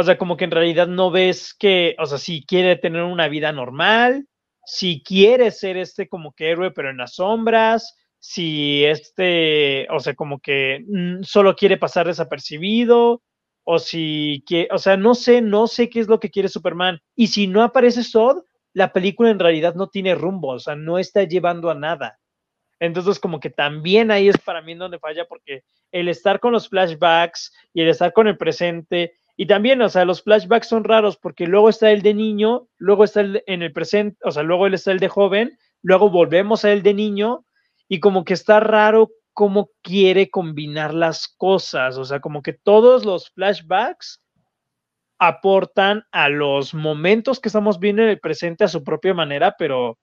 o 0.00 0.02
sea, 0.02 0.18
como 0.18 0.36
que 0.36 0.44
en 0.44 0.50
realidad 0.50 0.88
no 0.88 1.10
ves 1.10 1.54
que, 1.54 1.94
o 1.98 2.06
sea, 2.06 2.18
si 2.18 2.44
quiere 2.44 2.76
tener 2.76 3.02
una 3.02 3.28
vida 3.28 3.52
normal, 3.52 4.26
si 4.64 5.02
quiere 5.02 5.50
ser 5.50 5.76
este 5.76 6.08
como 6.08 6.32
que 6.32 6.50
héroe, 6.50 6.70
pero 6.70 6.90
en 6.90 6.96
las 6.96 7.16
sombras, 7.16 7.96
si 8.18 8.84
este, 8.84 9.86
o 9.90 10.00
sea, 10.00 10.14
como 10.14 10.40
que 10.40 10.84
mm, 10.88 11.22
solo 11.22 11.54
quiere 11.54 11.76
pasar 11.76 12.06
desapercibido, 12.06 13.22
o 13.64 13.78
si 13.78 14.42
quiere, 14.46 14.68
o 14.72 14.78
sea, 14.78 14.96
no 14.96 15.14
sé, 15.14 15.42
no 15.42 15.66
sé 15.66 15.90
qué 15.90 16.00
es 16.00 16.08
lo 16.08 16.18
que 16.18 16.30
quiere 16.30 16.48
Superman. 16.48 17.00
Y 17.14 17.26
si 17.28 17.46
no 17.46 17.62
aparece 17.62 18.02
Sod, 18.02 18.42
la 18.72 18.92
película 18.92 19.30
en 19.30 19.38
realidad 19.38 19.74
no 19.74 19.88
tiene 19.88 20.14
rumbo, 20.14 20.48
o 20.48 20.58
sea, 20.58 20.76
no 20.76 20.98
está 20.98 21.24
llevando 21.24 21.70
a 21.70 21.74
nada. 21.74 22.18
Entonces, 22.78 23.20
como 23.20 23.40
que 23.40 23.50
también 23.50 24.10
ahí 24.10 24.28
es 24.28 24.38
para 24.38 24.62
mí 24.62 24.74
donde 24.74 24.98
falla, 24.98 25.26
porque 25.26 25.64
el 25.92 26.08
estar 26.08 26.40
con 26.40 26.52
los 26.52 26.68
flashbacks 26.70 27.52
y 27.74 27.82
el 27.82 27.88
estar 27.88 28.14
con 28.14 28.26
el 28.26 28.38
presente 28.38 29.19
y 29.40 29.46
también, 29.46 29.80
o 29.80 29.88
sea, 29.88 30.04
los 30.04 30.22
flashbacks 30.22 30.68
son 30.68 30.84
raros 30.84 31.16
porque 31.16 31.46
luego 31.46 31.70
está 31.70 31.90
el 31.90 32.02
de 32.02 32.12
niño, 32.12 32.68
luego 32.76 33.04
está 33.04 33.22
el 33.22 33.42
en 33.46 33.62
el 33.62 33.72
presente, 33.72 34.18
o 34.22 34.30
sea, 34.30 34.42
luego 34.42 34.66
él 34.66 34.74
está 34.74 34.92
el 34.92 34.98
de 34.98 35.08
joven, 35.08 35.58
luego 35.80 36.10
volvemos 36.10 36.66
a 36.66 36.72
el 36.72 36.82
de 36.82 36.92
niño 36.92 37.46
y 37.88 38.00
como 38.00 38.26
que 38.26 38.34
está 38.34 38.60
raro 38.60 39.08
cómo 39.32 39.70
quiere 39.80 40.28
combinar 40.28 40.92
las 40.92 41.26
cosas, 41.26 41.96
o 41.96 42.04
sea, 42.04 42.20
como 42.20 42.42
que 42.42 42.52
todos 42.52 43.06
los 43.06 43.30
flashbacks 43.30 44.22
aportan 45.18 46.04
a 46.12 46.28
los 46.28 46.74
momentos 46.74 47.40
que 47.40 47.48
estamos 47.48 47.78
viendo 47.78 48.02
en 48.02 48.10
el 48.10 48.20
presente 48.20 48.64
a 48.64 48.68
su 48.68 48.84
propia 48.84 49.14
manera, 49.14 49.54
pero 49.58 49.98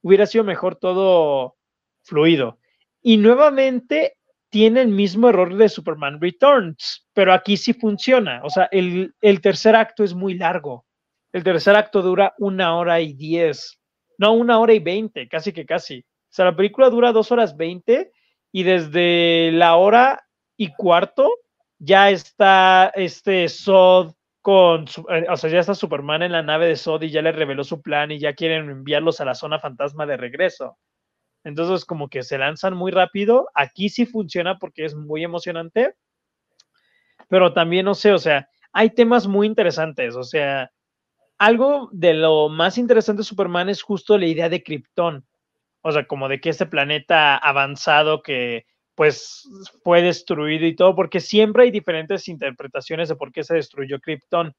hubiera 0.00 0.24
sido 0.24 0.44
mejor 0.44 0.76
todo 0.76 1.56
fluido. 2.04 2.56
Y 3.02 3.18
nuevamente 3.18 4.16
tiene 4.52 4.82
el 4.82 4.88
mismo 4.88 5.30
error 5.30 5.56
de 5.56 5.70
Superman 5.70 6.20
Returns, 6.20 7.08
pero 7.14 7.32
aquí 7.32 7.56
sí 7.56 7.72
funciona. 7.72 8.42
O 8.44 8.50
sea, 8.50 8.68
el, 8.70 9.14
tercer 9.40 9.74
acto 9.74 10.04
es 10.04 10.12
muy 10.12 10.34
largo. 10.34 10.84
El 11.32 11.42
tercer 11.42 11.74
acto 11.74 12.02
dura 12.02 12.34
una 12.36 12.76
hora 12.76 13.00
y 13.00 13.14
diez, 13.14 13.80
no, 14.18 14.34
una 14.34 14.58
hora 14.58 14.74
y 14.74 14.78
veinte, 14.78 15.26
casi 15.26 15.54
que 15.54 15.64
casi. 15.64 16.00
O 16.00 16.34
sea, 16.34 16.44
la 16.44 16.54
película 16.54 16.90
dura 16.90 17.12
dos 17.12 17.32
horas 17.32 17.56
veinte 17.56 18.12
y 18.52 18.62
desde 18.62 19.52
la 19.52 19.76
hora 19.76 20.22
y 20.58 20.74
cuarto 20.74 21.30
ya 21.78 22.10
está 22.10 22.92
este 22.94 23.48
Sod 23.48 24.12
con, 24.42 24.84
eh, 25.08 25.24
o 25.30 25.36
sea, 25.38 25.48
ya 25.48 25.60
está 25.60 25.74
Superman 25.74 26.24
en 26.24 26.32
la 26.32 26.42
nave 26.42 26.66
de 26.66 26.76
Sod 26.76 27.00
y 27.04 27.10
ya 27.10 27.22
le 27.22 27.32
reveló 27.32 27.64
su 27.64 27.80
plan 27.80 28.10
y 28.10 28.18
ya 28.18 28.34
quieren 28.34 28.68
enviarlos 28.68 29.18
a 29.22 29.24
la 29.24 29.34
zona 29.34 29.58
fantasma 29.58 30.04
de 30.04 30.18
regreso. 30.18 30.76
Entonces, 31.44 31.84
como 31.84 32.08
que 32.08 32.22
se 32.22 32.38
lanzan 32.38 32.74
muy 32.74 32.92
rápido. 32.92 33.48
Aquí 33.54 33.88
sí 33.88 34.06
funciona 34.06 34.58
porque 34.58 34.84
es 34.84 34.94
muy 34.94 35.24
emocionante. 35.24 35.94
Pero 37.28 37.52
también, 37.52 37.84
no 37.84 37.94
sé, 37.94 38.12
o 38.12 38.18
sea, 38.18 38.48
hay 38.72 38.90
temas 38.90 39.26
muy 39.26 39.46
interesantes. 39.46 40.16
O 40.16 40.22
sea, 40.22 40.70
algo 41.38 41.88
de 41.92 42.14
lo 42.14 42.48
más 42.48 42.78
interesante 42.78 43.20
de 43.20 43.24
Superman 43.24 43.68
es 43.68 43.82
justo 43.82 44.16
la 44.18 44.26
idea 44.26 44.48
de 44.48 44.62
Krypton. 44.62 45.26
O 45.82 45.90
sea, 45.92 46.06
como 46.06 46.28
de 46.28 46.40
que 46.40 46.50
este 46.50 46.66
planeta 46.66 47.36
avanzado 47.36 48.22
que 48.22 48.66
pues 48.94 49.48
fue 49.82 50.02
destruido 50.02 50.66
y 50.66 50.76
todo, 50.76 50.94
porque 50.94 51.18
siempre 51.18 51.64
hay 51.64 51.70
diferentes 51.70 52.28
interpretaciones 52.28 53.08
de 53.08 53.16
por 53.16 53.32
qué 53.32 53.42
se 53.42 53.54
destruyó 53.54 53.98
Krypton. 53.98 54.54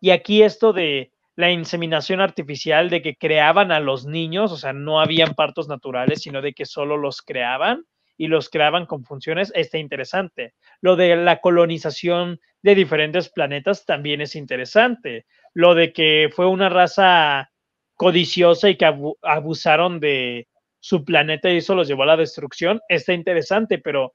Y 0.00 0.10
aquí 0.10 0.42
esto 0.42 0.72
de 0.72 1.10
la 1.38 1.52
inseminación 1.52 2.20
artificial 2.20 2.90
de 2.90 3.00
que 3.00 3.14
creaban 3.14 3.70
a 3.70 3.78
los 3.78 4.06
niños, 4.06 4.50
o 4.50 4.56
sea, 4.56 4.72
no 4.72 5.00
habían 5.00 5.36
partos 5.36 5.68
naturales, 5.68 6.22
sino 6.22 6.42
de 6.42 6.52
que 6.52 6.66
solo 6.66 6.96
los 6.96 7.22
creaban 7.22 7.84
y 8.16 8.26
los 8.26 8.50
creaban 8.50 8.86
con 8.86 9.04
funciones, 9.04 9.52
está 9.54 9.78
interesante. 9.78 10.54
Lo 10.80 10.96
de 10.96 11.14
la 11.14 11.40
colonización 11.40 12.40
de 12.60 12.74
diferentes 12.74 13.28
planetas 13.28 13.84
también 13.86 14.20
es 14.20 14.34
interesante. 14.34 15.26
Lo 15.54 15.76
de 15.76 15.92
que 15.92 16.28
fue 16.34 16.48
una 16.48 16.70
raza 16.70 17.52
codiciosa 17.94 18.68
y 18.68 18.76
que 18.76 18.92
abusaron 19.22 20.00
de 20.00 20.48
su 20.80 21.04
planeta 21.04 21.50
y 21.50 21.58
eso 21.58 21.76
los 21.76 21.86
llevó 21.86 22.02
a 22.02 22.06
la 22.06 22.16
destrucción, 22.16 22.80
está 22.88 23.12
interesante, 23.12 23.78
pero 23.78 24.12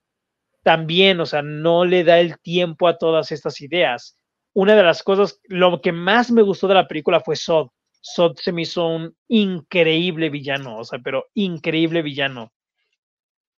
también, 0.62 1.22
o 1.22 1.26
sea, 1.26 1.42
no 1.42 1.86
le 1.86 2.04
da 2.04 2.20
el 2.20 2.38
tiempo 2.40 2.90
a 2.90 2.98
todas 2.98 3.32
estas 3.32 3.62
ideas 3.62 4.18
una 4.54 4.76
de 4.76 4.84
las 4.84 5.04
cosas, 5.04 5.40
lo 5.46 5.82
que 5.82 5.92
más 5.92 6.32
me 6.32 6.42
gustó 6.42 6.68
de 6.68 6.76
la 6.76 6.88
película 6.88 7.20
fue 7.20 7.36
Sod. 7.36 7.70
Sod 8.00 8.38
se 8.38 8.52
me 8.52 8.64
hizo 8.64 8.88
un 8.88 9.16
increíble 9.28 10.30
villano, 10.30 10.78
o 10.78 10.84
sea, 10.84 11.00
pero 11.04 11.26
increíble 11.34 12.02
villano. 12.02 12.52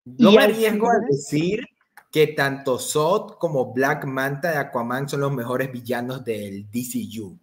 No 0.05 0.32
me 0.32 0.44
arriesgo 0.44 0.89
a 0.90 1.01
decir 1.09 1.64
que 2.12 2.28
tanto 2.28 2.78
Sod 2.78 3.39
como 3.39 3.73
Black 3.73 4.05
Manta 4.05 4.52
de 4.52 4.59
Aquaman 4.59 5.09
son 5.09 5.20
los 5.20 5.32
mejores 5.32 5.73
villanos 5.73 6.24
del 6.24 6.70
DCU. 6.70 7.39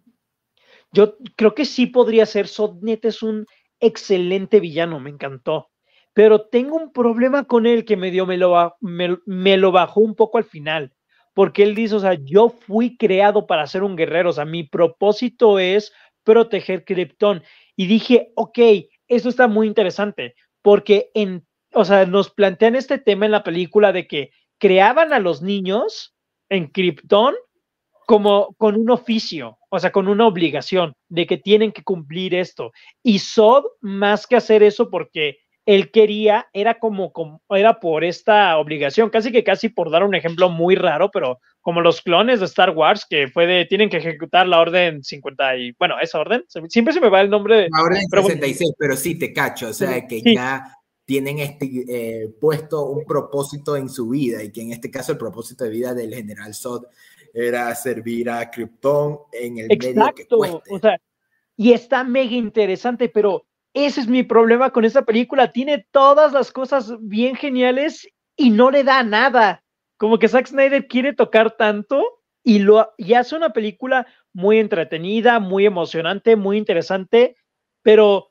Yo 0.92 1.16
creo 1.36 1.54
que 1.54 1.64
sí 1.64 1.86
podría 1.86 2.24
ser. 2.24 2.46
Sodnet 2.46 3.04
es 3.04 3.22
un 3.22 3.46
excelente 3.80 4.60
villano, 4.60 5.00
me 5.00 5.10
encantó. 5.10 5.70
Pero 6.14 6.42
tengo 6.42 6.76
un 6.76 6.92
problema 6.92 7.44
con 7.44 7.66
él 7.66 7.84
que 7.84 7.96
me 7.96 8.10
dio, 8.10 8.26
me 8.26 8.36
lo, 8.36 8.76
me 8.80 9.56
lo 9.56 9.72
bajó 9.72 10.00
un 10.00 10.14
poco 10.14 10.38
al 10.38 10.44
final 10.44 10.94
porque 11.34 11.62
él 11.62 11.74
dice, 11.74 11.94
o 11.94 12.00
sea, 12.00 12.14
yo 12.14 12.50
fui 12.50 12.96
creado 12.96 13.46
para 13.46 13.66
ser 13.66 13.82
un 13.82 13.96
guerrero, 13.96 14.30
o 14.30 14.32
sea, 14.32 14.44
mi 14.44 14.64
propósito 14.64 15.58
es 15.58 15.92
proteger 16.24 16.84
Krypton. 16.84 17.42
Y 17.76 17.86
dije, 17.86 18.32
ok, 18.36 18.58
esto 19.08 19.28
está 19.28 19.48
muy 19.48 19.66
interesante, 19.66 20.34
porque 20.62 21.10
en, 21.14 21.46
o 21.74 21.84
sea, 21.84 22.06
nos 22.06 22.30
plantean 22.30 22.76
este 22.76 22.98
tema 22.98 23.26
en 23.26 23.32
la 23.32 23.44
película 23.44 23.92
de 23.92 24.06
que 24.06 24.30
creaban 24.58 25.12
a 25.12 25.18
los 25.18 25.42
niños 25.42 26.14
en 26.48 26.68
Krypton 26.68 27.34
como 28.06 28.54
con 28.58 28.76
un 28.76 28.90
oficio, 28.90 29.58
o 29.70 29.78
sea, 29.78 29.90
con 29.90 30.08
una 30.08 30.26
obligación 30.26 30.92
de 31.08 31.26
que 31.26 31.38
tienen 31.38 31.72
que 31.72 31.82
cumplir 31.82 32.34
esto. 32.34 32.72
Y 33.02 33.20
Sod, 33.20 33.64
más 33.80 34.26
que 34.26 34.36
hacer 34.36 34.62
eso, 34.62 34.90
porque 34.90 35.38
él 35.64 35.90
quería, 35.90 36.48
era 36.52 36.78
como, 36.78 37.12
como, 37.12 37.40
era 37.50 37.78
por 37.78 38.04
esta 38.04 38.58
obligación, 38.58 39.10
casi 39.10 39.30
que 39.30 39.44
casi 39.44 39.68
por 39.68 39.90
dar 39.90 40.02
un 40.02 40.14
ejemplo 40.14 40.48
muy 40.48 40.74
raro, 40.74 41.10
pero 41.12 41.38
como 41.60 41.80
los 41.80 42.00
clones 42.00 42.40
de 42.40 42.46
Star 42.46 42.70
Wars, 42.70 43.06
que 43.08 43.28
fue 43.28 43.46
de, 43.46 43.66
tienen 43.66 43.88
que 43.88 43.98
ejecutar 43.98 44.46
la 44.48 44.60
orden 44.60 45.04
50 45.04 45.56
y, 45.56 45.72
bueno, 45.78 45.94
esa 46.00 46.18
orden, 46.18 46.44
siempre 46.68 46.92
se 46.92 47.00
me 47.00 47.08
va 47.08 47.20
el 47.20 47.30
nombre 47.30 47.56
de... 47.56 47.68
La 47.70 47.82
orden 47.82 48.02
pero, 48.10 48.22
66, 48.24 48.72
pero 48.76 48.96
sí, 48.96 49.16
te 49.16 49.32
cacho, 49.32 49.68
o 49.68 49.72
sea, 49.72 50.06
que 50.06 50.20
ya 50.22 50.64
tienen 51.04 51.38
este, 51.38 51.66
eh, 51.88 52.28
puesto 52.40 52.86
un 52.86 53.04
propósito 53.04 53.76
en 53.76 53.88
su 53.88 54.08
vida 54.08 54.42
y 54.42 54.50
que 54.50 54.62
en 54.62 54.72
este 54.72 54.90
caso 54.90 55.12
el 55.12 55.18
propósito 55.18 55.64
de 55.64 55.70
vida 55.70 55.94
del 55.94 56.14
general 56.14 56.54
Sod 56.54 56.86
era 57.34 57.74
servir 57.74 58.30
a 58.30 58.50
Krypton 58.50 59.18
en 59.32 59.58
el 59.58 59.68
medio 59.68 60.12
que 60.14 60.26
cueste. 60.26 60.74
O 60.74 60.78
sea, 60.78 61.00
y 61.56 61.72
está 61.72 62.04
mega 62.04 62.34
interesante, 62.34 63.08
pero 63.08 63.46
ese 63.74 64.02
es 64.02 64.08
mi 64.08 64.22
problema 64.22 64.70
con 64.70 64.84
esta 64.84 65.02
película. 65.02 65.52
Tiene 65.52 65.86
todas 65.90 66.32
las 66.32 66.52
cosas 66.52 66.94
bien 67.00 67.36
geniales 67.36 68.06
y 68.36 68.50
no 68.50 68.70
le 68.70 68.84
da 68.84 69.02
nada. 69.02 69.62
Como 69.96 70.18
que 70.18 70.28
Zack 70.28 70.46
Snyder 70.46 70.86
quiere 70.88 71.14
tocar 71.14 71.52
tanto 71.56 72.04
y, 72.44 72.58
lo, 72.58 72.92
y 72.98 73.14
hace 73.14 73.36
una 73.36 73.50
película 73.50 74.06
muy 74.32 74.58
entretenida, 74.58 75.38
muy 75.38 75.66
emocionante, 75.66 76.36
muy 76.36 76.58
interesante, 76.58 77.36
pero, 77.82 78.30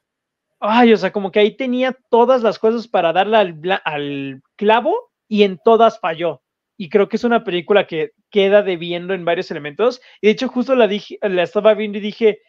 ay, 0.59 0.93
o 0.93 0.97
sea, 0.97 1.11
como 1.11 1.31
que 1.31 1.39
ahí 1.39 1.55
tenía 1.55 1.97
todas 2.09 2.41
las 2.43 2.59
cosas 2.59 2.87
para 2.87 3.13
darle 3.13 3.37
al, 3.83 4.41
clavo 4.55 5.11
y 5.27 5.43
en 5.43 5.59
todas 5.63 5.99
falló. 5.99 6.41
Y 6.77 6.89
creo 6.89 7.07
que 7.07 7.17
es 7.17 7.23
una 7.23 7.43
película 7.43 7.85
que 7.85 8.11
queda 8.31 8.63
debiendo 8.63 9.13
en 9.13 9.23
varios 9.23 9.51
elementos. 9.51 10.01
Y 10.19 10.27
de 10.27 10.33
hecho, 10.33 10.47
justo 10.47 10.75
la, 10.75 10.87
dije, 10.87 11.17
la 11.21 11.43
estaba 11.43 11.73
viendo 11.73 11.99
y 11.99 12.01
dije, 12.01 12.41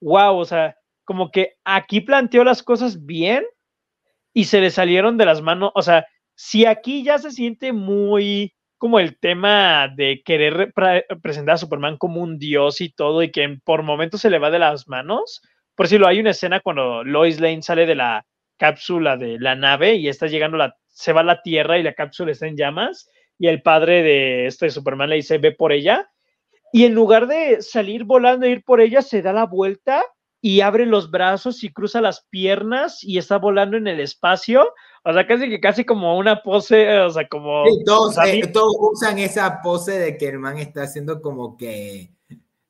wow, 0.00 0.36
o 0.36 0.44
sea, 0.44 0.76
como 1.10 1.32
que 1.32 1.56
aquí 1.64 2.02
planteó 2.02 2.44
las 2.44 2.62
cosas 2.62 3.04
bien 3.04 3.44
y 4.32 4.44
se 4.44 4.60
le 4.60 4.70
salieron 4.70 5.18
de 5.18 5.24
las 5.24 5.42
manos, 5.42 5.72
o 5.74 5.82
sea, 5.82 6.06
si 6.36 6.66
aquí 6.66 7.02
ya 7.02 7.18
se 7.18 7.32
siente 7.32 7.72
muy 7.72 8.54
como 8.78 9.00
el 9.00 9.18
tema 9.18 9.88
de 9.88 10.22
querer 10.24 10.72
presentar 11.20 11.56
a 11.56 11.58
Superman 11.58 11.96
como 11.98 12.22
un 12.22 12.38
dios 12.38 12.80
y 12.80 12.92
todo 12.92 13.24
y 13.24 13.32
que 13.32 13.58
por 13.64 13.82
momentos 13.82 14.20
se 14.20 14.30
le 14.30 14.38
va 14.38 14.52
de 14.52 14.60
las 14.60 14.86
manos, 14.86 15.42
por 15.74 15.86
decirlo, 15.86 16.06
hay 16.06 16.20
una 16.20 16.30
escena 16.30 16.60
cuando 16.60 17.02
Lois 17.02 17.40
Lane 17.40 17.62
sale 17.62 17.86
de 17.86 17.96
la 17.96 18.24
cápsula 18.56 19.16
de 19.16 19.40
la 19.40 19.56
nave 19.56 19.96
y 19.96 20.06
está 20.06 20.28
llegando 20.28 20.58
la, 20.58 20.76
se 20.86 21.12
va 21.12 21.22
a 21.22 21.24
la 21.24 21.42
Tierra 21.42 21.76
y 21.76 21.82
la 21.82 21.94
cápsula 21.94 22.30
está 22.30 22.46
en 22.46 22.56
llamas 22.56 23.10
y 23.36 23.48
el 23.48 23.62
padre 23.62 24.04
de 24.04 24.46
este 24.46 24.70
Superman 24.70 25.10
le 25.10 25.16
dice, 25.16 25.38
ve 25.38 25.50
por 25.50 25.72
ella. 25.72 26.08
Y 26.72 26.84
en 26.84 26.94
lugar 26.94 27.26
de 27.26 27.62
salir 27.62 28.04
volando 28.04 28.46
e 28.46 28.50
ir 28.50 28.62
por 28.62 28.80
ella, 28.80 29.02
se 29.02 29.22
da 29.22 29.32
la 29.32 29.46
vuelta 29.46 30.04
y 30.40 30.60
abre 30.62 30.86
los 30.86 31.10
brazos 31.10 31.62
y 31.64 31.72
cruza 31.72 32.00
las 32.00 32.26
piernas 32.30 33.04
y 33.04 33.18
está 33.18 33.38
volando 33.38 33.76
en 33.76 33.86
el 33.86 34.00
espacio. 34.00 34.72
O 35.04 35.12
sea, 35.12 35.26
casi 35.26 35.48
que 35.48 35.60
casi 35.60 35.84
como 35.84 36.18
una 36.18 36.42
pose, 36.42 36.98
o 37.00 37.10
sea, 37.10 37.26
como... 37.28 37.64
todos, 37.84 38.16
eh, 38.26 38.46
todos, 38.52 38.74
usan 38.92 39.18
esa 39.18 39.60
pose 39.62 39.98
de 39.98 40.16
que 40.16 40.28
el 40.28 40.38
man 40.38 40.58
está 40.58 40.82
haciendo 40.82 41.20
como 41.22 41.56
que 41.56 42.12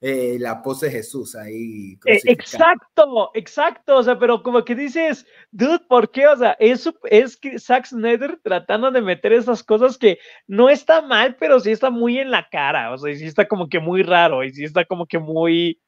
eh, 0.01 0.39
la 0.41 0.63
pose 0.63 0.87
de 0.87 0.93
Jesús 0.93 1.35
ahí. 1.37 1.99
Eh, 2.07 2.21
exacto, 2.25 3.31
exacto, 3.35 3.97
o 3.97 4.03
sea, 4.03 4.19
pero 4.19 4.43
como 4.43 4.65
que 4.65 4.75
dices, 4.75 5.27
dude, 5.51 5.81
¿por 5.89 6.11
qué? 6.11 6.27
O 6.27 6.37
sea, 6.37 6.57
es, 6.59 6.89
es 7.05 7.37
que 7.37 7.59
Zack 7.59 7.87
Snyder 7.87 8.41
tratando 8.43 8.91
de 8.91 9.03
meter 9.03 9.33
esas 9.33 9.63
cosas 9.63 9.99
que 9.99 10.19
no 10.47 10.71
está 10.71 11.03
mal, 11.03 11.37
pero 11.39 11.61
sí 11.61 11.71
está 11.71 11.91
muy 11.91 12.19
en 12.19 12.31
la 12.31 12.49
cara, 12.49 12.93
o 12.93 12.99
sea, 12.99 13.15
sí 13.15 13.27
está 13.27 13.47
como 13.47 13.69
que 13.69 13.79
muy 13.79 14.03
raro 14.03 14.43
y 14.43 14.53
sí 14.53 14.65
está 14.65 14.85
como 14.85 15.07
que 15.07 15.19
muy 15.19 15.81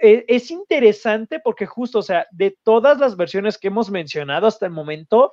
e, 0.00 0.24
es, 0.28 0.50
interesante 0.50 1.40
porque 1.40 1.66
justo, 1.66 1.98
o 1.98 2.02
sea, 2.02 2.26
de 2.30 2.56
todas 2.62 2.98
las 2.98 3.16
versiones 3.16 3.58
que 3.58 3.68
hemos 3.68 3.90
mencionado 3.90 4.46
hasta 4.46 4.66
el 4.66 4.72
momento, 4.72 5.32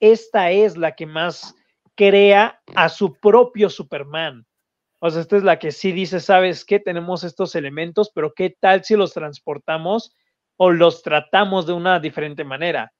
esta 0.00 0.50
es 0.50 0.76
la 0.76 0.94
que 0.94 1.06
más 1.06 1.54
crea 1.94 2.60
a 2.74 2.88
su 2.88 3.14
propio 3.14 3.68
Superman. 3.68 4.46
O 5.00 5.10
sea, 5.10 5.22
esta 5.22 5.36
es 5.36 5.42
la 5.42 5.58
que 5.58 5.72
sí 5.72 5.92
dice, 5.92 6.20
sabes 6.20 6.64
qué, 6.64 6.80
tenemos 6.80 7.24
estos 7.24 7.54
elementos, 7.54 8.10
pero 8.14 8.32
qué 8.34 8.56
tal 8.58 8.84
si 8.84 8.96
los 8.96 9.12
transportamos 9.12 10.14
o 10.56 10.70
los 10.70 11.02
tratamos 11.02 11.66
de 11.66 11.72
una 11.72 12.00
diferente 12.00 12.44
manera. 12.44 12.92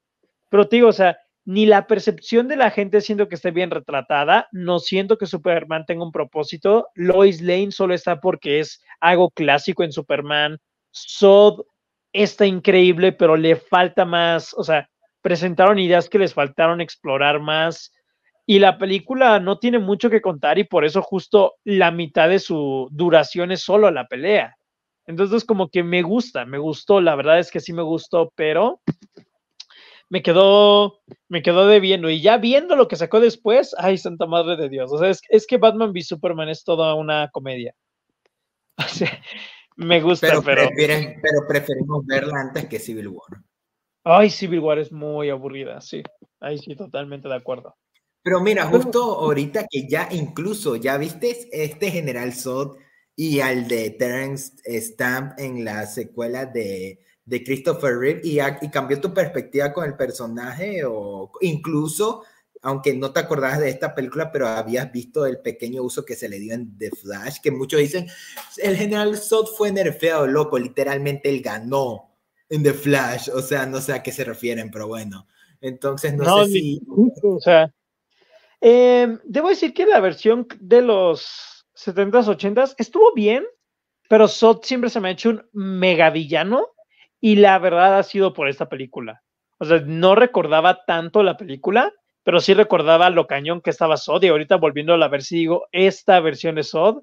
Pero 0.49 0.69
te 0.69 0.77
digo, 0.77 0.89
o 0.89 0.93
sea, 0.93 1.19
ni 1.45 1.67
la 1.67 1.87
percepción 1.87 2.49
de 2.49 2.57
la 2.57 2.71
gente 2.71 3.01
siento 3.01 3.29
que 3.29 3.35
esté 3.35 3.51
bien 3.51 3.71
retratada, 3.71 4.49
no 4.53 4.79
siento 4.79 5.19
que 5.19 5.27
Superman 5.27 5.85
tenga 5.87 6.05
un 6.05 6.12
propósito, 6.12 6.89
Lois 6.95 7.41
Lane 7.41 7.73
solo 7.73 7.95
está 7.95 8.21
porque 8.21 8.61
es 8.61 8.83
algo 9.01 9.31
clásico 9.31 9.83
en 9.83 9.93
Superman, 9.93 10.59
Sod 10.91 11.62
está 12.12 12.47
increíble, 12.47 13.12
pero 13.12 13.37
le 13.37 13.57
falta 13.57 14.05
más, 14.05 14.55
o 14.55 14.65
sea, 14.65 14.89
presentaron 15.23 15.79
ideas 15.79 16.09
que 16.09 16.19
les 16.19 16.35
faltaron 16.35 16.81
explorar 16.81 17.41
más. 17.41 17.93
Y 18.47 18.59
la 18.59 18.79
película 18.79 19.39
no 19.39 19.59
tiene 19.59 19.79
mucho 19.79 20.11
que 20.11 20.21
contar 20.21 20.59
y 20.59 20.65
por 20.65 20.85
eso 20.85 21.03
justo 21.03 21.55
la 21.65 21.91
mitad 21.93 22.29
de 22.29 22.41
su 22.41 22.89
duración 22.91 23.53
es 23.53 23.62
solo 23.62 23.91
la 23.91 24.07
pelea. 24.09 24.57
Entonces 25.07 25.45
como 25.45 25.69
que 25.69 25.85
me 25.85 26.03
gusta, 26.03 26.45
me 26.45 26.59
gustó, 26.59 27.01
la 27.01 27.15
verdad 27.15 27.39
es 27.39 27.51
que 27.51 27.61
sí 27.61 27.73
me 27.73 27.83
gustó, 27.83 28.33
pero 28.35 28.81
me 30.11 30.23
quedó, 30.23 31.01
me 31.28 31.43
quedó 31.43 31.66
debiendo. 31.66 32.11
Y 32.11 32.20
ya 32.20 32.37
viendo 32.37 32.77
lo 32.77 32.89
que 32.89 32.97
sacó 32.97 33.20
después, 33.20 33.74
ay, 33.78 33.97
santa 33.97 34.27
madre 34.27 34.57
de 34.57 34.69
Dios. 34.69 34.93
O 34.93 34.99
sea, 34.99 35.09
es, 35.09 35.47
que 35.47 35.57
Batman 35.57 35.93
v 35.93 36.03
Superman 36.03 36.49
es 36.49 36.65
toda 36.65 36.95
una 36.95 37.31
comedia. 37.32 37.74
O 38.81 38.89
sea, 38.89 39.11
me 39.77 40.01
gusta, 40.01 40.28
pero. 40.43 40.69
Pero, 40.74 41.47
preferimos 41.47 42.07
verla 42.07 42.41
antes 42.41 42.65
que 42.65 42.78
Civil 42.78 43.09
War. 43.09 43.43
Ay, 44.05 44.31
Civil 44.31 44.61
War 44.61 44.78
es 44.78 44.91
muy 44.91 45.28
aburrida, 45.28 45.82
sí. 45.82 46.03
Ahí 46.41 46.57
sí, 46.57 46.74
totalmente 46.74 47.28
de 47.28 47.35
acuerdo. 47.35 47.77
Pero 48.23 48.41
mira, 48.41 48.65
justo 48.65 49.03
ahorita 49.03 49.66
que 49.70 49.87
ya 49.87 50.09
incluso 50.11 50.77
ya 50.77 50.97
viste 50.97 51.49
este 51.53 51.91
General 51.91 52.32
Zod 52.32 52.78
y 53.15 53.41
al 53.41 53.69
de 53.69 53.91
Terence 53.91 54.55
Stamp 54.81 55.39
en 55.39 55.62
la 55.62 55.85
secuela 55.85 56.47
de 56.47 57.01
de 57.31 57.44
Christopher 57.44 57.97
Reeve 57.97 58.20
y, 58.24 58.40
y, 58.40 58.70
cambió 58.70 59.01
tu 59.01 59.15
perspectiva 59.15 59.73
con 59.73 59.85
el 59.85 59.94
personaje 59.94 60.82
o 60.85 61.31
incluso, 61.43 62.24
aunque 62.61 62.93
no 62.93 63.12
te 63.12 63.20
acordabas 63.20 63.61
de 63.61 63.70
esta 63.70 63.94
película, 63.94 64.32
pero 64.32 64.48
habías 64.48 64.90
visto 64.90 65.24
el 65.24 65.39
pequeño 65.39 65.81
uso 65.85 66.05
que 66.05 66.16
se 66.16 66.28
le 66.28 66.40
dio 66.40 66.55
en 66.55 66.77
The 66.77 66.90
Flash, 66.90 67.36
que 67.40 67.52
muchos 67.52 67.78
dicen, 67.78 68.09
el 68.57 68.77
general 68.77 69.16
Zod 69.16 69.47
fue 69.47 69.70
nerfeado, 69.70 70.27
loco, 70.27 70.59
literalmente 70.59 71.28
él 71.28 71.40
ganó 71.40 72.11
en 72.48 72.65
The 72.65 72.74
Flash, 72.74 73.31
o 73.32 73.43
sea, 73.43 73.65
no 73.65 73.81
sé 73.81 73.93
a 73.93 74.02
qué 74.02 74.11
se 74.11 74.24
refieren, 74.24 74.69
pero 74.69 74.89
bueno, 74.89 75.28
entonces 75.61 76.12
no, 76.15 76.44
sé 76.47 76.51
si... 76.51 76.82
O 77.23 77.39
sea, 77.39 77.73
em, 78.61 79.20
debo 79.23 79.51
decir 79.51 79.73
que 79.73 79.86
la 79.86 80.01
versión 80.01 80.48
de 80.59 80.82
los 80.82 81.65
70s, 81.77 82.27
80s 82.27 82.74
estuvo 82.77 83.15
bien, 83.15 83.47
pero 84.09 84.27
Zod 84.27 84.65
siempre 84.65 84.90
se 84.90 84.98
me 84.98 85.11
ha 85.11 85.12
hecho 85.12 85.31
un 85.31 85.48
mega 85.52 86.11
villano 86.11 86.66
y 87.21 87.37
la 87.37 87.59
verdad 87.59 87.99
ha 87.99 88.03
sido 88.03 88.33
por 88.33 88.49
esta 88.49 88.69
película. 88.69 89.23
O 89.59 89.65
sea, 89.65 89.81
no 89.85 90.15
recordaba 90.15 90.85
tanto 90.87 91.23
la 91.23 91.37
película, 91.37 91.93
pero 92.23 92.41
sí 92.41 92.55
recordaba 92.55 93.11
lo 93.11 93.27
cañón 93.27 93.61
que 93.61 93.71
estaba 93.71 93.97
Sod. 93.97 94.23
Y 94.25 94.29
ahorita 94.29 94.57
volviendo 94.57 94.95
a 94.95 95.09
ver 95.09 95.23
si 95.23 95.37
digo, 95.37 95.67
esta 95.73 96.19
versión 96.21 96.55
de 96.55 96.63
Sod 96.63 97.03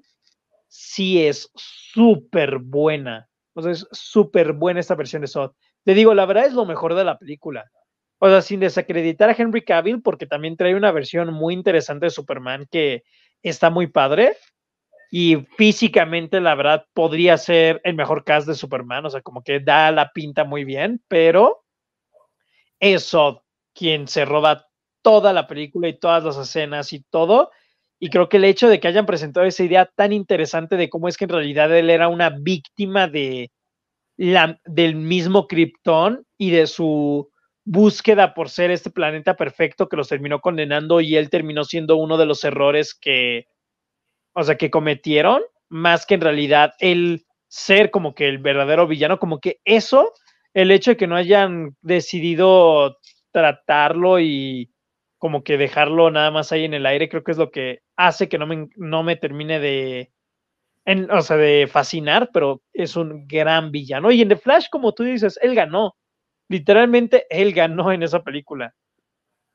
sí 0.66 1.24
es 1.24 1.50
súper 1.54 2.58
buena. 2.58 3.28
O 3.54 3.62
sea, 3.62 3.72
es 3.72 3.86
súper 3.92 4.52
buena 4.52 4.80
esta 4.80 4.96
versión 4.96 5.22
de 5.22 5.28
Sod. 5.28 5.52
Te 5.84 5.94
digo, 5.94 6.14
la 6.14 6.26
verdad 6.26 6.46
es 6.46 6.52
lo 6.52 6.66
mejor 6.66 6.94
de 6.94 7.04
la 7.04 7.18
película. 7.18 7.70
O 8.18 8.28
sea, 8.28 8.42
sin 8.42 8.60
desacreditar 8.60 9.30
a 9.30 9.36
Henry 9.38 9.64
Cavill, 9.64 10.02
porque 10.02 10.26
también 10.26 10.56
trae 10.56 10.74
una 10.74 10.90
versión 10.90 11.32
muy 11.32 11.54
interesante 11.54 12.06
de 12.06 12.10
Superman 12.10 12.66
que 12.70 13.04
está 13.42 13.70
muy 13.70 13.86
padre 13.86 14.36
y 15.10 15.36
físicamente 15.56 16.40
la 16.40 16.54
verdad 16.54 16.84
podría 16.92 17.38
ser 17.38 17.80
el 17.84 17.94
mejor 17.94 18.24
cast 18.24 18.46
de 18.46 18.54
Superman, 18.54 19.06
o 19.06 19.10
sea, 19.10 19.22
como 19.22 19.42
que 19.42 19.60
da 19.60 19.90
la 19.90 20.10
pinta 20.12 20.44
muy 20.44 20.64
bien, 20.64 21.02
pero 21.08 21.64
es 22.80 23.16
quien 23.74 24.08
se 24.08 24.24
roba 24.24 24.66
toda 25.02 25.32
la 25.32 25.46
película 25.46 25.88
y 25.88 25.98
todas 25.98 26.24
las 26.24 26.36
escenas 26.36 26.92
y 26.92 27.00
todo. 27.10 27.50
Y 27.98 28.10
creo 28.10 28.28
que 28.28 28.36
el 28.36 28.44
hecho 28.44 28.68
de 28.68 28.78
que 28.78 28.88
hayan 28.88 29.06
presentado 29.06 29.46
esa 29.46 29.64
idea 29.64 29.86
tan 29.86 30.12
interesante 30.12 30.76
de 30.76 30.88
cómo 30.88 31.08
es 31.08 31.16
que 31.16 31.24
en 31.24 31.30
realidad 31.30 31.74
él 31.76 31.90
era 31.90 32.08
una 32.08 32.30
víctima 32.30 33.08
de 33.08 33.50
la, 34.16 34.60
del 34.64 34.94
mismo 34.94 35.46
Krypton 35.46 36.24
y 36.36 36.50
de 36.50 36.66
su 36.66 37.30
búsqueda 37.64 38.34
por 38.34 38.48
ser 38.50 38.70
este 38.70 38.90
planeta 38.90 39.36
perfecto 39.36 39.88
que 39.88 39.96
los 39.96 40.08
terminó 40.08 40.40
condenando 40.40 41.00
y 41.00 41.16
él 41.16 41.30
terminó 41.30 41.64
siendo 41.64 41.96
uno 41.96 42.16
de 42.16 42.26
los 42.26 42.44
errores 42.44 42.94
que 42.94 43.46
o 44.34 44.42
sea, 44.44 44.56
que 44.56 44.70
cometieron, 44.70 45.42
más 45.68 46.06
que 46.06 46.14
en 46.14 46.20
realidad 46.22 46.74
el 46.80 47.24
ser 47.48 47.90
como 47.90 48.14
que 48.14 48.28
el 48.28 48.38
verdadero 48.38 48.86
villano, 48.86 49.18
como 49.18 49.40
que 49.40 49.60
eso, 49.64 50.12
el 50.54 50.70
hecho 50.70 50.92
de 50.92 50.96
que 50.96 51.06
no 51.06 51.16
hayan 51.16 51.76
decidido 51.82 52.98
tratarlo 53.32 54.20
y 54.20 54.70
como 55.18 55.42
que 55.44 55.58
dejarlo 55.58 56.10
nada 56.10 56.30
más 56.30 56.52
ahí 56.52 56.64
en 56.64 56.74
el 56.74 56.86
aire, 56.86 57.08
creo 57.08 57.24
que 57.24 57.32
es 57.32 57.38
lo 57.38 57.50
que 57.50 57.80
hace 57.96 58.28
que 58.28 58.38
no 58.38 58.46
me, 58.46 58.68
no 58.76 59.02
me 59.02 59.16
termine 59.16 59.58
de, 59.60 60.12
o 61.10 61.22
sea, 61.22 61.36
de 61.36 61.66
fascinar, 61.70 62.30
pero 62.32 62.62
es 62.72 62.96
un 62.96 63.26
gran 63.26 63.70
villano. 63.70 64.10
Y 64.10 64.22
en 64.22 64.28
The 64.28 64.36
Flash, 64.36 64.68
como 64.70 64.92
tú 64.94 65.04
dices, 65.04 65.38
él 65.42 65.54
ganó. 65.54 65.96
literalmente 66.50 67.26
él 67.30 67.52
ganó 67.54 67.92
en 67.92 68.02
esa 68.04 68.22
película. 68.24 68.74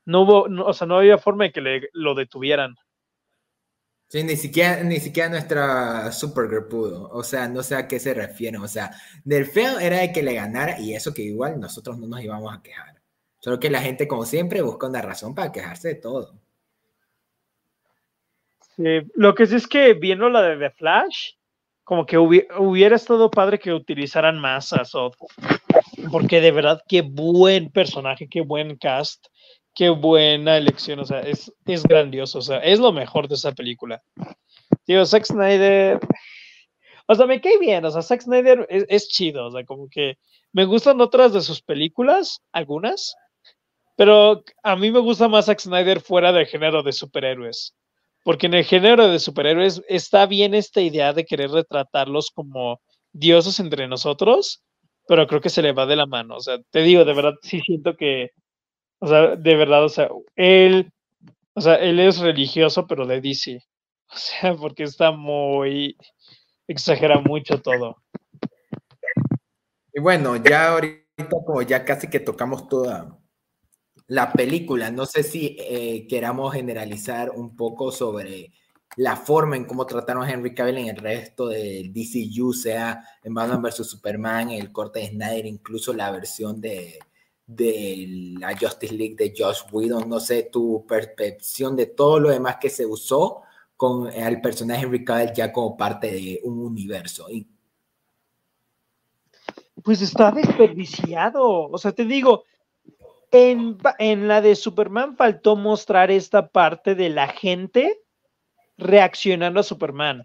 No 0.06 0.22
hubo, 0.22 0.42
o 0.66 0.72
sea, 0.74 0.86
no 0.86 0.98
había 0.98 1.18
forma 1.18 1.44
de 1.44 1.52
que 1.52 1.60
le, 1.62 1.88
lo 1.92 2.14
detuvieran. 2.14 2.74
Sí, 4.14 4.22
ni 4.22 4.36
siquiera, 4.36 4.80
ni 4.84 5.00
siquiera 5.00 5.28
nuestra 5.28 6.12
Supergirl 6.12 6.68
pudo. 6.68 7.08
O 7.10 7.24
sea, 7.24 7.48
no 7.48 7.64
sé 7.64 7.74
a 7.74 7.88
qué 7.88 7.98
se 7.98 8.14
refieren. 8.14 8.60
O 8.60 8.68
sea, 8.68 8.92
del 9.24 9.44
feo 9.44 9.80
era 9.80 9.98
de 9.98 10.12
que 10.12 10.22
le 10.22 10.34
ganara 10.34 10.78
y 10.78 10.94
eso 10.94 11.12
que 11.12 11.22
igual 11.22 11.58
nosotros 11.58 11.98
no 11.98 12.06
nos 12.06 12.22
íbamos 12.22 12.54
a 12.54 12.62
quejar. 12.62 13.02
Solo 13.40 13.58
que 13.58 13.70
la 13.70 13.80
gente, 13.80 14.06
como 14.06 14.24
siempre, 14.24 14.62
busca 14.62 14.86
una 14.86 15.02
razón 15.02 15.34
para 15.34 15.50
quejarse 15.50 15.88
de 15.88 15.94
todo. 15.96 16.38
Sí, 18.76 18.84
lo 19.16 19.34
que 19.34 19.46
sí 19.46 19.56
es 19.56 19.66
que 19.66 19.94
viendo 19.94 20.28
la 20.28 20.42
de 20.42 20.58
The 20.58 20.70
Flash, 20.70 21.32
como 21.82 22.06
que 22.06 22.16
hubiera, 22.16 22.94
estado 22.94 23.32
padre 23.32 23.58
que 23.58 23.72
utilizaran 23.72 24.38
más 24.38 24.72
a 24.72 24.84
Zod. 24.84 25.14
Porque 26.12 26.40
de 26.40 26.52
verdad, 26.52 26.80
qué 26.86 27.02
buen 27.02 27.68
personaje, 27.72 28.28
qué 28.28 28.42
buen 28.42 28.76
cast 28.76 29.26
qué 29.74 29.90
buena 29.90 30.56
elección, 30.56 31.00
o 31.00 31.04
sea, 31.04 31.20
es, 31.20 31.52
es 31.66 31.82
grandioso, 31.82 32.38
o 32.38 32.42
sea, 32.42 32.58
es 32.58 32.78
lo 32.78 32.92
mejor 32.92 33.28
de 33.28 33.34
esa 33.34 33.52
película. 33.52 34.02
Digo, 34.86 35.04
Zack 35.04 35.24
Snyder, 35.24 35.98
o 37.06 37.14
sea, 37.14 37.26
me 37.26 37.40
cae 37.40 37.58
bien, 37.58 37.84
o 37.84 37.90
sea, 37.90 38.02
Zack 38.02 38.22
Snyder 38.22 38.66
es, 38.70 39.08
chido, 39.08 39.46
o 39.46 39.50
sea, 39.50 39.64
como 39.64 39.88
que 39.88 40.16
me 40.52 40.64
gustan 40.64 41.00
otras 41.00 41.32
de 41.32 41.40
sus 41.40 41.60
películas, 41.60 42.40
algunas, 42.52 43.16
pero 43.96 44.44
a 44.62 44.76
mí 44.76 44.90
me 44.90 45.00
gusta 45.00 45.28
más 45.28 45.46
Zack 45.46 45.60
Snyder 45.60 46.00
fuera 46.00 46.32
del 46.32 46.46
género 46.46 46.82
de 46.82 46.92
superhéroes, 46.92 47.74
porque 48.22 48.46
en 48.46 48.54
el 48.54 48.64
género 48.64 49.08
de 49.08 49.18
superhéroes 49.18 49.82
está 49.88 50.26
bien 50.26 50.54
esta 50.54 50.80
idea 50.80 51.12
de 51.12 51.24
querer 51.24 51.50
retratarlos 51.50 52.30
como 52.30 52.80
dioses 53.12 53.58
entre 53.60 53.88
nosotros, 53.88 54.62
pero 55.06 55.26
creo 55.26 55.40
que 55.40 55.50
se 55.50 55.62
le 55.62 55.72
va 55.72 55.86
de 55.86 55.96
la 55.96 56.06
mano, 56.06 56.36
o 56.36 56.40
sea, 56.40 56.58
te 56.70 56.82
digo, 56.82 57.04
de 57.04 57.12
verdad 57.12 57.34
sí 57.42 57.60
siento 57.60 57.96
que 57.96 58.30
o 58.98 59.06
sea, 59.06 59.36
de 59.36 59.56
verdad, 59.56 59.84
o 59.84 59.88
sea, 59.88 60.08
él, 60.36 60.92
o 61.54 61.60
sea, 61.60 61.76
él 61.76 62.00
es 62.00 62.18
religioso, 62.18 62.86
pero 62.86 63.06
de 63.06 63.20
DC. 63.20 63.62
O 64.06 64.16
sea, 64.16 64.54
porque 64.54 64.84
está 64.84 65.10
muy, 65.10 65.96
exagera 66.68 67.20
mucho 67.20 67.60
todo. 67.60 67.96
Y 69.92 70.00
bueno, 70.00 70.36
ya 70.36 70.72
ahorita 70.72 71.04
como 71.44 71.62
ya 71.62 71.84
casi 71.84 72.08
que 72.08 72.20
tocamos 72.20 72.68
toda 72.68 73.18
la 74.06 74.32
película, 74.32 74.90
no 74.90 75.06
sé 75.06 75.22
si 75.22 75.56
eh, 75.58 76.06
queramos 76.08 76.52
generalizar 76.52 77.30
un 77.30 77.56
poco 77.56 77.90
sobre 77.90 78.52
la 78.96 79.16
forma 79.16 79.56
en 79.56 79.64
cómo 79.64 79.86
trataron 79.86 80.22
a 80.22 80.30
Henry 80.30 80.54
Cavill 80.54 80.78
en 80.78 80.88
el 80.88 80.96
resto 80.96 81.48
del 81.48 81.92
DCU, 81.92 82.52
sea 82.52 83.02
en 83.22 83.34
Batman 83.34 83.62
vs. 83.62 83.88
Superman, 83.88 84.50
el 84.50 84.70
corte 84.70 85.00
de 85.00 85.08
Snyder, 85.08 85.46
incluso 85.46 85.92
la 85.92 86.10
versión 86.10 86.60
de, 86.60 86.98
de 87.46 88.34
la 88.38 88.56
Justice 88.56 88.94
League 88.94 89.16
de 89.16 89.34
Josh 89.36 89.62
Whedon, 89.70 90.08
no 90.08 90.20
sé 90.20 90.48
tu 90.50 90.84
percepción 90.86 91.76
de 91.76 91.86
todo 91.86 92.18
lo 92.18 92.30
demás 92.30 92.56
que 92.60 92.70
se 92.70 92.86
usó 92.86 93.42
con 93.76 94.10
el 94.12 94.40
personaje 94.40 94.84
Henry 94.84 95.04
Cavill 95.04 95.32
ya 95.34 95.52
como 95.52 95.76
parte 95.76 96.10
de 96.10 96.40
un 96.44 96.58
universo. 96.60 97.26
Pues 99.82 100.00
está 100.00 100.30
desperdiciado, 100.30 101.68
o 101.68 101.78
sea, 101.78 101.92
te 101.92 102.04
digo, 102.04 102.44
en, 103.30 103.76
en 103.98 104.28
la 104.28 104.40
de 104.40 104.54
Superman 104.54 105.16
faltó 105.16 105.56
mostrar 105.56 106.10
esta 106.10 106.48
parte 106.48 106.94
de 106.94 107.10
la 107.10 107.28
gente 107.28 108.00
reaccionando 108.78 109.60
a 109.60 109.64
Superman. 109.64 110.22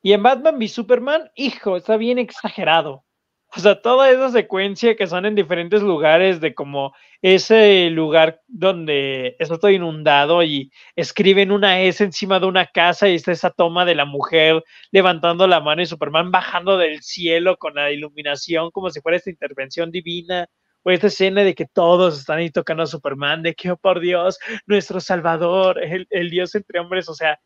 Y 0.00 0.12
en 0.12 0.22
Batman 0.22 0.56
v 0.56 0.68
Superman, 0.68 1.30
hijo, 1.34 1.76
está 1.76 1.96
bien 1.96 2.18
exagerado. 2.18 3.04
O 3.54 3.60
sea, 3.60 3.80
toda 3.82 4.10
esa 4.10 4.30
secuencia 4.30 4.96
que 4.96 5.06
son 5.06 5.26
en 5.26 5.34
diferentes 5.34 5.82
lugares 5.82 6.40
de 6.40 6.54
como 6.54 6.94
ese 7.20 7.90
lugar 7.90 8.40
donde 8.48 9.36
está 9.38 9.58
todo 9.58 9.70
inundado 9.70 10.42
y 10.42 10.72
escriben 10.96 11.52
una 11.52 11.80
S 11.82 12.02
encima 12.02 12.40
de 12.40 12.46
una 12.46 12.66
casa 12.66 13.08
y 13.08 13.14
está 13.14 13.30
esa 13.32 13.50
toma 13.50 13.84
de 13.84 13.94
la 13.94 14.06
mujer 14.06 14.64
levantando 14.90 15.46
la 15.46 15.60
mano 15.60 15.82
y 15.82 15.86
Superman 15.86 16.30
bajando 16.30 16.78
del 16.78 17.02
cielo 17.02 17.58
con 17.58 17.74
la 17.74 17.90
iluminación 17.92 18.70
como 18.70 18.88
si 18.88 19.00
fuera 19.02 19.18
esta 19.18 19.30
intervención 19.30 19.90
divina 19.90 20.46
o 20.82 20.90
esta 20.90 21.08
escena 21.08 21.42
de 21.44 21.54
que 21.54 21.66
todos 21.66 22.18
están 22.18 22.38
ahí 22.38 22.50
tocando 22.50 22.82
a 22.84 22.86
Superman, 22.86 23.42
de 23.42 23.54
que, 23.54 23.70
oh 23.70 23.76
por 23.76 24.00
Dios, 24.00 24.38
nuestro 24.66 25.00
Salvador, 25.00 25.82
el, 25.82 26.06
el 26.10 26.30
Dios 26.30 26.54
entre 26.54 26.80
hombres, 26.80 27.08
o 27.08 27.14
sea, 27.14 27.38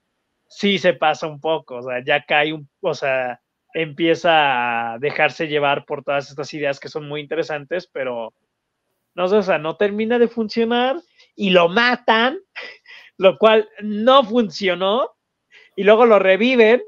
sí 0.48 0.78
se 0.78 0.94
pasa 0.94 1.26
un 1.26 1.40
poco, 1.40 1.76
o 1.76 1.82
sea, 1.82 2.02
ya 2.04 2.24
cae 2.24 2.52
un, 2.52 2.68
o 2.80 2.94
sea, 2.94 3.40
empieza 3.77 4.94
a 4.94 4.98
dejarse 4.98 5.48
llevar 5.48 5.85
por 5.85 6.03
todas 6.03 6.31
estas 6.31 6.53
ideas 6.55 6.81
que 6.81 6.89
son 6.89 7.07
muy 7.07 7.20
interesantes, 7.20 7.86
pero 7.93 8.32
no 9.15 9.28
sé, 9.28 9.36
o 9.36 9.43
sea, 9.43 9.59
no 9.59 9.77
termina 9.77 10.19
de 10.19 10.28
funcionar 10.28 10.97
y 11.35 11.51
lo 11.51 11.69
matan, 11.69 12.39
lo 13.19 13.36
cual 13.36 13.69
no 13.82 14.24
funcionó, 14.24 15.11
y 15.77 15.85
luego 15.85 16.07
lo 16.07 16.19
reviven, 16.19 16.82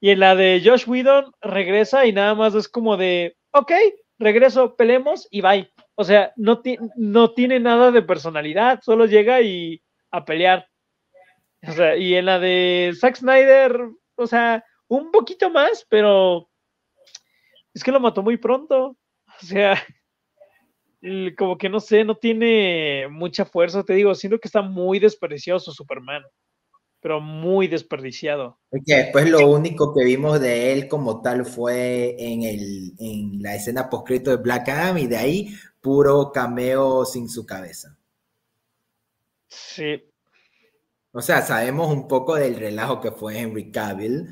y 0.00 0.10
en 0.10 0.18
la 0.18 0.34
de 0.34 0.60
Josh 0.64 0.88
Whedon 0.88 1.32
regresa 1.42 2.06
y 2.06 2.12
nada 2.12 2.34
más 2.34 2.56
es 2.56 2.68
como 2.68 2.96
de, 2.96 3.36
ok, 3.52 3.70
regreso, 4.18 4.74
pelemos 4.74 5.28
y 5.30 5.42
bye. 5.42 5.70
O 5.94 6.02
sea, 6.02 6.32
no, 6.34 6.60
no 6.96 7.34
tiene 7.34 7.60
nada 7.60 7.92
de 7.92 8.02
personalidad, 8.02 8.80
solo 8.82 9.06
llega 9.06 9.40
y 9.42 9.80
a 10.10 10.24
pelear. 10.24 10.66
O 11.68 11.70
sea, 11.70 11.96
y 11.96 12.16
en 12.16 12.26
la 12.26 12.40
de 12.40 12.92
Zack 12.98 13.14
Snyder, 13.14 13.78
o 14.16 14.26
sea, 14.26 14.64
un 14.96 15.10
poquito 15.10 15.50
más, 15.50 15.86
pero 15.88 16.48
es 17.74 17.82
que 17.82 17.92
lo 17.92 18.00
mató 18.00 18.22
muy 18.22 18.36
pronto. 18.36 18.96
O 19.42 19.44
sea, 19.44 19.82
como 21.36 21.58
que 21.58 21.68
no 21.68 21.80
sé, 21.80 22.04
no 22.04 22.14
tiene 22.14 23.08
mucha 23.10 23.44
fuerza, 23.44 23.82
te 23.82 23.94
digo, 23.94 24.14
siento 24.14 24.38
que 24.38 24.46
está 24.46 24.62
muy 24.62 25.00
desperdiciado 25.00 25.58
su 25.58 25.72
Superman, 25.72 26.22
pero 27.00 27.20
muy 27.20 27.66
desperdiciado. 27.66 28.60
Que 28.86 28.96
después 28.96 29.28
lo 29.28 29.48
único 29.48 29.92
que 29.92 30.04
vimos 30.04 30.40
de 30.40 30.74
él 30.74 30.86
como 30.86 31.22
tal 31.22 31.44
fue 31.44 32.14
en, 32.18 32.44
el, 32.44 32.92
en 33.00 33.42
la 33.42 33.56
escena 33.56 33.90
poscrito 33.90 34.30
de 34.30 34.36
Black 34.36 34.68
Adam 34.68 34.98
y 34.98 35.08
de 35.08 35.16
ahí 35.16 35.54
puro 35.80 36.30
cameo 36.30 37.04
sin 37.04 37.28
su 37.28 37.44
cabeza. 37.44 37.98
Sí. 39.48 40.04
O 41.10 41.20
sea, 41.20 41.42
sabemos 41.42 41.92
un 41.92 42.06
poco 42.06 42.36
del 42.36 42.54
relajo 42.54 43.00
que 43.00 43.10
fue 43.10 43.38
Henry 43.38 43.72
Cavill, 43.72 44.28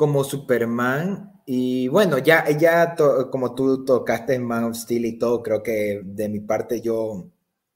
como 0.00 0.24
Superman. 0.24 1.42
Y 1.44 1.88
bueno, 1.88 2.16
ya, 2.16 2.48
ya 2.56 2.94
como 3.30 3.54
tú 3.54 3.84
tocaste 3.84 4.32
en 4.34 4.46
Man 4.46 4.64
of 4.64 4.74
Steel 4.74 5.04
y 5.04 5.18
todo, 5.18 5.42
creo 5.42 5.62
que 5.62 6.00
de 6.02 6.26
mi 6.30 6.40
parte 6.40 6.80
yo, 6.80 7.28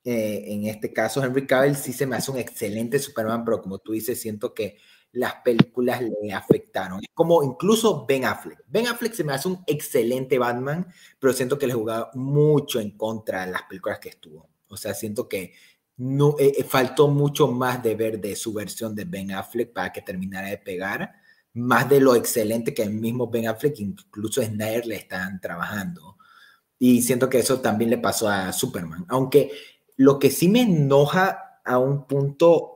eh, 0.02 0.42
en 0.46 0.64
este 0.64 0.90
caso, 0.90 1.22
Henry 1.22 1.46
Cavill 1.46 1.76
sí 1.76 1.92
se 1.92 2.06
me 2.06 2.16
hace 2.16 2.30
un 2.30 2.38
excelente 2.38 2.98
Superman, 2.98 3.44
pero 3.44 3.60
como 3.60 3.78
tú 3.78 3.92
dices, 3.92 4.18
siento 4.18 4.55
que 4.55 4.78
las 5.12 5.34
películas 5.44 6.01
le 6.01 6.32
afectaron. 6.32 7.02
Como 7.12 7.44
incluso 7.44 8.06
Ben 8.06 8.24
Affleck. 8.24 8.64
Ben 8.68 8.86
Affleck 8.86 9.12
se 9.12 9.22
me 9.22 9.34
hace 9.34 9.48
un 9.48 9.62
excelente 9.66 10.38
Batman, 10.38 10.86
pero 11.18 11.34
siento 11.34 11.59
que 11.59 11.66
le 11.66 11.74
jugaba 11.74 12.10
mucho 12.14 12.80
en 12.80 12.92
contra 12.96 13.44
de 13.44 13.52
las 13.52 13.64
películas 13.64 13.98
que 13.98 14.09
estuvo. 14.09 14.48
O 14.68 14.78
sea, 14.78 14.94
siento 14.94 15.28
que 15.28 15.52
no, 15.98 16.36
eh, 16.38 16.55
eh, 16.56 16.64
faltó 16.64 17.06
mucho 17.06 17.48
más 17.48 17.82
de 17.82 17.94
ver 17.94 18.18
de 18.18 18.34
su 18.34 18.55
versión 18.55 18.94
de 18.94 19.05
Ben 19.05 19.30
Affleck 19.30 19.74
para 19.74 19.92
que 19.92 20.01
terminara 20.01 20.48
de 20.48 20.56
pegar 20.56 21.22
más 21.55 21.89
de 21.89 22.01
lo 22.01 22.14
excelente 22.14 22.74
que 22.74 22.82
el 22.82 22.90
mismo 22.90 23.28
Ben 23.31 23.48
Affleck, 23.48 23.78
incluso 23.81 24.43
Snyder 24.43 24.86
le 24.86 24.97
están 24.97 25.40
trabajando. 25.40 26.18
Y 26.78 27.02
siento 27.02 27.31
que 27.31 27.39
eso 27.39 27.60
también 27.60 27.90
le 27.90 27.98
pasó 27.98 28.28
a 28.28 28.52
Superman. 28.52 29.06
Aunque 29.09 29.52
lo 29.97 30.18
que 30.18 30.31
sí 30.31 30.48
me 30.48 30.62
enoja 30.62 31.60
a 31.64 31.78
un 31.78 32.06
punto 32.06 32.74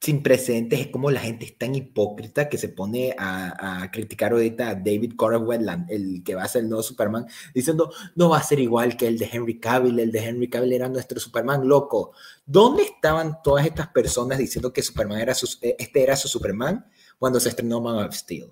sin 0.00 0.22
precedentes 0.22 0.78
es 0.78 0.86
como 0.88 1.10
la 1.10 1.20
gente 1.20 1.44
es 1.44 1.58
tan 1.58 1.74
hipócrita 1.74 2.48
que 2.48 2.56
se 2.56 2.68
pone 2.68 3.14
a, 3.18 3.88
criticar 3.92 4.32
ahorita 4.32 4.70
a 4.70 4.74
David 4.74 5.14
Wetland, 5.18 5.90
el 5.90 6.22
que 6.22 6.36
va 6.36 6.44
a 6.44 6.48
ser 6.48 6.62
el 6.62 6.68
nuevo 6.68 6.82
Superman, 6.82 7.26
diciendo 7.52 7.92
no 8.14 8.28
va 8.28 8.38
a 8.38 8.42
ser 8.42 8.60
igual 8.60 8.96
que 8.96 9.08
el 9.08 9.18
de 9.18 9.28
Henry 9.32 9.58
Cavill, 9.58 9.98
el 9.98 10.12
de 10.12 10.24
Henry 10.24 10.48
Cavill 10.48 10.72
era 10.72 10.88
nuestro 10.88 11.18
Superman 11.18 11.66
loco. 11.66 12.12
¿Dónde 12.46 12.84
estaban 12.84 13.42
todas 13.42 13.66
estas 13.66 13.88
personas 13.88 14.38
diciendo 14.38 14.72
que 14.72 14.82
Superman 14.82 15.18
era 15.18 15.34
su, 15.34 15.48
este 15.60 16.02
era 16.02 16.16
su 16.16 16.28
Superman? 16.28 16.86
Cuando 17.18 17.40
se 17.40 17.50
estrenó 17.50 17.80
Man 17.80 18.04
of 18.04 18.14
Steel? 18.14 18.50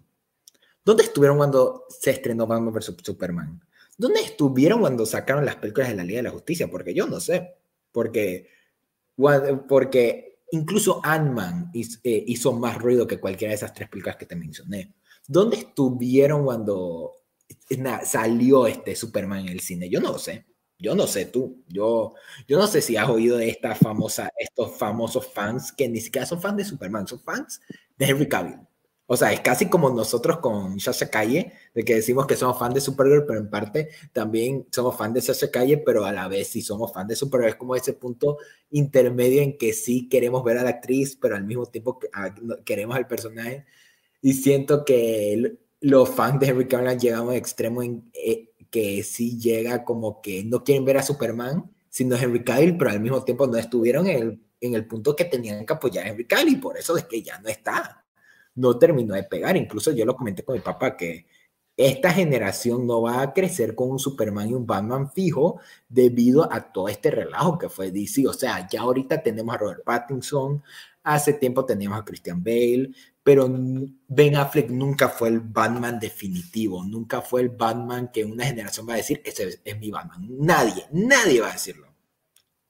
¿Dónde 0.85 1.03
estuvieron 1.03 1.39
cuando 1.39 1.85
se 1.89 2.11
estrenó 2.11 2.47
Batman 2.47 2.73
vs. 2.73 2.95
Superman? 3.03 3.61
¿Dónde 3.99 4.21
estuvieron 4.21 4.81
cuando 4.81 5.05
sacaron 5.05 5.45
las 5.45 5.57
películas 5.57 5.89
de 5.89 5.97
la 5.97 6.05
Liga 6.05 6.19
de 6.19 6.25
la 6.25 6.31
Justicia? 6.31 6.69
Porque 6.71 6.95
yo 6.95 7.07
no 7.09 7.19
sé. 7.19 7.57
Porque, 7.91 8.49
porque 9.69 10.39
incluso 10.53 11.01
Ant-Man 11.03 11.73
eh, 11.75 12.25
hizo, 12.27 12.53
más 12.53 12.79
ruido 12.79 13.07
que 13.07 13.19
cualquiera 13.19 13.51
de 13.51 13.57
esas 13.57 13.75
tres 13.75 13.89
películas 13.89 14.17
que 14.17 14.27
te 14.27 14.37
mencioné. 14.37 14.95
¿Dónde 15.27 15.57
estuvieron 15.57 16.45
cuando 16.45 17.15
salió 18.05 18.67
este 18.67 18.95
Superman 18.95 19.41
en 19.41 19.49
el 19.49 19.61
cine? 19.61 19.89
Yo 19.89 20.01
no 20.01 20.19
sé. 20.19 20.47
Yo 20.79 20.95
no 20.95 21.07
sé 21.07 21.27
tú. 21.27 21.63
Yo, 21.69 22.15
yo 22.47 22.59
no 22.59 22.67
sé 22.67 22.83
si 22.83 22.97
has 22.97 23.09
oído 23.09 23.39
de 23.39 23.49
esta 23.49 23.75
famosa, 23.75 24.31
estos 24.39 24.77
famosos 24.77 25.27
fans 25.33 25.73
que 25.73 25.89
ni 25.89 26.01
siquiera 26.01 26.27
son 26.27 26.41
fans 26.41 26.59
de 26.59 26.65
Superman, 26.65 27.07
son 27.07 27.21
fans 27.21 27.61
de 27.97 28.07
Henry 28.07 28.29
Cavill. 28.29 28.59
O 29.09 29.17
sea, 29.17 29.33
es 29.33 29.41
casi 29.41 29.69
como 29.69 29.89
nosotros 29.91 30.39
con 30.39 30.81
Sasha 30.81 31.09
Calle, 31.09 31.53
de 31.75 31.85
que 31.85 31.95
decimos 31.95 32.27
que 32.27 32.35
somos 32.35 32.59
fan 32.59 32.75
de 32.75 32.81
Supergirl, 32.81 33.25
pero 33.25 33.39
en 33.39 33.49
parte 33.49 33.89
también 34.13 34.67
somos 34.73 34.97
fan 34.97 35.13
de 35.13 35.21
Sasha 35.23 35.51
Calle, 35.51 35.79
pero 35.79 36.05
a 36.05 36.13
la 36.13 36.27
vez 36.27 36.49
sí 36.49 36.61
somos 36.61 36.93
fan 36.93 37.07
de 37.07 37.15
Supergirl. 37.15 37.51
Es 37.51 37.57
como 37.57 37.77
ese 37.77 37.93
punto 37.93 38.39
intermedio 38.71 39.43
en 39.43 39.57
que 39.59 39.73
sí 39.73 40.09
queremos 40.09 40.43
ver 40.43 40.59
a 40.59 40.65
la 40.65 40.71
actriz, 40.71 41.17
pero 41.21 41.37
al 41.37 41.45
mismo 41.45 41.67
tiempo 41.67 42.01
queremos 42.65 42.97
al 42.97 43.07
personaje. 43.07 43.65
Y 44.23 44.33
siento 44.35 44.85
que 44.85 45.57
los 45.81 46.09
fans 46.11 46.41
de 46.41 46.49
Henry 46.49 46.67
Cavill 46.67 46.89
han 46.89 46.99
llegado 46.99 47.31
a 47.31 47.37
extremo 47.37 47.83
en 47.85 48.11
eh, 48.13 48.51
que 48.77 49.03
sí 49.03 49.39
llega 49.39 49.85
como 49.85 50.21
que 50.21 50.45
no 50.45 50.63
quieren 50.63 50.85
ver 50.85 50.99
a 50.99 51.03
Superman, 51.03 51.71
sino 51.89 52.15
a 52.15 52.21
Henry 52.21 52.45
Cavill, 52.45 52.77
pero 52.77 52.91
al 52.91 53.01
mismo 53.01 53.25
tiempo 53.25 53.47
no 53.47 53.57
estuvieron 53.57 54.07
en 54.07 54.23
el, 54.23 54.43
en 54.61 54.75
el 54.75 54.87
punto 54.87 55.17
que 55.17 55.25
tenían 55.25 55.65
que 55.65 55.73
apoyar 55.73 56.05
a 56.05 56.11
Henry 56.11 56.27
Cavill, 56.27 56.61
por 56.61 56.77
eso 56.77 56.95
es 56.97 57.05
que 57.05 57.23
ya 57.23 57.41
no 57.41 57.49
está 57.49 58.03
no 58.57 58.79
terminó 58.79 59.15
de 59.15 59.23
pegar. 59.23 59.57
Incluso 59.57 59.93
yo 59.93 60.05
lo 60.05 60.17
comenté 60.17 60.43
con 60.45 60.57
mi 60.57 60.61
papá 60.61 60.97
que 60.97 61.27
esta 61.77 62.11
generación 62.11 62.87
no 62.87 63.03
va 63.03 63.23
a 63.23 63.33
crecer 63.33 63.75
con 63.75 63.91
un 63.91 63.99
Superman 63.99 64.49
y 64.49 64.55
un 64.55 64.67
Batman 64.67 65.11
fijo 65.13 65.61
debido 65.89 66.51
a 66.53 66.73
todo 66.73 66.89
este 66.89 67.11
relajo 67.11 67.59
que 67.59 67.69
fue 67.69 67.93
DC. 67.93 68.27
O 68.27 68.33
sea, 68.33 68.67
ya 68.69 68.81
ahorita 68.81 69.23
tenemos 69.23 69.55
a 69.55 69.59
Robert 69.59 69.85
Pattinson, 69.85 70.63
hace 71.03 71.35
tiempo 71.35 71.65
teníamos 71.65 72.01
a 72.01 72.05
Christian 72.05 72.43
Bale, 72.43 72.91
pero 73.27 73.53
Ben 74.07 74.37
Affleck 74.37 74.71
nunca 74.71 75.09
fue 75.09 75.31
el 75.31 75.41
Batman 75.41 75.99
definitivo, 75.99 76.85
nunca 76.85 77.21
fue 77.21 77.41
el 77.41 77.49
Batman 77.49 78.13
que 78.13 78.25
una 78.25 78.45
generación 78.45 78.89
va 78.89 78.93
a 78.93 78.99
decir, 78.99 79.21
ese 79.25 79.61
es 79.65 79.81
mi 79.81 79.91
Batman. 79.91 80.29
Nadie, 80.39 80.87
nadie 80.93 81.41
va 81.41 81.49
a 81.49 81.55
decirlo. 81.55 81.93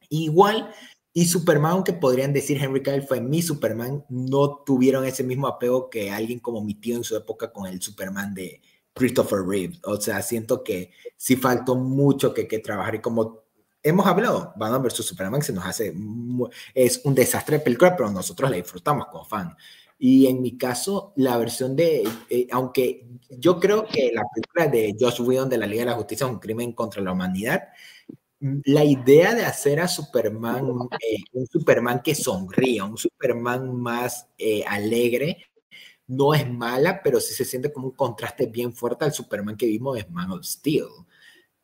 Igual 0.09 0.73
y 1.13 1.27
Superman, 1.27 1.73
aunque 1.73 1.93
podrían 1.93 2.33
decir 2.33 2.57
Henry 2.57 2.83
Cavill 2.83 3.03
fue 3.03 3.21
mi 3.21 3.43
Superman, 3.43 4.07
no 4.09 4.63
tuvieron 4.65 5.05
ese 5.05 5.23
mismo 5.25 5.47
apego 5.47 5.91
que 5.91 6.11
alguien 6.11 6.39
como 6.39 6.63
mi 6.63 6.73
tío 6.73 6.97
en 6.97 7.05
su 7.05 7.15
época 7.15 7.53
con 7.53 7.67
el 7.67 7.83
Superman 7.83 8.33
de 8.33 8.63
Christopher 8.95 9.41
Reeve. 9.47 9.79
O 9.85 10.01
sea, 10.01 10.23
siento 10.23 10.65
que 10.65 10.91
sí 11.19 11.37
faltó 11.37 11.75
mucho 11.75 12.33
que, 12.33 12.49
que 12.49 12.61
trabajar 12.61 12.95
y 12.95 13.01
como 13.03 13.43
hemos 13.83 14.07
hablado, 14.07 14.55
Batman 14.57 14.85
vs. 14.85 15.05
Superman 15.05 15.43
se 15.43 15.53
nos 15.53 15.67
hace, 15.67 15.95
es 16.73 17.03
un 17.05 17.15
desastre 17.15 17.59
de 17.59 17.65
película, 17.65 17.95
pero 17.95 18.11
nosotros 18.11 18.51
la 18.51 18.57
disfrutamos 18.57 19.09
como 19.09 19.27
fan. 19.27 19.55
Y 19.99 20.27
en 20.27 20.43
mi 20.43 20.59
caso, 20.59 21.13
la 21.17 21.39
versión 21.39 21.75
de, 21.75 22.07
eh, 22.29 22.47
aunque 22.51 23.07
yo 23.31 23.59
creo 23.59 23.87
que 23.87 24.11
la 24.13 24.25
película 24.35 24.67
de 24.69 24.95
Josh 24.99 25.23
Whedon 25.23 25.49
de 25.49 25.59
la 25.59 25.67
Liga 25.67 25.85
de 25.85 25.91
la 25.91 25.97
Justicia 25.97 26.27
es 26.27 26.33
un 26.33 26.39
crimen 26.39 26.73
contra 26.73 27.03
la 27.03 27.13
humanidad, 27.13 27.63
la 28.65 28.85
idea 28.85 29.35
de 29.35 29.45
hacer 29.45 29.81
a 29.81 29.89
Superman 29.89 30.67
eh, 31.01 31.25
un 31.33 31.47
Superman 31.47 32.03
que 32.03 32.15
sonría, 32.15 32.85
un 32.85 32.99
Superman 32.99 33.75
más 33.75 34.29
eh, 34.37 34.63
alegre, 34.67 35.39
no 36.07 36.35
es 36.35 36.49
mala, 36.49 37.01
pero 37.03 37.19
sí 37.19 37.35
se 37.35 37.45
siente 37.45 37.73
como 37.73 37.89
un 37.89 37.97
contraste 37.97 38.47
bien 38.47 38.73
fuerte 38.75 39.05
al 39.07 39.13
Superman 39.13 39.57
que 39.57 39.67
vimos 39.67 39.99
en 39.99 40.13
Man 40.13 40.31
of 40.33 40.45
Steel. 40.45 40.87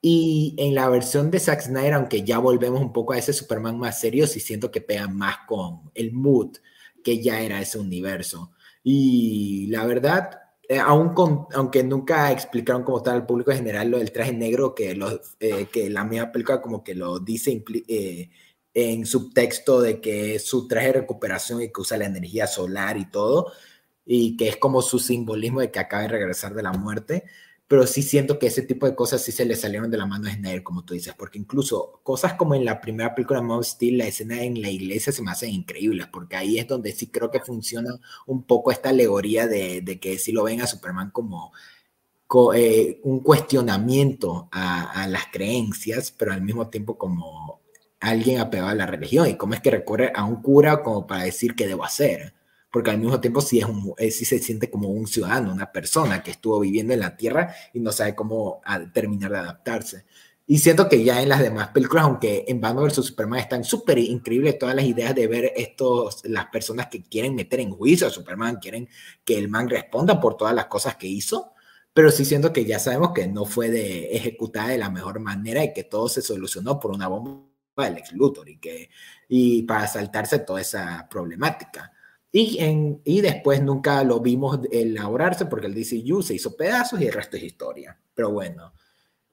Y 0.00 0.54
en 0.58 0.74
la 0.74 0.88
versión 0.88 1.30
de 1.30 1.38
Zack 1.38 1.60
Snyder, 1.60 1.94
aunque 1.94 2.24
ya 2.24 2.38
volvemos 2.38 2.80
un 2.80 2.92
poco 2.92 3.12
a 3.12 3.18
ese 3.18 3.32
Superman 3.32 3.78
más 3.78 4.00
serio, 4.00 4.26
sí 4.26 4.40
siento 4.40 4.70
que 4.70 4.80
pega 4.80 5.06
más 5.06 5.36
con 5.46 5.90
el 5.94 6.12
mood 6.12 6.56
que 7.02 7.22
ya 7.22 7.40
era 7.40 7.60
ese 7.60 7.78
universo. 7.78 8.52
Y 8.82 9.66
la 9.68 9.86
verdad, 9.86 10.42
eh, 10.68 10.78
aunque 10.78 11.82
nunca 11.84 12.32
explicaron 12.32 12.84
como 12.84 13.02
tal 13.02 13.16
al 13.16 13.26
público 13.26 13.50
en 13.50 13.58
general 13.58 13.90
lo 13.90 13.98
del 13.98 14.12
traje 14.12 14.32
negro, 14.32 14.74
que, 14.74 14.98
eh, 15.40 15.66
que 15.72 15.90
la 15.90 16.04
misma 16.04 16.32
película 16.32 16.62
como 16.62 16.82
que 16.82 16.94
lo 16.94 17.18
dice 17.18 17.62
eh, 17.88 18.30
en 18.74 19.06
subtexto 19.06 19.80
de 19.80 20.00
que 20.00 20.36
es 20.36 20.46
su 20.46 20.66
traje 20.66 20.88
de 20.88 20.92
recuperación 21.00 21.62
y 21.62 21.68
que 21.70 21.80
usa 21.80 21.98
la 21.98 22.06
energía 22.06 22.46
solar 22.46 22.96
y 22.96 23.10
todo, 23.10 23.52
y 24.06 24.36
que 24.36 24.48
es 24.48 24.56
como 24.56 24.82
su 24.82 24.98
simbolismo 24.98 25.60
de 25.60 25.70
que 25.70 25.78
acaba 25.78 26.02
de 26.02 26.08
regresar 26.08 26.54
de 26.54 26.62
la 26.62 26.72
muerte 26.72 27.24
pero 27.72 27.86
sí 27.86 28.02
siento 28.02 28.38
que 28.38 28.48
ese 28.48 28.60
tipo 28.60 28.84
de 28.84 28.94
cosas 28.94 29.22
sí 29.22 29.32
se 29.32 29.46
le 29.46 29.56
salieron 29.56 29.90
de 29.90 29.96
la 29.96 30.04
mano 30.04 30.28
a 30.28 30.30
Snyder, 30.34 30.62
como 30.62 30.84
tú 30.84 30.92
dices, 30.92 31.14
porque 31.16 31.38
incluso 31.38 32.00
cosas 32.02 32.34
como 32.34 32.54
en 32.54 32.66
la 32.66 32.82
primera 32.82 33.14
película 33.14 33.40
de 33.40 33.46
of 33.48 33.64
Steel, 33.64 33.96
la 33.96 34.06
escena 34.08 34.42
en 34.42 34.60
la 34.60 34.68
iglesia 34.68 35.10
se 35.10 35.22
me 35.22 35.30
hacen 35.30 35.48
increíbles, 35.48 36.06
porque 36.08 36.36
ahí 36.36 36.58
es 36.58 36.68
donde 36.68 36.92
sí 36.92 37.06
creo 37.06 37.30
que 37.30 37.40
funciona 37.40 37.98
un 38.26 38.42
poco 38.42 38.72
esta 38.72 38.90
alegoría 38.90 39.46
de, 39.46 39.80
de 39.80 39.98
que 39.98 40.18
sí 40.18 40.32
lo 40.32 40.42
ven 40.42 40.60
a 40.60 40.66
Superman 40.66 41.12
como 41.12 41.54
eh, 42.54 43.00
un 43.04 43.20
cuestionamiento 43.20 44.50
a, 44.52 45.04
a, 45.04 45.08
las 45.08 45.28
creencias, 45.32 46.10
pero 46.10 46.34
al 46.34 46.42
mismo 46.42 46.68
tiempo 46.68 46.98
como 46.98 47.62
alguien 48.00 48.38
apegado 48.38 48.68
a 48.68 48.74
la 48.74 48.84
religión, 48.84 49.30
y 49.30 49.38
cómo 49.38 49.54
es 49.54 49.62
que 49.62 49.70
recurre 49.70 50.12
a 50.14 50.26
un 50.26 50.42
cura 50.42 50.82
como 50.82 51.06
para 51.06 51.22
decir 51.22 51.54
qué 51.54 51.66
debo 51.66 51.84
hacer 51.84 52.34
porque 52.72 52.90
al 52.90 52.98
mismo 52.98 53.20
tiempo 53.20 53.42
sí, 53.42 53.58
es 53.58 53.66
un, 53.66 53.94
eh, 53.98 54.10
sí 54.10 54.24
se 54.24 54.38
siente 54.38 54.70
como 54.70 54.88
un 54.88 55.06
ciudadano, 55.06 55.52
una 55.52 55.70
persona 55.70 56.22
que 56.22 56.30
estuvo 56.32 56.58
viviendo 56.58 56.94
en 56.94 57.00
la 57.00 57.16
Tierra 57.16 57.54
y 57.74 57.80
no 57.80 57.92
sabe 57.92 58.14
cómo 58.14 58.62
terminar 58.94 59.30
de 59.30 59.38
adaptarse. 59.38 60.06
Y 60.46 60.58
siento 60.58 60.88
que 60.88 61.04
ya 61.04 61.22
en 61.22 61.28
las 61.28 61.40
demás 61.40 61.68
películas, 61.68 62.04
aunque 62.04 62.46
en 62.48 62.60
Batman 62.60 62.86
vs. 62.86 63.06
Superman 63.06 63.40
están 63.40 63.62
súper 63.62 63.98
increíbles 63.98 64.58
todas 64.58 64.74
las 64.74 64.86
ideas 64.86 65.14
de 65.14 65.26
ver 65.28 65.52
estos, 65.54 66.22
las 66.24 66.46
personas 66.46 66.88
que 66.88 67.02
quieren 67.02 67.34
meter 67.34 67.60
en 67.60 67.70
juicio 67.70 68.06
a 68.06 68.10
Superman, 68.10 68.56
quieren 68.56 68.88
que 69.24 69.38
el 69.38 69.48
man 69.48 69.68
responda 69.68 70.18
por 70.18 70.36
todas 70.36 70.54
las 70.54 70.66
cosas 70.66 70.96
que 70.96 71.06
hizo, 71.06 71.52
pero 71.92 72.10
sí 72.10 72.24
siento 72.24 72.52
que 72.52 72.64
ya 72.64 72.78
sabemos 72.78 73.12
que 73.12 73.28
no 73.28 73.44
fue 73.44 73.70
de, 73.70 74.16
ejecutada 74.16 74.68
de 74.68 74.78
la 74.78 74.90
mejor 74.90 75.20
manera 75.20 75.62
y 75.62 75.74
que 75.74 75.84
todo 75.84 76.08
se 76.08 76.22
solucionó 76.22 76.80
por 76.80 76.90
una 76.90 77.06
bomba 77.06 77.44
del 77.76 77.98
ex 77.98 78.12
Luthor 78.12 78.48
y, 78.48 78.58
que, 78.58 78.90
y 79.28 79.62
para 79.62 79.86
saltarse 79.86 80.38
toda 80.38 80.60
esa 80.62 81.06
problemática. 81.10 81.92
Y, 82.34 82.58
en, 82.60 83.02
y 83.04 83.20
después 83.20 83.62
nunca 83.62 84.02
lo 84.02 84.18
vimos 84.20 84.60
elaborarse 84.70 85.44
porque 85.44 85.66
el 85.66 85.74
DCU 85.74 86.22
se 86.22 86.34
hizo 86.34 86.56
pedazos 86.56 86.98
y 87.00 87.06
el 87.06 87.12
resto 87.12 87.36
es 87.36 87.42
historia. 87.42 87.98
Pero 88.14 88.30
bueno, 88.32 88.72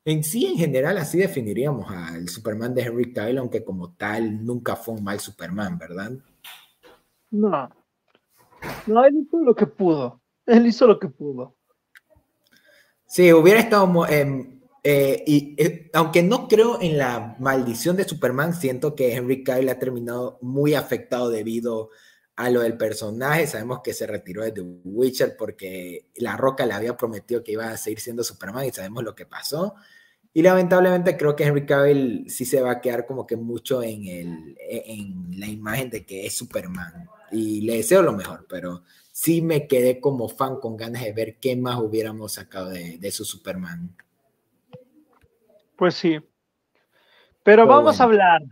en 0.03 0.23
sí, 0.23 0.45
en 0.45 0.57
general, 0.57 0.97
así 0.97 1.17
definiríamos 1.17 1.89
al 1.89 2.27
Superman 2.27 2.73
de 2.73 2.81
Henry 2.81 3.13
Cavill, 3.13 3.37
aunque 3.37 3.63
como 3.63 3.93
tal 3.93 4.45
nunca 4.45 4.75
fue 4.75 4.95
un 4.95 5.03
mal 5.03 5.19
Superman, 5.19 5.77
¿verdad? 5.77 6.11
No. 7.31 7.69
No, 8.85 9.05
él 9.05 9.15
hizo 9.25 9.39
lo 9.39 9.55
que 9.55 9.65
pudo. 9.65 10.19
Él 10.45 10.67
hizo 10.67 10.85
lo 10.85 10.99
que 10.99 11.07
pudo. 11.07 11.55
Sí, 13.05 13.31
hubiera 13.31 13.61
estado... 13.61 14.05
Eh, 14.81 15.23
y 15.27 15.55
eh, 15.57 15.91
aunque 15.93 16.23
no 16.23 16.47
creo 16.47 16.81
en 16.81 16.97
la 16.97 17.35
maldición 17.39 17.97
de 17.97 18.07
Superman, 18.07 18.53
siento 18.53 18.95
que 18.95 19.13
Henry 19.13 19.43
Cavill 19.43 19.69
ha 19.69 19.77
terminado 19.77 20.39
muy 20.41 20.73
afectado 20.73 21.29
debido 21.29 21.89
a 22.39 22.49
lo 22.49 22.61
del 22.61 22.77
personaje. 22.77 23.47
Sabemos 23.47 23.81
que 23.83 23.93
se 23.93 24.07
retiró 24.07 24.45
de 24.45 24.53
The 24.53 24.61
Witcher 24.61 25.35
porque 25.37 26.05
La 26.15 26.37
Roca 26.37 26.65
le 26.65 26.73
había 26.73 26.95
prometido 26.95 27.43
que 27.43 27.51
iba 27.51 27.69
a 27.69 27.75
seguir 27.75 27.99
siendo 27.99 28.23
Superman 28.23 28.65
y 28.65 28.71
sabemos 28.71 29.03
lo 29.03 29.13
que 29.13 29.25
pasó. 29.25 29.75
Y 30.33 30.41
lamentablemente 30.41 31.17
creo 31.17 31.35
que 31.35 31.43
Henry 31.43 31.65
Cavill 31.65 32.29
sí 32.29 32.45
se 32.45 32.61
va 32.61 32.71
a 32.71 32.81
quedar 32.81 33.05
como 33.05 33.27
que 33.27 33.35
mucho 33.35 33.83
en, 33.83 34.07
el, 34.07 34.57
en 34.57 35.37
la 35.37 35.47
imagen 35.47 35.89
de 35.89 36.05
que 36.05 36.25
es 36.25 36.37
Superman. 36.37 37.09
Y 37.29 37.59
le 37.61 37.75
deseo 37.75 38.01
lo 38.01 38.13
mejor, 38.13 38.45
pero 38.47 38.83
sí 39.11 39.41
me 39.41 39.67
quedé 39.67 39.99
como 39.99 40.29
fan 40.29 40.61
con 40.61 40.77
ganas 40.77 41.03
de 41.03 41.11
ver 41.11 41.39
qué 41.41 41.57
más 41.57 41.77
hubiéramos 41.77 42.33
sacado 42.33 42.69
de, 42.69 42.99
de 42.99 43.11
su 43.11 43.25
Superman. 43.25 43.93
Pues 45.75 45.95
sí. 45.95 46.19
Pero, 47.43 47.67
vamos 47.67 47.99
a 47.99 48.05
hablar 48.05 48.43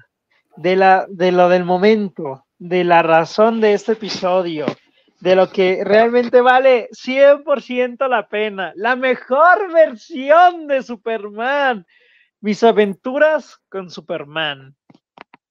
de, 0.57 0.75
la, 0.75 1.07
de 1.09 1.31
lo 1.31 1.47
del 1.47 1.63
momento, 1.63 2.46
de 2.59 2.83
la 2.83 3.03
razón 3.03 3.61
de 3.61 3.73
este 3.73 3.93
episodio, 3.93 4.65
de 5.19 5.35
lo 5.35 5.49
que 5.49 5.83
realmente 5.83 6.41
vale 6.41 6.89
100% 6.91 8.07
la 8.07 8.27
pena, 8.27 8.73
la 8.75 8.95
mejor 8.95 9.71
versión 9.71 10.67
de 10.67 10.83
Superman, 10.83 11.85
mis 12.41 12.63
aventuras 12.63 13.57
con 13.69 13.89
Superman. 13.89 14.75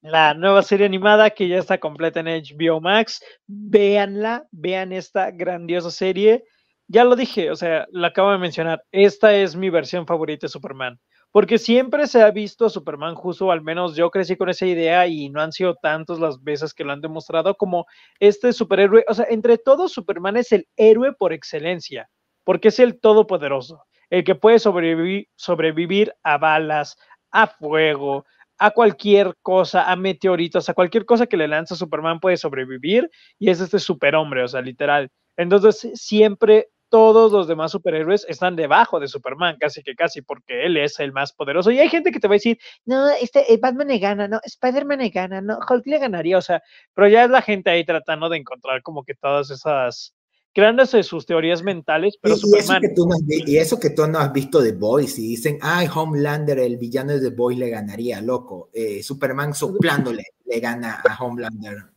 La 0.02 0.34
nueva 0.34 0.62
serie 0.62 0.86
animada 0.86 1.30
que 1.30 1.48
ya 1.48 1.58
está 1.58 1.78
completa 1.78 2.20
en 2.20 2.26
HBO 2.26 2.80
Max. 2.80 3.20
Véanla, 3.48 4.46
vean 4.52 4.92
esta 4.92 5.32
grandiosa 5.32 5.90
serie. 5.90 6.44
Ya 6.86 7.02
lo 7.02 7.16
dije, 7.16 7.50
o 7.50 7.56
sea, 7.56 7.88
lo 7.90 8.06
acabo 8.06 8.30
de 8.30 8.38
mencionar. 8.38 8.84
Esta 8.92 9.34
es 9.34 9.56
mi 9.56 9.68
versión 9.68 10.06
favorita 10.06 10.46
de 10.46 10.50
Superman 10.52 11.00
porque 11.32 11.58
siempre 11.58 12.06
se 12.06 12.22
ha 12.22 12.30
visto 12.30 12.66
a 12.66 12.70
Superman 12.70 13.14
justo, 13.14 13.50
al 13.50 13.62
menos 13.62 13.94
yo 13.96 14.10
crecí 14.10 14.36
con 14.36 14.48
esa 14.48 14.66
idea 14.66 15.06
y 15.06 15.28
no 15.28 15.40
han 15.40 15.52
sido 15.52 15.74
tantas 15.74 16.18
las 16.18 16.42
veces 16.42 16.72
que 16.72 16.84
lo 16.84 16.92
han 16.92 17.00
demostrado 17.00 17.54
como 17.56 17.86
este 18.20 18.52
superhéroe, 18.52 19.04
o 19.08 19.14
sea, 19.14 19.26
entre 19.28 19.58
todos 19.58 19.92
Superman 19.92 20.36
es 20.36 20.52
el 20.52 20.66
héroe 20.76 21.12
por 21.12 21.32
excelencia, 21.32 22.08
porque 22.44 22.68
es 22.68 22.78
el 22.78 22.98
todopoderoso, 23.00 23.84
el 24.10 24.24
que 24.24 24.34
puede 24.34 24.58
sobrevivir, 24.58 25.28
sobrevivir 25.36 26.14
a 26.22 26.38
balas, 26.38 26.96
a 27.30 27.46
fuego, 27.46 28.24
a 28.58 28.70
cualquier 28.70 29.34
cosa, 29.42 29.90
a 29.90 29.96
meteoritos, 29.96 30.68
a 30.68 30.74
cualquier 30.74 31.04
cosa 31.04 31.26
que 31.26 31.36
le 31.36 31.48
lanza 31.48 31.76
Superman 31.76 32.20
puede 32.20 32.36
sobrevivir 32.36 33.10
y 33.38 33.50
es 33.50 33.60
este 33.60 33.78
superhombre, 33.78 34.42
o 34.42 34.48
sea, 34.48 34.62
literal. 34.62 35.10
Entonces, 35.36 35.90
siempre 35.94 36.68
todos 36.88 37.32
los 37.32 37.48
demás 37.48 37.72
superhéroes 37.72 38.24
están 38.28 38.56
debajo 38.56 39.00
de 39.00 39.08
Superman, 39.08 39.56
casi 39.58 39.82
que 39.82 39.94
casi, 39.94 40.22
porque 40.22 40.66
él 40.66 40.76
es 40.76 40.98
el 41.00 41.12
más 41.12 41.32
poderoso. 41.32 41.70
Y 41.70 41.78
hay 41.78 41.88
gente 41.88 42.12
que 42.12 42.20
te 42.20 42.28
va 42.28 42.34
a 42.34 42.36
decir, 42.36 42.58
no, 42.84 43.08
este 43.08 43.52
eh, 43.52 43.58
Batman 43.60 43.88
le 43.88 43.98
gana, 43.98 44.28
no, 44.28 44.40
Spider-Man 44.44 44.98
le 44.98 45.10
gana, 45.10 45.40
no, 45.40 45.58
Hulk 45.68 45.86
le 45.86 45.98
ganaría, 45.98 46.38
o 46.38 46.42
sea, 46.42 46.62
pero 46.94 47.08
ya 47.08 47.24
es 47.24 47.30
la 47.30 47.42
gente 47.42 47.70
ahí 47.70 47.84
tratando 47.84 48.28
de 48.28 48.38
encontrar 48.38 48.82
como 48.82 49.04
que 49.04 49.14
todas 49.14 49.50
esas 49.50 50.14
creándose 50.56 51.02
sus 51.02 51.26
teorías 51.26 51.62
mentales, 51.62 52.16
pero 52.18 52.34
y, 52.34 52.38
Superman... 52.38 52.82
Y 52.82 52.86
eso, 52.86 52.88
que 52.88 52.94
tú 52.94 53.06
no 53.06 53.14
has, 53.14 53.22
y 53.46 53.56
eso 53.58 53.78
que 53.78 53.90
tú 53.90 54.06
no 54.06 54.18
has 54.18 54.32
visto 54.32 54.60
de 54.62 54.72
Boys 54.72 55.18
y 55.18 55.28
dicen, 55.28 55.58
ay, 55.60 55.86
Homelander, 55.94 56.58
el 56.58 56.78
villano 56.78 57.12
de 57.12 57.20
The 57.20 57.36
Boys 57.36 57.58
le 57.58 57.68
ganaría, 57.68 58.22
loco. 58.22 58.70
Eh, 58.72 59.02
Superman 59.02 59.52
soplándole 59.52 60.24
le 60.46 60.60
gana 60.60 61.02
a 61.06 61.22
Homelander. 61.22 61.90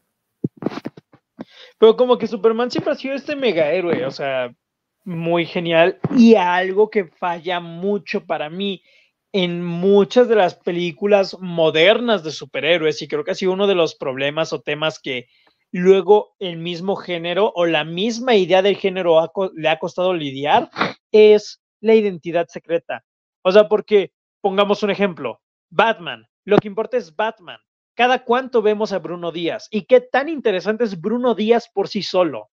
Pero 1.77 1.95
como 1.95 2.17
que 2.17 2.27
Superman 2.27 2.69
siempre 2.69 2.91
ha 2.91 2.95
sido 2.97 3.15
este 3.15 3.37
mega 3.37 3.71
héroe, 3.71 4.05
o 4.05 4.11
sea, 4.11 4.53
muy 5.09 5.45
genial. 5.45 5.99
Y 6.15 6.35
algo 6.35 6.89
que 6.89 7.05
falla 7.05 7.59
mucho 7.59 8.25
para 8.25 8.49
mí 8.49 8.83
en 9.31 9.63
muchas 9.63 10.27
de 10.27 10.35
las 10.35 10.55
películas 10.55 11.37
modernas 11.39 12.23
de 12.23 12.31
superhéroes, 12.31 13.01
y 13.01 13.07
creo 13.07 13.23
que 13.23 13.31
ha 13.31 13.35
sido 13.35 13.51
uno 13.51 13.67
de 13.67 13.75
los 13.75 13.95
problemas 13.95 14.53
o 14.53 14.61
temas 14.61 14.99
que 14.99 15.27
luego 15.71 16.35
el 16.39 16.57
mismo 16.57 16.95
género 16.95 17.51
o 17.55 17.65
la 17.65 17.83
misma 17.83 18.35
idea 18.35 18.61
del 18.61 18.75
género 18.75 19.31
le 19.55 19.69
ha 19.69 19.77
costado 19.77 20.13
lidiar, 20.13 20.69
es 21.11 21.61
la 21.79 21.93
identidad 21.93 22.47
secreta. 22.47 23.03
O 23.43 23.51
sea, 23.51 23.67
porque, 23.67 24.11
pongamos 24.41 24.81
un 24.81 24.89
ejemplo, 24.89 25.41
Batman, 25.69 26.27
lo 26.45 26.57
que 26.57 26.67
importa 26.67 26.97
es 26.97 27.15
Batman. 27.15 27.59
Cada 27.95 28.23
cuánto 28.23 28.61
vemos 28.61 28.93
a 28.93 28.99
Bruno 28.99 29.31
Díaz 29.31 29.67
y 29.69 29.83
qué 29.83 30.01
tan 30.01 30.29
interesante 30.29 30.85
es 30.85 30.99
Bruno 30.99 31.35
Díaz 31.35 31.69
por 31.71 31.87
sí 31.87 32.01
solo. 32.01 32.49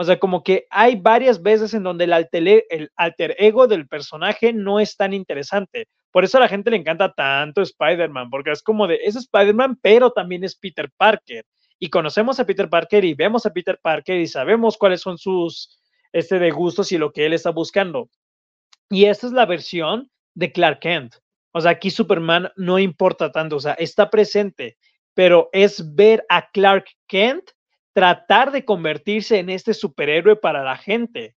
O 0.00 0.04
sea, 0.04 0.16
como 0.20 0.44
que 0.44 0.64
hay 0.70 0.94
varias 0.94 1.42
veces 1.42 1.74
en 1.74 1.82
donde 1.82 2.04
el 2.04 2.12
alter, 2.12 2.64
el 2.70 2.88
alter 2.94 3.34
ego 3.36 3.66
del 3.66 3.88
personaje 3.88 4.52
no 4.52 4.78
es 4.78 4.96
tan 4.96 5.12
interesante. 5.12 5.88
Por 6.12 6.22
eso 6.22 6.38
a 6.38 6.40
la 6.40 6.46
gente 6.46 6.70
le 6.70 6.76
encanta 6.76 7.12
tanto 7.12 7.62
Spider-Man, 7.62 8.30
porque 8.30 8.52
es 8.52 8.62
como 8.62 8.86
de, 8.86 9.00
es 9.02 9.16
Spider-Man, 9.16 9.80
pero 9.82 10.12
también 10.12 10.44
es 10.44 10.54
Peter 10.54 10.88
Parker 10.96 11.44
y 11.80 11.90
conocemos 11.90 12.38
a 12.38 12.46
Peter 12.46 12.70
Parker 12.70 13.04
y 13.04 13.14
vemos 13.14 13.44
a 13.44 13.52
Peter 13.52 13.76
Parker 13.82 14.20
y 14.20 14.28
sabemos 14.28 14.78
cuáles 14.78 15.00
son 15.00 15.18
sus 15.18 15.80
este, 16.12 16.48
gustos 16.52 16.92
y 16.92 16.98
lo 16.98 17.10
que 17.10 17.26
él 17.26 17.32
está 17.32 17.50
buscando. 17.50 18.08
Y 18.88 19.06
esta 19.06 19.26
es 19.26 19.32
la 19.32 19.46
versión 19.46 20.12
de 20.34 20.52
Clark 20.52 20.78
Kent. 20.78 21.16
O 21.50 21.60
sea, 21.60 21.72
aquí 21.72 21.90
Superman 21.90 22.52
no 22.54 22.78
importa 22.78 23.32
tanto, 23.32 23.56
o 23.56 23.60
sea, 23.60 23.72
está 23.72 24.10
presente, 24.10 24.78
pero 25.12 25.48
es 25.52 25.96
ver 25.96 26.24
a 26.28 26.48
Clark 26.52 26.84
Kent 27.08 27.50
tratar 27.92 28.52
de 28.52 28.64
convertirse 28.64 29.38
en 29.38 29.50
este 29.50 29.74
superhéroe 29.74 30.36
para 30.36 30.62
la 30.62 30.76
gente 30.76 31.34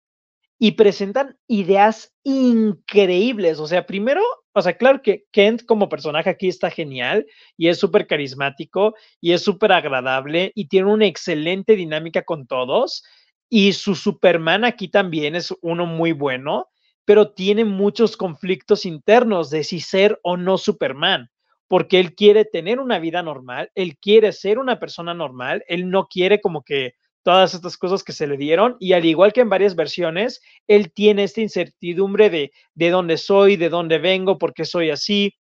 y 0.63 0.73
presentan 0.73 1.39
ideas 1.47 2.13
increíbles. 2.23 3.59
O 3.59 3.65
sea, 3.65 3.87
primero, 3.87 4.21
o 4.53 4.61
sea, 4.61 4.77
claro 4.77 5.01
que 5.01 5.25
Kent 5.31 5.65
como 5.65 5.89
personaje 5.89 6.29
aquí 6.29 6.47
está 6.47 6.69
genial 6.69 7.25
y 7.57 7.67
es 7.69 7.79
súper 7.79 8.05
carismático 8.05 8.93
y 9.19 9.31
es 9.31 9.41
súper 9.41 9.71
agradable 9.71 10.51
y 10.53 10.67
tiene 10.67 10.91
una 10.91 11.07
excelente 11.07 11.75
dinámica 11.75 12.21
con 12.21 12.45
todos. 12.45 13.03
Y 13.49 13.73
su 13.73 13.95
Superman 13.95 14.63
aquí 14.63 14.87
también 14.87 15.35
es 15.35 15.51
uno 15.61 15.87
muy 15.87 16.11
bueno, 16.11 16.67
pero 17.05 17.31
tiene 17.31 17.65
muchos 17.65 18.15
conflictos 18.15 18.85
internos 18.85 19.49
de 19.49 19.63
si 19.63 19.79
ser 19.79 20.19
o 20.21 20.37
no 20.37 20.59
Superman, 20.59 21.30
porque 21.72 22.02
él 22.02 22.15
quiere 22.15 22.43
tener 22.43 22.81
una 22.81 22.99
vida 22.99 23.23
normal, 23.23 23.72
él 23.76 23.98
quiere 23.98 24.34
ser 24.34 24.60
una 24.60 24.77
persona 24.77 25.14
normal, 25.14 25.64
él 25.69 25.89
no 25.89 26.07
quiere 26.07 26.41
como 26.41 26.64
que 26.64 26.95
todas 27.23 27.53
estas 27.53 27.77
cosas 27.77 28.03
que 28.03 28.11
se 28.11 28.27
le 28.27 28.35
dieron 28.35 28.76
y 28.77 28.91
al 28.91 29.06
igual 29.06 29.31
que 29.31 29.39
en 29.39 29.48
varias 29.48 29.73
versiones, 29.73 30.41
él 30.68 30.91
tiene 30.91 31.23
esta 31.23 31.39
incertidumbre 31.39 32.30
de 32.30 32.52
de 32.73 32.89
dónde 32.89 33.15
soy, 33.15 33.56
de 33.56 33.69
dónde 33.69 33.99
vengo, 33.99 34.38
por 34.38 34.53
qué 34.53 34.65
soy 34.65 34.89
así. 34.89 35.34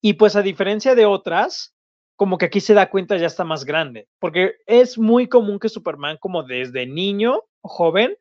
Y 0.00 0.14
pues 0.14 0.36
a 0.36 0.42
diferencia 0.42 0.94
de 0.94 1.04
otras, 1.04 1.74
como 2.16 2.38
que 2.38 2.46
aquí 2.46 2.62
se 2.62 2.72
da 2.72 2.88
cuenta 2.88 3.18
ya 3.18 3.26
está 3.26 3.44
más 3.44 3.66
grande, 3.66 4.08
porque 4.20 4.54
es 4.64 4.96
muy 4.96 5.28
común 5.28 5.58
que 5.58 5.68
Superman 5.68 6.16
como 6.18 6.44
desde 6.44 6.86
niño 6.86 7.42
joven 7.60 8.16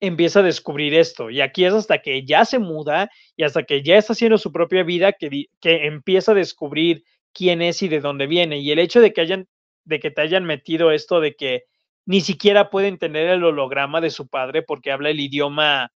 empieza 0.00 0.40
a 0.40 0.42
descubrir 0.42 0.94
esto 0.94 1.30
y 1.30 1.40
aquí 1.40 1.64
es 1.64 1.74
hasta 1.74 1.98
que 2.00 2.24
ya 2.24 2.44
se 2.44 2.58
muda 2.58 3.10
y 3.36 3.44
hasta 3.44 3.62
que 3.64 3.82
ya 3.82 3.98
está 3.98 4.14
haciendo 4.14 4.38
su 4.38 4.50
propia 4.50 4.82
vida 4.82 5.12
que, 5.12 5.46
que 5.60 5.86
empieza 5.86 6.32
a 6.32 6.34
descubrir 6.34 7.04
quién 7.32 7.62
es 7.62 7.82
y 7.82 7.88
de 7.88 8.00
dónde 8.00 8.26
viene. 8.26 8.58
Y 8.58 8.70
el 8.70 8.78
hecho 8.78 9.00
de 9.00 9.12
que 9.12 9.20
hayan 9.20 9.46
de 9.84 10.00
que 10.00 10.10
te 10.10 10.20
hayan 10.22 10.44
metido 10.44 10.92
esto 10.92 11.20
de 11.20 11.34
que 11.34 11.64
ni 12.06 12.20
siquiera 12.20 12.70
puede 12.70 12.88
entender 12.88 13.28
el 13.28 13.44
holograma 13.44 14.00
de 14.00 14.10
su 14.10 14.28
padre 14.28 14.62
porque 14.62 14.92
habla 14.92 15.10
el 15.10 15.20
idioma 15.20 15.90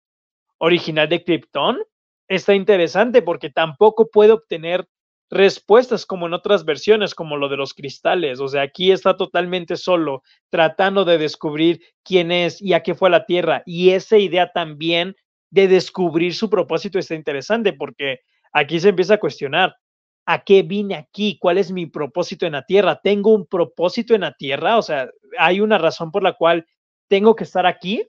original 0.59 1.09
de 1.09 1.25
Krypton, 1.25 1.79
está 2.29 2.55
interesante 2.55 3.23
porque 3.23 3.51
tampoco 3.51 4.09
puede 4.11 4.33
obtener 4.33 4.87
respuestas 5.33 6.05
como 6.05 6.27
en 6.27 6.35
otras 6.35 6.67
versiones, 6.67 7.15
como 7.15 7.39
lo 7.39 7.49
de 7.49 7.57
los 7.57 7.73
cristales. 7.73 8.39
O 8.39 8.49
sea, 8.49 8.63
aquí 8.63 8.93
está 8.93 9.17
totalmente 9.17 9.77
solo, 9.77 10.23
tratando 10.51 11.07
de 11.07 11.17
descubrir 11.17 11.81
quién 12.05 12.31
es 12.31 12.61
y 12.61 12.75
a 12.75 12.83
qué 12.83 12.95
fue 12.95 13.09
la 13.09 13.25
Tierra. 13.25 13.63
Y 13.65 13.91
esa 13.91 14.19
idea 14.19 14.53
también 14.53 15.17
de 15.51 15.69
descubrir 15.69 16.35
su 16.35 16.51
propósito 16.51 16.99
está 16.99 17.15
interesante 17.15 17.73
porque 17.73 18.19
aquí 18.53 18.79
se 18.79 18.91
empieza 18.91 19.15
a 19.15 19.21
cuestionar, 19.21 19.75
¿a 20.27 20.45
qué 20.45 20.63
vine 20.63 20.97
aquí? 20.97 21.39
¿Cuál 21.41 21.57
es 21.57 21.73
mi 21.73 21.87
propósito 21.87 22.45
en 22.45 22.53
la 22.53 22.67
Tierra? 22.67 23.01
¿Tengo 23.03 23.35
un 23.35 23.47
propósito 23.47 24.15
en 24.15 24.21
la 24.21 24.33
Tierra? 24.35 24.77
O 24.77 24.83
sea, 24.83 25.09
hay 25.39 25.61
una 25.61 25.79
razón 25.79 26.11
por 26.11 26.23
la 26.23 26.35
cual 26.35 26.67
tengo 27.09 27.35
que 27.35 27.45
estar 27.45 27.65
aquí. 27.65 28.07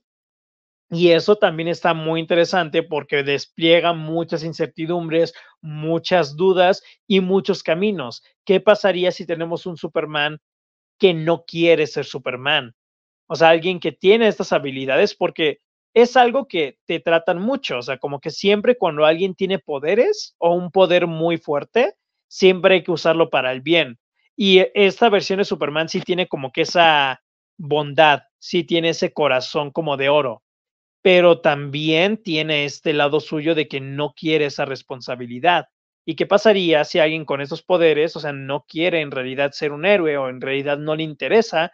Y 0.90 1.10
eso 1.10 1.38
también 1.38 1.70
está 1.70 1.94
muy 1.94 2.20
interesante 2.20 2.84
porque 2.84 3.24
despliega 3.24 3.94
muchas 3.94 4.44
incertidumbres, 4.44 5.34
muchas 5.62 6.36
dudas 6.36 6.84
y 7.08 7.20
muchos 7.20 7.64
caminos. 7.64 8.24
¿Qué 8.46 8.60
pasaría 8.60 9.12
si 9.12 9.26
tenemos 9.26 9.66
un 9.66 9.78
Superman 9.78 10.40
que 11.00 11.14
no 11.14 11.46
quiere 11.46 11.88
ser 11.88 12.06
Superman? 12.06 12.76
O 13.28 13.36
sea, 13.36 13.50
alguien 13.50 13.80
que 13.80 13.92
tiene 13.92 14.28
estas 14.28 14.54
habilidades 14.54 15.16
porque 15.16 15.60
es 15.96 16.18
algo 16.18 16.48
que 16.48 16.78
te 16.86 17.00
tratan 17.00 17.40
mucho. 17.40 17.80
O 17.80 17.82
sea, 17.82 17.98
como 17.98 18.20
que 18.20 18.30
siempre 18.30 18.78
cuando 18.78 19.06
alguien 19.06 19.36
tiene 19.36 19.60
poderes 19.60 20.36
o 20.38 20.54
un 20.54 20.72
poder 20.72 21.08
muy 21.08 21.38
fuerte, 21.38 21.96
siempre 22.28 22.76
hay 22.76 22.84
que 22.84 22.92
usarlo 22.92 23.30
para 23.30 23.52
el 23.52 23.62
bien. 23.62 24.00
Y 24.36 24.66
esta 24.74 25.10
versión 25.10 25.40
de 25.40 25.46
Superman 25.46 25.90
sí 25.90 26.02
tiene 26.02 26.28
como 26.28 26.52
que 26.52 26.62
esa 26.62 27.22
bondad, 27.58 28.24
sí 28.40 28.64
tiene 28.64 28.90
ese 28.90 29.14
corazón 29.14 29.72
como 29.72 29.98
de 29.98 30.10
oro, 30.10 30.43
pero 31.04 31.42
también 31.42 32.18
tiene 32.18 32.66
este 32.66 32.94
lado 32.94 33.20
suyo 33.20 33.56
de 33.56 33.68
que 33.68 33.82
no 33.82 34.14
quiere 34.16 34.46
esa 34.46 34.66
responsabilidad. 34.66 35.68
¿Y 36.06 36.16
qué 36.16 36.26
pasaría 36.26 36.86
si 36.86 37.00
alguien 37.00 37.26
con 37.26 37.42
esos 37.42 37.62
poderes, 37.62 38.16
o 38.16 38.22
sea, 38.22 38.32
no 38.34 38.66
quiere 38.68 39.02
en 39.02 39.12
realidad 39.12 39.52
ser 39.52 39.74
un 39.74 39.86
héroe 39.86 40.18
o 40.18 40.30
en 40.30 40.42
realidad 40.42 40.78
no 40.78 40.96
le 40.96 41.04
interesa? 41.04 41.74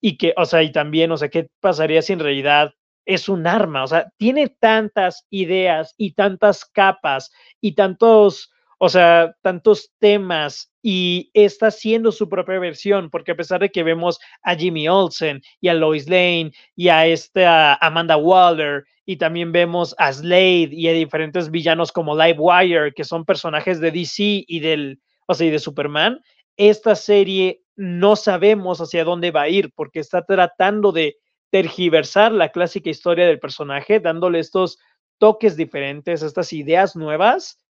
Y 0.00 0.18
que, 0.18 0.34
o 0.36 0.46
sea, 0.46 0.62
y 0.62 0.72
también, 0.72 1.12
o 1.12 1.18
sea, 1.18 1.28
¿qué 1.28 1.48
pasaría 1.60 2.02
si 2.02 2.14
en 2.14 2.20
realidad 2.20 2.72
es 3.04 3.28
un 3.28 3.46
arma? 3.46 3.84
O 3.84 3.86
sea, 3.88 4.10
tiene 4.16 4.48
tantas 4.48 5.26
ideas 5.30 5.94
y 5.98 6.14
tantas 6.14 6.64
capas 6.64 7.30
y 7.60 7.74
tantos 7.74 8.52
o 8.84 8.88
sea, 8.88 9.36
tantos 9.42 9.92
temas 10.00 10.72
y 10.82 11.30
está 11.34 11.68
haciendo 11.68 12.10
su 12.10 12.28
propia 12.28 12.58
versión, 12.58 13.10
porque 13.10 13.30
a 13.30 13.36
pesar 13.36 13.60
de 13.60 13.70
que 13.70 13.84
vemos 13.84 14.18
a 14.42 14.56
Jimmy 14.56 14.88
Olsen 14.88 15.40
y 15.60 15.68
a 15.68 15.74
Lois 15.74 16.08
Lane 16.08 16.50
y 16.74 16.88
a 16.88 17.06
esta 17.06 17.76
Amanda 17.76 18.16
Waller 18.16 18.82
y 19.06 19.18
también 19.18 19.52
vemos 19.52 19.94
a 19.98 20.12
Slade 20.12 20.70
y 20.72 20.88
a 20.88 20.94
diferentes 20.94 21.48
villanos 21.52 21.92
como 21.92 22.16
Livewire, 22.16 22.92
que 22.92 23.04
son 23.04 23.24
personajes 23.24 23.78
de 23.78 23.92
DC 23.92 24.46
y 24.48 24.58
del, 24.58 25.00
o 25.28 25.34
sea, 25.34 25.46
y 25.46 25.50
de 25.50 25.60
Superman, 25.60 26.20
esta 26.56 26.96
serie 26.96 27.62
no 27.76 28.16
sabemos 28.16 28.80
hacia 28.80 29.04
dónde 29.04 29.30
va 29.30 29.42
a 29.42 29.48
ir 29.48 29.70
porque 29.76 30.00
está 30.00 30.24
tratando 30.24 30.90
de 30.90 31.18
tergiversar 31.50 32.32
la 32.32 32.48
clásica 32.48 32.90
historia 32.90 33.28
del 33.28 33.38
personaje, 33.38 34.00
dándole 34.00 34.40
estos 34.40 34.80
toques 35.18 35.56
diferentes, 35.56 36.22
estas 36.22 36.52
ideas 36.52 36.96
nuevas 36.96 37.61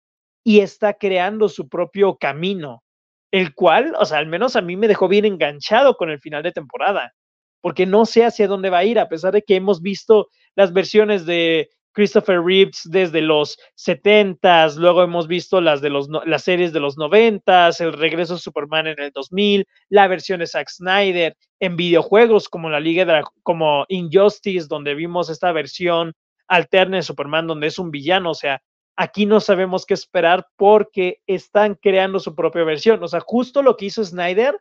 y 0.45 0.61
está 0.61 0.95
creando 0.95 1.49
su 1.49 1.69
propio 1.69 2.17
camino, 2.17 2.83
el 3.31 3.55
cual, 3.55 3.95
o 3.99 4.05
sea, 4.05 4.19
al 4.19 4.27
menos 4.27 4.57
a 4.57 4.63
mí 4.63 4.77
me 4.77 4.89
dejó 4.89 5.09
bien 5.09 5.25
enganchado 5.25 5.97
con 5.97 6.11
el 6.11 6.21
final 6.21 6.43
de 6.43 6.53
temporada, 6.53 7.13
porque 7.61 7.87
no 7.87 8.07
sé 8.07 8.25
hacia 8.25 8.49
dónde 8.49 8.71
va 8.71 8.79
a 8.79 8.85
ir, 8.85 8.99
a 8.99 9.09
pesar 9.09 9.33
de 9.33 9.43
que 9.43 9.57
hemos 9.57 9.81
visto 9.83 10.29
las 10.55 10.73
versiones 10.73 11.27
de 11.27 11.71
Christopher 11.93 12.41
Reeves 12.43 12.83
desde 12.85 13.21
los 13.21 13.59
70s, 13.77 14.77
luego 14.77 15.03
hemos 15.03 15.29
visto 15.29 15.61
las 15.61 15.81
de 15.81 15.91
los 15.91 16.09
las 16.25 16.43
series 16.43 16.73
de 16.73 16.81
los 16.81 16.97
90s, 16.97 17.81
el 17.81 17.93
regreso 17.93 18.35
de 18.35 18.41
Superman 18.41 18.87
en 18.87 19.01
el 19.01 19.11
2000, 19.13 19.67
la 19.91 20.09
versión 20.09 20.41
de 20.41 20.47
Zack 20.47 20.69
Snyder 20.71 21.37
en 21.61 21.77
videojuegos 21.77 22.49
como 22.49 22.71
la 22.71 22.81
Liga 22.81 23.05
de 23.05 23.23
como 23.43 23.85
Injustice 23.89 24.67
donde 24.69 24.95
vimos 24.95 25.29
esta 25.31 25.53
versión 25.53 26.15
alterna 26.49 26.97
de 26.97 27.03
Superman 27.03 27.47
donde 27.47 27.69
es 27.69 27.79
un 27.79 27.91
villano, 27.91 28.31
o 28.31 28.35
sea, 28.35 28.63
Aquí 28.97 29.27
no 29.27 29.41
sabemos 29.41 29.87
qué 29.87 29.95
esperar 29.95 30.47
porque 30.57 31.23
están 31.27 31.75
creando 31.75 32.21
su 32.21 32.35
propia 32.35 32.65
versión. 32.65 33.03
O 33.03 33.09
sea, 33.09 33.21
justo 33.21 33.63
lo 33.63 33.77
que 33.77 33.87
hizo 33.87 34.05
Snyder, 34.05 34.59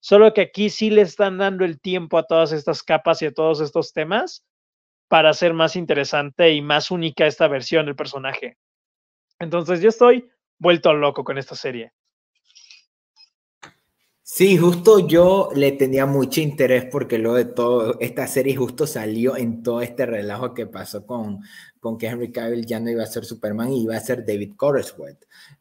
solo 0.00 0.32
que 0.32 0.42
aquí 0.42 0.70
sí 0.70 0.90
le 0.90 1.02
están 1.02 1.38
dando 1.38 1.64
el 1.64 1.80
tiempo 1.80 2.18
a 2.18 2.26
todas 2.26 2.52
estas 2.52 2.82
capas 2.82 3.22
y 3.22 3.26
a 3.26 3.32
todos 3.32 3.60
estos 3.60 3.92
temas 3.92 4.44
para 5.08 5.30
hacer 5.30 5.54
más 5.54 5.76
interesante 5.76 6.52
y 6.52 6.62
más 6.62 6.90
única 6.90 7.26
esta 7.26 7.48
versión 7.48 7.86
del 7.86 7.96
personaje. 7.96 8.58
Entonces 9.38 9.80
yo 9.80 9.88
estoy 9.88 10.28
vuelto 10.58 10.92
loco 10.94 11.24
con 11.24 11.38
esta 11.38 11.54
serie. 11.54 11.92
Sí, 14.26 14.56
justo 14.56 15.06
yo 15.06 15.50
le 15.54 15.72
tenía 15.72 16.06
mucho 16.06 16.40
interés 16.40 16.86
porque 16.90 17.18
luego 17.18 17.36
de 17.36 17.44
todo, 17.44 18.00
esta 18.00 18.26
serie 18.26 18.56
justo 18.56 18.86
salió 18.86 19.36
en 19.36 19.62
todo 19.62 19.82
este 19.82 20.06
relajo 20.06 20.54
que 20.54 20.66
pasó 20.66 21.04
con, 21.06 21.40
con 21.84 21.98
que 21.98 22.06
Henry 22.06 22.32
Cavill 22.32 22.64
ya 22.64 22.80
no 22.80 22.88
iba 22.88 23.02
a 23.02 23.06
ser 23.06 23.26
Superman 23.26 23.70
y 23.70 23.82
iba 23.82 23.94
a 23.94 24.00
ser 24.00 24.24
David 24.24 24.54
Corenswet, 24.56 25.18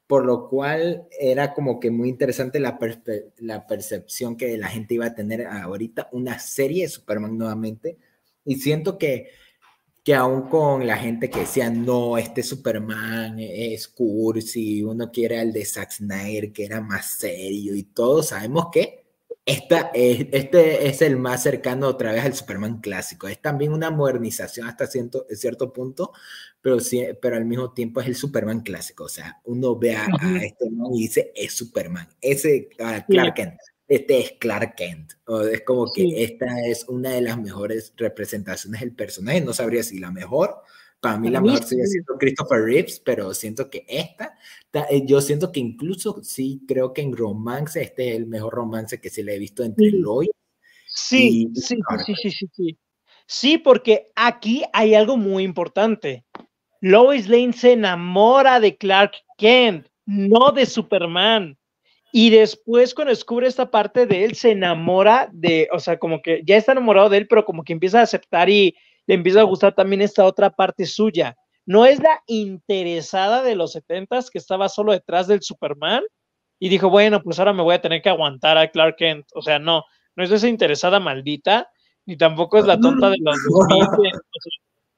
por 0.07 0.25
lo 0.25 0.47
cual 0.47 1.05
era 1.19 1.53
como 1.53 1.81
que 1.81 1.91
muy 1.91 2.07
interesante 2.07 2.61
la, 2.61 2.79
la 3.39 3.67
percepción 3.67 4.37
que 4.37 4.57
la 4.57 4.69
gente 4.69 4.93
iba 4.93 5.07
a 5.07 5.15
tener 5.15 5.45
ahorita 5.45 6.07
una 6.13 6.39
serie 6.39 6.83
de 6.83 6.89
Superman 6.89 7.37
nuevamente. 7.37 7.97
Y 8.45 8.55
siento 8.55 8.97
que 8.97 9.31
que 10.01 10.15
aún 10.15 10.43
con 10.43 10.87
la 10.87 10.95
gente 10.95 11.29
que 11.29 11.41
decía, 11.41 11.69
no, 11.69 12.17
este 12.17 12.41
Superman 12.41 13.37
es 13.39 13.89
cursi, 13.89 14.81
uno 14.81 15.11
quiere 15.11 15.39
al 15.41 15.51
de 15.51 15.65
Zack 15.65 15.91
Snyder, 15.91 16.53
que 16.53 16.63
era 16.63 16.79
más 16.79 17.17
serio 17.19 17.75
y 17.75 17.83
todo, 17.83 18.23
sabemos 18.23 18.67
que 18.71 19.02
esta 19.45 19.91
es, 19.93 20.27
este 20.31 20.87
es 20.87 21.01
el 21.01 21.17
más 21.17 21.43
cercano 21.43 21.87
otra 21.87 22.13
vez 22.13 22.23
al 22.23 22.33
Superman 22.33 22.79
clásico. 22.79 23.27
Es 23.27 23.41
también 23.41 23.73
una 23.73 23.91
modernización 23.91 24.67
hasta 24.67 24.87
cierto, 24.87 25.25
cierto 25.29 25.73
punto, 25.73 26.13
pero, 26.61 26.79
sí, 26.79 27.05
pero 27.21 27.35
al 27.35 27.45
mismo 27.45 27.73
tiempo 27.73 28.01
es 28.01 28.07
el 28.07 28.15
Superman 28.15 28.61
clásico. 28.61 29.05
O 29.05 29.09
sea, 29.09 29.41
uno 29.45 29.77
ve 29.77 29.95
a, 29.95 30.07
este 30.41 30.65
y 30.93 30.99
dice, 31.01 31.31
es 31.35 31.53
Superman, 31.53 32.07
ese 32.21 32.69
Clark 32.69 33.33
Kent 33.35 33.59
este 33.87 34.19
es 34.19 34.31
Clark 34.39 34.75
Kent. 34.75 35.13
O 35.25 35.41
es 35.41 35.61
como 35.61 35.91
que 35.91 36.23
esta 36.23 36.47
es 36.65 36.85
una 36.87 37.11
de 37.11 37.21
las 37.21 37.37
mejores 37.37 37.93
representaciones 37.97 38.81
del 38.81 38.93
personaje. 38.93 39.41
No 39.41 39.53
sabría 39.53 39.83
si 39.83 39.99
la 39.99 40.11
mejor. 40.11 40.61
Para 41.03 41.19
mí 41.19 41.29
la 41.29 41.41
mejor 41.41 41.61
sigue 41.65 41.85
siendo 41.85 42.17
Christopher 42.17 42.63
Reeves, 42.63 43.01
pero 43.03 43.33
siento 43.33 43.69
que 43.69 43.85
esta, 43.89 44.37
eh, 44.89 45.03
yo 45.05 45.19
siento 45.19 45.51
que 45.51 45.59
incluso 45.59 46.23
sí 46.23 46.61
creo 46.65 46.93
que 46.93 47.01
en 47.01 47.13
romance 47.13 47.81
este 47.81 48.11
es 48.11 48.15
el 48.15 48.25
mejor 48.25 48.53
romance 48.53 49.01
que 49.01 49.09
se 49.09 49.21
le 49.21 49.35
he 49.35 49.37
visto 49.37 49.65
entre 49.65 49.91
Lois. 49.91 50.29
Sí, 50.87 51.49
sí, 51.55 51.75
sí, 52.05 52.13
sí, 52.15 52.31
sí, 52.31 52.49
sí. 52.53 52.77
Sí, 53.27 53.57
porque 53.57 54.11
aquí 54.15 54.63
hay 54.71 54.95
algo 54.95 55.17
muy 55.17 55.43
importante. 55.43 56.23
Lois 56.79 57.27
Lane 57.27 57.51
se 57.51 57.73
enamora 57.73 58.61
de 58.61 58.77
Clark 58.77 59.11
Kent, 59.37 59.87
no 60.05 60.53
de 60.53 60.65
Superman. 60.65 61.57
Y 62.13 62.29
después 62.29 62.93
cuando 62.93 63.09
descubre 63.09 63.47
esta 63.47 63.69
parte 63.69 64.05
de 64.05 64.23
él, 64.23 64.35
se 64.35 64.51
enamora 64.51 65.29
de, 65.33 65.67
o 65.73 65.79
sea, 65.79 65.99
como 65.99 66.21
que 66.21 66.43
ya 66.45 66.55
está 66.55 66.71
enamorado 66.71 67.09
de 67.09 67.17
él, 67.17 67.27
pero 67.27 67.43
como 67.43 67.65
que 67.65 67.73
empieza 67.73 67.99
a 67.99 68.03
aceptar 68.03 68.49
y 68.49 68.77
le 69.07 69.15
empieza 69.15 69.41
a 69.41 69.43
gustar 69.43 69.75
también 69.75 70.01
esta 70.01 70.25
otra 70.25 70.49
parte 70.49 70.85
suya. 70.85 71.35
No 71.65 71.85
es 71.85 71.99
la 71.99 72.21
interesada 72.27 73.41
de 73.41 73.55
los 73.55 73.71
setentas 73.73 74.29
que 74.29 74.37
estaba 74.37 74.69
solo 74.69 74.91
detrás 74.91 75.27
del 75.27 75.41
Superman 75.41 76.03
y 76.59 76.69
dijo, 76.69 76.89
bueno, 76.89 77.21
pues 77.21 77.39
ahora 77.39 77.53
me 77.53 77.63
voy 77.63 77.75
a 77.75 77.81
tener 77.81 78.01
que 78.01 78.09
aguantar 78.09 78.57
a 78.57 78.69
Clark 78.69 78.95
Kent. 78.97 79.25
O 79.33 79.41
sea, 79.41 79.59
no, 79.59 79.83
no 80.15 80.23
es 80.23 80.31
esa 80.31 80.47
interesada 80.47 80.99
maldita, 80.99 81.69
ni 82.05 82.17
tampoco 82.17 82.57
es 82.57 82.65
la 82.65 82.79
tonta 82.79 83.09
de 83.09 83.17
los 83.19 83.37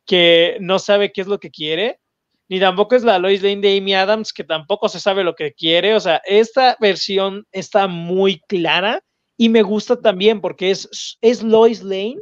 que 0.06 0.58
no 0.60 0.80
sabe 0.80 1.12
qué 1.12 1.22
es 1.22 1.28
lo 1.28 1.40
que 1.40 1.50
quiere, 1.50 2.00
ni 2.48 2.60
tampoco 2.60 2.96
es 2.96 3.04
la 3.04 3.18
Lois 3.18 3.42
Lane 3.42 3.62
de 3.62 3.78
Amy 3.78 3.96
Adams, 3.96 4.32
que 4.32 4.44
tampoco 4.44 4.88
se 4.88 5.00
sabe 5.00 5.24
lo 5.24 5.34
que 5.34 5.54
quiere. 5.54 5.96
O 5.96 6.00
sea, 6.00 6.22
esta 6.26 6.78
versión 6.80 7.46
está 7.52 7.88
muy 7.88 8.40
clara 8.48 9.02
y 9.38 9.50
me 9.50 9.64
gusta 9.64 10.00
también 10.00 10.42
porque 10.42 10.72
es, 10.72 11.18
es 11.22 11.42
Lois 11.42 11.82
Lane 11.82 12.18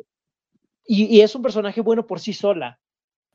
y, 0.86 1.22
es 1.22 1.36
un 1.36 1.42
personaje 1.42 1.82
bueno 1.82 2.06
por 2.06 2.20
sí 2.20 2.34
sola. 2.34 2.80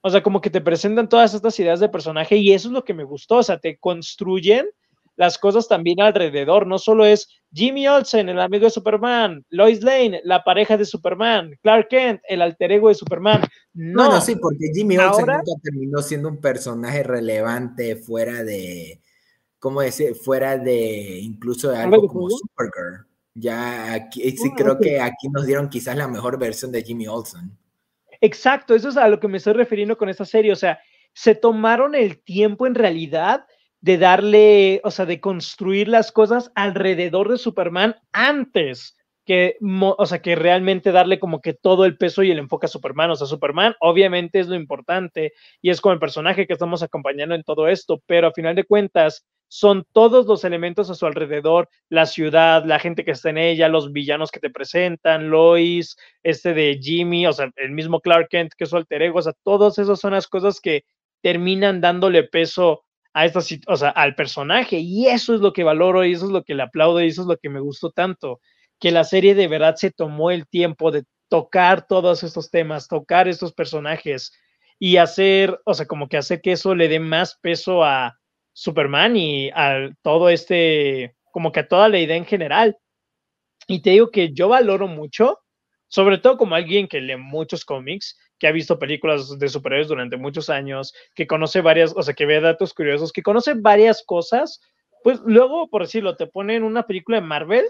O 0.01 0.11
sea, 0.11 0.23
como 0.23 0.41
que 0.41 0.51
te 0.51 0.61
presentan 0.61 1.09
todas 1.09 1.35
estas 1.35 1.59
ideas 1.59 1.81
de 1.81 1.89
personaje 1.89 2.37
y 2.37 2.53
eso 2.53 2.69
es 2.69 2.73
lo 2.73 2.85
que 2.85 2.95
me 2.95 3.05
gustó. 3.05 3.37
O 3.37 3.43
sea, 3.43 3.59
te 3.59 3.79
construyen 3.79 4.69
las 5.17 5.39
cosas 5.39 5.67
también 5.67 6.01
alrededor. 6.01 6.67
No 6.67 6.79
solo 6.79 7.05
es 7.05 7.29
Jimmy 7.53 7.89
Olsen, 7.89 8.29
el 8.29 8.39
amigo 8.39 8.65
de 8.65 8.71
Superman, 8.71 9.45
Lois 9.51 9.83
Lane, 9.83 10.21
la 10.23 10.45
pareja 10.45 10.77
de 10.77 10.85
Superman, 10.85 11.59
Clark 11.63 11.89
Kent, 11.89 12.21
el 12.29 12.43
alter 12.43 12.73
ego 12.73 12.89
de 12.89 12.95
Superman. 12.95 13.43
No, 13.75 14.09
no, 14.09 14.21
sí, 14.21 14.37
porque 14.37 14.71
Jimmy 14.73 14.97
Olsen 14.97 15.27
nunca 15.27 15.53
terminó 15.63 16.01
siendo 16.03 16.29
un 16.29 16.41
personaje 16.41 17.03
relevante 17.03 17.97
fuera 17.97 18.45
de, 18.45 19.01
¿cómo 19.59 19.81
decir? 19.81 20.15
Fuera 20.15 20.57
de 20.57 21.19
incluso 21.19 21.71
de 21.71 21.79
algo 21.79 22.07
como 22.07 22.31
Supergirl. 22.31 23.08
Ya 23.39 23.93
aquí 23.95 24.29
sí 24.31 24.49
ah, 24.51 24.55
creo 24.57 24.79
que 24.79 25.01
aquí 25.01 25.29
nos 25.29 25.47
dieron 25.47 25.69
quizás 25.69 25.97
la 25.97 26.09
mejor 26.09 26.39
versión 26.39 26.73
de 26.73 26.83
Jimmy 26.83 27.07
Olsen. 27.07 27.57
Exacto, 28.21 28.75
eso 28.75 28.89
es 28.89 28.97
a 28.97 29.09
lo 29.09 29.21
que 29.21 29.29
me 29.29 29.39
estoy 29.39 29.53
refiriendo 29.53 29.97
con 29.97 30.09
esta 30.09 30.25
serie. 30.25 30.53
O 30.53 30.57
sea, 30.57 30.81
se 31.13 31.35
tomaron 31.35 31.95
el 31.95 32.23
tiempo 32.23 32.67
en 32.67 32.75
realidad 32.75 33.47
de 33.81 33.97
darle, 33.97 34.81
o 34.83 34.91
sea, 34.91 35.07
de 35.07 35.21
construir 35.21 35.89
las 35.89 36.11
cosas 36.11 36.51
alrededor 36.55 37.31
de 37.31 37.39
Superman 37.39 37.95
antes 38.13 38.98
que, 39.29 39.59
o 39.61 40.07
sea, 40.07 40.23
que 40.23 40.37
realmente 40.37 40.91
darle 40.91 41.21
como 41.21 41.43
que 41.43 41.53
todo 41.53 41.85
el 41.85 41.99
peso 41.99 42.23
y 42.23 42.31
el 42.31 42.39
enfoque 42.39 42.65
a 42.65 42.71
Superman. 42.71 43.11
O 43.11 43.15
sea, 43.15 43.27
Superman 43.27 43.75
obviamente 43.79 44.41
es 44.41 44.49
lo 44.49 44.55
importante 44.55 45.35
y 45.61 45.69
es 45.69 45.83
como 45.83 45.93
el 45.93 45.99
personaje 45.99 46.47
que 46.47 46.55
estamos 46.55 46.83
acompañando 46.83 47.35
en 47.35 47.43
todo 47.43 47.69
esto, 47.69 48.03
pero 48.07 48.29
a 48.29 48.33
final 48.33 48.57
de 48.57 48.65
cuentas 48.65 49.27
son 49.49 49.85
todos 49.93 50.25
los 50.25 50.45
elementos 50.45 50.89
a 50.89 50.95
su 50.95 51.05
alrededor, 51.05 51.69
la 51.91 52.07
ciudad, 52.07 52.65
la 52.65 52.79
gente 52.79 53.05
que 53.05 53.11
está 53.11 53.29
en 53.29 53.37
ella, 53.37 53.69
los 53.69 53.93
villanos 53.93 54.31
que 54.31 54.41
te 54.41 54.49
presentan, 54.49 55.29
Lois, 55.29 55.99
este 56.23 56.55
de 56.55 56.79
Jimmy, 56.81 57.27
o 57.27 57.33
sea, 57.35 57.51
el 57.57 57.73
mismo 57.73 58.01
Clark 58.01 58.29
Kent 58.31 58.53
que 58.57 58.65
es 58.65 58.71
su 58.71 58.79
alter 58.79 59.03
ego, 59.03 59.19
o 59.19 59.23
sea, 59.23 59.35
todas 59.43 59.79
esas 59.79 60.01
son 60.01 60.15
las 60.15 60.27
cosas 60.27 60.59
que 60.59 60.85
terminan 61.21 61.83
dándole 61.83 62.23
peso 62.23 62.87
a 63.13 63.27
esta, 63.27 63.41
o 63.67 63.77
sea, 63.77 63.91
al 63.91 64.15
personaje. 64.15 64.79
Y 64.79 65.09
eso 65.09 65.35
es 65.35 65.43
lo 65.43 65.53
que 65.53 65.65
valoro 65.65 66.03
y 66.07 66.13
eso 66.13 66.25
es 66.25 66.33
lo 66.33 66.45
que 66.45 66.55
le 66.55 66.63
aplaudo 66.63 67.03
y 67.03 67.09
eso 67.09 67.23
es 67.23 67.29
lo 67.29 67.37
que 67.37 67.51
me 67.51 67.61
gustó 67.61 67.91
tanto, 67.91 68.41
que 68.81 68.91
la 68.91 69.05
serie 69.05 69.35
de 69.35 69.49
verdad 69.49 69.77
se 69.77 69.91
tomó 69.91 70.31
el 70.31 70.47
tiempo 70.47 70.91
de 70.91 71.05
tocar 71.29 71.87
todos 71.87 72.23
estos 72.23 72.51
temas, 72.51 72.89
tocar 72.89 73.29
estos 73.29 73.53
personajes 73.53 74.33
y 74.79 74.97
hacer, 74.97 75.61
o 75.65 75.75
sea, 75.75 75.87
como 75.87 76.09
que 76.09 76.17
hacer 76.17 76.41
que 76.41 76.53
eso 76.53 76.75
le 76.75 76.89
dé 76.89 77.01
más 77.01 77.37
peso 77.41 77.85
a 77.85 78.19
Superman 78.53 79.17
y 79.17 79.51
a 79.51 79.91
todo 80.03 80.29
este, 80.29 81.17
como 81.31 81.53
que 81.53 81.61
a 81.61 81.69
toda 81.69 81.89
la 81.89 81.99
idea 81.99 82.17
en 82.17 82.25
general. 82.25 82.77
Y 83.67 83.83
te 83.83 83.91
digo 83.91 84.11
que 84.11 84.33
yo 84.33 84.49
valoro 84.49 84.87
mucho, 84.87 85.39
sobre 85.89 86.19
todo 86.19 86.39
como 86.39 86.55
alguien 86.55 86.89
que 86.89 87.01
lee 87.01 87.17
muchos 87.17 87.65
cómics, 87.65 88.17
que 88.39 88.47
ha 88.47 88.53
visto 88.53 88.79
películas 88.79 89.39
de 89.39 89.49
superhéroes 89.49 89.89
durante 89.89 90.17
muchos 90.17 90.49
años, 90.49 90.95
que 91.15 91.27
conoce 91.27 91.61
varias, 91.61 91.93
o 91.97 92.03
sea, 92.03 92.15
que 92.15 92.27
ve 92.27 92.41
datos 92.41 92.73
curiosos, 92.73 93.13
que 93.13 93.23
conoce 93.23 93.55
varias 93.55 94.05
cosas, 94.07 94.61
pues 95.03 95.21
luego, 95.25 95.69
por 95.69 95.83
decirlo, 95.83 96.17
te 96.17 96.27
ponen 96.27 96.63
una 96.63 96.87
película 96.87 97.21
de 97.21 97.27
Marvel 97.27 97.65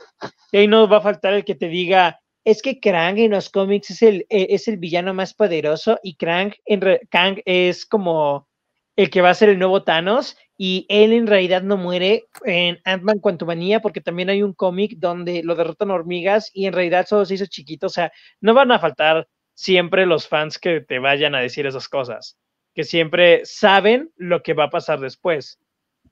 y 0.52 0.58
ahí 0.58 0.66
no 0.66 0.88
va 0.88 0.98
a 0.98 1.02
faltar 1.02 1.34
el 1.34 1.44
que 1.44 1.54
te 1.54 1.68
diga, 1.68 2.20
es 2.44 2.62
que 2.62 2.80
Krang 2.80 3.18
en 3.18 3.32
los 3.32 3.50
cómics 3.50 3.90
es 3.90 4.02
el, 4.02 4.26
e, 4.28 4.48
es 4.50 4.68
el 4.68 4.78
villano 4.78 5.12
más 5.14 5.34
poderoso 5.34 5.98
y 6.02 6.16
Krang, 6.16 6.54
en 6.64 6.80
Krang 7.10 7.40
es 7.44 7.84
como 7.84 8.48
el 8.96 9.10
que 9.10 9.20
va 9.20 9.30
a 9.30 9.34
ser 9.34 9.50
el 9.50 9.58
nuevo 9.58 9.84
Thanos 9.84 10.36
y 10.56 10.86
él 10.88 11.12
en 11.12 11.26
realidad 11.28 11.62
no 11.62 11.76
muere 11.76 12.24
en 12.44 12.78
Ant-Man 12.84 13.20
Quantumania 13.20 13.80
porque 13.80 14.00
también 14.00 14.28
hay 14.28 14.42
un 14.42 14.54
cómic 14.54 14.94
donde 14.96 15.42
lo 15.44 15.54
derrotan 15.54 15.90
hormigas 15.90 16.50
y 16.52 16.66
en 16.66 16.72
realidad 16.72 17.06
solo 17.06 17.24
se 17.24 17.34
hizo 17.34 17.46
chiquito, 17.46 17.86
o 17.86 17.90
sea, 17.90 18.10
no 18.40 18.54
van 18.54 18.72
a 18.72 18.80
faltar 18.80 19.28
siempre 19.54 20.06
los 20.06 20.26
fans 20.26 20.58
que 20.58 20.80
te 20.80 20.98
vayan 20.98 21.34
a 21.34 21.40
decir 21.40 21.66
esas 21.66 21.88
cosas, 21.88 22.38
que 22.74 22.84
siempre 22.84 23.42
saben 23.44 24.10
lo 24.16 24.42
que 24.42 24.54
va 24.54 24.64
a 24.64 24.70
pasar 24.70 25.00
después. 25.00 25.58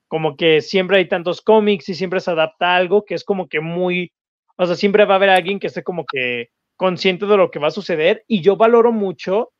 Como 0.07 0.37
que 0.37 0.61
siempre 0.61 0.97
hay 0.97 1.07
tantos 1.07 1.41
cómics 1.41 1.89
y 1.89 1.95
siempre 1.95 2.19
se 2.19 2.31
adapta 2.31 2.75
algo 2.75 3.05
que 3.05 3.15
es 3.15 3.23
como 3.23 3.47
que 3.47 3.59
muy, 3.59 4.11
o 4.57 4.65
sea, 4.65 4.75
siempre 4.75 5.05
va 5.05 5.15
a 5.15 5.17
haber 5.17 5.29
alguien 5.29 5.59
que 5.59 5.67
esté 5.67 5.83
como 5.83 6.05
que 6.05 6.49
consciente 6.75 7.25
de 7.25 7.37
lo 7.37 7.51
que 7.51 7.59
va 7.59 7.67
a 7.67 7.71
suceder 7.71 8.23
y 8.27 8.41
yo 8.41 8.55
valoro 8.55 8.91
mucho 8.91 9.51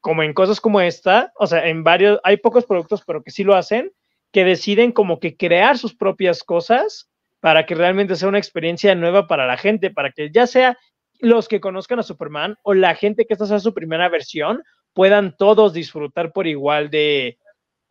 como 0.00 0.22
en 0.22 0.32
cosas 0.32 0.60
como 0.60 0.80
esta, 0.80 1.32
o 1.36 1.46
sea, 1.46 1.68
en 1.68 1.84
varios, 1.84 2.18
hay 2.24 2.38
pocos 2.38 2.64
productos, 2.64 3.02
pero 3.06 3.22
que 3.22 3.30
sí 3.30 3.44
lo 3.44 3.54
hacen, 3.54 3.92
que 4.32 4.44
deciden 4.44 4.92
como 4.92 5.20
que 5.20 5.36
crear 5.36 5.76
sus 5.76 5.94
propias 5.94 6.42
cosas 6.42 7.10
para 7.40 7.66
que 7.66 7.74
realmente 7.74 8.16
sea 8.16 8.28
una 8.28 8.38
experiencia 8.38 8.94
nueva 8.94 9.26
para 9.26 9.46
la 9.46 9.56
gente, 9.56 9.90
para 9.90 10.10
que 10.12 10.30
ya 10.30 10.46
sea 10.46 10.78
los 11.18 11.48
que 11.48 11.60
conozcan 11.60 11.98
a 11.98 12.02
Superman 12.02 12.56
o 12.62 12.72
la 12.72 12.94
gente 12.94 13.26
que 13.26 13.34
esta 13.34 13.46
sea 13.46 13.58
su 13.58 13.74
primera 13.74 14.08
versión 14.08 14.62
puedan 14.94 15.36
todos 15.36 15.72
disfrutar 15.72 16.32
por 16.32 16.46
igual 16.46 16.90
de, 16.90 17.38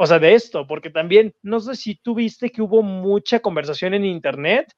o 0.01 0.07
sea, 0.07 0.17
de 0.17 0.33
esto, 0.33 0.65
porque 0.65 0.89
también, 0.89 1.33
no 1.41 1.59
sé 1.59 1.75
si 1.75 1.95
tú 1.95 2.15
viste 2.15 2.51
que 2.51 2.61
hubo 2.61 2.81
mucha 2.81 3.41
conversación 3.41 3.93
en 3.93 4.05
internet 4.05 4.71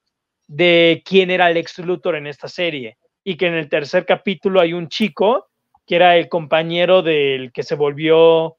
de 0.47 1.03
quién 1.05 1.29
era 1.29 1.51
Lex 1.51 1.77
Luthor 1.77 2.15
en 2.15 2.25
esta 2.25 2.47
serie 2.47 2.97
y 3.23 3.37
que 3.37 3.45
en 3.45 3.53
el 3.53 3.69
tercer 3.69 4.07
capítulo 4.07 4.59
hay 4.59 4.73
un 4.73 4.87
chico 4.87 5.47
que 5.85 5.97
era 5.97 6.17
el 6.17 6.27
compañero 6.27 7.03
del 7.03 7.51
que 7.51 7.61
se 7.61 7.75
volvió 7.75 8.57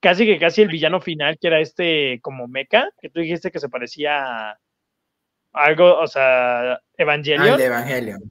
casi 0.00 0.24
que 0.24 0.38
casi 0.38 0.62
el 0.62 0.68
villano 0.68 1.02
final, 1.02 1.36
que 1.38 1.48
era 1.48 1.60
este 1.60 2.20
como 2.22 2.48
Mecha, 2.48 2.88
que 3.02 3.10
tú 3.10 3.20
dijiste 3.20 3.50
que 3.50 3.60
se 3.60 3.68
parecía 3.68 4.52
a 4.52 4.58
algo, 5.52 5.98
o 5.98 6.06
sea, 6.06 6.80
Evangelion. 6.96 7.60
Ah, 7.60 7.62
Evangelion. 7.62 8.30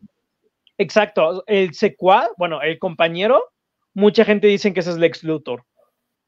Exacto, 0.80 1.44
el 1.46 1.76
secuaz, 1.76 2.30
bueno, 2.38 2.60
el 2.64 2.80
compañero, 2.80 3.44
mucha 3.94 4.26
gente 4.26 4.48
dice 4.48 4.74
que 4.74 4.80
ese 4.80 4.90
es 4.90 4.98
Lex 4.98 5.24
Luthor. 5.24 5.64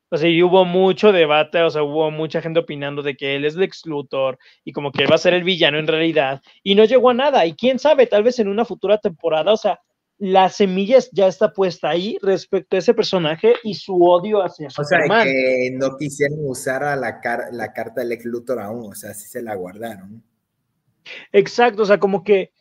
O 0.09 0.17
sea, 0.17 0.29
y 0.29 0.41
hubo 0.41 0.65
mucho 0.65 1.11
debate, 1.11 1.61
o 1.61 1.69
sea, 1.69 1.83
hubo 1.83 2.09
mucha 2.09 2.41
gente 2.41 2.59
opinando 2.59 3.03
de 3.03 3.15
que 3.15 3.35
él 3.35 3.45
es 3.45 3.55
Lex 3.55 3.85
Luthor 3.85 4.39
y 4.65 4.71
como 4.71 4.91
que 4.91 5.03
él 5.03 5.11
va 5.11 5.15
a 5.15 5.19
ser 5.19 5.33
el 5.33 5.43
villano 5.43 5.77
en 5.77 5.87
realidad, 5.87 6.41
y 6.63 6.75
no 6.75 6.83
llegó 6.85 7.11
a 7.11 7.13
nada. 7.13 7.45
Y 7.45 7.53
quién 7.53 7.77
sabe, 7.77 8.07
tal 8.07 8.23
vez 8.23 8.39
en 8.39 8.47
una 8.47 8.65
futura 8.65 8.97
temporada, 8.97 9.53
o 9.53 9.57
sea, 9.57 9.79
la 10.17 10.49
semilla 10.49 10.97
ya 11.13 11.27
está 11.27 11.53
puesta 11.53 11.89
ahí 11.89 12.17
respecto 12.21 12.75
a 12.75 12.79
ese 12.79 12.93
personaje 12.93 13.53
y 13.63 13.73
su 13.73 14.03
odio 14.03 14.43
hacia 14.43 14.69
su 14.69 14.81
O 14.81 14.83
sea, 14.83 14.99
que 15.23 15.71
no 15.73 15.95
quisieron 15.97 16.39
usar 16.41 16.83
a 16.83 16.95
la, 16.95 17.21
la 17.51 17.73
carta 17.73 18.01
de 18.01 18.07
Lex 18.07 18.25
Luthor 18.25 18.59
aún, 18.59 18.91
o 18.91 18.95
sea, 18.95 19.13
sí 19.13 19.27
se 19.27 19.41
la 19.41 19.55
guardaron. 19.55 20.21
Exacto, 21.31 21.83
o 21.83 21.85
sea, 21.85 21.99
como 21.99 22.23
que 22.23 22.51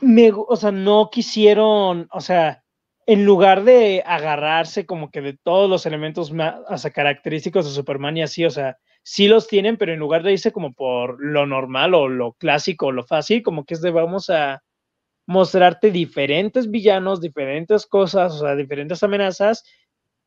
me, 0.00 0.32
o 0.34 0.56
sea, 0.56 0.72
no 0.72 1.08
quisieron, 1.12 2.08
o 2.12 2.20
sea, 2.20 2.61
en 3.06 3.24
lugar 3.24 3.64
de 3.64 4.02
agarrarse 4.06 4.86
como 4.86 5.10
que 5.10 5.20
de 5.20 5.36
todos 5.42 5.68
los 5.68 5.86
elementos 5.86 6.32
más, 6.32 6.60
característicos 6.94 7.64
de 7.64 7.72
Superman 7.72 8.16
y 8.16 8.22
así, 8.22 8.44
o 8.44 8.50
sea, 8.50 8.78
sí 9.02 9.26
los 9.28 9.48
tienen, 9.48 9.76
pero 9.76 9.92
en 9.92 9.98
lugar 9.98 10.22
de 10.22 10.32
irse 10.32 10.52
como 10.52 10.72
por 10.72 11.22
lo 11.22 11.46
normal 11.46 11.94
o 11.94 12.08
lo 12.08 12.32
clásico 12.34 12.86
o 12.86 12.92
lo 12.92 13.04
fácil, 13.04 13.42
como 13.42 13.64
que 13.64 13.74
es 13.74 13.82
de 13.82 13.90
vamos 13.90 14.30
a 14.30 14.62
mostrarte 15.26 15.90
diferentes 15.90 16.70
villanos, 16.70 17.20
diferentes 17.20 17.86
cosas, 17.86 18.34
o 18.34 18.38
sea, 18.40 18.56
diferentes 18.56 19.02
amenazas, 19.02 19.64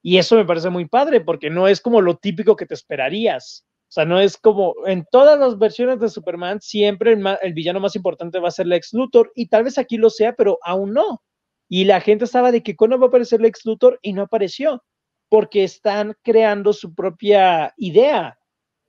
y 0.02 0.18
eso 0.18 0.36
me 0.36 0.46
parece 0.46 0.70
muy 0.70 0.88
padre, 0.88 1.22
porque 1.22 1.50
no 1.50 1.68
es 1.68 1.82
como 1.82 2.02
lo 2.02 2.18
típico 2.18 2.56
que 2.56 2.66
te 2.66 2.76
esperarías. 2.76 3.66
O 3.88 3.92
sea, 3.96 4.06
no 4.06 4.20
es 4.20 4.38
como 4.38 4.76
en 4.86 5.06
todas 5.12 5.40
las 5.40 5.58
versiones 5.58 6.00
de 6.00 6.10
Superman, 6.10 6.60
siempre 6.62 7.14
el, 7.14 7.24
el 7.42 7.54
villano 7.54 7.80
más 7.80 7.96
importante 7.96 8.40
va 8.40 8.50
a 8.50 8.52
ser 8.52 8.68
Lex 8.68 8.94
Luthor, 8.94 9.32
y 9.36 9.48
tal 9.48 9.64
vez 9.64 9.78
aquí 9.78 9.98
lo 9.98 10.10
sea, 10.10 10.34
pero 10.34 10.60
aún 10.64 10.94
no. 10.94 11.22
Y 11.68 11.86
la 11.86 12.00
gente 12.02 12.26
estaba 12.26 12.52
de 12.52 12.64
que 12.64 12.76
cuándo 12.76 13.00
va 13.00 13.06
a 13.06 13.10
aparecer 13.10 13.42
Lex 13.42 13.66
Luthor 13.66 14.00
y 14.02 14.14
no 14.14 14.24
apareció, 14.24 14.84
porque 15.30 15.64
están 15.64 16.16
creando 16.22 16.74
su 16.74 16.94
propia 16.94 17.74
idea. 17.78 18.38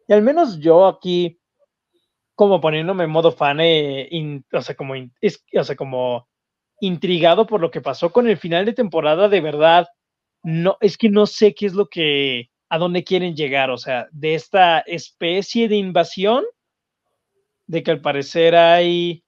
Y 0.07 0.13
al 0.13 0.23
menos 0.23 0.59
yo 0.59 0.87
aquí, 0.87 1.41
como 2.35 2.61
poniéndome 2.61 3.05
en 3.05 3.11
modo 3.11 3.33
fan, 3.33 3.61
eh, 3.61 4.09
o, 4.53 4.61
sea, 4.61 4.75
como, 4.75 4.95
o 4.95 5.65
sea, 5.65 5.77
como 5.77 6.29
intrigado 6.81 7.47
por 7.47 7.61
lo 7.61 7.71
que 7.71 7.81
pasó 7.81 8.13
con 8.13 8.29
el 8.29 8.37
final 8.37 8.67
de 8.67 8.75
temporada, 8.75 9.29
de 9.29 9.41
verdad, 9.41 9.87
no, 10.43 10.77
es 10.81 10.99
que 10.99 11.09
no 11.09 11.27
sé 11.27 11.55
qué 11.55 11.67
es 11.67 11.73
lo 11.73 11.89
que, 11.89 12.51
a 12.69 12.79
dónde 12.79 13.05
quieren 13.05 13.35
llegar, 13.35 13.71
o 13.71 13.79
sea, 13.79 14.09
de 14.13 14.35
esta 14.35 14.81
especie 14.81 15.69
de 15.69 15.77
invasión, 15.77 16.45
de 17.67 17.83
que 17.83 17.91
al 17.91 18.01
parecer 18.01 18.55
hay 18.55 19.25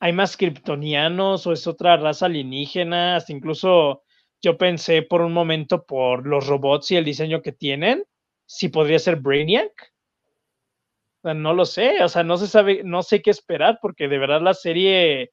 hay 0.00 0.12
más 0.12 0.36
kryptonianos 0.36 1.46
o 1.46 1.52
es 1.52 1.66
otra 1.66 1.96
raza 1.96 2.26
alienígena, 2.26 3.16
hasta 3.16 3.32
incluso 3.32 4.02
yo 4.42 4.58
pensé 4.58 5.02
por 5.02 5.22
un 5.22 5.32
momento 5.32 5.84
por 5.84 6.26
los 6.26 6.46
robots 6.46 6.90
y 6.90 6.96
el 6.96 7.04
diseño 7.04 7.42
que 7.42 7.52
tienen, 7.52 8.04
si 8.44 8.68
podría 8.68 8.98
ser 8.98 9.16
Brainiac. 9.16 9.92
no 11.22 11.54
lo 11.54 11.64
sé, 11.64 12.02
o 12.04 12.08
sea, 12.08 12.22
no 12.22 12.36
se 12.36 12.46
sabe, 12.46 12.82
no 12.84 13.02
sé 13.02 13.22
qué 13.22 13.30
esperar 13.30 13.78
porque 13.82 14.08
de 14.08 14.18
verdad 14.18 14.40
la 14.40 14.54
serie 14.54 15.32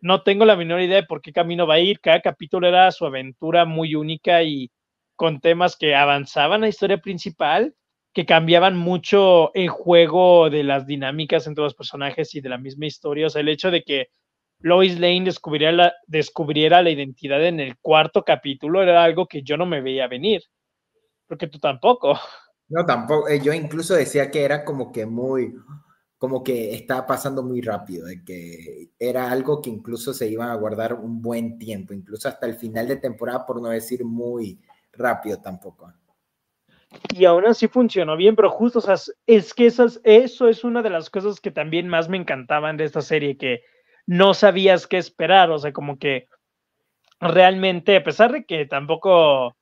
no 0.00 0.22
tengo 0.22 0.44
la 0.44 0.56
menor 0.56 0.80
idea 0.80 0.96
de 0.96 1.06
por 1.06 1.22
qué 1.22 1.32
camino 1.32 1.66
va 1.66 1.74
a 1.74 1.80
ir. 1.80 2.00
Cada 2.00 2.20
capítulo 2.20 2.66
era 2.68 2.90
su 2.92 3.06
aventura 3.06 3.64
muy 3.64 3.94
única 3.94 4.42
y 4.42 4.70
con 5.16 5.40
temas 5.40 5.76
que 5.76 5.94
avanzaban 5.94 6.62
la 6.62 6.68
historia 6.68 6.98
principal 6.98 7.74
que 8.12 8.26
cambiaban 8.26 8.76
mucho 8.76 9.54
el 9.54 9.68
juego 9.68 10.50
de 10.50 10.64
las 10.64 10.86
dinámicas 10.86 11.46
entre 11.46 11.64
los 11.64 11.74
personajes 11.74 12.34
y 12.34 12.40
de 12.40 12.48
la 12.48 12.58
misma 12.58 12.86
historia. 12.86 13.26
O 13.26 13.30
sea, 13.30 13.40
el 13.40 13.48
hecho 13.48 13.70
de 13.70 13.82
que 13.82 14.08
Lois 14.60 14.98
Lane 14.98 15.24
descubriera 16.06 16.82
la, 16.82 16.90
identidad 16.90 17.44
en 17.44 17.60
el 17.60 17.78
cuarto 17.78 18.24
capítulo 18.24 18.82
era 18.82 19.04
algo 19.04 19.26
que 19.26 19.42
yo 19.42 19.56
no 19.56 19.64
me 19.64 19.80
veía 19.80 20.08
venir. 20.08 20.42
Porque 21.26 21.46
tú 21.46 21.58
tampoco. 21.58 22.18
No, 22.68 22.84
tampoco. 22.84 23.28
Eh, 23.28 23.40
yo 23.40 23.52
incluso 23.52 23.94
decía 23.94 24.30
que 24.30 24.44
era 24.44 24.64
como 24.64 24.90
que 24.90 25.06
muy, 25.06 25.54
como 26.18 26.42
que 26.42 26.74
estaba 26.74 27.06
pasando 27.06 27.44
muy 27.44 27.60
rápido, 27.60 28.06
de 28.06 28.24
que 28.24 28.90
era 28.98 29.30
algo 29.30 29.62
que 29.62 29.70
incluso 29.70 30.12
se 30.12 30.28
iban 30.28 30.50
a 30.50 30.56
guardar 30.56 30.94
un 30.94 31.22
buen 31.22 31.58
tiempo, 31.58 31.94
incluso 31.94 32.28
hasta 32.28 32.46
el 32.46 32.54
final 32.54 32.88
de 32.88 32.96
temporada, 32.96 33.46
por 33.46 33.62
no 33.62 33.68
decir 33.68 34.04
muy 34.04 34.60
rápido 34.92 35.40
tampoco 35.40 35.92
y 37.14 37.24
aún 37.24 37.46
así 37.46 37.68
funcionó 37.68 38.16
bien, 38.16 38.36
pero 38.36 38.50
justo, 38.50 38.80
o 38.80 38.82
sea, 38.82 38.96
es 39.26 39.54
que 39.54 39.66
esas, 39.66 40.00
eso 40.04 40.48
es 40.48 40.64
una 40.64 40.82
de 40.82 40.90
las 40.90 41.10
cosas 41.10 41.40
que 41.40 41.50
también 41.50 41.88
más 41.88 42.08
me 42.08 42.16
encantaban 42.16 42.76
de 42.76 42.84
esta 42.84 43.00
serie, 43.00 43.36
que 43.36 43.62
no 44.06 44.34
sabías 44.34 44.86
qué 44.86 44.98
esperar, 44.98 45.50
o 45.50 45.58
sea, 45.58 45.72
como 45.72 45.98
que 45.98 46.28
realmente, 47.20 47.96
a 47.96 48.04
pesar 48.04 48.32
de 48.32 48.44
que 48.44 48.66
tampoco 48.66 49.56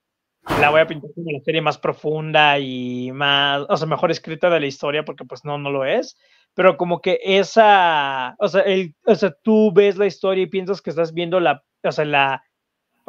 la 0.61 0.71
voy 0.71 0.81
a 0.81 0.87
pintar 0.87 1.11
como 1.15 1.31
la 1.31 1.41
serie 1.41 1.61
más 1.61 1.79
profunda 1.79 2.59
y 2.59 3.13
más, 3.13 3.67
o 3.69 3.77
sea, 3.77 3.87
mejor 3.87 4.11
escrita 4.11 4.49
de 4.49 4.61
la 4.61 4.67
historia, 4.67 5.05
porque 5.05 5.25
pues 5.25 5.45
no, 5.45 5.59
no 5.59 5.71
lo 5.71 5.85
es, 5.85 6.17
pero 6.55 6.77
como 6.77 7.01
que 7.01 7.21
esa, 7.23 8.37
o 8.39 8.49
sea, 8.49 8.63
el, 8.63 8.95
o 9.05 9.15
sea, 9.15 9.35
tú 9.43 9.73
ves 9.73 9.99
la 9.99 10.07
historia 10.07 10.45
y 10.45 10.47
piensas 10.47 10.81
que 10.81 10.91
estás 10.91 11.13
viendo 11.13 11.41
la, 11.41 11.63
o 11.83 11.93
sea, 11.93 12.05
la, 12.05 12.43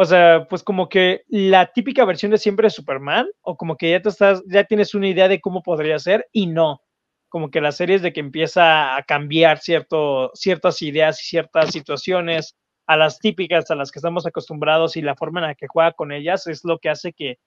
o 0.02 0.06
sea, 0.06 0.48
pues 0.50 0.64
como 0.64 0.88
que 0.88 1.24
la 1.28 1.74
típica 1.74 2.06
versión 2.06 2.32
de 2.32 2.38
siempre 2.38 2.68
de 2.68 2.70
Superman, 2.70 3.28
o 3.42 3.58
como 3.58 3.76
que 3.76 3.92
ya 3.92 4.02
te 4.02 4.08
estás, 4.08 4.42
ya 4.48 4.64
tienes 4.64 4.96
una 4.96 5.10
idea 5.10 5.28
de 5.28 5.42
cómo 5.42 5.62
podría 5.62 6.00
ser, 6.00 6.26
y 6.32 6.48
no. 6.48 6.82
Como 7.28 7.52
que 7.52 7.60
la 7.60 7.74
serie 7.74 7.98
es 7.98 8.02
de 8.02 8.14
que 8.14 8.22
empieza 8.22 8.96
a 8.96 9.04
cambiar 9.04 9.60
cierto, 9.60 10.32
ciertas 10.36 10.82
ideas 10.84 11.22
y 11.22 11.28
ciertas 11.28 11.72
situaciones 11.72 12.56
a 12.88 12.96
las 12.96 13.20
típicas 13.20 13.70
a 13.72 13.76
las 13.76 13.92
que 13.92 14.00
estamos 14.00 14.26
acostumbrados 14.26 14.96
y 14.96 15.02
la 15.02 15.18
forma 15.18 15.42
en 15.42 15.48
la 15.48 15.56
que 15.56 15.68
juega 15.68 15.92
con 15.92 16.14
ellas 16.14 16.48
es 16.48 16.64
lo 16.64 16.80
que 16.80 16.88
hace 16.88 17.12
que 17.12 17.38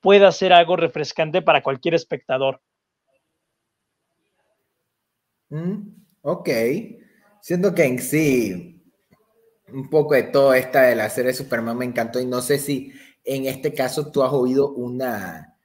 pueda 0.00 0.32
ser 0.32 0.54
algo 0.54 0.76
refrescante 0.76 1.42
para 1.42 1.62
cualquier 1.62 1.92
espectador. 1.92 2.62
Mm, 5.50 5.90
ok. 6.22 6.48
Siento 7.42 7.74
que 7.74 7.84
en 7.84 7.98
sí 7.98 8.77
un 9.72 9.88
poco 9.90 10.14
de 10.14 10.24
todo 10.24 10.54
esta 10.54 10.82
de 10.82 10.96
la 10.96 11.10
serie 11.10 11.34
Superman 11.34 11.78
me 11.78 11.84
encantó 11.84 12.20
y 12.20 12.26
no 12.26 12.40
sé 12.42 12.58
si 12.58 12.92
en 13.24 13.46
este 13.46 13.74
caso 13.74 14.10
tú 14.10 14.22
has 14.22 14.32
oído 14.32 14.70
una 14.72 15.56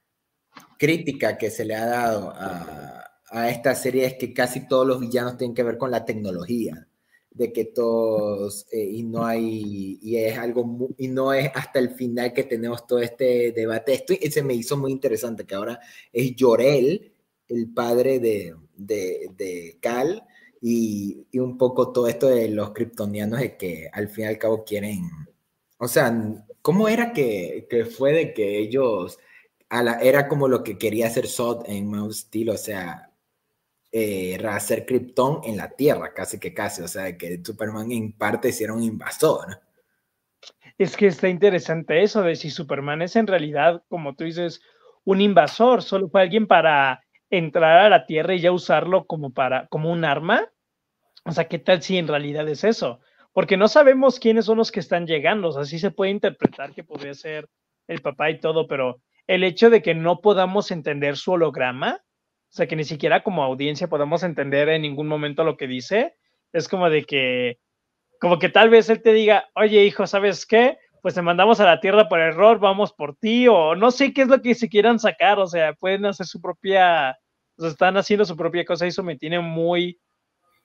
crítica 0.78 1.38
que 1.38 1.50
se 1.50 1.64
le 1.64 1.74
ha 1.74 1.86
dado 1.86 2.30
a, 2.30 3.04
a 3.30 3.50
esta 3.50 3.74
serie 3.74 4.06
es 4.06 4.14
que 4.14 4.32
casi 4.32 4.68
todos 4.68 4.86
los 4.86 5.00
villanos 5.00 5.36
tienen 5.36 5.54
que 5.54 5.62
ver 5.62 5.78
con 5.78 5.90
la 5.90 6.04
tecnología 6.04 6.86
de 7.34 7.52
que 7.52 7.64
todos 7.64 8.66
eh, 8.70 8.84
y 8.84 9.02
no 9.02 9.26
hay 9.26 9.98
y 10.00 10.16
es 10.16 10.38
algo 10.38 10.88
y 10.96 11.08
no 11.08 11.32
es 11.32 11.50
hasta 11.54 11.80
el 11.80 11.90
final 11.90 12.32
que 12.32 12.44
tenemos 12.44 12.86
todo 12.86 13.00
este 13.00 13.52
debate. 13.52 13.94
Esto 13.94 14.14
se 14.30 14.42
me 14.42 14.54
hizo 14.54 14.76
muy 14.76 14.92
interesante 14.92 15.44
que 15.44 15.54
ahora 15.56 15.80
es 16.12 16.34
Llorel 16.36 17.12
el 17.48 17.72
padre 17.74 18.20
de, 18.20 18.54
de, 18.76 19.30
de 19.36 19.78
Cal 19.80 20.24
y, 20.66 21.26
un 21.38 21.58
poco 21.58 21.92
todo 21.92 22.08
esto 22.08 22.28
de 22.28 22.48
los 22.48 22.70
kryptonianos 22.70 23.38
de 23.40 23.56
que 23.58 23.90
al 23.92 24.08
fin 24.08 24.24
y 24.24 24.28
al 24.28 24.38
cabo 24.38 24.64
quieren, 24.64 25.02
o 25.76 25.86
sea, 25.88 26.10
¿cómo 26.62 26.88
era 26.88 27.12
que, 27.12 27.66
que 27.68 27.84
fue 27.84 28.12
de 28.12 28.32
que 28.32 28.60
ellos, 28.60 29.18
a 29.68 29.82
era 30.00 30.26
como 30.26 30.48
lo 30.48 30.64
que 30.64 30.78
quería 30.78 31.08
hacer 31.08 31.26
Sod 31.26 31.64
en 31.66 31.90
Mouse 31.90 32.20
Steel, 32.20 32.48
o 32.48 32.56
sea, 32.56 33.12
eh, 33.92 34.42
hacer 34.48 34.86
Krypton 34.86 35.42
en 35.44 35.58
la 35.58 35.68
Tierra, 35.68 36.14
casi 36.14 36.40
que 36.40 36.54
casi, 36.54 36.80
o 36.80 36.88
sea, 36.88 37.14
que 37.18 37.42
Superman 37.44 37.92
en 37.92 38.12
parte 38.12 38.50
era 38.58 38.72
un 38.72 38.82
invasor. 38.82 39.60
Es 40.78 40.96
que 40.96 41.08
está 41.08 41.28
interesante 41.28 42.02
eso 42.02 42.22
de 42.22 42.36
si 42.36 42.48
Superman 42.48 43.02
es 43.02 43.16
en 43.16 43.26
realidad, 43.26 43.82
como 43.88 44.14
tú 44.14 44.24
dices, 44.24 44.62
un 45.04 45.20
invasor, 45.20 45.82
solo 45.82 46.08
fue 46.08 46.22
alguien 46.22 46.46
para 46.46 47.04
entrar 47.28 47.80
a 47.80 47.90
la 47.90 48.06
Tierra 48.06 48.34
y 48.34 48.40
ya 48.40 48.50
usarlo 48.50 49.04
como 49.04 49.34
para 49.34 49.66
como 49.68 49.92
un 49.92 50.06
arma 50.06 50.50
o 51.24 51.32
sea, 51.32 51.44
¿qué 51.44 51.58
tal 51.58 51.82
si 51.82 51.98
en 51.98 52.08
realidad 52.08 52.48
es 52.48 52.64
eso? 52.64 53.00
Porque 53.32 53.56
no 53.56 53.68
sabemos 53.68 54.20
quiénes 54.20 54.44
son 54.44 54.58
los 54.58 54.70
que 54.70 54.80
están 54.80 55.06
llegando. 55.06 55.48
O 55.48 55.52
sea, 55.52 55.64
sí 55.64 55.78
se 55.78 55.90
puede 55.90 56.10
interpretar 56.10 56.72
que 56.72 56.84
podría 56.84 57.14
ser 57.14 57.48
el 57.88 58.00
papá 58.00 58.30
y 58.30 58.40
todo, 58.40 58.66
pero 58.68 59.00
el 59.26 59.42
hecho 59.42 59.70
de 59.70 59.82
que 59.82 59.94
no 59.94 60.20
podamos 60.20 60.70
entender 60.70 61.16
su 61.16 61.32
holograma, 61.32 62.00
o 62.02 62.56
sea, 62.56 62.66
que 62.66 62.76
ni 62.76 62.84
siquiera 62.84 63.22
como 63.22 63.42
audiencia 63.42 63.88
podamos 63.88 64.22
entender 64.22 64.68
en 64.68 64.82
ningún 64.82 65.08
momento 65.08 65.44
lo 65.44 65.56
que 65.56 65.66
dice, 65.66 66.14
es 66.52 66.68
como 66.68 66.88
de 66.90 67.04
que, 67.04 67.58
como 68.20 68.38
que 68.38 68.48
tal 68.48 68.70
vez 68.70 68.88
él 68.90 69.02
te 69.02 69.12
diga, 69.12 69.48
oye 69.54 69.84
hijo, 69.84 70.06
¿sabes 70.06 70.46
qué? 70.46 70.78
Pues 71.02 71.14
te 71.14 71.22
mandamos 71.22 71.60
a 71.60 71.66
la 71.66 71.80
Tierra 71.80 72.08
por 72.08 72.20
error, 72.20 72.60
vamos 72.60 72.92
por 72.92 73.16
ti, 73.16 73.48
o 73.48 73.74
no 73.74 73.90
sé 73.90 74.12
qué 74.12 74.22
es 74.22 74.28
lo 74.28 74.40
que 74.40 74.54
se 74.54 74.68
quieran 74.68 74.98
sacar, 74.98 75.38
o 75.38 75.46
sea, 75.46 75.72
pueden 75.74 76.06
hacer 76.06 76.26
su 76.26 76.40
propia, 76.40 77.18
o 77.56 77.62
sea, 77.62 77.70
están 77.70 77.96
haciendo 77.96 78.24
su 78.24 78.36
propia 78.36 78.64
cosa 78.64 78.84
y 78.86 78.88
eso 78.88 79.02
me 79.02 79.16
tiene 79.16 79.40
muy, 79.40 79.98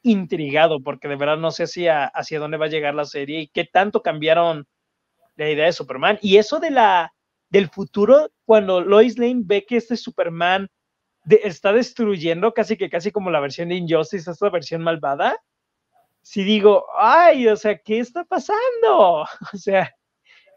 intrigado 0.01 0.81
porque 0.81 1.07
de 1.07 1.15
verdad 1.15 1.37
no 1.37 1.51
sé 1.51 1.63
hacia, 1.63 2.05
hacia 2.05 2.39
dónde 2.39 2.57
va 2.57 2.65
a 2.65 2.69
llegar 2.69 2.95
la 2.95 3.05
serie 3.05 3.41
y 3.41 3.47
qué 3.47 3.65
tanto 3.65 4.01
cambiaron 4.01 4.67
la 5.35 5.49
idea 5.49 5.65
de 5.65 5.73
Superman. 5.73 6.19
Y 6.21 6.37
eso 6.37 6.59
de 6.59 6.71
la, 6.71 7.13
del 7.49 7.69
futuro, 7.69 8.29
cuando 8.45 8.81
Lois 8.81 9.17
Lane 9.17 9.41
ve 9.43 9.65
que 9.65 9.77
este 9.77 9.97
Superman 9.97 10.69
está 11.29 11.73
destruyendo 11.73 12.53
casi 12.53 12.77
que 12.77 12.89
casi 12.89 13.11
como 13.11 13.29
la 13.29 13.39
versión 13.39 13.69
de 13.69 13.75
Injustice, 13.75 14.31
esta 14.31 14.49
versión 14.49 14.81
malvada, 14.81 15.37
si 16.21 16.43
digo, 16.43 16.85
ay, 16.97 17.47
o 17.47 17.55
sea, 17.55 17.77
¿qué 17.77 17.99
está 17.99 18.23
pasando? 18.23 19.25
O 19.53 19.57
sea, 19.57 19.95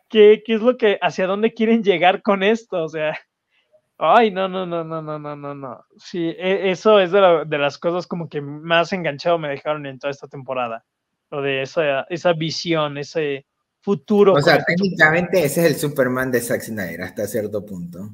¿qué, 0.08 0.42
¿qué 0.44 0.54
es 0.54 0.60
lo 0.60 0.76
que, 0.76 0.98
hacia 1.00 1.26
dónde 1.26 1.54
quieren 1.54 1.82
llegar 1.82 2.22
con 2.22 2.42
esto? 2.42 2.84
O 2.84 2.88
sea, 2.88 3.18
Ay, 4.04 4.32
no, 4.32 4.48
no, 4.48 4.66
no, 4.66 4.82
no, 4.82 5.00
no, 5.00 5.16
no, 5.16 5.36
no, 5.36 5.54
no. 5.54 5.84
Sí, 5.96 6.34
e, 6.36 6.72
eso 6.72 6.98
es 6.98 7.12
de, 7.12 7.44
de, 7.46 7.58
las 7.58 7.78
cosas 7.78 8.04
como 8.08 8.28
que 8.28 8.40
más 8.40 8.92
enganchado 8.92 9.38
me 9.38 9.48
dejaron 9.48 9.86
en 9.86 10.00
toda 10.00 10.10
esta 10.10 10.26
temporada. 10.26 10.84
Lo 11.30 11.40
de 11.40 11.62
esa, 11.62 12.00
esa 12.10 12.32
visión, 12.32 12.98
ese 12.98 13.46
futuro. 13.80 14.32
O 14.32 14.42
sea, 14.42 14.60
técnicamente 14.64 15.44
ese 15.44 15.60
es 15.60 15.66
el 15.66 15.76
Superman 15.76 16.32
de 16.32 16.40
Zack 16.40 16.62
Snyder 16.62 17.02
hasta 17.02 17.28
cierto 17.28 17.64
punto. 17.64 18.10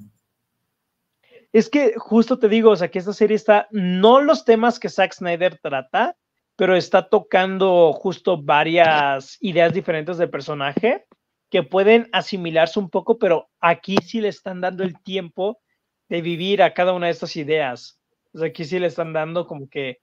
Es 1.54 1.70
que 1.70 1.94
justo 1.96 2.38
te 2.38 2.50
digo, 2.50 2.72
o 2.72 2.76
sea, 2.76 2.90
que 2.90 2.98
esta 2.98 3.14
serie 3.14 3.36
está, 3.36 3.66
no 3.70 4.20
los 4.20 4.44
temas 4.44 4.78
que 4.78 4.90
Zack 4.90 5.14
Snyder 5.14 5.58
trata, 5.58 6.18
pero 6.54 6.76
está 6.76 7.08
tocando 7.08 7.94
justo 7.94 8.42
varias 8.42 9.38
ideas 9.40 9.72
diferentes 9.72 10.18
del 10.18 10.28
personaje 10.28 11.06
que 11.48 11.62
pueden 11.62 12.10
asimilarse 12.12 12.78
un 12.78 12.90
poco, 12.90 13.18
pero 13.18 13.48
aquí 13.58 13.96
sí 14.04 14.20
le 14.20 14.28
están 14.28 14.60
dando 14.60 14.84
el 14.84 15.02
tiempo 15.02 15.62
de 16.08 16.22
vivir 16.22 16.62
a 16.62 16.74
cada 16.74 16.92
una 16.92 17.06
de 17.06 17.12
estas 17.12 17.36
ideas. 17.36 18.00
Sea, 18.34 18.48
aquí 18.48 18.64
sí 18.64 18.78
le 18.78 18.86
están 18.86 19.12
dando 19.12 19.46
como 19.46 19.68
que 19.68 19.98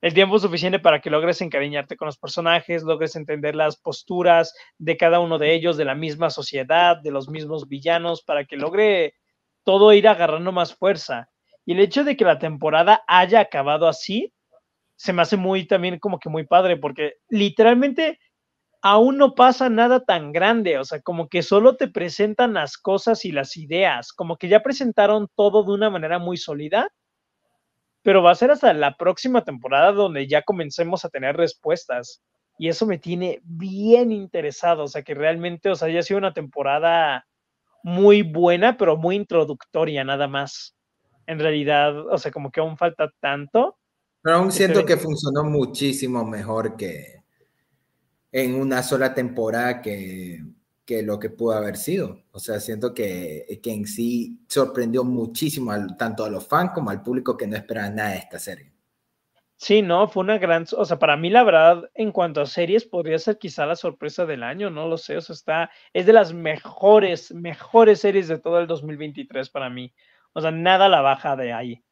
el 0.00 0.14
tiempo 0.14 0.38
suficiente 0.38 0.78
para 0.78 1.00
que 1.00 1.10
logres 1.10 1.40
encariñarte 1.42 1.96
con 1.96 2.06
los 2.06 2.16
personajes, 2.16 2.82
logres 2.82 3.16
entender 3.16 3.54
las 3.54 3.76
posturas 3.76 4.54
de 4.78 4.96
cada 4.96 5.20
uno 5.20 5.38
de 5.38 5.54
ellos, 5.54 5.76
de 5.76 5.84
la 5.84 5.94
misma 5.94 6.30
sociedad, 6.30 6.96
de 6.96 7.10
los 7.10 7.28
mismos 7.28 7.68
villanos, 7.68 8.22
para 8.22 8.46
que 8.46 8.56
logre 8.56 9.14
todo 9.62 9.92
ir 9.92 10.08
agarrando 10.08 10.52
más 10.52 10.74
fuerza. 10.74 11.28
Y 11.66 11.72
el 11.72 11.80
hecho 11.80 12.02
de 12.04 12.16
que 12.16 12.24
la 12.24 12.38
temporada 12.38 13.02
haya 13.06 13.40
acabado 13.40 13.86
así, 13.86 14.32
se 14.96 15.12
me 15.12 15.22
hace 15.22 15.36
muy 15.36 15.66
también 15.66 15.98
como 15.98 16.18
que 16.18 16.30
muy 16.30 16.46
padre, 16.46 16.78
porque 16.78 17.16
literalmente 17.28 18.18
aún 18.82 19.18
no 19.18 19.34
pasa 19.34 19.68
nada 19.68 20.04
tan 20.04 20.32
grande, 20.32 20.78
o 20.78 20.84
sea, 20.84 21.00
como 21.00 21.28
que 21.28 21.42
solo 21.42 21.76
te 21.76 21.88
presentan 21.88 22.54
las 22.54 22.78
cosas 22.78 23.24
y 23.24 23.32
las 23.32 23.56
ideas, 23.56 24.12
como 24.12 24.36
que 24.36 24.48
ya 24.48 24.62
presentaron 24.62 25.28
todo 25.34 25.64
de 25.64 25.72
una 25.72 25.90
manera 25.90 26.18
muy 26.18 26.36
sólida, 26.36 26.88
pero 28.02 28.22
va 28.22 28.30
a 28.30 28.36
ser 28.36 28.50
hasta 28.50 28.72
la 28.72 28.96
próxima 28.96 29.44
temporada 29.44 29.92
donde 29.92 30.26
ya 30.26 30.42
comencemos 30.42 31.04
a 31.04 31.10
tener 31.10 31.36
respuestas. 31.36 32.22
Y 32.58 32.68
eso 32.68 32.86
me 32.86 32.98
tiene 32.98 33.40
bien 33.44 34.12
interesado, 34.12 34.84
o 34.84 34.88
sea, 34.88 35.02
que 35.02 35.14
realmente, 35.14 35.70
o 35.70 35.74
sea, 35.74 35.88
haya 35.88 36.02
sido 36.02 36.18
una 36.18 36.32
temporada 36.32 37.26
muy 37.82 38.22
buena, 38.22 38.76
pero 38.76 38.96
muy 38.96 39.16
introductoria 39.16 40.04
nada 40.04 40.28
más. 40.28 40.76
En 41.26 41.38
realidad, 41.38 42.06
o 42.08 42.18
sea, 42.18 42.32
como 42.32 42.50
que 42.50 42.60
aún 42.60 42.76
falta 42.76 43.10
tanto. 43.20 43.78
Pero 44.22 44.36
aún 44.36 44.52
siento 44.52 44.84
que 44.84 44.96
funcionó 44.96 45.44
muchísimo 45.44 46.24
mejor 46.24 46.76
que, 46.76 47.19
en 48.32 48.54
una 48.54 48.82
sola 48.82 49.14
temporada 49.14 49.82
que, 49.82 50.42
que 50.90 51.02
lo 51.02 51.20
que 51.20 51.30
pudo 51.30 51.52
haber 51.52 51.76
sido. 51.76 52.24
O 52.32 52.40
sea, 52.40 52.58
siento 52.58 52.92
que, 52.92 53.60
que 53.62 53.72
en 53.72 53.86
sí 53.86 54.40
sorprendió 54.48 55.04
muchísimo 55.04 55.72
tanto 55.96 56.24
a 56.24 56.30
los 56.30 56.48
fans 56.48 56.72
como 56.74 56.90
al 56.90 57.00
público 57.00 57.36
que 57.36 57.46
no 57.46 57.56
esperaba 57.56 57.90
nada 57.90 58.10
de 58.10 58.18
esta 58.18 58.40
serie. 58.40 58.72
Sí, 59.56 59.82
no, 59.82 60.08
fue 60.08 60.22
una 60.24 60.38
gran, 60.38 60.64
o 60.76 60.84
sea, 60.84 60.98
para 60.98 61.16
mí 61.16 61.30
la 61.30 61.44
verdad, 61.44 61.90
en 61.94 62.10
cuanto 62.10 62.40
a 62.40 62.46
series, 62.46 62.86
podría 62.86 63.18
ser 63.18 63.38
quizá 63.38 63.66
la 63.66 63.76
sorpresa 63.76 64.26
del 64.26 64.42
año, 64.42 64.70
no 64.70 64.88
lo 64.88 64.96
sé, 64.96 65.18
o 65.18 65.20
sea, 65.20 65.34
está, 65.34 65.70
es 65.92 66.06
de 66.06 66.14
las 66.14 66.32
mejores, 66.32 67.30
mejores 67.34 68.00
series 68.00 68.26
de 68.26 68.38
todo 68.38 68.58
el 68.58 68.66
2023 68.66 69.48
para 69.50 69.70
mí. 69.70 69.92
O 70.32 70.40
sea, 70.40 70.50
nada 70.50 70.88
la 70.88 71.02
baja 71.02 71.36
de 71.36 71.52
ahí. 71.52 71.84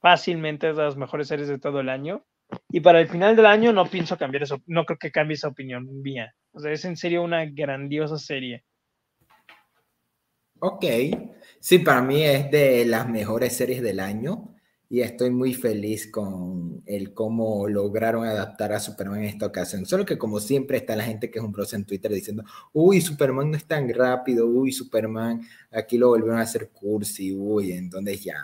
Fácilmente 0.00 0.68
es 0.70 0.76
de 0.76 0.82
las 0.82 0.96
mejores 0.96 1.28
series 1.28 1.48
de 1.48 1.58
todo 1.58 1.80
el 1.80 1.88
año. 1.88 2.26
Y 2.70 2.80
para 2.80 3.00
el 3.00 3.08
final 3.08 3.36
del 3.36 3.46
año 3.46 3.72
no 3.72 3.86
pienso 3.86 4.16
cambiar 4.16 4.42
eso, 4.42 4.62
no 4.66 4.84
creo 4.84 4.98
que 4.98 5.10
cambie 5.10 5.34
esa 5.34 5.48
opinión 5.48 6.02
mía. 6.02 6.34
O 6.52 6.60
sea, 6.60 6.72
es 6.72 6.84
en 6.84 6.96
serio 6.96 7.22
una 7.22 7.44
grandiosa 7.46 8.18
serie. 8.18 8.64
Ok, 10.60 10.84
sí, 11.60 11.78
para 11.78 12.02
mí 12.02 12.24
es 12.24 12.50
de 12.50 12.84
las 12.84 13.08
mejores 13.08 13.56
series 13.56 13.80
del 13.80 14.00
año 14.00 14.54
y 14.90 15.02
estoy 15.02 15.30
muy 15.30 15.54
feliz 15.54 16.10
con 16.10 16.82
el 16.86 17.12
cómo 17.12 17.68
lograron 17.68 18.24
adaptar 18.24 18.72
a 18.72 18.80
Superman 18.80 19.20
en 19.20 19.26
esta 19.26 19.46
ocasión. 19.46 19.86
Solo 19.86 20.04
que 20.04 20.18
como 20.18 20.40
siempre 20.40 20.78
está 20.78 20.96
la 20.96 21.04
gente 21.04 21.30
que 21.30 21.38
es 21.38 21.44
un 21.44 21.52
bros 21.52 21.74
en 21.74 21.84
Twitter 21.84 22.10
diciendo, 22.10 22.42
uy, 22.72 23.00
Superman 23.00 23.50
no 23.50 23.56
es 23.56 23.66
tan 23.66 23.88
rápido, 23.92 24.46
uy, 24.46 24.72
Superman, 24.72 25.42
aquí 25.70 25.98
lo 25.98 26.08
volvieron 26.08 26.38
a 26.38 26.42
hacer 26.42 26.70
cursi, 26.70 27.32
uy, 27.32 27.72
entonces 27.72 28.24
ya 28.24 28.36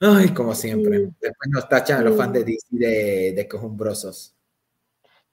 Ay, 0.00 0.28
como 0.28 0.54
siempre. 0.54 1.10
Después 1.20 1.50
nos 1.50 1.68
tachan 1.68 2.00
a 2.00 2.02
los 2.02 2.16
fans 2.16 2.32
de 2.32 2.44
DC 2.44 2.66
de, 2.70 3.32
de 3.32 3.48
cojumbrosos. 3.48 4.34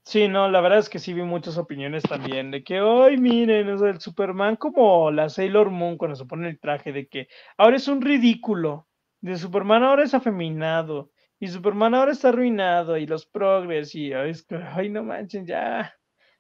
Sí, 0.08 0.28
no, 0.28 0.50
la 0.50 0.62
verdad 0.62 0.80
es 0.80 0.90
que 0.90 1.00
sí 1.00 1.14
vi 1.14 1.24
muchas 1.24 1.58
opiniones 1.58 2.04
también 2.04 2.52
de 2.52 2.64
que, 2.64 2.78
ay, 2.78 3.18
miren, 3.18 3.68
o 3.70 3.78
sea, 3.80 3.90
el 3.90 4.00
Superman 4.00 4.56
como 4.56 5.10
la 5.10 5.30
Sailor 5.30 5.72
Moon 5.72 5.98
cuando 5.98 6.16
se 6.16 6.26
pone 6.26 6.48
el 6.48 6.60
traje, 6.60 6.94
de 6.94 7.08
que 7.08 7.28
ahora 7.58 7.78
es 7.78 7.88
un 7.88 8.02
ridículo, 8.02 8.88
de 9.22 9.36
Superman 9.36 9.84
ahora 9.84 10.04
es 10.04 10.14
afeminado, 10.14 11.12
y 11.40 11.48
Superman 11.48 11.96
ahora 11.96 12.12
está 12.12 12.30
arruinado, 12.30 12.98
y 12.98 13.08
los 13.08 13.26
progres, 13.26 13.96
y 13.96 14.14
ay, 14.14 14.34
ay 14.76 14.90
no 14.90 15.04
manchen, 15.04 15.48
ya, 15.48 15.92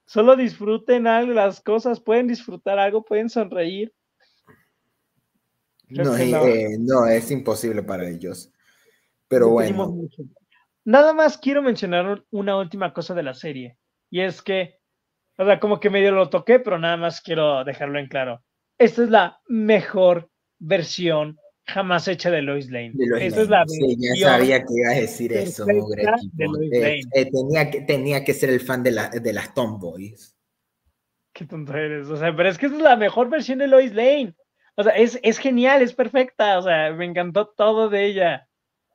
solo 0.05 0.35
disfruten 0.35 1.07
algo, 1.07 1.33
las 1.33 1.59
cosas, 1.59 1.99
pueden 1.99 2.27
disfrutar 2.27 2.77
algo, 2.77 3.03
pueden 3.03 3.29
sonreír, 3.31 3.91
no, 5.89 6.17
eh, 6.17 6.77
no. 6.79 7.07
es 7.07 7.31
imposible 7.31 7.83
para 7.83 8.07
ellos. 8.07 8.51
Pero 9.27 9.49
bueno. 9.49 9.95
Nada 10.83 11.13
más 11.13 11.37
quiero 11.37 11.61
mencionar 11.61 12.23
una 12.29 12.57
última 12.57 12.93
cosa 12.93 13.13
de 13.13 13.23
la 13.23 13.33
serie. 13.33 13.77
Y 14.11 14.21
es 14.21 14.41
que, 14.41 14.79
o 15.37 15.45
sea, 15.45 15.59
como 15.59 15.79
que 15.79 15.89
medio 15.89 16.11
lo 16.11 16.29
toqué, 16.29 16.59
pero 16.59 16.77
nada 16.77 16.97
más 16.97 17.21
quiero 17.21 17.63
dejarlo 17.63 17.99
en 17.99 18.07
claro. 18.07 18.43
Esta 18.77 19.03
es 19.03 19.09
la 19.09 19.39
mejor 19.47 20.29
versión 20.59 21.37
jamás 21.65 22.07
hecha 22.07 22.29
de 22.29 22.41
Lois 22.41 22.69
Lane. 22.69 22.93
Esta 23.19 23.41
es 23.41 23.49
la 23.49 23.65
sí, 23.67 23.97
ya 23.99 24.29
sabía 24.29 24.59
que 24.59 24.73
iba 24.73 24.91
a 24.91 24.99
decir 24.99 25.33
eso, 25.33 25.67
eh, 25.67 27.01
eh, 27.13 27.31
tenía, 27.31 27.71
que, 27.71 27.81
tenía 27.81 28.23
que 28.23 28.33
ser 28.33 28.49
el 28.49 28.59
fan 28.59 28.83
de, 28.83 28.91
la, 28.91 29.09
de 29.09 29.33
las 29.33 29.53
Tomboys. 29.53 30.37
Qué 31.33 31.45
tonto 31.45 31.75
eres. 31.75 32.07
O 32.07 32.15
sea, 32.15 32.35
pero 32.35 32.49
es 32.49 32.57
que 32.57 32.67
esta 32.67 32.77
es 32.77 32.83
la 32.83 32.95
mejor 32.95 33.29
versión 33.29 33.59
de 33.59 33.67
Lois 33.67 33.93
Lane. 33.93 34.35
O 34.75 34.83
sea, 34.83 34.93
es, 34.93 35.19
es 35.23 35.37
genial, 35.37 35.81
es 35.81 35.93
perfecta. 35.93 36.57
O 36.59 36.61
sea, 36.61 36.91
me 36.93 37.05
encantó 37.05 37.47
todo 37.47 37.89
de 37.89 38.05
ella. 38.05 38.47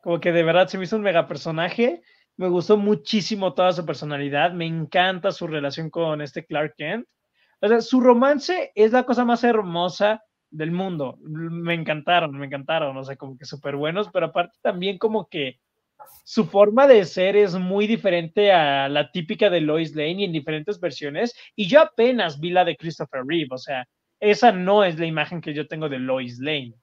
Como 0.02 0.20
que 0.20 0.32
de 0.32 0.42
verdad 0.42 0.68
se 0.68 0.78
me 0.78 0.84
hizo 0.84 0.96
un 0.96 1.02
mega 1.02 1.26
personaje. 1.26 2.02
Me 2.36 2.48
gustó 2.48 2.76
muchísimo 2.76 3.54
toda 3.54 3.72
su 3.72 3.84
personalidad. 3.84 4.52
Me 4.52 4.66
encanta 4.66 5.32
su 5.32 5.46
relación 5.46 5.90
con 5.90 6.20
este 6.22 6.44
Clark 6.44 6.74
Kent. 6.76 7.06
O 7.60 7.68
sea, 7.68 7.80
su 7.80 8.00
romance 8.00 8.72
es 8.74 8.92
la 8.92 9.04
cosa 9.04 9.24
más 9.24 9.44
hermosa 9.44 10.22
del 10.50 10.72
mundo. 10.72 11.18
Me 11.20 11.74
encantaron, 11.74 12.36
me 12.38 12.46
encantaron. 12.46 12.96
O 12.96 13.04
sea, 13.04 13.16
como 13.16 13.36
que 13.36 13.44
súper 13.44 13.76
buenos, 13.76 14.08
pero 14.12 14.26
aparte 14.26 14.58
también 14.62 14.98
como 14.98 15.28
que 15.28 15.60
su 16.24 16.46
forma 16.46 16.86
de 16.86 17.04
ser 17.04 17.36
es 17.36 17.54
muy 17.56 17.86
diferente 17.86 18.52
a 18.52 18.88
la 18.88 19.10
típica 19.10 19.50
de 19.50 19.60
Lois 19.60 19.94
Lane 19.94 20.22
y 20.22 20.24
en 20.24 20.32
diferentes 20.32 20.80
versiones. 20.80 21.34
Y 21.54 21.68
yo 21.68 21.80
apenas 21.80 22.40
vi 22.40 22.50
la 22.50 22.64
de 22.64 22.76
Christopher 22.76 23.22
Reeve. 23.26 23.48
O 23.50 23.58
sea, 23.58 23.86
esa 24.20 24.52
no 24.52 24.84
es 24.84 24.98
la 24.98 25.06
imagen 25.06 25.40
que 25.40 25.54
yo 25.54 25.66
tengo 25.66 25.88
de 25.88 25.98
Lois 25.98 26.38
Lane. 26.38 26.74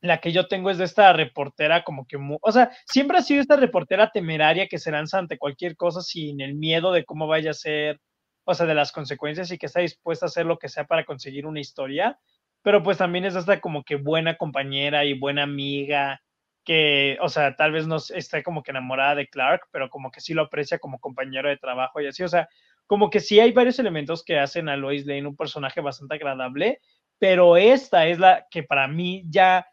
La 0.00 0.20
que 0.20 0.30
yo 0.32 0.46
tengo 0.46 0.70
es 0.70 0.78
de 0.78 0.84
esta 0.84 1.12
reportera 1.12 1.82
como 1.82 2.06
que, 2.06 2.16
o 2.16 2.52
sea, 2.52 2.70
siempre 2.86 3.18
ha 3.18 3.22
sido 3.22 3.40
esta 3.40 3.56
reportera 3.56 4.10
temeraria 4.10 4.68
que 4.68 4.78
se 4.78 4.92
lanza 4.92 5.18
ante 5.18 5.38
cualquier 5.38 5.76
cosa 5.76 6.00
sin 6.02 6.40
el 6.40 6.54
miedo 6.54 6.92
de 6.92 7.04
cómo 7.04 7.26
vaya 7.26 7.50
a 7.50 7.54
ser, 7.54 8.00
o 8.44 8.54
sea, 8.54 8.66
de 8.66 8.74
las 8.74 8.92
consecuencias 8.92 9.50
y 9.50 9.58
que 9.58 9.66
está 9.66 9.80
dispuesta 9.80 10.26
a 10.26 10.28
hacer 10.28 10.46
lo 10.46 10.58
que 10.58 10.68
sea 10.68 10.84
para 10.84 11.04
conseguir 11.04 11.46
una 11.46 11.58
historia, 11.60 12.16
pero 12.62 12.82
pues 12.82 12.98
también 12.98 13.24
es 13.24 13.34
esta 13.34 13.60
como 13.60 13.82
que 13.82 13.96
buena 13.96 14.36
compañera 14.36 15.04
y 15.04 15.18
buena 15.18 15.42
amiga, 15.42 16.20
que, 16.64 17.18
o 17.20 17.28
sea, 17.28 17.56
tal 17.56 17.72
vez 17.72 17.86
no 17.88 17.96
esté 17.96 18.42
como 18.44 18.62
que 18.62 18.70
enamorada 18.70 19.16
de 19.16 19.26
Clark, 19.28 19.62
pero 19.72 19.90
como 19.90 20.10
que 20.12 20.20
sí 20.20 20.32
lo 20.34 20.42
aprecia 20.42 20.78
como 20.78 21.00
compañero 21.00 21.48
de 21.48 21.56
trabajo 21.56 22.00
y 22.00 22.06
así, 22.06 22.22
o 22.22 22.28
sea, 22.28 22.48
como 22.88 23.10
que 23.10 23.20
sí 23.20 23.38
hay 23.38 23.52
varios 23.52 23.78
elementos 23.78 24.24
que 24.24 24.38
hacen 24.38 24.68
a 24.68 24.76
Lois 24.76 25.06
Lane 25.06 25.26
un 25.26 25.36
personaje 25.36 25.82
bastante 25.82 26.14
agradable, 26.14 26.80
pero 27.18 27.56
esta 27.58 28.06
es 28.06 28.18
la 28.18 28.46
que 28.50 28.62
para 28.62 28.88
mí 28.88 29.24
ya 29.28 29.66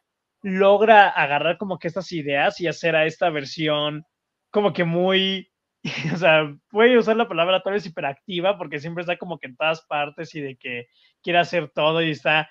logra 0.43 1.09
agarrar 1.09 1.57
como 1.57 1.79
que 1.79 1.87
estas 1.87 2.11
ideas 2.11 2.59
y 2.59 2.67
hacer 2.67 2.95
a 2.95 3.05
esta 3.05 3.29
versión 3.29 4.03
como 4.51 4.73
que 4.73 4.83
muy, 4.83 5.49
o 6.13 6.17
sea, 6.17 6.53
voy 6.71 6.93
a 6.93 6.99
usar 6.99 7.15
la 7.15 7.29
palabra 7.29 7.61
tal 7.61 7.73
vez 7.73 7.85
hiperactiva 7.85 8.57
porque 8.57 8.79
siempre 8.79 9.01
está 9.01 9.17
como 9.17 9.39
que 9.39 9.47
en 9.47 9.55
todas 9.55 9.85
partes 9.85 10.35
y 10.35 10.41
de 10.41 10.57
que 10.57 10.87
quiere 11.23 11.39
hacer 11.39 11.71
todo 11.73 12.01
y 12.01 12.11
está 12.11 12.49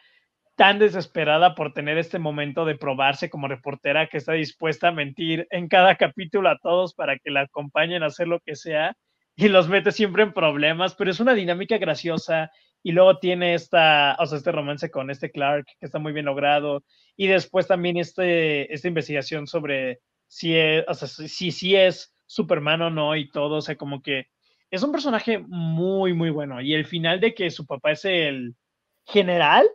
tan 0.56 0.78
desesperada 0.78 1.54
por 1.54 1.74
tener 1.74 1.98
este 1.98 2.18
momento 2.18 2.64
de 2.64 2.76
probarse 2.76 3.28
como 3.28 3.48
reportera 3.48 4.06
que 4.06 4.16
está 4.16 4.32
dispuesta 4.32 4.88
a 4.88 4.92
mentir 4.92 5.46
en 5.50 5.68
cada 5.68 5.96
capítulo 5.96 6.48
a 6.48 6.58
todos 6.58 6.94
para 6.94 7.18
que 7.18 7.30
la 7.30 7.42
acompañen 7.42 8.02
a 8.02 8.06
hacer 8.06 8.28
lo 8.28 8.40
que 8.40 8.56
sea 8.56 8.96
y 9.36 9.48
los 9.48 9.68
mete 9.68 9.92
siempre 9.92 10.22
en 10.22 10.32
problemas, 10.32 10.94
pero 10.94 11.10
es 11.10 11.20
una 11.20 11.34
dinámica 11.34 11.78
graciosa 11.78 12.50
y 12.82 12.92
luego 12.92 13.18
tiene 13.18 13.54
esta, 13.54 14.16
o 14.20 14.26
sea, 14.26 14.38
este 14.38 14.52
romance 14.52 14.90
con 14.90 15.10
este 15.10 15.30
Clark 15.30 15.66
que 15.80 15.86
está 15.86 15.98
muy 15.98 16.12
bien 16.12 16.26
logrado 16.26 16.84
y 17.16 17.26
después 17.26 17.66
también 17.66 17.96
este, 17.96 18.72
esta 18.72 18.88
investigación 18.88 19.46
sobre 19.46 20.00
si 20.28 20.54
es, 20.54 20.84
o 20.86 20.94
sea, 20.94 21.08
si, 21.08 21.50
si 21.50 21.74
es 21.74 22.14
Superman 22.26 22.82
o 22.82 22.90
no 22.90 23.16
y 23.16 23.30
todo, 23.30 23.56
o 23.56 23.62
sea, 23.62 23.76
como 23.76 24.02
que 24.02 24.26
es 24.70 24.82
un 24.82 24.92
personaje 24.92 25.38
muy, 25.38 26.12
muy 26.12 26.30
bueno 26.30 26.60
y 26.60 26.74
el 26.74 26.84
final 26.84 27.20
de 27.20 27.34
que 27.34 27.50
su 27.50 27.66
papá 27.66 27.92
es 27.92 28.04
el 28.04 28.54
general, 29.06 29.68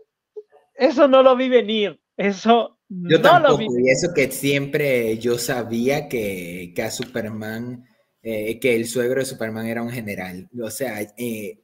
eso 0.75 1.07
no 1.07 1.23
lo 1.23 1.35
vi 1.35 1.49
venir, 1.49 1.99
eso 2.15 2.79
Yo 2.87 3.21
tampoco, 3.21 3.63
y 3.63 3.89
eso 3.89 4.13
que 4.15 4.31
siempre 4.31 5.17
yo 5.17 5.37
sabía 5.37 6.07
que, 6.07 6.73
que 6.75 6.83
a 6.83 6.91
Superman, 6.91 7.88
eh, 8.21 8.59
que 8.59 8.75
el 8.75 8.87
suegro 8.87 9.19
de 9.21 9.25
Superman 9.25 9.67
era 9.67 9.81
un 9.81 9.91
general. 9.91 10.49
O 10.61 10.69
sea, 10.69 11.01
eh, 11.17 11.59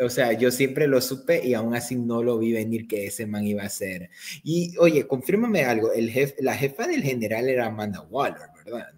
o 0.00 0.08
sea, 0.08 0.32
yo 0.32 0.50
siempre 0.50 0.86
lo 0.86 1.00
supe 1.00 1.46
y 1.46 1.54
aún 1.54 1.74
así 1.74 1.94
no 1.96 2.22
lo 2.22 2.38
vi 2.38 2.52
venir 2.52 2.88
que 2.88 3.06
ese 3.06 3.26
man 3.26 3.46
iba 3.46 3.62
a 3.64 3.68
ser. 3.68 4.10
Y 4.42 4.76
oye, 4.78 5.06
confírmame 5.06 5.64
algo, 5.64 5.92
el 5.92 6.10
la 6.40 6.54
jefa 6.56 6.86
del 6.86 7.02
general 7.02 7.48
era 7.48 7.66
Amanda 7.66 8.00
Waller, 8.02 8.48
¿verdad? 8.64 8.88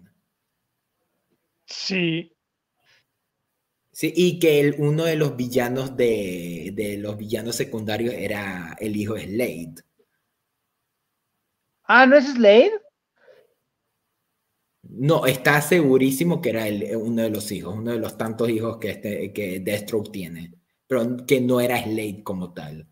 Sí. 1.65 2.31
Sí, 3.91 4.11
y 4.15 4.39
que 4.39 4.73
uno 4.77 5.05
de 5.05 5.15
los 5.15 5.35
villanos 5.35 5.95
de, 5.95 6.71
de, 6.73 6.97
los 6.97 7.15
villanos 7.17 7.55
secundarios 7.55 8.13
era 8.15 8.75
el 8.79 8.95
hijo 8.95 9.13
de 9.13 9.25
Slade. 9.25 9.75
Ah, 11.83 12.05
¿no 12.05 12.15
es 12.15 12.25
Slade? 12.33 12.82
No, 14.95 15.25
está 15.25 15.59
segurísimo 15.59 16.39
que 16.39 16.51
era 16.51 16.67
el, 16.67 16.95
uno 16.95 17.23
de 17.23 17.29
los 17.31 17.51
hijos, 17.51 17.75
uno 17.75 17.91
de 17.91 17.97
los 17.97 18.15
tantos 18.15 18.49
hijos 18.49 18.77
que, 18.77 18.91
este, 18.91 19.33
que 19.33 19.59
Deathstroke 19.59 20.11
tiene, 20.11 20.53
pero 20.85 21.17
que 21.25 21.41
no 21.41 21.59
era 21.59 21.81
Slade 21.81 22.21
como 22.23 22.53
tal. 22.53 22.87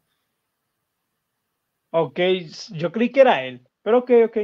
Ok, 1.92 2.20
yo 2.72 2.92
creí 2.92 3.12
que 3.12 3.22
era 3.22 3.46
él, 3.46 3.68
pero 3.84 4.00
ok, 4.00 4.12
ok. 4.26 4.38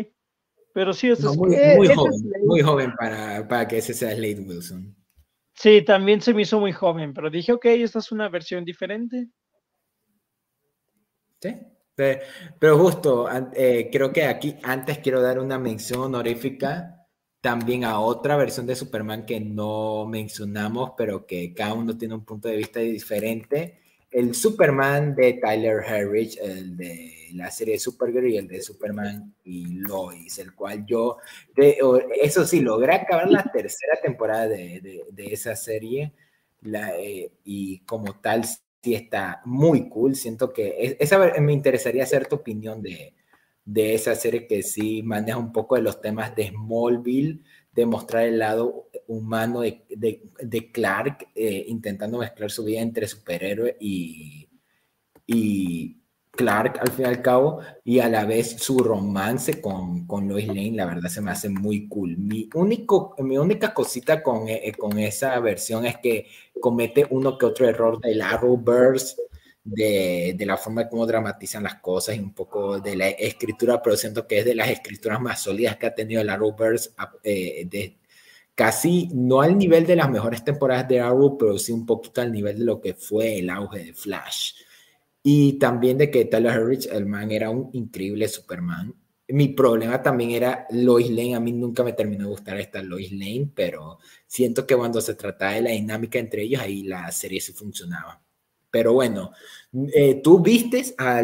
Pero 0.74 0.94
sí, 0.94 1.10
eso 1.10 1.32
es 1.32 1.38
muy, 1.38 1.58
muy 1.76 1.88
joven, 1.88 2.32
muy 2.46 2.62
joven 2.62 2.94
para, 3.00 3.48
para 3.48 3.68
que 3.68 3.80
ese 3.80 3.96
sea 3.96 4.14
Slade 4.14 4.42
Wilson. 4.42 4.96
Sí, 5.56 5.82
también 5.82 6.22
se 6.22 6.36
me 6.36 6.44
hizo 6.44 6.60
muy 6.60 6.72
joven, 6.72 7.14
pero 7.14 7.32
dije, 7.32 7.54
ok, 7.54 7.66
esta 7.66 7.98
es 7.98 8.12
una 8.12 8.30
versión 8.30 8.64
diferente. 8.64 9.30
Sí, 11.42 11.56
pero, 11.96 12.78
justo, 12.78 13.28
eh, 13.56 13.90
creo 13.92 14.14
que 14.14 14.26
aquí 14.26 14.56
antes 14.62 15.00
quiero 15.00 15.20
dar 15.20 15.40
una 15.40 15.58
mención 15.58 16.02
honorífica 16.02 16.97
también 17.42 17.84
a 17.84 18.00
otra 18.00 18.36
versión 18.36 18.66
de 18.66 18.76
Superman 18.76 19.26
que 19.26 19.40
no 19.40 20.06
mencionamos, 20.06 20.92
pero 20.98 21.26
que 21.26 21.54
cada 21.54 21.74
uno 21.74 21.98
tiene 21.98 22.16
un 22.16 22.26
punto 22.26 22.48
de 22.48 22.58
vista 22.58 22.80
diferente 22.80 23.80
el 24.12 24.34
Superman 24.34 25.16
de 25.16 25.34
Tyler 25.34 25.80
Harris, 25.86 26.38
el 26.38 26.78
de 26.78 27.30
la 27.34 27.52
serie 27.52 27.78
Supergirl 27.78 28.30
y 28.30 28.38
el 28.38 28.48
de 28.48 28.62
Superman 28.62 29.34
y 29.44 29.66
Lois, 29.80 30.40
el 30.40 30.56
cual 30.56 30.86
yo, 30.86 31.18
eso 32.22 32.46
sí, 32.46 32.62
logré 32.62 32.96
acabar 32.96 33.30
la 33.30 33.44
tercera 33.44 34.00
temporada 34.02 34.48
de, 34.48 35.06
esa 35.18 35.56
serie 35.56 36.14
eh, 36.64 37.32
y 37.44 37.80
como 37.80 38.20
tal 38.20 38.46
sí 38.46 38.96
está 38.96 39.42
muy 39.46 39.90
cool. 39.90 40.16
Siento 40.16 40.54
que 40.54 40.98
esa 41.00 41.20
me 41.40 41.54
interesaría 41.54 42.04
hacer 42.04 42.28
tu 42.28 42.38
opinión 42.38 42.82
de, 42.82 43.14
de 43.68 43.94
esa 43.94 44.16
serie 44.16 44.48
que 44.48 44.64
sí 44.64 45.04
maneja 45.04 45.38
un 45.38 45.52
poco 45.52 45.76
de 45.76 45.82
los 45.82 46.00
temas 46.00 46.34
de 46.36 46.48
Smallville 46.48 47.42
de 47.74 47.86
mostrar 47.86 48.24
el 48.24 48.40
lado 48.40 48.90
humano 49.08 49.60
de, 49.60 49.84
de, 49.90 50.72
Clark, 50.72 51.28
eh, 51.36 51.66
intentando 51.68 52.18
mezclar 52.18 52.50
su 52.50 52.64
vida 52.64 52.80
entre 52.80 53.08
superhéroe 53.08 53.76
y, 53.80 54.48
y 55.28 55.98
Clark 56.32 56.80
al 56.80 56.92
fin 56.92 57.06
y 57.06 57.10
al 57.10 57.22
cabo, 57.22 57.60
y 57.84 58.00
a 58.00 58.08
la 58.08 58.24
vez 58.24 58.56
su 58.58 58.80
romance 58.80 59.60
con, 59.60 60.08
con 60.08 60.30
Lois 60.30 60.48
Lane, 60.48 60.72
la 60.72 60.86
verdad 60.86 61.10
se 61.10 61.22
me 61.22 61.32
hace 61.32 61.50
muy 61.50 61.90
cool. 61.90 62.18
Mi, 62.18 62.50
único, 62.54 63.16
mi 63.20 63.38
única 63.38 63.74
cosita 63.74 64.24
con, 64.24 64.48
eh, 64.48 64.72
con 64.78 64.98
esa 64.98 65.38
versión 65.42 65.86
es 65.86 65.98
que 65.98 66.28
comete 66.62 67.06
uno 67.10 67.38
que 67.38 67.48
otro 67.48 67.68
error 67.68 68.00
del 68.00 68.22
Arrowverse, 68.22 69.18
de, 69.68 70.36
de, 70.38 70.46
la 70.46 70.58
forma 70.58 70.84
de 70.84 70.90
cómo 70.90 71.06
dramatizan 71.06 71.64
las 71.64 71.76
cosas 71.76 72.16
y 72.16 72.20
un 72.20 72.34
poco 72.34 72.80
de 72.80 72.96
la 72.96 73.10
escritura, 73.10 73.82
pero 73.82 73.98
siento 73.98 74.28
que 74.28 74.40
es 74.40 74.46
de 74.46 74.56
las 74.56 74.70
escrituras 74.70 75.20
más 75.22 75.42
sólidas 75.42 75.78
que 75.78 75.88
ha 75.88 75.96
tenido 75.96 76.22
el 76.22 76.30
Arrowverse, 76.30 76.92
eh, 77.24 77.66
de, 77.70 77.98
casi 78.58 79.10
no 79.14 79.42
al 79.42 79.56
nivel 79.56 79.86
de 79.86 79.96
las 79.96 80.10
mejores 80.10 80.44
temporadas 80.44 80.88
de 80.88 81.00
Arrow, 81.00 81.38
pero 81.38 81.60
sí 81.60 81.72
un 81.72 81.86
poquito 81.86 82.22
al 82.22 82.32
nivel 82.32 82.58
de 82.58 82.66
lo 82.66 82.82
que 82.82 82.96
fue 82.96 83.38
el 83.38 83.52
auge 83.52 83.84
de 83.84 83.94
Flash. 83.94 84.54
Y 85.22 85.60
también 85.60 85.98
de 86.00 86.10
que 86.10 86.26
Tyler 86.26 86.54
Harris, 86.54 86.88
el 86.88 87.06
man, 87.06 87.30
era 87.32 87.52
un 87.52 87.70
increíble 87.74 88.28
Superman. 88.28 88.96
Mi 89.28 89.50
problema 89.50 90.02
también 90.02 90.32
era 90.32 90.66
Lois 90.72 91.10
Lane. 91.10 91.36
A 91.36 91.40
mí 91.40 91.52
nunca 91.52 91.84
me 91.84 91.94
terminó 91.94 92.24
de 92.26 92.32
gustar 92.32 92.58
esta 92.60 92.82
Lois 92.82 93.12
Lane, 93.12 93.52
pero 93.54 94.00
siento 94.26 94.66
que 94.66 94.76
cuando 94.76 95.02
se 95.02 95.16
trataba 95.16 95.54
de 95.54 95.62
la 95.62 95.72
dinámica 95.72 96.18
entre 96.18 96.44
ellos, 96.44 96.62
ahí 96.62 96.84
la 96.84 97.12
serie 97.12 97.42
sí 97.42 97.54
funcionaba. 97.54 98.24
Pero 98.70 98.94
bueno, 98.94 99.32
eh, 99.94 100.22
tú 100.24 100.40
vistes 100.40 100.96
a 100.98 101.22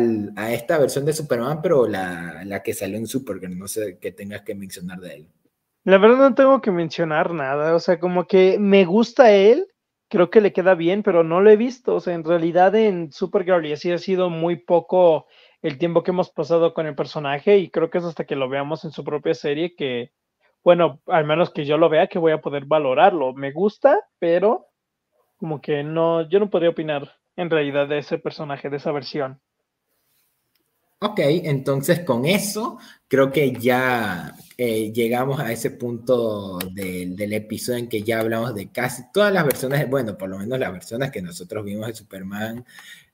esta 0.51 0.77
versión 0.77 1.05
de 1.05 1.13
Superman, 1.13 1.61
pero 1.61 1.87
la, 1.87 2.43
la 2.45 2.63
que 2.63 2.73
salió 2.73 2.97
en 2.97 3.07
Supergirl, 3.07 3.57
no 3.57 3.67
sé 3.67 3.97
qué 3.99 4.11
tengas 4.11 4.41
que 4.41 4.55
mencionar 4.55 4.99
de 4.99 5.15
él. 5.15 5.27
La 5.83 5.97
verdad 5.97 6.17
no 6.29 6.35
tengo 6.35 6.61
que 6.61 6.71
mencionar 6.71 7.33
nada, 7.33 7.75
o 7.75 7.79
sea, 7.79 7.99
como 7.99 8.25
que 8.25 8.57
me 8.57 8.85
gusta 8.85 9.31
él, 9.31 9.67
creo 10.07 10.29
que 10.29 10.39
le 10.39 10.53
queda 10.53 10.75
bien, 10.75 11.03
pero 11.03 11.23
no 11.23 11.41
lo 11.41 11.49
he 11.49 11.57
visto, 11.57 11.95
o 11.95 11.99
sea, 11.99 12.13
en 12.13 12.23
realidad 12.23 12.73
en 12.75 13.11
Supergirl 13.11 13.65
y 13.65 13.73
así 13.73 13.91
ha 13.91 13.97
sido 13.97 14.29
muy 14.29 14.55
poco 14.55 15.27
el 15.61 15.77
tiempo 15.77 16.03
que 16.03 16.11
hemos 16.11 16.29
pasado 16.29 16.73
con 16.73 16.85
el 16.87 16.95
personaje 16.95 17.57
y 17.57 17.69
creo 17.69 17.89
que 17.89 17.97
es 17.97 18.03
hasta 18.03 18.25
que 18.25 18.35
lo 18.35 18.47
veamos 18.47 18.85
en 18.85 18.91
su 18.91 19.03
propia 19.03 19.33
serie 19.33 19.75
que, 19.75 20.11
bueno, 20.63 21.01
al 21.07 21.25
menos 21.25 21.49
que 21.49 21.65
yo 21.65 21.77
lo 21.77 21.89
vea, 21.89 22.07
que 22.07 22.19
voy 22.19 22.33
a 22.33 22.41
poder 22.41 22.65
valorarlo. 22.65 23.33
Me 23.33 23.51
gusta, 23.51 23.99
pero 24.19 24.67
como 25.37 25.61
que 25.61 25.83
no, 25.83 26.29
yo 26.29 26.39
no 26.39 26.49
podría 26.49 26.69
opinar 26.69 27.11
en 27.35 27.49
realidad 27.49 27.87
de 27.87 27.99
ese 27.99 28.17
personaje, 28.17 28.69
de 28.69 28.77
esa 28.77 28.91
versión. 28.91 29.39
Ok, 31.05 31.19
entonces 31.19 31.99
con 32.05 32.25
eso 32.25 32.77
creo 33.09 33.29
que 33.29 33.51
ya 33.51 34.33
eh, 34.57 34.93
llegamos 34.93 35.37
a 35.41 35.51
ese 35.51 35.71
punto 35.71 36.57
del 36.59 37.33
episodio 37.33 37.79
en 37.79 37.89
que 37.89 38.03
ya 38.03 38.21
hablamos 38.21 38.55
de 38.55 38.71
casi 38.71 39.03
todas 39.11 39.33
las 39.33 39.43
versiones, 39.43 39.89
bueno, 39.89 40.17
por 40.17 40.29
lo 40.29 40.37
menos 40.37 40.57
las 40.57 40.71
versiones 40.71 41.11
que 41.11 41.21
nosotros 41.21 41.65
vimos 41.65 41.87
de 41.87 41.93
Superman, 41.93 42.65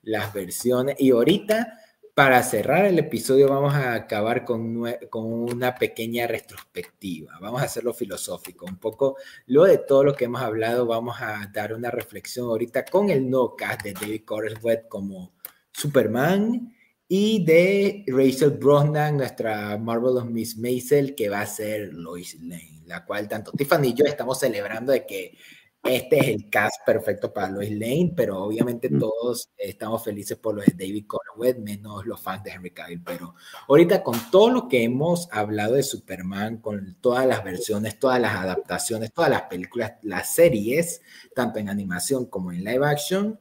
las 0.02 0.32
versiones, 0.32 0.94
y 1.00 1.10
ahorita 1.10 1.80
para 2.20 2.42
cerrar 2.42 2.84
el 2.84 2.98
episodio 2.98 3.48
vamos 3.48 3.72
a 3.72 3.94
acabar 3.94 4.44
con, 4.44 4.84
con 5.08 5.24
una 5.24 5.74
pequeña 5.74 6.26
retrospectiva, 6.26 7.38
vamos 7.40 7.62
a 7.62 7.64
hacerlo 7.64 7.94
filosófico, 7.94 8.66
un 8.66 8.76
poco, 8.76 9.16
luego 9.46 9.66
de 9.66 9.78
todo 9.78 10.04
lo 10.04 10.14
que 10.14 10.26
hemos 10.26 10.42
hablado, 10.42 10.84
vamos 10.84 11.16
a 11.18 11.50
dar 11.50 11.72
una 11.72 11.90
reflexión 11.90 12.48
ahorita 12.48 12.84
con 12.84 13.08
el 13.08 13.30
no 13.30 13.56
cast 13.56 13.84
de 13.84 13.94
David 13.94 14.26
Corenswet 14.26 14.86
como 14.86 15.32
Superman 15.72 16.76
y 17.08 17.42
de 17.42 18.04
Rachel 18.06 18.50
Brosnan, 18.50 19.16
nuestra 19.16 19.78
Marvelous 19.78 20.26
Miss 20.26 20.58
Maisel, 20.58 21.14
que 21.14 21.30
va 21.30 21.40
a 21.40 21.46
ser 21.46 21.94
Lois 21.94 22.38
Lane, 22.38 22.82
la 22.84 23.02
cual 23.06 23.28
tanto 23.28 23.50
Tiffany 23.52 23.86
y 23.86 23.94
yo 23.94 24.04
estamos 24.04 24.38
celebrando 24.38 24.92
de 24.92 25.06
que 25.06 25.38
este 25.82 26.18
es 26.18 26.28
el 26.28 26.50
cast 26.50 26.84
perfecto 26.84 27.32
para 27.32 27.50
Lois 27.50 27.70
Lane, 27.70 28.12
pero 28.14 28.42
obviamente 28.42 28.90
mm. 28.90 28.98
todos 28.98 29.48
estamos 29.56 30.04
felices 30.04 30.36
por 30.36 30.54
lo 30.54 30.62
de 30.62 30.72
David 30.72 31.06
Conway, 31.06 31.58
menos 31.58 32.04
los 32.04 32.20
fans 32.20 32.44
de 32.44 32.50
Henry 32.50 32.70
Cavill. 32.70 33.02
Pero 33.02 33.34
ahorita 33.68 34.02
con 34.02 34.30
todo 34.30 34.50
lo 34.50 34.68
que 34.68 34.82
hemos 34.84 35.28
hablado 35.32 35.74
de 35.74 35.82
Superman, 35.82 36.58
con 36.58 36.96
todas 37.00 37.26
las 37.26 37.42
versiones, 37.42 37.98
todas 37.98 38.20
las 38.20 38.36
adaptaciones, 38.36 39.12
todas 39.12 39.30
las 39.30 39.42
películas, 39.42 39.94
las 40.02 40.34
series, 40.34 41.00
tanto 41.34 41.58
en 41.58 41.68
animación 41.70 42.26
como 42.26 42.52
en 42.52 42.62
live 42.62 42.86
action, 42.86 43.40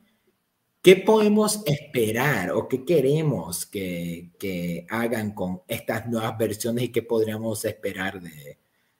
¿qué 0.81 0.95
podemos 0.95 1.61
esperar 1.65 2.51
o 2.51 2.69
qué 2.69 2.85
queremos 2.85 3.65
que, 3.65 4.31
que 4.39 4.85
hagan 4.89 5.33
con 5.33 5.61
estas 5.67 6.07
nuevas 6.07 6.37
versiones 6.37 6.85
y 6.85 6.91
qué 6.91 7.03
podríamos 7.03 7.65
esperar 7.65 8.21
de, 8.21 8.59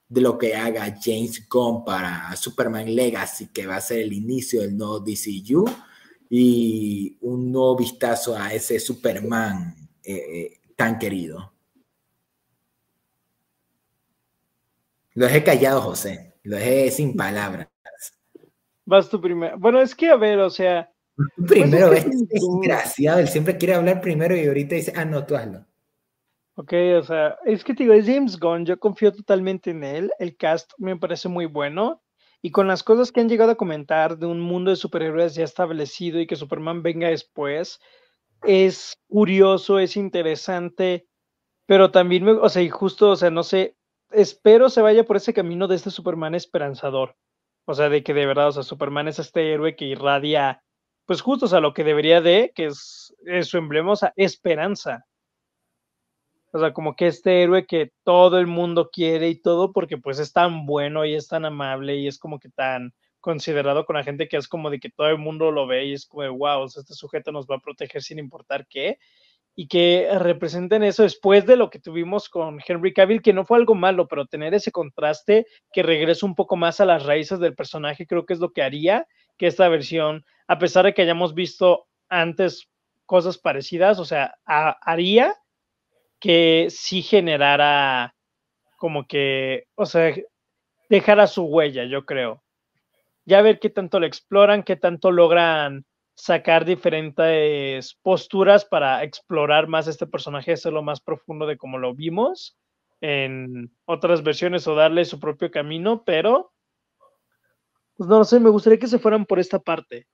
de 0.09 0.21
lo 0.21 0.37
que 0.39 0.55
haga 0.55 0.97
James 0.99 1.47
Gunn 1.47 1.85
para 1.85 2.35
Superman 2.35 2.93
Legacy, 2.93 3.47
que 3.53 3.67
va 3.67 3.75
a 3.75 3.81
ser 3.81 3.99
el 3.99 4.11
inicio 4.11 4.61
del 4.61 4.75
nuevo 4.75 4.99
DCU, 4.99 5.65
y 6.29 7.17
un 7.21 7.51
nuevo 7.51 7.77
vistazo 7.77 8.35
a 8.35 8.53
ese 8.53 8.79
Superman 8.79 9.75
eh, 10.03 10.15
eh, 10.15 10.61
tan 10.75 10.97
querido. 10.97 11.53
Lo 15.13 15.25
dejé 15.25 15.43
callado, 15.43 15.81
José. 15.81 16.33
Lo 16.43 16.55
dejé 16.55 16.89
sin 16.91 17.15
palabras. 17.15 17.67
Vas 18.85 19.09
tú 19.09 19.21
primero. 19.21 19.57
Bueno, 19.59 19.81
es 19.81 19.93
que, 19.93 20.09
a 20.09 20.15
ver, 20.15 20.39
o 20.39 20.49
sea. 20.49 20.91
primero, 21.47 21.89
pues 21.89 22.05
es, 22.05 22.27
desgraciado. 22.27 23.19
Él 23.19 23.27
siempre 23.27 23.57
quiere 23.57 23.75
hablar 23.75 24.01
primero 24.01 24.35
y 24.35 24.47
ahorita 24.47 24.75
dice, 24.75 24.93
ah, 24.95 25.05
no, 25.05 25.25
tú 25.25 25.35
hazlo. 25.35 25.65
Ok, 26.59 26.73
o 26.99 27.03
sea, 27.03 27.37
es 27.45 27.63
que 27.63 27.73
te 27.73 27.83
digo, 27.83 27.93
es 27.93 28.05
James 28.05 28.37
Gunn, 28.37 28.65
yo 28.65 28.77
confío 28.77 29.13
totalmente 29.13 29.71
en 29.71 29.81
él, 29.81 30.11
el 30.19 30.35
cast 30.35 30.73
me 30.77 30.97
parece 30.97 31.29
muy 31.29 31.45
bueno, 31.45 32.03
y 32.41 32.51
con 32.51 32.67
las 32.67 32.83
cosas 32.83 33.13
que 33.13 33.21
han 33.21 33.29
llegado 33.29 33.51
a 33.51 33.55
comentar 33.55 34.17
de 34.17 34.25
un 34.25 34.41
mundo 34.41 34.69
de 34.69 34.75
superhéroes 34.75 35.35
ya 35.35 35.45
establecido 35.45 36.19
y 36.19 36.27
que 36.27 36.35
Superman 36.35 36.83
venga 36.83 37.07
después, 37.07 37.79
es 38.43 38.97
curioso, 39.07 39.79
es 39.79 39.95
interesante, 39.95 41.07
pero 41.65 41.91
también, 41.91 42.25
me, 42.25 42.31
o 42.33 42.49
sea, 42.49 42.61
y 42.61 42.67
justo, 42.67 43.11
o 43.11 43.15
sea, 43.15 43.29
no 43.29 43.43
sé, 43.43 43.77
espero 44.11 44.69
se 44.69 44.81
vaya 44.81 45.05
por 45.05 45.15
ese 45.15 45.33
camino 45.33 45.65
de 45.69 45.77
este 45.77 45.91
Superman 45.91 46.35
esperanzador, 46.35 47.15
o 47.63 47.73
sea, 47.73 47.87
de 47.87 48.03
que 48.03 48.13
de 48.13 48.25
verdad, 48.25 48.49
o 48.49 48.51
sea, 48.51 48.63
Superman 48.63 49.07
es 49.07 49.19
este 49.19 49.53
héroe 49.53 49.77
que 49.77 49.85
irradia, 49.85 50.61
pues 51.05 51.21
justo, 51.21 51.45
o 51.45 51.47
sea, 51.47 51.61
lo 51.61 51.73
que 51.73 51.85
debería 51.85 52.19
de, 52.19 52.51
que 52.53 52.65
es, 52.65 53.15
es 53.25 53.47
su 53.47 53.57
emblema, 53.57 53.93
o 53.93 53.95
sea, 53.95 54.11
esperanza 54.17 55.05
O 56.51 56.59
sea, 56.59 56.73
como 56.73 56.95
que 56.95 57.07
este 57.07 57.43
héroe 57.43 57.65
que 57.65 57.91
todo 58.03 58.39
el 58.39 58.47
mundo 58.47 58.89
quiere 58.91 59.29
y 59.29 59.39
todo 59.39 59.71
porque 59.71 59.97
pues 59.97 60.19
es 60.19 60.33
tan 60.33 60.65
bueno 60.65 61.05
y 61.05 61.13
es 61.13 61.27
tan 61.27 61.45
amable 61.45 61.97
y 61.97 62.07
es 62.07 62.17
como 62.17 62.39
que 62.39 62.49
tan 62.49 62.93
considerado 63.19 63.85
con 63.85 63.95
la 63.95 64.03
gente 64.03 64.27
que 64.27 64.37
es 64.37 64.47
como 64.47 64.69
de 64.69 64.79
que 64.79 64.89
todo 64.89 65.09
el 65.09 65.17
mundo 65.17 65.51
lo 65.51 65.67
ve 65.67 65.85
y 65.85 65.93
es 65.93 66.05
como 66.07 66.23
de, 66.23 66.29
wow, 66.29 66.65
este 66.65 66.93
sujeto 66.93 67.31
nos 67.31 67.45
va 67.45 67.55
a 67.55 67.59
proteger 67.59 68.01
sin 68.01 68.19
importar 68.19 68.65
qué. 68.67 68.97
Y 69.55 69.67
que 69.67 70.07
representen 70.19 70.83
eso 70.83 71.03
después 71.03 71.45
de 71.45 71.57
lo 71.57 71.69
que 71.69 71.79
tuvimos 71.79 72.29
con 72.29 72.59
Henry 72.65 72.93
Cavill, 72.93 73.21
que 73.21 73.33
no 73.33 73.45
fue 73.45 73.57
algo 73.57 73.75
malo, 73.75 74.07
pero 74.07 74.25
tener 74.25 74.53
ese 74.53 74.71
contraste 74.71 75.47
que 75.73 75.83
regrese 75.83 76.25
un 76.25 76.33
poco 76.33 76.55
más 76.55 76.79
a 76.79 76.85
las 76.85 77.05
raíces 77.05 77.39
del 77.39 77.55
personaje, 77.55 78.07
creo 78.07 78.25
que 78.25 78.33
es 78.33 78.39
lo 78.39 78.53
que 78.53 78.61
haría 78.61 79.05
que 79.37 79.47
esta 79.47 79.67
versión, 79.67 80.23
a 80.47 80.59
pesar 80.59 80.85
de 80.85 80.93
que 80.93 81.01
hayamos 81.01 81.33
visto 81.33 81.87
antes 82.07 82.69
cosas 83.05 83.37
parecidas, 83.37 83.99
o 83.99 84.05
sea, 84.05 84.35
haría 84.45 85.35
que 86.19 86.67
sí 86.69 87.01
generara 87.01 88.15
como 88.77 89.05
que, 89.07 89.65
o 89.75 89.85
sea, 89.85 90.15
dejara 90.89 91.27
su 91.27 91.43
huella, 91.43 91.85
yo 91.85 92.05
creo. 92.05 92.43
Ya 93.25 93.41
ver 93.41 93.59
qué 93.59 93.69
tanto 93.69 93.99
lo 93.99 94.05
exploran, 94.05 94.63
qué 94.63 94.75
tanto 94.75 95.11
logran 95.11 95.85
sacar 96.15 96.65
diferentes 96.65 97.97
posturas 98.01 98.65
para 98.65 99.03
explorar 99.03 99.67
más 99.67 99.87
este 99.87 100.07
personaje, 100.07 100.53
hacerlo 100.53 100.81
más 100.81 100.99
profundo 100.99 101.45
de 101.45 101.57
como 101.57 101.77
lo 101.77 101.93
vimos 101.93 102.57
en 103.01 103.71
otras 103.85 104.23
versiones 104.23 104.67
o 104.67 104.75
darle 104.75 105.05
su 105.05 105.19
propio 105.19 105.49
camino, 105.51 106.03
pero 106.03 106.51
pues 107.95 108.09
no 108.09 108.23
sé, 108.23 108.39
me 108.39 108.49
gustaría 108.49 108.79
que 108.79 108.87
se 108.87 108.99
fueran 108.99 109.25
por 109.25 109.39
esta 109.39 109.59
parte. 109.59 110.07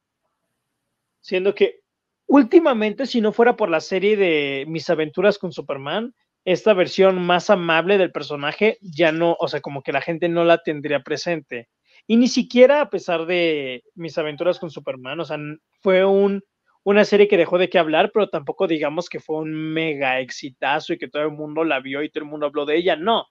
Siendo 1.22 1.56
que 1.56 1.82
últimamente, 2.27 3.06
si 3.06 3.22
no 3.22 3.31
fuera 3.31 3.56
por 3.56 3.69
la 3.69 3.81
serie 3.81 4.18
de 4.18 4.65
Mis 4.68 4.89
aventuras 4.89 5.38
con 5.38 5.52
Superman, 5.52 6.14
esta 6.45 6.73
versión 6.73 7.26
más 7.26 7.49
amable 7.49 7.97
del 7.97 8.11
personaje 8.11 8.77
ya 8.81 9.11
no, 9.11 9.35
o 9.39 9.47
sea, 9.47 9.61
como 9.61 9.81
que 9.81 9.91
la 9.91 10.02
gente 10.02 10.30
no 10.30 10.43
la 10.43 10.60
tendría 10.60 11.02
presente. 11.02 11.69
Y 12.07 12.18
ni 12.18 12.27
siquiera 12.27 12.81
a 12.81 12.89
pesar 12.89 13.26
de 13.26 13.84
Mis 13.95 14.18
aventuras 14.18 14.60
con 14.60 14.69
Superman, 14.69 15.19
o 15.19 15.26
sea, 15.26 15.38
fue 15.81 16.06
un, 16.06 16.43
una 16.84 17.06
serie 17.06 17.27
que 17.27 17.38
dejó 17.38 17.57
de 17.57 17.69
qué 17.69 17.80
hablar, 17.80 18.11
pero 18.14 18.30
tampoco 18.30 18.68
digamos 18.68 19.10
que 19.10 19.19
fue 19.19 19.38
un 19.38 19.53
mega 19.53 20.19
exitazo 20.19 20.93
y 20.93 20.97
que 20.97 21.07
todo 21.07 21.23
el 21.23 21.31
mundo 21.31 21.64
la 21.64 21.80
vio 21.80 22.03
y 22.03 22.10
todo 22.10 22.23
el 22.23 22.30
mundo 22.30 22.45
habló 22.45 22.65
de 22.65 22.77
ella, 22.77 22.95
no 22.95 23.26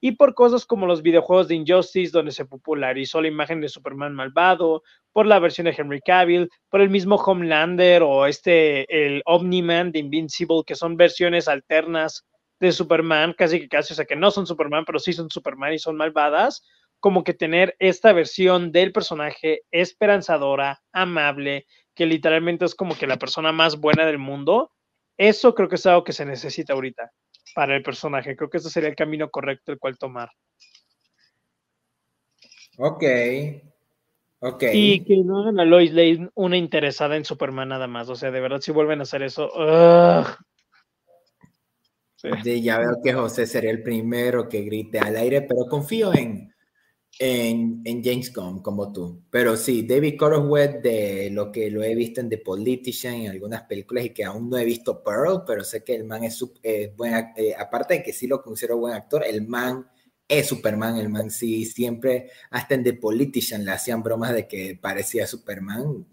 y 0.00 0.12
por 0.12 0.34
cosas 0.34 0.64
como 0.64 0.86
los 0.86 1.02
videojuegos 1.02 1.48
de 1.48 1.56
Injustice, 1.56 2.10
donde 2.10 2.32
se 2.32 2.46
popularizó 2.46 3.20
la 3.20 3.28
imagen 3.28 3.60
de 3.60 3.68
Superman 3.68 4.14
malvado, 4.14 4.82
por 5.12 5.26
la 5.26 5.38
versión 5.38 5.66
de 5.66 5.74
Henry 5.76 6.00
Cavill, 6.00 6.48
por 6.70 6.80
el 6.80 6.88
mismo 6.88 7.16
Homelander 7.16 8.02
o 8.02 8.26
este, 8.26 8.86
el 9.06 9.22
Omni-Man 9.26 9.92
de 9.92 9.98
Invincible, 9.98 10.62
que 10.66 10.74
son 10.74 10.96
versiones 10.96 11.48
alternas 11.48 12.24
de 12.60 12.72
Superman, 12.72 13.34
casi 13.36 13.60
que 13.60 13.68
casi, 13.68 13.92
o 13.92 13.96
sea, 13.96 14.04
que 14.04 14.16
no 14.16 14.30
son 14.30 14.46
Superman, 14.46 14.84
pero 14.84 14.98
sí 14.98 15.12
son 15.12 15.30
Superman 15.30 15.74
y 15.74 15.78
son 15.78 15.96
malvadas, 15.96 16.62
como 16.98 17.24
que 17.24 17.34
tener 17.34 17.76
esta 17.78 18.12
versión 18.12 18.72
del 18.72 18.92
personaje 18.92 19.62
esperanzadora, 19.70 20.82
amable, 20.92 21.66
que 21.94 22.06
literalmente 22.06 22.64
es 22.64 22.74
como 22.74 22.96
que 22.96 23.06
la 23.06 23.18
persona 23.18 23.52
más 23.52 23.78
buena 23.78 24.06
del 24.06 24.18
mundo, 24.18 24.72
eso 25.18 25.54
creo 25.54 25.68
que 25.68 25.76
es 25.76 25.86
algo 25.86 26.04
que 26.04 26.12
se 26.12 26.24
necesita 26.24 26.72
ahorita 26.72 27.12
para 27.54 27.76
el 27.76 27.82
personaje. 27.82 28.36
Creo 28.36 28.50
que 28.50 28.58
ese 28.58 28.70
sería 28.70 28.88
el 28.88 28.96
camino 28.96 29.30
correcto 29.30 29.72
el 29.72 29.78
cual 29.78 29.98
tomar. 29.98 30.30
Ok. 32.78 33.04
Ok. 34.40 34.64
Y 34.72 35.04
que 35.04 35.18
no 35.18 35.42
hagan 35.42 35.60
a 35.60 35.64
Lois 35.64 35.92
Lane 35.92 36.30
una 36.34 36.56
interesada 36.56 37.16
en 37.16 37.24
Superman 37.24 37.68
nada 37.68 37.86
más. 37.86 38.08
O 38.08 38.14
sea, 38.14 38.30
de 38.30 38.40
verdad, 38.40 38.60
si 38.60 38.72
vuelven 38.72 39.00
a 39.00 39.02
hacer 39.02 39.22
eso. 39.22 39.50
ya 42.22 42.78
veo 42.78 43.00
que 43.02 43.12
José 43.12 43.46
sería 43.46 43.70
el 43.70 43.82
primero 43.82 44.48
que 44.48 44.62
grite 44.62 44.98
al 44.98 45.16
aire, 45.16 45.42
pero 45.42 45.66
confío 45.68 46.14
en, 46.14 46.50
en, 47.18 47.82
en 47.84 48.02
James 48.02 48.32
Gunn 48.32 48.62
como 48.62 48.92
tú. 48.92 49.22
Pero 49.30 49.56
sí, 49.56 49.82
David 49.82 50.16
Coroswet, 50.18 50.82
de 50.82 51.30
lo 51.30 51.52
que 51.52 51.70
lo 51.70 51.82
he 51.82 51.94
visto 51.94 52.20
en 52.20 52.28
The 52.28 52.38
Politician, 52.38 53.14
en 53.14 53.30
algunas 53.30 53.62
películas 53.62 54.04
y 54.06 54.10
que 54.10 54.24
aún 54.24 54.48
no 54.48 54.56
he 54.56 54.64
visto 54.64 55.02
Pearl, 55.02 55.44
pero 55.46 55.64
sé 55.64 55.84
que 55.84 55.94
el 55.94 56.04
man 56.04 56.24
es, 56.24 56.42
buen, 56.96 57.14
eh, 57.36 57.54
aparte 57.58 57.94
de 57.94 58.02
que 58.02 58.12
sí 58.12 58.26
lo 58.26 58.42
considero 58.42 58.78
buen 58.78 58.94
actor, 58.94 59.24
el 59.26 59.46
man 59.46 59.86
es 60.30 60.46
Superman, 60.46 60.96
el 60.96 61.08
man 61.08 61.28
sí, 61.28 61.64
siempre, 61.64 62.30
hasta 62.50 62.76
en 62.76 62.84
The 62.84 62.94
Politician 62.94 63.64
le 63.64 63.72
hacían 63.72 64.00
bromas 64.00 64.32
de 64.32 64.46
que 64.46 64.78
parecía 64.80 65.26
Superman. 65.26 66.06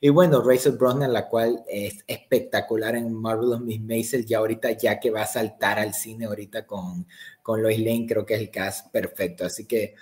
Y 0.00 0.10
bueno, 0.10 0.42
Razor 0.42 0.78
Brosnan, 0.78 1.12
la 1.12 1.28
cual 1.28 1.64
es 1.68 2.04
espectacular 2.06 2.94
en 2.94 3.12
Marvelous 3.12 3.60
Miss 3.60 3.80
Maisel, 3.80 4.24
ya 4.24 4.38
ahorita, 4.38 4.72
ya 4.72 5.00
que 5.00 5.10
va 5.10 5.22
a 5.22 5.26
saltar 5.26 5.80
al 5.80 5.92
cine 5.92 6.26
ahorita 6.26 6.66
con, 6.66 7.08
con 7.42 7.60
Lois 7.60 7.80
Lane, 7.80 8.06
creo 8.08 8.24
que 8.24 8.34
es 8.34 8.40
el 8.40 8.50
cast 8.50 8.92
perfecto. 8.92 9.44
Así 9.44 9.66
que 9.66 9.96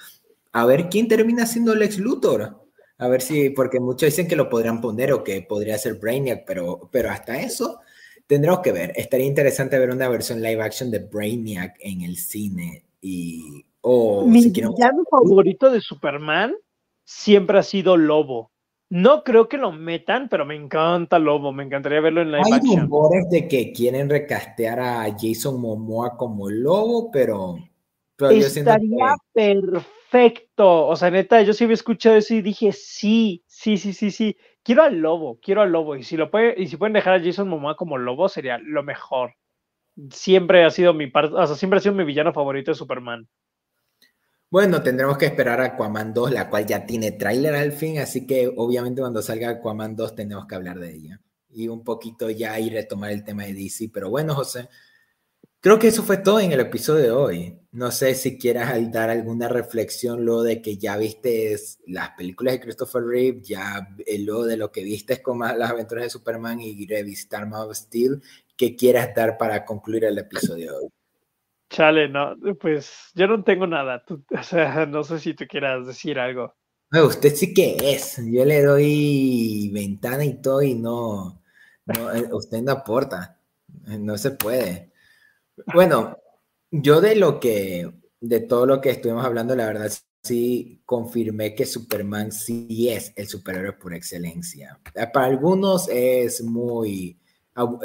a 0.57 0.65
ver 0.65 0.89
quién 0.89 1.07
termina 1.07 1.45
siendo 1.45 1.75
Lex 1.75 1.99
Luthor. 1.99 2.57
A 2.97 3.09
ver 3.09 3.21
si, 3.21 3.51
porque 3.51 3.79
muchos 3.79 4.07
dicen 4.07 4.27
que 4.27 4.37
lo 4.37 4.49
podrían 4.49 4.81
poner 4.81 5.13
o 5.13 5.23
que 5.23 5.43
podría 5.43 5.77
ser 5.77 5.97
Brainiac, 5.97 6.45
pero, 6.47 6.89
pero 6.91 7.11
hasta 7.11 7.39
eso 7.39 7.81
tendremos 8.27 8.61
que 8.61 8.73
ver. 8.73 8.91
Estaría 8.97 9.27
interesante 9.27 9.79
ver 9.79 9.91
una 9.91 10.09
versión 10.09 10.41
live 10.41 10.63
action 10.63 10.91
de 10.91 11.01
Brainiac 11.01 11.77
en 11.81 12.01
el 12.01 12.17
cine. 12.17 12.87
Y, 13.03 13.67
Mi 14.25 14.45
si 14.45 14.63
favorito 15.11 15.71
de 15.71 15.83
Superman 15.83 16.55
siempre 17.05 17.59
ha 17.59 17.63
sido 17.63 17.99
Lobo. 17.99 18.51
No 18.89 19.25
creo 19.25 19.51
que 19.51 19.59
lo 19.59 19.73
metan, 19.73 20.31
pero 20.31 20.47
me 20.47 20.57
encanta 20.57 21.19
Lobo. 21.19 21.53
Me 21.53 21.65
encantaría 21.65 22.01
verlo 22.01 22.23
en 22.23 22.33
live 22.33 22.45
action. 22.51 22.71
Hay 22.71 22.81
rumores 22.81 23.29
de 23.29 23.47
que 23.47 23.73
quieren 23.75 24.09
recastear 24.09 24.81
a 24.81 25.15
Jason 25.21 25.61
Momoa 25.61 26.17
como 26.17 26.49
Lobo, 26.49 27.11
pero, 27.11 27.57
Estaría 28.19 29.15
perfecto 29.35 29.96
perfecto. 30.11 30.87
O 30.87 30.97
sea, 30.97 31.11
neta, 31.11 31.43
yo 31.43 31.53
sí 31.53 31.65
había 31.65 31.75
escuchado 31.75 32.17
eso 32.17 32.35
y 32.35 32.43
dije, 32.43 32.73
sí, 32.73 33.45
sí, 33.47 33.77
sí, 33.77 33.93
sí, 33.93 34.11
sí. 34.11 34.37
Quiero 34.63 34.83
al 34.83 34.99
lobo, 34.99 35.39
quiero 35.41 35.63
al 35.63 35.73
lobo. 35.73 35.97
Y 35.97 36.03
si 36.03 36.17
lo 36.17 36.31
puede, 36.31 36.61
y 36.61 36.67
si 36.67 36.77
pueden 36.77 36.93
dejar 36.93 37.15
a 37.15 37.23
Jason 37.23 37.49
Momoa 37.49 37.77
como 37.77 37.99
lobo, 37.99 38.29
sería 38.29 38.59
lo 38.59 38.83
mejor. 38.83 39.35
Siempre 40.11 40.65
ha 40.65 40.71
sido 40.71 40.93
mi 40.93 41.07
parte, 41.07 41.35
o 41.35 41.47
sea, 41.47 41.57
siempre 41.57 41.79
ha 41.79 41.83
sido 41.83 41.95
mi 41.95 42.05
villano 42.05 42.33
favorito 42.33 42.71
de 42.71 42.75
Superman. 42.75 43.29
Bueno, 44.51 44.83
tendremos 44.83 45.19
que 45.19 45.27
esperar 45.27 45.61
a 45.61 45.67
Aquaman 45.67 46.15
2, 46.15 46.31
la 46.33 46.49
cual 46.49 46.67
ya 46.67 46.87
tiene 46.87 47.13
tráiler 47.13 47.55
al 47.55 47.73
fin, 47.73 47.99
así 47.99 48.27
que 48.27 48.53
obviamente 48.57 49.01
cuando 49.01 49.21
salga 49.21 49.51
Aquaman 49.51 49.97
2 49.97 50.15
tenemos 50.15 50.47
que 50.47 50.55
hablar 50.55 50.79
de 50.79 50.95
ella. 50.95 51.21
Y 51.49 51.69
un 51.69 51.83
poquito 51.83 52.31
ya 52.31 52.59
ir 52.61 52.73
a 52.73 52.83
retomar 52.83 53.11
el 53.11 53.25
tema 53.25 53.45
de 53.45 53.55
DC. 53.55 53.91
Pero 53.93 54.11
bueno, 54.11 54.35
José, 54.35 54.69
Creo 55.67 55.81
que 55.81 55.89
eso 55.89 56.05
fue 56.05 56.19
todo 56.19 56.39
en 56.39 56.53
el 56.53 56.61
episodio 56.61 57.03
de 57.03 57.11
hoy. 57.11 57.59
No 57.73 57.91
sé 57.91 58.15
si 58.15 58.39
quieras 58.39 58.73
dar 58.93 59.11
alguna 59.11 59.49
reflexión 59.49 60.25
luego 60.25 60.45
de 60.45 60.63
que 60.63 60.77
ya 60.77 60.97
viste 60.97 61.57
las 61.89 62.11
películas 62.11 62.55
de 62.55 62.61
Christopher 62.61 63.03
Reeve, 63.03 63.41
ya 63.43 63.89
eh, 64.07 64.21
luego 64.21 64.47
de 64.47 64.57
lo 64.57 64.71
que 64.71 64.85
viste 64.85 65.21
con 65.21 65.41
las 65.41 65.69
aventuras 65.69 66.05
de 66.05 66.11
Superman 66.11 66.61
y 66.61 66.87
revisitar 66.87 67.49
Man 67.49 67.63
of 67.63 67.75
Steel, 67.75 68.23
¿qué 68.57 68.77
quieras 68.77 69.13
dar 69.13 69.37
para 69.39 69.65
concluir 69.65 70.05
el 70.05 70.17
episodio 70.19 70.71
de 70.71 70.79
hoy? 70.79 70.89
Chale, 71.69 72.09
no, 72.11 72.37
pues 72.61 73.11
yo 73.17 73.27
no 73.27 73.43
tengo 73.43 73.67
nada. 73.67 74.05
o 74.09 74.43
sea, 74.45 74.87
no 74.87 75.03
sé 75.03 75.19
si 75.19 75.35
tú 75.35 75.47
quieras 75.49 75.85
decir 75.85 76.21
algo. 76.21 76.55
usted 76.93 77.35
sí 77.35 77.53
que 77.53 77.77
es. 77.83 78.23
Yo 78.25 78.45
le 78.45 78.63
doy 78.63 79.73
ventana 79.75 80.25
y 80.25 80.41
todo 80.41 80.63
y 80.63 80.75
no, 80.75 81.43
no 81.87 82.15
eh, 82.15 82.29
usted 82.31 82.63
no 82.63 82.71
aporta. 82.71 83.41
No 83.99 84.17
se 84.17 84.31
puede. 84.31 84.93
Bueno, 85.73 86.19
yo 86.71 87.01
de 87.01 87.17
lo 87.17 87.41
que, 87.41 87.91
de 88.21 88.41
todo 88.41 88.67
lo 88.67 88.81
que 88.81 88.91
estuvimos 88.91 89.25
hablando, 89.25 89.55
la 89.57 89.67
verdad 89.67 89.91
sí 90.23 90.83
confirmé 90.85 91.55
que 91.55 91.67
Superman 91.67 92.33
sí 92.33 92.89
es 92.91 93.13
el 93.17 93.29
superhéroe 93.29 93.73
por 93.75 93.95
excelencia. 93.95 94.79
Para 95.13 95.27
algunos 95.27 95.89
es 95.89 96.43
muy, 96.43 97.19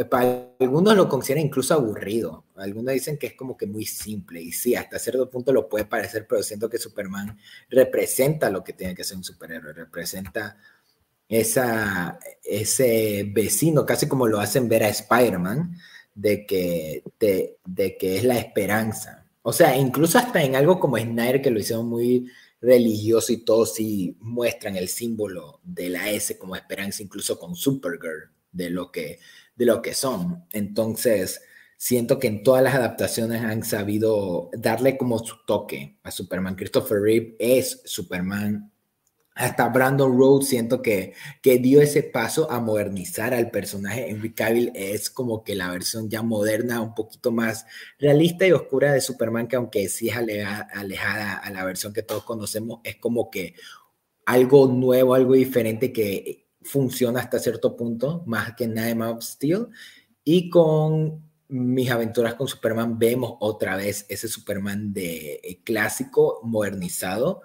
para 0.09 0.49
algunos 0.59 0.95
lo 0.95 1.07
consideran 1.07 1.45
incluso 1.45 1.73
aburrido. 1.73 2.45
Algunos 2.55 2.93
dicen 2.93 3.17
que 3.17 3.27
es 3.27 3.33
como 3.35 3.55
que 3.55 3.67
muy 3.67 3.85
simple 3.85 4.41
y 4.41 4.51
sí, 4.51 4.75
hasta 4.75 4.99
cierto 4.99 5.29
punto 5.29 5.53
lo 5.53 5.69
puede 5.69 5.85
parecer, 5.85 6.25
pero 6.27 6.43
siento 6.43 6.69
que 6.69 6.77
Superman 6.77 7.37
representa 7.69 8.49
lo 8.49 8.63
que 8.63 8.73
tiene 8.73 8.95
que 8.95 9.03
ser 9.03 9.17
un 9.17 9.23
superhéroe, 9.23 9.73
representa 9.73 10.57
esa, 11.29 12.19
ese 12.43 13.25
vecino, 13.31 13.85
casi 13.85 14.07
como 14.07 14.27
lo 14.27 14.39
hacen 14.39 14.67
ver 14.67 14.83
a 14.83 14.89
Spider-Man, 14.89 15.77
de 16.13 16.45
que, 16.45 17.03
de, 17.19 17.97
que 17.97 18.17
es 18.17 18.23
la 18.23 18.37
esperanza. 18.37 19.25
O 19.41 19.53
sea, 19.53 19.75
incluso 19.77 20.17
hasta 20.17 20.43
en 20.43 20.55
algo 20.55 20.79
como 20.79 20.97
Snyder, 20.97 21.41
que 21.41 21.51
lo 21.51 21.59
hicieron 21.59 21.87
muy 21.87 22.29
religioso 22.61 23.33
y 23.33 23.37
todo, 23.37 23.65
sí 23.65 24.15
muestran 24.19 24.75
el 24.75 24.87
símbolo 24.87 25.59
de 25.63 25.89
la 25.89 26.09
S 26.09 26.37
como 26.37 26.55
esperanza, 26.55 27.01
incluso 27.01 27.39
con 27.39 27.55
Supergirl, 27.55 28.31
de 28.51 28.69
lo 28.69 28.91
que, 28.91 29.19
de 29.55 29.65
lo 29.65 29.81
que 29.81 29.93
son. 29.93 30.45
Entonces, 30.53 31.41
siento 31.77 32.19
que 32.19 32.27
en 32.27 32.43
todas 32.43 32.61
las 32.61 32.75
adaptaciones 32.75 33.41
han 33.41 33.63
sabido 33.63 34.51
darle 34.53 34.97
como 34.97 35.17
su 35.19 35.37
toque 35.47 35.97
a 36.03 36.11
Superman. 36.11 36.55
Christopher 36.55 37.01
Reeve 37.01 37.35
es 37.39 37.81
Superman 37.85 38.71
hasta 39.33 39.69
Brandon 39.69 40.17
Rhodes 40.17 40.49
siento 40.49 40.81
que, 40.81 41.13
que 41.41 41.57
dio 41.57 41.81
ese 41.81 42.03
paso 42.03 42.51
a 42.51 42.59
modernizar 42.59 43.33
al 43.33 43.49
personaje. 43.49 44.09
Henry 44.09 44.33
Cavill 44.33 44.71
es 44.75 45.09
como 45.09 45.43
que 45.43 45.55
la 45.55 45.71
versión 45.71 46.09
ya 46.09 46.21
moderna, 46.21 46.81
un 46.81 46.93
poquito 46.93 47.31
más 47.31 47.65
realista 47.97 48.45
y 48.45 48.51
oscura 48.51 48.91
de 48.91 49.01
Superman, 49.01 49.47
que 49.47 49.55
aunque 49.55 49.87
sí 49.87 50.09
es 50.09 50.17
alejada, 50.17 51.37
a 51.37 51.49
la 51.49 51.63
versión 51.63 51.93
que 51.93 52.03
todos 52.03 52.23
conocemos, 52.23 52.81
es 52.83 52.97
como 52.97 53.31
que 53.31 53.55
algo 54.25 54.67
nuevo, 54.67 55.13
algo 55.13 55.33
diferente 55.33 55.93
que 55.93 56.49
funciona 56.61 57.21
hasta 57.21 57.39
cierto 57.39 57.75
punto, 57.75 58.23
más 58.25 58.53
que 58.55 58.67
nada 58.67 59.11
of 59.11 59.23
Steel. 59.23 59.67
Y 60.23 60.49
con 60.49 61.23
mis 61.47 61.89
aventuras 61.89 62.35
con 62.35 62.47
Superman 62.47 62.99
vemos 62.99 63.35
otra 63.39 63.75
vez 63.75 64.05
ese 64.09 64.27
Superman 64.27 64.93
de 64.93 65.39
eh, 65.43 65.61
clásico 65.63 66.41
modernizado 66.43 67.41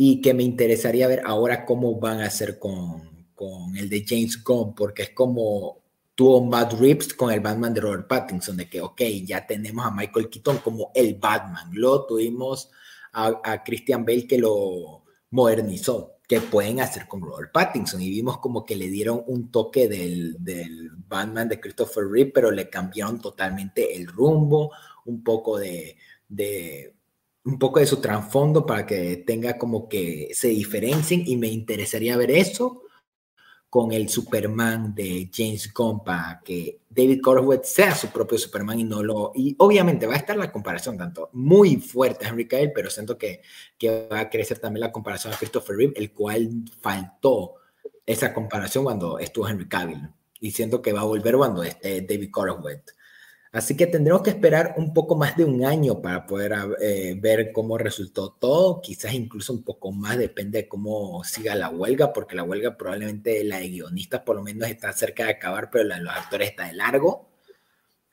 y 0.00 0.20
que 0.20 0.32
me 0.32 0.44
interesaría 0.44 1.08
ver 1.08 1.22
ahora 1.26 1.64
cómo 1.64 1.98
van 1.98 2.20
a 2.20 2.26
hacer 2.26 2.60
con, 2.60 3.26
con 3.34 3.76
el 3.76 3.88
de 3.88 4.04
James 4.06 4.40
Gunn, 4.44 4.72
porque 4.72 5.02
es 5.02 5.10
como 5.10 5.82
tuvo 6.14 6.44
Matt 6.44 6.74
Reeves 6.74 7.14
con 7.14 7.32
el 7.32 7.40
Batman 7.40 7.74
de 7.74 7.80
Robert 7.80 8.06
Pattinson, 8.06 8.56
de 8.56 8.70
que, 8.70 8.80
ok, 8.80 9.00
ya 9.24 9.44
tenemos 9.44 9.84
a 9.84 9.90
Michael 9.90 10.30
Keaton 10.30 10.58
como 10.58 10.92
el 10.94 11.16
Batman, 11.16 11.70
lo 11.72 12.06
tuvimos 12.06 12.70
a, 13.12 13.40
a 13.42 13.64
Christian 13.64 14.04
Bale 14.04 14.28
que 14.28 14.38
lo 14.38 15.02
modernizó, 15.30 16.18
que 16.28 16.42
pueden 16.42 16.80
hacer 16.80 17.08
con 17.08 17.20
Robert 17.20 17.50
Pattinson, 17.52 18.00
y 18.00 18.08
vimos 18.08 18.38
como 18.38 18.64
que 18.64 18.76
le 18.76 18.86
dieron 18.86 19.24
un 19.26 19.50
toque 19.50 19.88
del, 19.88 20.36
del 20.38 20.90
Batman 21.08 21.48
de 21.48 21.58
Christopher 21.58 22.04
Reeve, 22.08 22.30
pero 22.32 22.52
le 22.52 22.70
cambiaron 22.70 23.20
totalmente 23.20 23.96
el 23.96 24.06
rumbo, 24.06 24.70
un 25.06 25.24
poco 25.24 25.58
de, 25.58 25.96
de 26.28 26.94
un 27.48 27.58
poco 27.58 27.80
de 27.80 27.86
su 27.86 27.98
trasfondo 27.98 28.66
para 28.66 28.84
que 28.84 29.24
tenga 29.26 29.56
como 29.56 29.88
que 29.88 30.28
se 30.34 30.48
diferencien 30.48 31.22
y 31.26 31.36
me 31.38 31.48
interesaría 31.48 32.14
ver 32.18 32.30
eso 32.30 32.82
con 33.70 33.90
el 33.92 34.10
Superman 34.10 34.94
de 34.94 35.30
James 35.32 35.72
Gunn 35.72 36.04
para 36.04 36.42
que 36.44 36.80
David 36.90 37.22
Cornwell 37.22 37.60
sea 37.64 37.94
su 37.94 38.08
propio 38.08 38.36
Superman 38.36 38.80
y 38.80 38.84
no 38.84 39.02
lo... 39.02 39.32
Y 39.34 39.54
obviamente 39.58 40.06
va 40.06 40.14
a 40.14 40.18
estar 40.18 40.36
la 40.36 40.52
comparación 40.52 40.98
tanto 40.98 41.30
muy 41.32 41.76
fuerte 41.76 42.26
a 42.26 42.28
Henry 42.28 42.46
Cavill, 42.46 42.72
pero 42.74 42.90
siento 42.90 43.16
que, 43.16 43.40
que 43.78 44.08
va 44.12 44.20
a 44.20 44.30
crecer 44.30 44.58
también 44.58 44.82
la 44.82 44.92
comparación 44.92 45.32
a 45.32 45.36
Christopher 45.36 45.76
Reeve, 45.76 45.94
el 45.96 46.12
cual 46.12 46.50
faltó 46.82 47.54
esa 48.04 48.34
comparación 48.34 48.84
cuando 48.84 49.18
estuvo 49.18 49.48
Henry 49.48 49.68
Cavill. 49.68 50.06
Y 50.40 50.50
siento 50.50 50.82
que 50.82 50.92
va 50.92 51.00
a 51.00 51.04
volver 51.04 51.36
cuando 51.36 51.62
esté 51.62 52.02
David 52.02 52.30
Cornwell. 52.30 52.82
Así 53.52 53.76
que 53.76 53.86
tendremos 53.86 54.22
que 54.22 54.30
esperar 54.30 54.74
un 54.76 54.92
poco 54.92 55.16
más 55.16 55.36
de 55.36 55.44
un 55.44 55.64
año 55.64 56.02
para 56.02 56.26
poder 56.26 56.54
eh, 56.80 57.16
ver 57.18 57.50
cómo 57.52 57.78
resultó 57.78 58.30
todo, 58.32 58.80
quizás 58.82 59.14
incluso 59.14 59.52
un 59.54 59.62
poco 59.62 59.90
más, 59.90 60.18
depende 60.18 60.62
de 60.62 60.68
cómo 60.68 61.24
siga 61.24 61.54
la 61.54 61.70
huelga, 61.70 62.12
porque 62.12 62.36
la 62.36 62.42
huelga 62.42 62.76
probablemente 62.76 63.42
la 63.44 63.58
de 63.58 63.68
guionistas 63.70 64.20
por 64.20 64.36
lo 64.36 64.42
menos 64.42 64.68
está 64.68 64.92
cerca 64.92 65.24
de 65.24 65.30
acabar, 65.30 65.70
pero 65.70 65.84
la 65.84 65.96
de 65.96 66.02
los 66.02 66.14
actores 66.14 66.50
está 66.50 66.66
de 66.66 66.74
largo. 66.74 67.28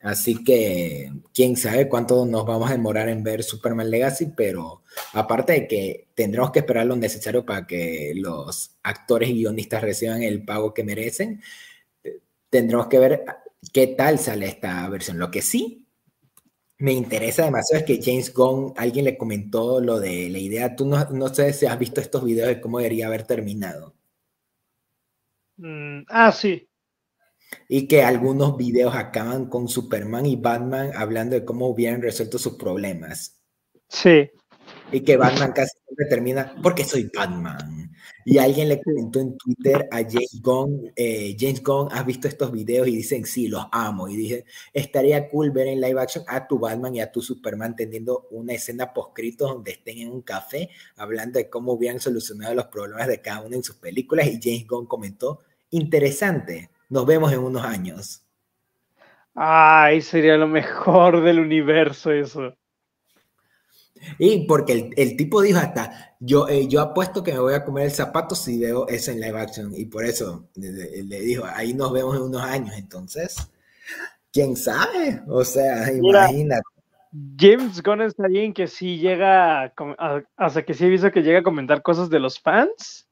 Así 0.02 0.44
que 0.44 1.12
quién 1.34 1.58
sabe 1.58 1.90
cuánto 1.90 2.26
nos 2.26 2.46
vamos 2.46 2.70
a 2.70 2.74
demorar 2.74 3.10
en 3.10 3.24
ver 3.24 3.44
Superman 3.44 3.90
Legacy, 3.90 4.28
pero 4.38 4.84
aparte 5.14 5.54
de 5.54 5.68
que 5.68 6.10
tendremos 6.14 6.52
que 6.52 6.60
esperar 6.60 6.86
lo 6.86 6.96
necesario 6.96 7.44
para 7.44 7.66
que 7.66 8.14
los 8.16 8.76
actores 8.84 9.30
y 9.30 9.34
guionistas 9.34 9.82
reciban 9.82 10.22
el 10.22 10.46
pago 10.46 10.74
que 10.76 10.84
merecen, 10.84 11.42
eh, 12.04 12.20
tendremos 12.52 12.88
que 12.88 13.00
ver 13.00 13.26
qué 13.74 13.88
tal 13.88 14.20
sale 14.20 14.48
esta 14.48 14.88
versión. 14.90 15.20
Lo 15.20 15.32
que 15.32 15.42
sí 15.42 15.86
me 16.78 16.92
interesa 16.92 17.46
demasiado 17.46 17.84
es 17.84 17.88
que 17.88 18.04
James 18.04 18.34
Gunn, 18.34 18.74
alguien 18.76 19.06
le 19.06 19.18
comentó 19.18 19.80
lo 19.80 20.00
de 20.00 20.30
la 20.30 20.40
idea, 20.40 20.76
tú 20.76 20.86
no, 20.86 21.04
no 21.12 21.34
sé 21.34 21.54
si 21.54 21.66
has 21.66 21.80
visto 21.80 22.02
estos 22.02 22.24
videos 22.24 22.50
de 22.50 22.62
cómo 22.62 22.80
debería 22.80 23.08
haber 23.08 23.24
terminado. 23.24 23.96
Mm, 25.58 26.02
ah, 26.10 26.32
sí. 26.32 26.68
Y 27.70 27.88
que 27.88 28.04
algunos 28.04 28.58
videos 28.58 28.94
acaban 28.96 29.46
con 29.46 29.68
Superman 29.68 30.26
y 30.26 30.36
Batman 30.36 30.92
hablando 30.96 31.36
de 31.36 31.46
cómo 31.46 31.68
hubieran 31.70 32.02
resuelto 32.02 32.38
sus 32.38 32.56
problemas. 32.56 33.40
Sí. 33.88 34.30
Y 34.92 35.02
que 35.02 35.18
Batman 35.18 35.52
casi 35.52 35.74
termina, 36.10 36.56
porque 36.62 36.84
soy 36.84 37.10
Batman. 37.14 37.92
Y 38.28 38.40
alguien 38.40 38.70
le 38.70 38.82
comentó 38.82 39.20
en 39.20 39.38
Twitter 39.38 39.88
a 39.92 39.98
James 39.98 40.42
Gunn, 40.42 40.92
eh, 40.96 41.36
James 41.40 41.62
Gunn, 41.62 41.90
¿has 41.92 42.06
visto 42.06 42.28
estos 42.28 42.52
videos? 42.52 42.88
Y 42.88 42.96
dicen, 42.96 43.26
sí, 43.26 43.48
los 43.48 43.66
amo. 43.72 44.08
Y 44.08 44.16
dije, 44.16 44.46
estaría 44.74 45.30
cool 45.30 45.52
ver 45.52 45.68
en 45.68 45.80
live 45.80 46.02
action 46.02 46.24
a 46.28 46.48
tu 46.48 46.58
Batman 46.58 46.96
y 46.96 47.02
a 47.02 47.12
tu 47.12 47.22
Superman 47.22 47.76
teniendo 47.76 48.28
una 48.32 48.54
escena 48.54 48.94
poscrito 48.94 49.48
donde 49.48 49.72
estén 49.72 50.00
en 50.00 50.12
un 50.12 50.22
café 50.22 50.70
hablando 50.96 51.38
de 51.38 51.50
cómo 51.50 51.74
hubieran 51.74 52.00
solucionado 52.00 52.56
los 52.56 52.66
problemas 52.66 53.08
de 53.08 53.22
cada 53.22 53.42
uno 53.42 53.56
en 53.56 53.64
sus 53.64 53.76
películas. 53.76 54.28
Y 54.28 54.40
James 54.42 54.68
Gunn 54.68 54.88
comentó, 54.88 55.42
interesante, 55.70 56.72
nos 56.90 57.06
vemos 57.06 57.32
en 57.32 57.40
unos 57.40 57.64
años. 57.64 58.24
Ay, 59.36 60.02
sería 60.02 60.38
lo 60.38 60.48
mejor 60.48 61.22
del 61.22 61.40
universo 61.40 62.12
eso. 62.12 62.56
Y 64.18 64.46
porque 64.48 64.92
el, 64.96 65.18
tipo 65.18 65.42
dijo 65.42 65.60
hasta, 65.60 66.16
yo, 66.20 66.48
eh, 66.48 66.68
yo 66.68 66.82
apuesto 66.82 67.24
que 67.24 67.34
me 67.34 67.40
voy 67.40 67.54
a 67.54 67.64
comer 67.64 67.86
el 67.86 67.92
zapato 67.92 68.36
si 68.36 68.60
veo 68.60 68.88
eso 68.88 69.12
en 69.12 69.22
live 69.22 69.40
action. 69.40 69.72
Y 69.76 69.86
por 69.86 70.06
eso 70.06 70.50
le, 70.56 71.20
dijo, 71.22 71.46
ahí 71.46 71.74
nos 71.74 71.92
vemos 71.92 72.16
en 72.16 72.24
unos 72.24 72.42
años. 72.42 72.76
Entonces, 72.78 73.36
¿quién 74.32 74.56
sabe? 74.56 75.22
O 75.28 75.44
sea, 75.44 75.92
imagínate. 75.92 76.64
James 77.38 77.82
Gunn 77.82 78.02
es 78.02 78.20
alguien 78.20 78.54
que 78.54 78.68
sí 78.68 78.98
llega, 78.98 79.74
hasta 80.36 80.64
que 80.64 80.74
sí 80.74 80.86
he 80.86 80.90
visto 80.90 81.12
que 81.12 81.22
llega 81.22 81.40
a 81.40 81.44
comentar 81.44 81.82
cosas 81.82 82.10
de 82.10 82.20
los 82.20 82.40
fans. 82.40 83.08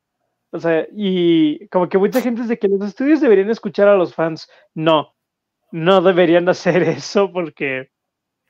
O 0.52 0.60
sea, 0.60 0.86
y 0.92 1.68
como 1.70 1.90
que 1.90 1.98
mucha 1.98 2.22
gente 2.22 2.42
dice 2.42 2.60
que 2.60 2.68
los 2.68 2.88
estudios 2.88 3.22
deberían 3.22 3.50
escuchar 3.50 3.88
a 3.88 3.96
los 3.96 4.14
fans. 4.14 4.48
No, 4.74 5.16
no 5.72 6.02
deberían 6.02 6.48
hacer 6.50 6.84
eso 6.84 7.32
porque 7.32 7.90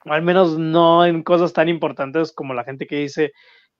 al 0.05 0.21
menos 0.21 0.57
no 0.57 1.05
en 1.05 1.23
cosas 1.23 1.53
tan 1.53 1.69
importantes 1.69 2.31
como 2.33 2.53
la 2.53 2.63
gente 2.63 2.87
que 2.87 2.97
dice 2.97 3.33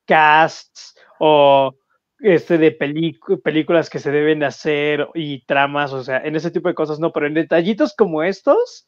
casts 0.06 0.96
o 1.20 1.76
este 2.20 2.58
de 2.58 2.72
películas 2.72 3.90
que 3.90 4.00
se 4.00 4.12
deben 4.12 4.44
hacer 4.44 5.08
y 5.14 5.44
tramas, 5.46 5.92
o 5.94 6.04
sea, 6.04 6.20
en 6.20 6.36
ese 6.36 6.52
tipo 6.52 6.70
de 6.70 6.76
cosas 6.76 7.00
no, 7.00 7.12
pero 7.12 7.28
en 7.28 7.34
detallitos 7.34 7.94
como 7.96 8.24
estos, 8.24 8.88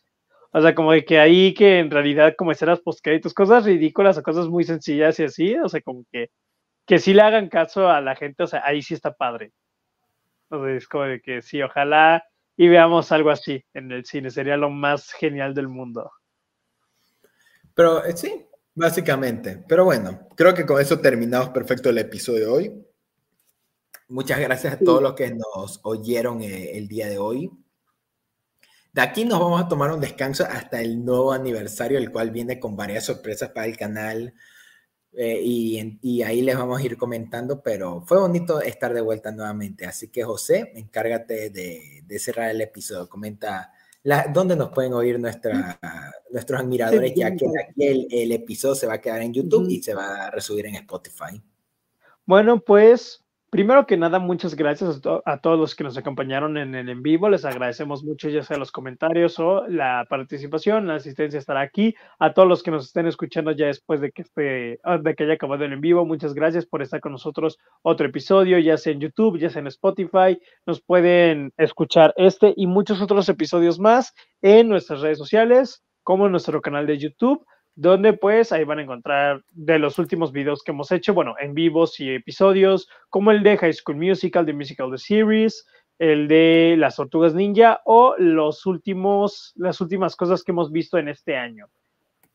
o 0.51 0.61
sea, 0.61 0.73
como 0.73 0.93
de 0.93 1.03
que 1.05 1.19
ahí 1.19 1.53
que 1.53 1.79
en 1.79 1.91
realidad 1.91 2.35
como 2.37 2.51
escenas 2.51 2.79
postcréditos, 2.79 3.33
cosas 3.33 3.65
ridículas 3.65 4.17
o 4.17 4.23
cosas 4.23 4.47
muy 4.47 4.63
sencillas 4.63 5.19
y 5.19 5.25
así, 5.25 5.55
o 5.55 5.67
sea, 5.69 5.81
como 5.81 6.05
que 6.11 6.29
que 6.85 6.99
sí 6.99 7.13
le 7.13 7.21
hagan 7.23 7.49
caso 7.49 7.89
a 7.89 8.01
la 8.01 8.15
gente, 8.15 8.43
o 8.43 8.47
sea, 8.47 8.63
ahí 8.65 8.81
sí 8.81 8.93
está 8.93 9.13
padre. 9.13 9.51
O 10.49 10.65
es 10.67 10.87
como 10.87 11.05
de 11.05 11.21
que 11.21 11.41
sí, 11.41 11.61
ojalá 11.61 12.23
y 12.57 12.67
veamos 12.67 13.11
algo 13.11 13.31
así 13.31 13.63
en 13.73 13.91
el 13.91 14.05
cine, 14.05 14.29
sería 14.31 14.57
lo 14.57 14.69
más 14.69 15.11
genial 15.11 15.53
del 15.53 15.67
mundo. 15.67 16.11
Pero 17.75 18.03
eh, 18.05 18.17
sí, 18.17 18.47
básicamente. 18.73 19.63
Pero 19.67 19.85
bueno, 19.85 20.27
creo 20.35 20.53
que 20.53 20.65
con 20.65 20.81
eso 20.81 20.99
terminamos 20.99 21.49
perfecto 21.49 21.89
el 21.89 21.97
episodio 21.99 22.39
de 22.39 22.47
hoy. 22.47 22.85
Muchas 24.07 24.39
gracias 24.39 24.73
a 24.73 24.79
todos 24.79 25.01
los 25.01 25.13
que 25.13 25.31
nos 25.31 25.79
oyeron 25.83 26.41
eh, 26.41 26.77
el 26.77 26.87
día 26.87 27.07
de 27.07 27.17
hoy. 27.17 27.51
De 28.93 29.01
aquí 29.01 29.25
nos 29.25 29.39
vamos 29.39 29.61
a 29.61 29.67
tomar 29.67 29.91
un 29.91 29.99
descanso 29.99 30.45
hasta 30.45 30.79
el 30.79 31.03
nuevo 31.03 31.33
aniversario, 31.33 31.97
el 31.97 32.11
cual 32.11 32.31
viene 32.31 32.59
con 32.59 32.77
varias 32.77 33.05
sorpresas 33.05 33.49
para 33.49 33.65
el 33.65 33.75
canal. 33.75 34.33
Eh, 35.11 35.41
y, 35.43 35.99
y, 36.01 36.21
ahí 36.23 36.41
les 36.41 36.57
vamos 36.57 36.79
a 36.79 36.83
ir 36.83 36.97
comentando, 36.97 37.61
pero 37.63 38.01
fue 38.05 38.19
bonito 38.19 38.61
estar 38.61 38.93
de 38.93 39.01
vuelta 39.01 39.31
nuevamente. 39.31 39.85
Así 39.85 40.09
que 40.09 40.23
José, 40.23 40.71
encárgate 40.75 41.49
de, 41.49 42.03
de 42.05 42.19
cerrar 42.19 42.51
el 42.51 42.61
episodio. 42.61 43.09
Comenta 43.09 43.73
¿Dónde 44.31 44.55
nos 44.55 44.69
pueden 44.69 44.93
oír 44.93 45.19
nuestra, 45.19 45.79
nuestros 46.29 46.61
admiradores? 46.61 47.13
ya 47.15 47.35
que 47.35 47.45
aquí 47.47 48.07
el, 48.11 48.31
episodio 48.31 48.75
se 48.75 48.85
va 48.85 48.93
a 48.93 49.01
quedar 49.01 49.23
en 49.23 49.33
YouTube 49.33 49.67
y 49.69 49.81
se 49.81 49.95
va 49.95 50.27
a 50.27 50.31
resubir 50.31 50.67
en 50.67 50.75
Spotify. 50.75 51.41
Bueno, 52.23 52.59
pues 52.59 53.24
Primero 53.55 53.85
que 53.85 53.95
nada, 53.95 54.19
muchas 54.19 54.53
gracias 54.53 54.99
a, 55.23 55.37
todos 55.37 55.57
los 55.57 55.75
que 55.75 55.85
nos 55.85 55.97
acompañaron 55.97 56.57
en 56.57 56.75
el 56.75 56.89
en 56.89 57.01
vivo. 57.01 57.29
Les 57.29 57.45
agradecemos 57.45 58.03
mucho 58.03 58.27
ya 58.27 58.43
sea 58.43 58.57
los 58.57 58.69
comentarios 58.69 59.39
o 59.39 59.65
la 59.69 60.05
participación, 60.09 60.87
la 60.87 60.95
asistencia 60.95 61.39
estará 61.39 61.61
aquí. 61.61 61.95
A 62.19 62.33
todos 62.33 62.49
los 62.49 62.63
que 62.63 62.71
nos 62.71 62.87
estén 62.87 63.07
escuchando 63.07 63.51
ya 63.51 63.67
después 63.67 64.01
de 64.01 64.11
que, 64.11 64.23
esté, 64.23 64.81
ah, 64.83 64.97
de 64.97 65.15
que 65.15 65.23
haya 65.23 65.35
acabado 65.35 65.63
el 65.63 65.71
en 65.71 65.79
vivo, 65.79 66.05
muchas 66.05 66.33
gracias 66.33 66.65
por 66.65 66.81
estar 66.81 66.99
con 66.99 67.13
nosotros 67.13 67.57
otro 67.81 68.05
episodio, 68.05 68.59
ya 68.59 68.75
sea 68.75 68.91
en 68.91 68.99
YouTube, 68.99 69.39
ya 69.39 69.49
sea 69.49 69.61
en 69.61 69.67
Spotify. 69.67 70.37
Nos 70.65 70.81
pueden 70.81 71.53
escuchar 71.55 72.13
este 72.17 72.53
y 72.57 72.67
muchos 72.67 73.01
otros 73.01 73.29
episodios 73.29 73.79
más 73.79 74.13
en 74.41 74.67
nuestras 74.67 74.99
redes 74.99 75.17
sociales, 75.17 75.81
como 76.03 76.25
en 76.25 76.33
nuestro 76.33 76.59
canal 76.59 76.87
de 76.87 76.97
YouTube 76.97 77.45
donde 77.75 78.13
pues 78.13 78.51
ahí 78.51 78.63
van 78.63 78.79
a 78.79 78.83
encontrar 78.83 79.43
de 79.51 79.79
los 79.79 79.99
últimos 79.99 80.31
videos 80.31 80.63
que 80.63 80.71
hemos 80.71 80.91
hecho, 80.91 81.13
bueno, 81.13 81.35
en 81.39 81.53
vivos 81.53 81.99
y 81.99 82.09
episodios, 82.09 82.89
como 83.09 83.31
el 83.31 83.43
de 83.43 83.57
High 83.57 83.73
School 83.73 83.97
Musical, 83.97 84.45
de 84.45 84.53
Musical 84.53 84.89
The 84.91 84.97
Series, 84.97 85.67
el 85.99 86.27
de 86.27 86.75
Las 86.77 86.95
Tortugas 86.95 87.33
Ninja 87.33 87.81
o 87.85 88.15
los 88.17 88.65
últimos, 88.65 89.53
las 89.55 89.79
últimas 89.81 90.15
cosas 90.15 90.43
que 90.43 90.51
hemos 90.51 90.71
visto 90.71 90.97
en 90.97 91.09
este 91.09 91.37
año. 91.37 91.67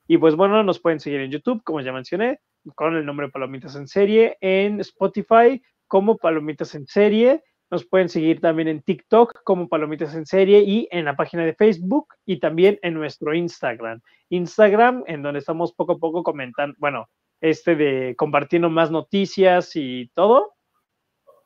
Y 0.06 0.18
pues 0.18 0.34
bueno, 0.34 0.62
nos 0.62 0.80
pueden 0.80 1.00
seguir 1.00 1.20
en 1.20 1.30
YouTube, 1.30 1.62
como 1.62 1.80
ya 1.80 1.92
mencioné, 1.92 2.40
con 2.74 2.96
el 2.96 3.06
nombre 3.06 3.28
Palomitas 3.28 3.76
en 3.76 3.86
serie, 3.86 4.36
en 4.40 4.80
Spotify 4.80 5.62
como 5.86 6.16
Palomitas 6.18 6.74
en 6.74 6.86
Serie. 6.86 7.42
Nos 7.70 7.86
pueden 7.86 8.08
seguir 8.08 8.40
también 8.40 8.68
en 8.68 8.82
TikTok 8.82 9.42
como 9.44 9.68
Palomitas 9.68 10.14
en 10.14 10.26
Serie 10.26 10.60
y 10.60 10.88
en 10.90 11.04
la 11.04 11.14
página 11.14 11.44
de 11.44 11.54
Facebook 11.54 12.14
y 12.26 12.40
también 12.40 12.78
en 12.82 12.94
nuestro 12.94 13.32
Instagram. 13.34 14.00
Instagram, 14.28 15.04
en 15.06 15.22
donde 15.22 15.38
estamos 15.38 15.72
poco 15.72 15.92
a 15.92 15.98
poco 15.98 16.22
comentando, 16.22 16.74
bueno, 16.78 17.08
este 17.40 17.76
de 17.76 18.14
compartiendo 18.16 18.70
más 18.70 18.90
noticias 18.90 19.76
y 19.76 20.10
todo 20.14 20.54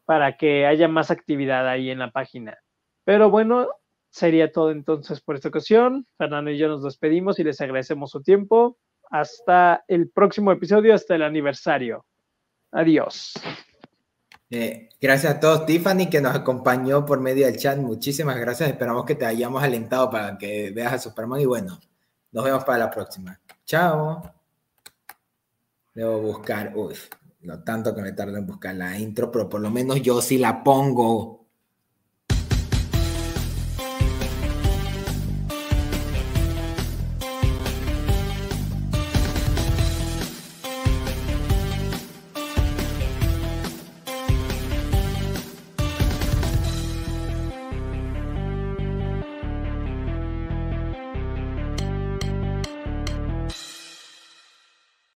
para 0.05 0.37
que 0.37 0.67
haya 0.67 0.89
más 0.89 1.11
actividad 1.11 1.69
ahí 1.69 1.91
en 1.91 1.99
la 1.99 2.11
página. 2.11 2.59
Pero 3.05 3.31
bueno, 3.31 3.69
sería 4.11 4.53
todo 4.53 4.71
entonces 4.71 5.21
por 5.21 5.37
esta 5.37 5.49
ocasión. 5.49 6.07
Fernando 6.17 6.51
y 6.51 6.59
yo 6.59 6.69
nos 6.69 6.83
despedimos 6.83 7.39
y 7.39 7.45
les 7.45 7.61
agradecemos 7.61 8.11
su 8.11 8.23
tiempo. 8.23 8.79
Hasta 9.11 9.85
el 9.89 10.11
próximo 10.11 10.53
episodio, 10.53 10.95
hasta 10.95 11.15
el 11.15 11.23
aniversario. 11.23 12.07
Adiós. 12.73 13.35
Eh, 14.56 14.89
gracias 15.01 15.35
a 15.35 15.40
todos, 15.40 15.66
Tiffany, 15.66 16.09
que 16.09 16.20
nos 16.20 16.32
acompañó 16.32 17.05
por 17.05 17.18
medio 17.18 17.44
del 17.44 17.56
chat. 17.56 17.76
Muchísimas 17.76 18.39
gracias. 18.39 18.70
Esperamos 18.70 19.05
que 19.05 19.16
te 19.16 19.26
hayamos 19.26 19.60
alentado 19.60 20.09
para 20.09 20.39
que 20.39 20.70
veas 20.70 20.93
a 20.93 20.98
Superman. 21.01 21.40
Y 21.40 21.44
bueno, 21.44 21.81
nos 22.31 22.44
vemos 22.44 22.62
para 22.62 22.78
la 22.78 22.89
próxima. 22.89 23.40
Chao. 23.64 24.22
Debo 25.93 26.20
buscar, 26.20 26.70
uy, 26.76 26.94
lo 27.40 27.64
tanto 27.64 27.93
que 27.97 28.02
me 28.02 28.12
tardo 28.12 28.36
en 28.36 28.47
buscar 28.47 28.76
la 28.76 28.97
intro, 28.97 29.28
pero 29.32 29.48
por 29.48 29.60
lo 29.60 29.72
menos 29.72 30.01
yo 30.01 30.22
sí 30.22 30.39
la 30.39 30.62
pongo. 30.62 31.44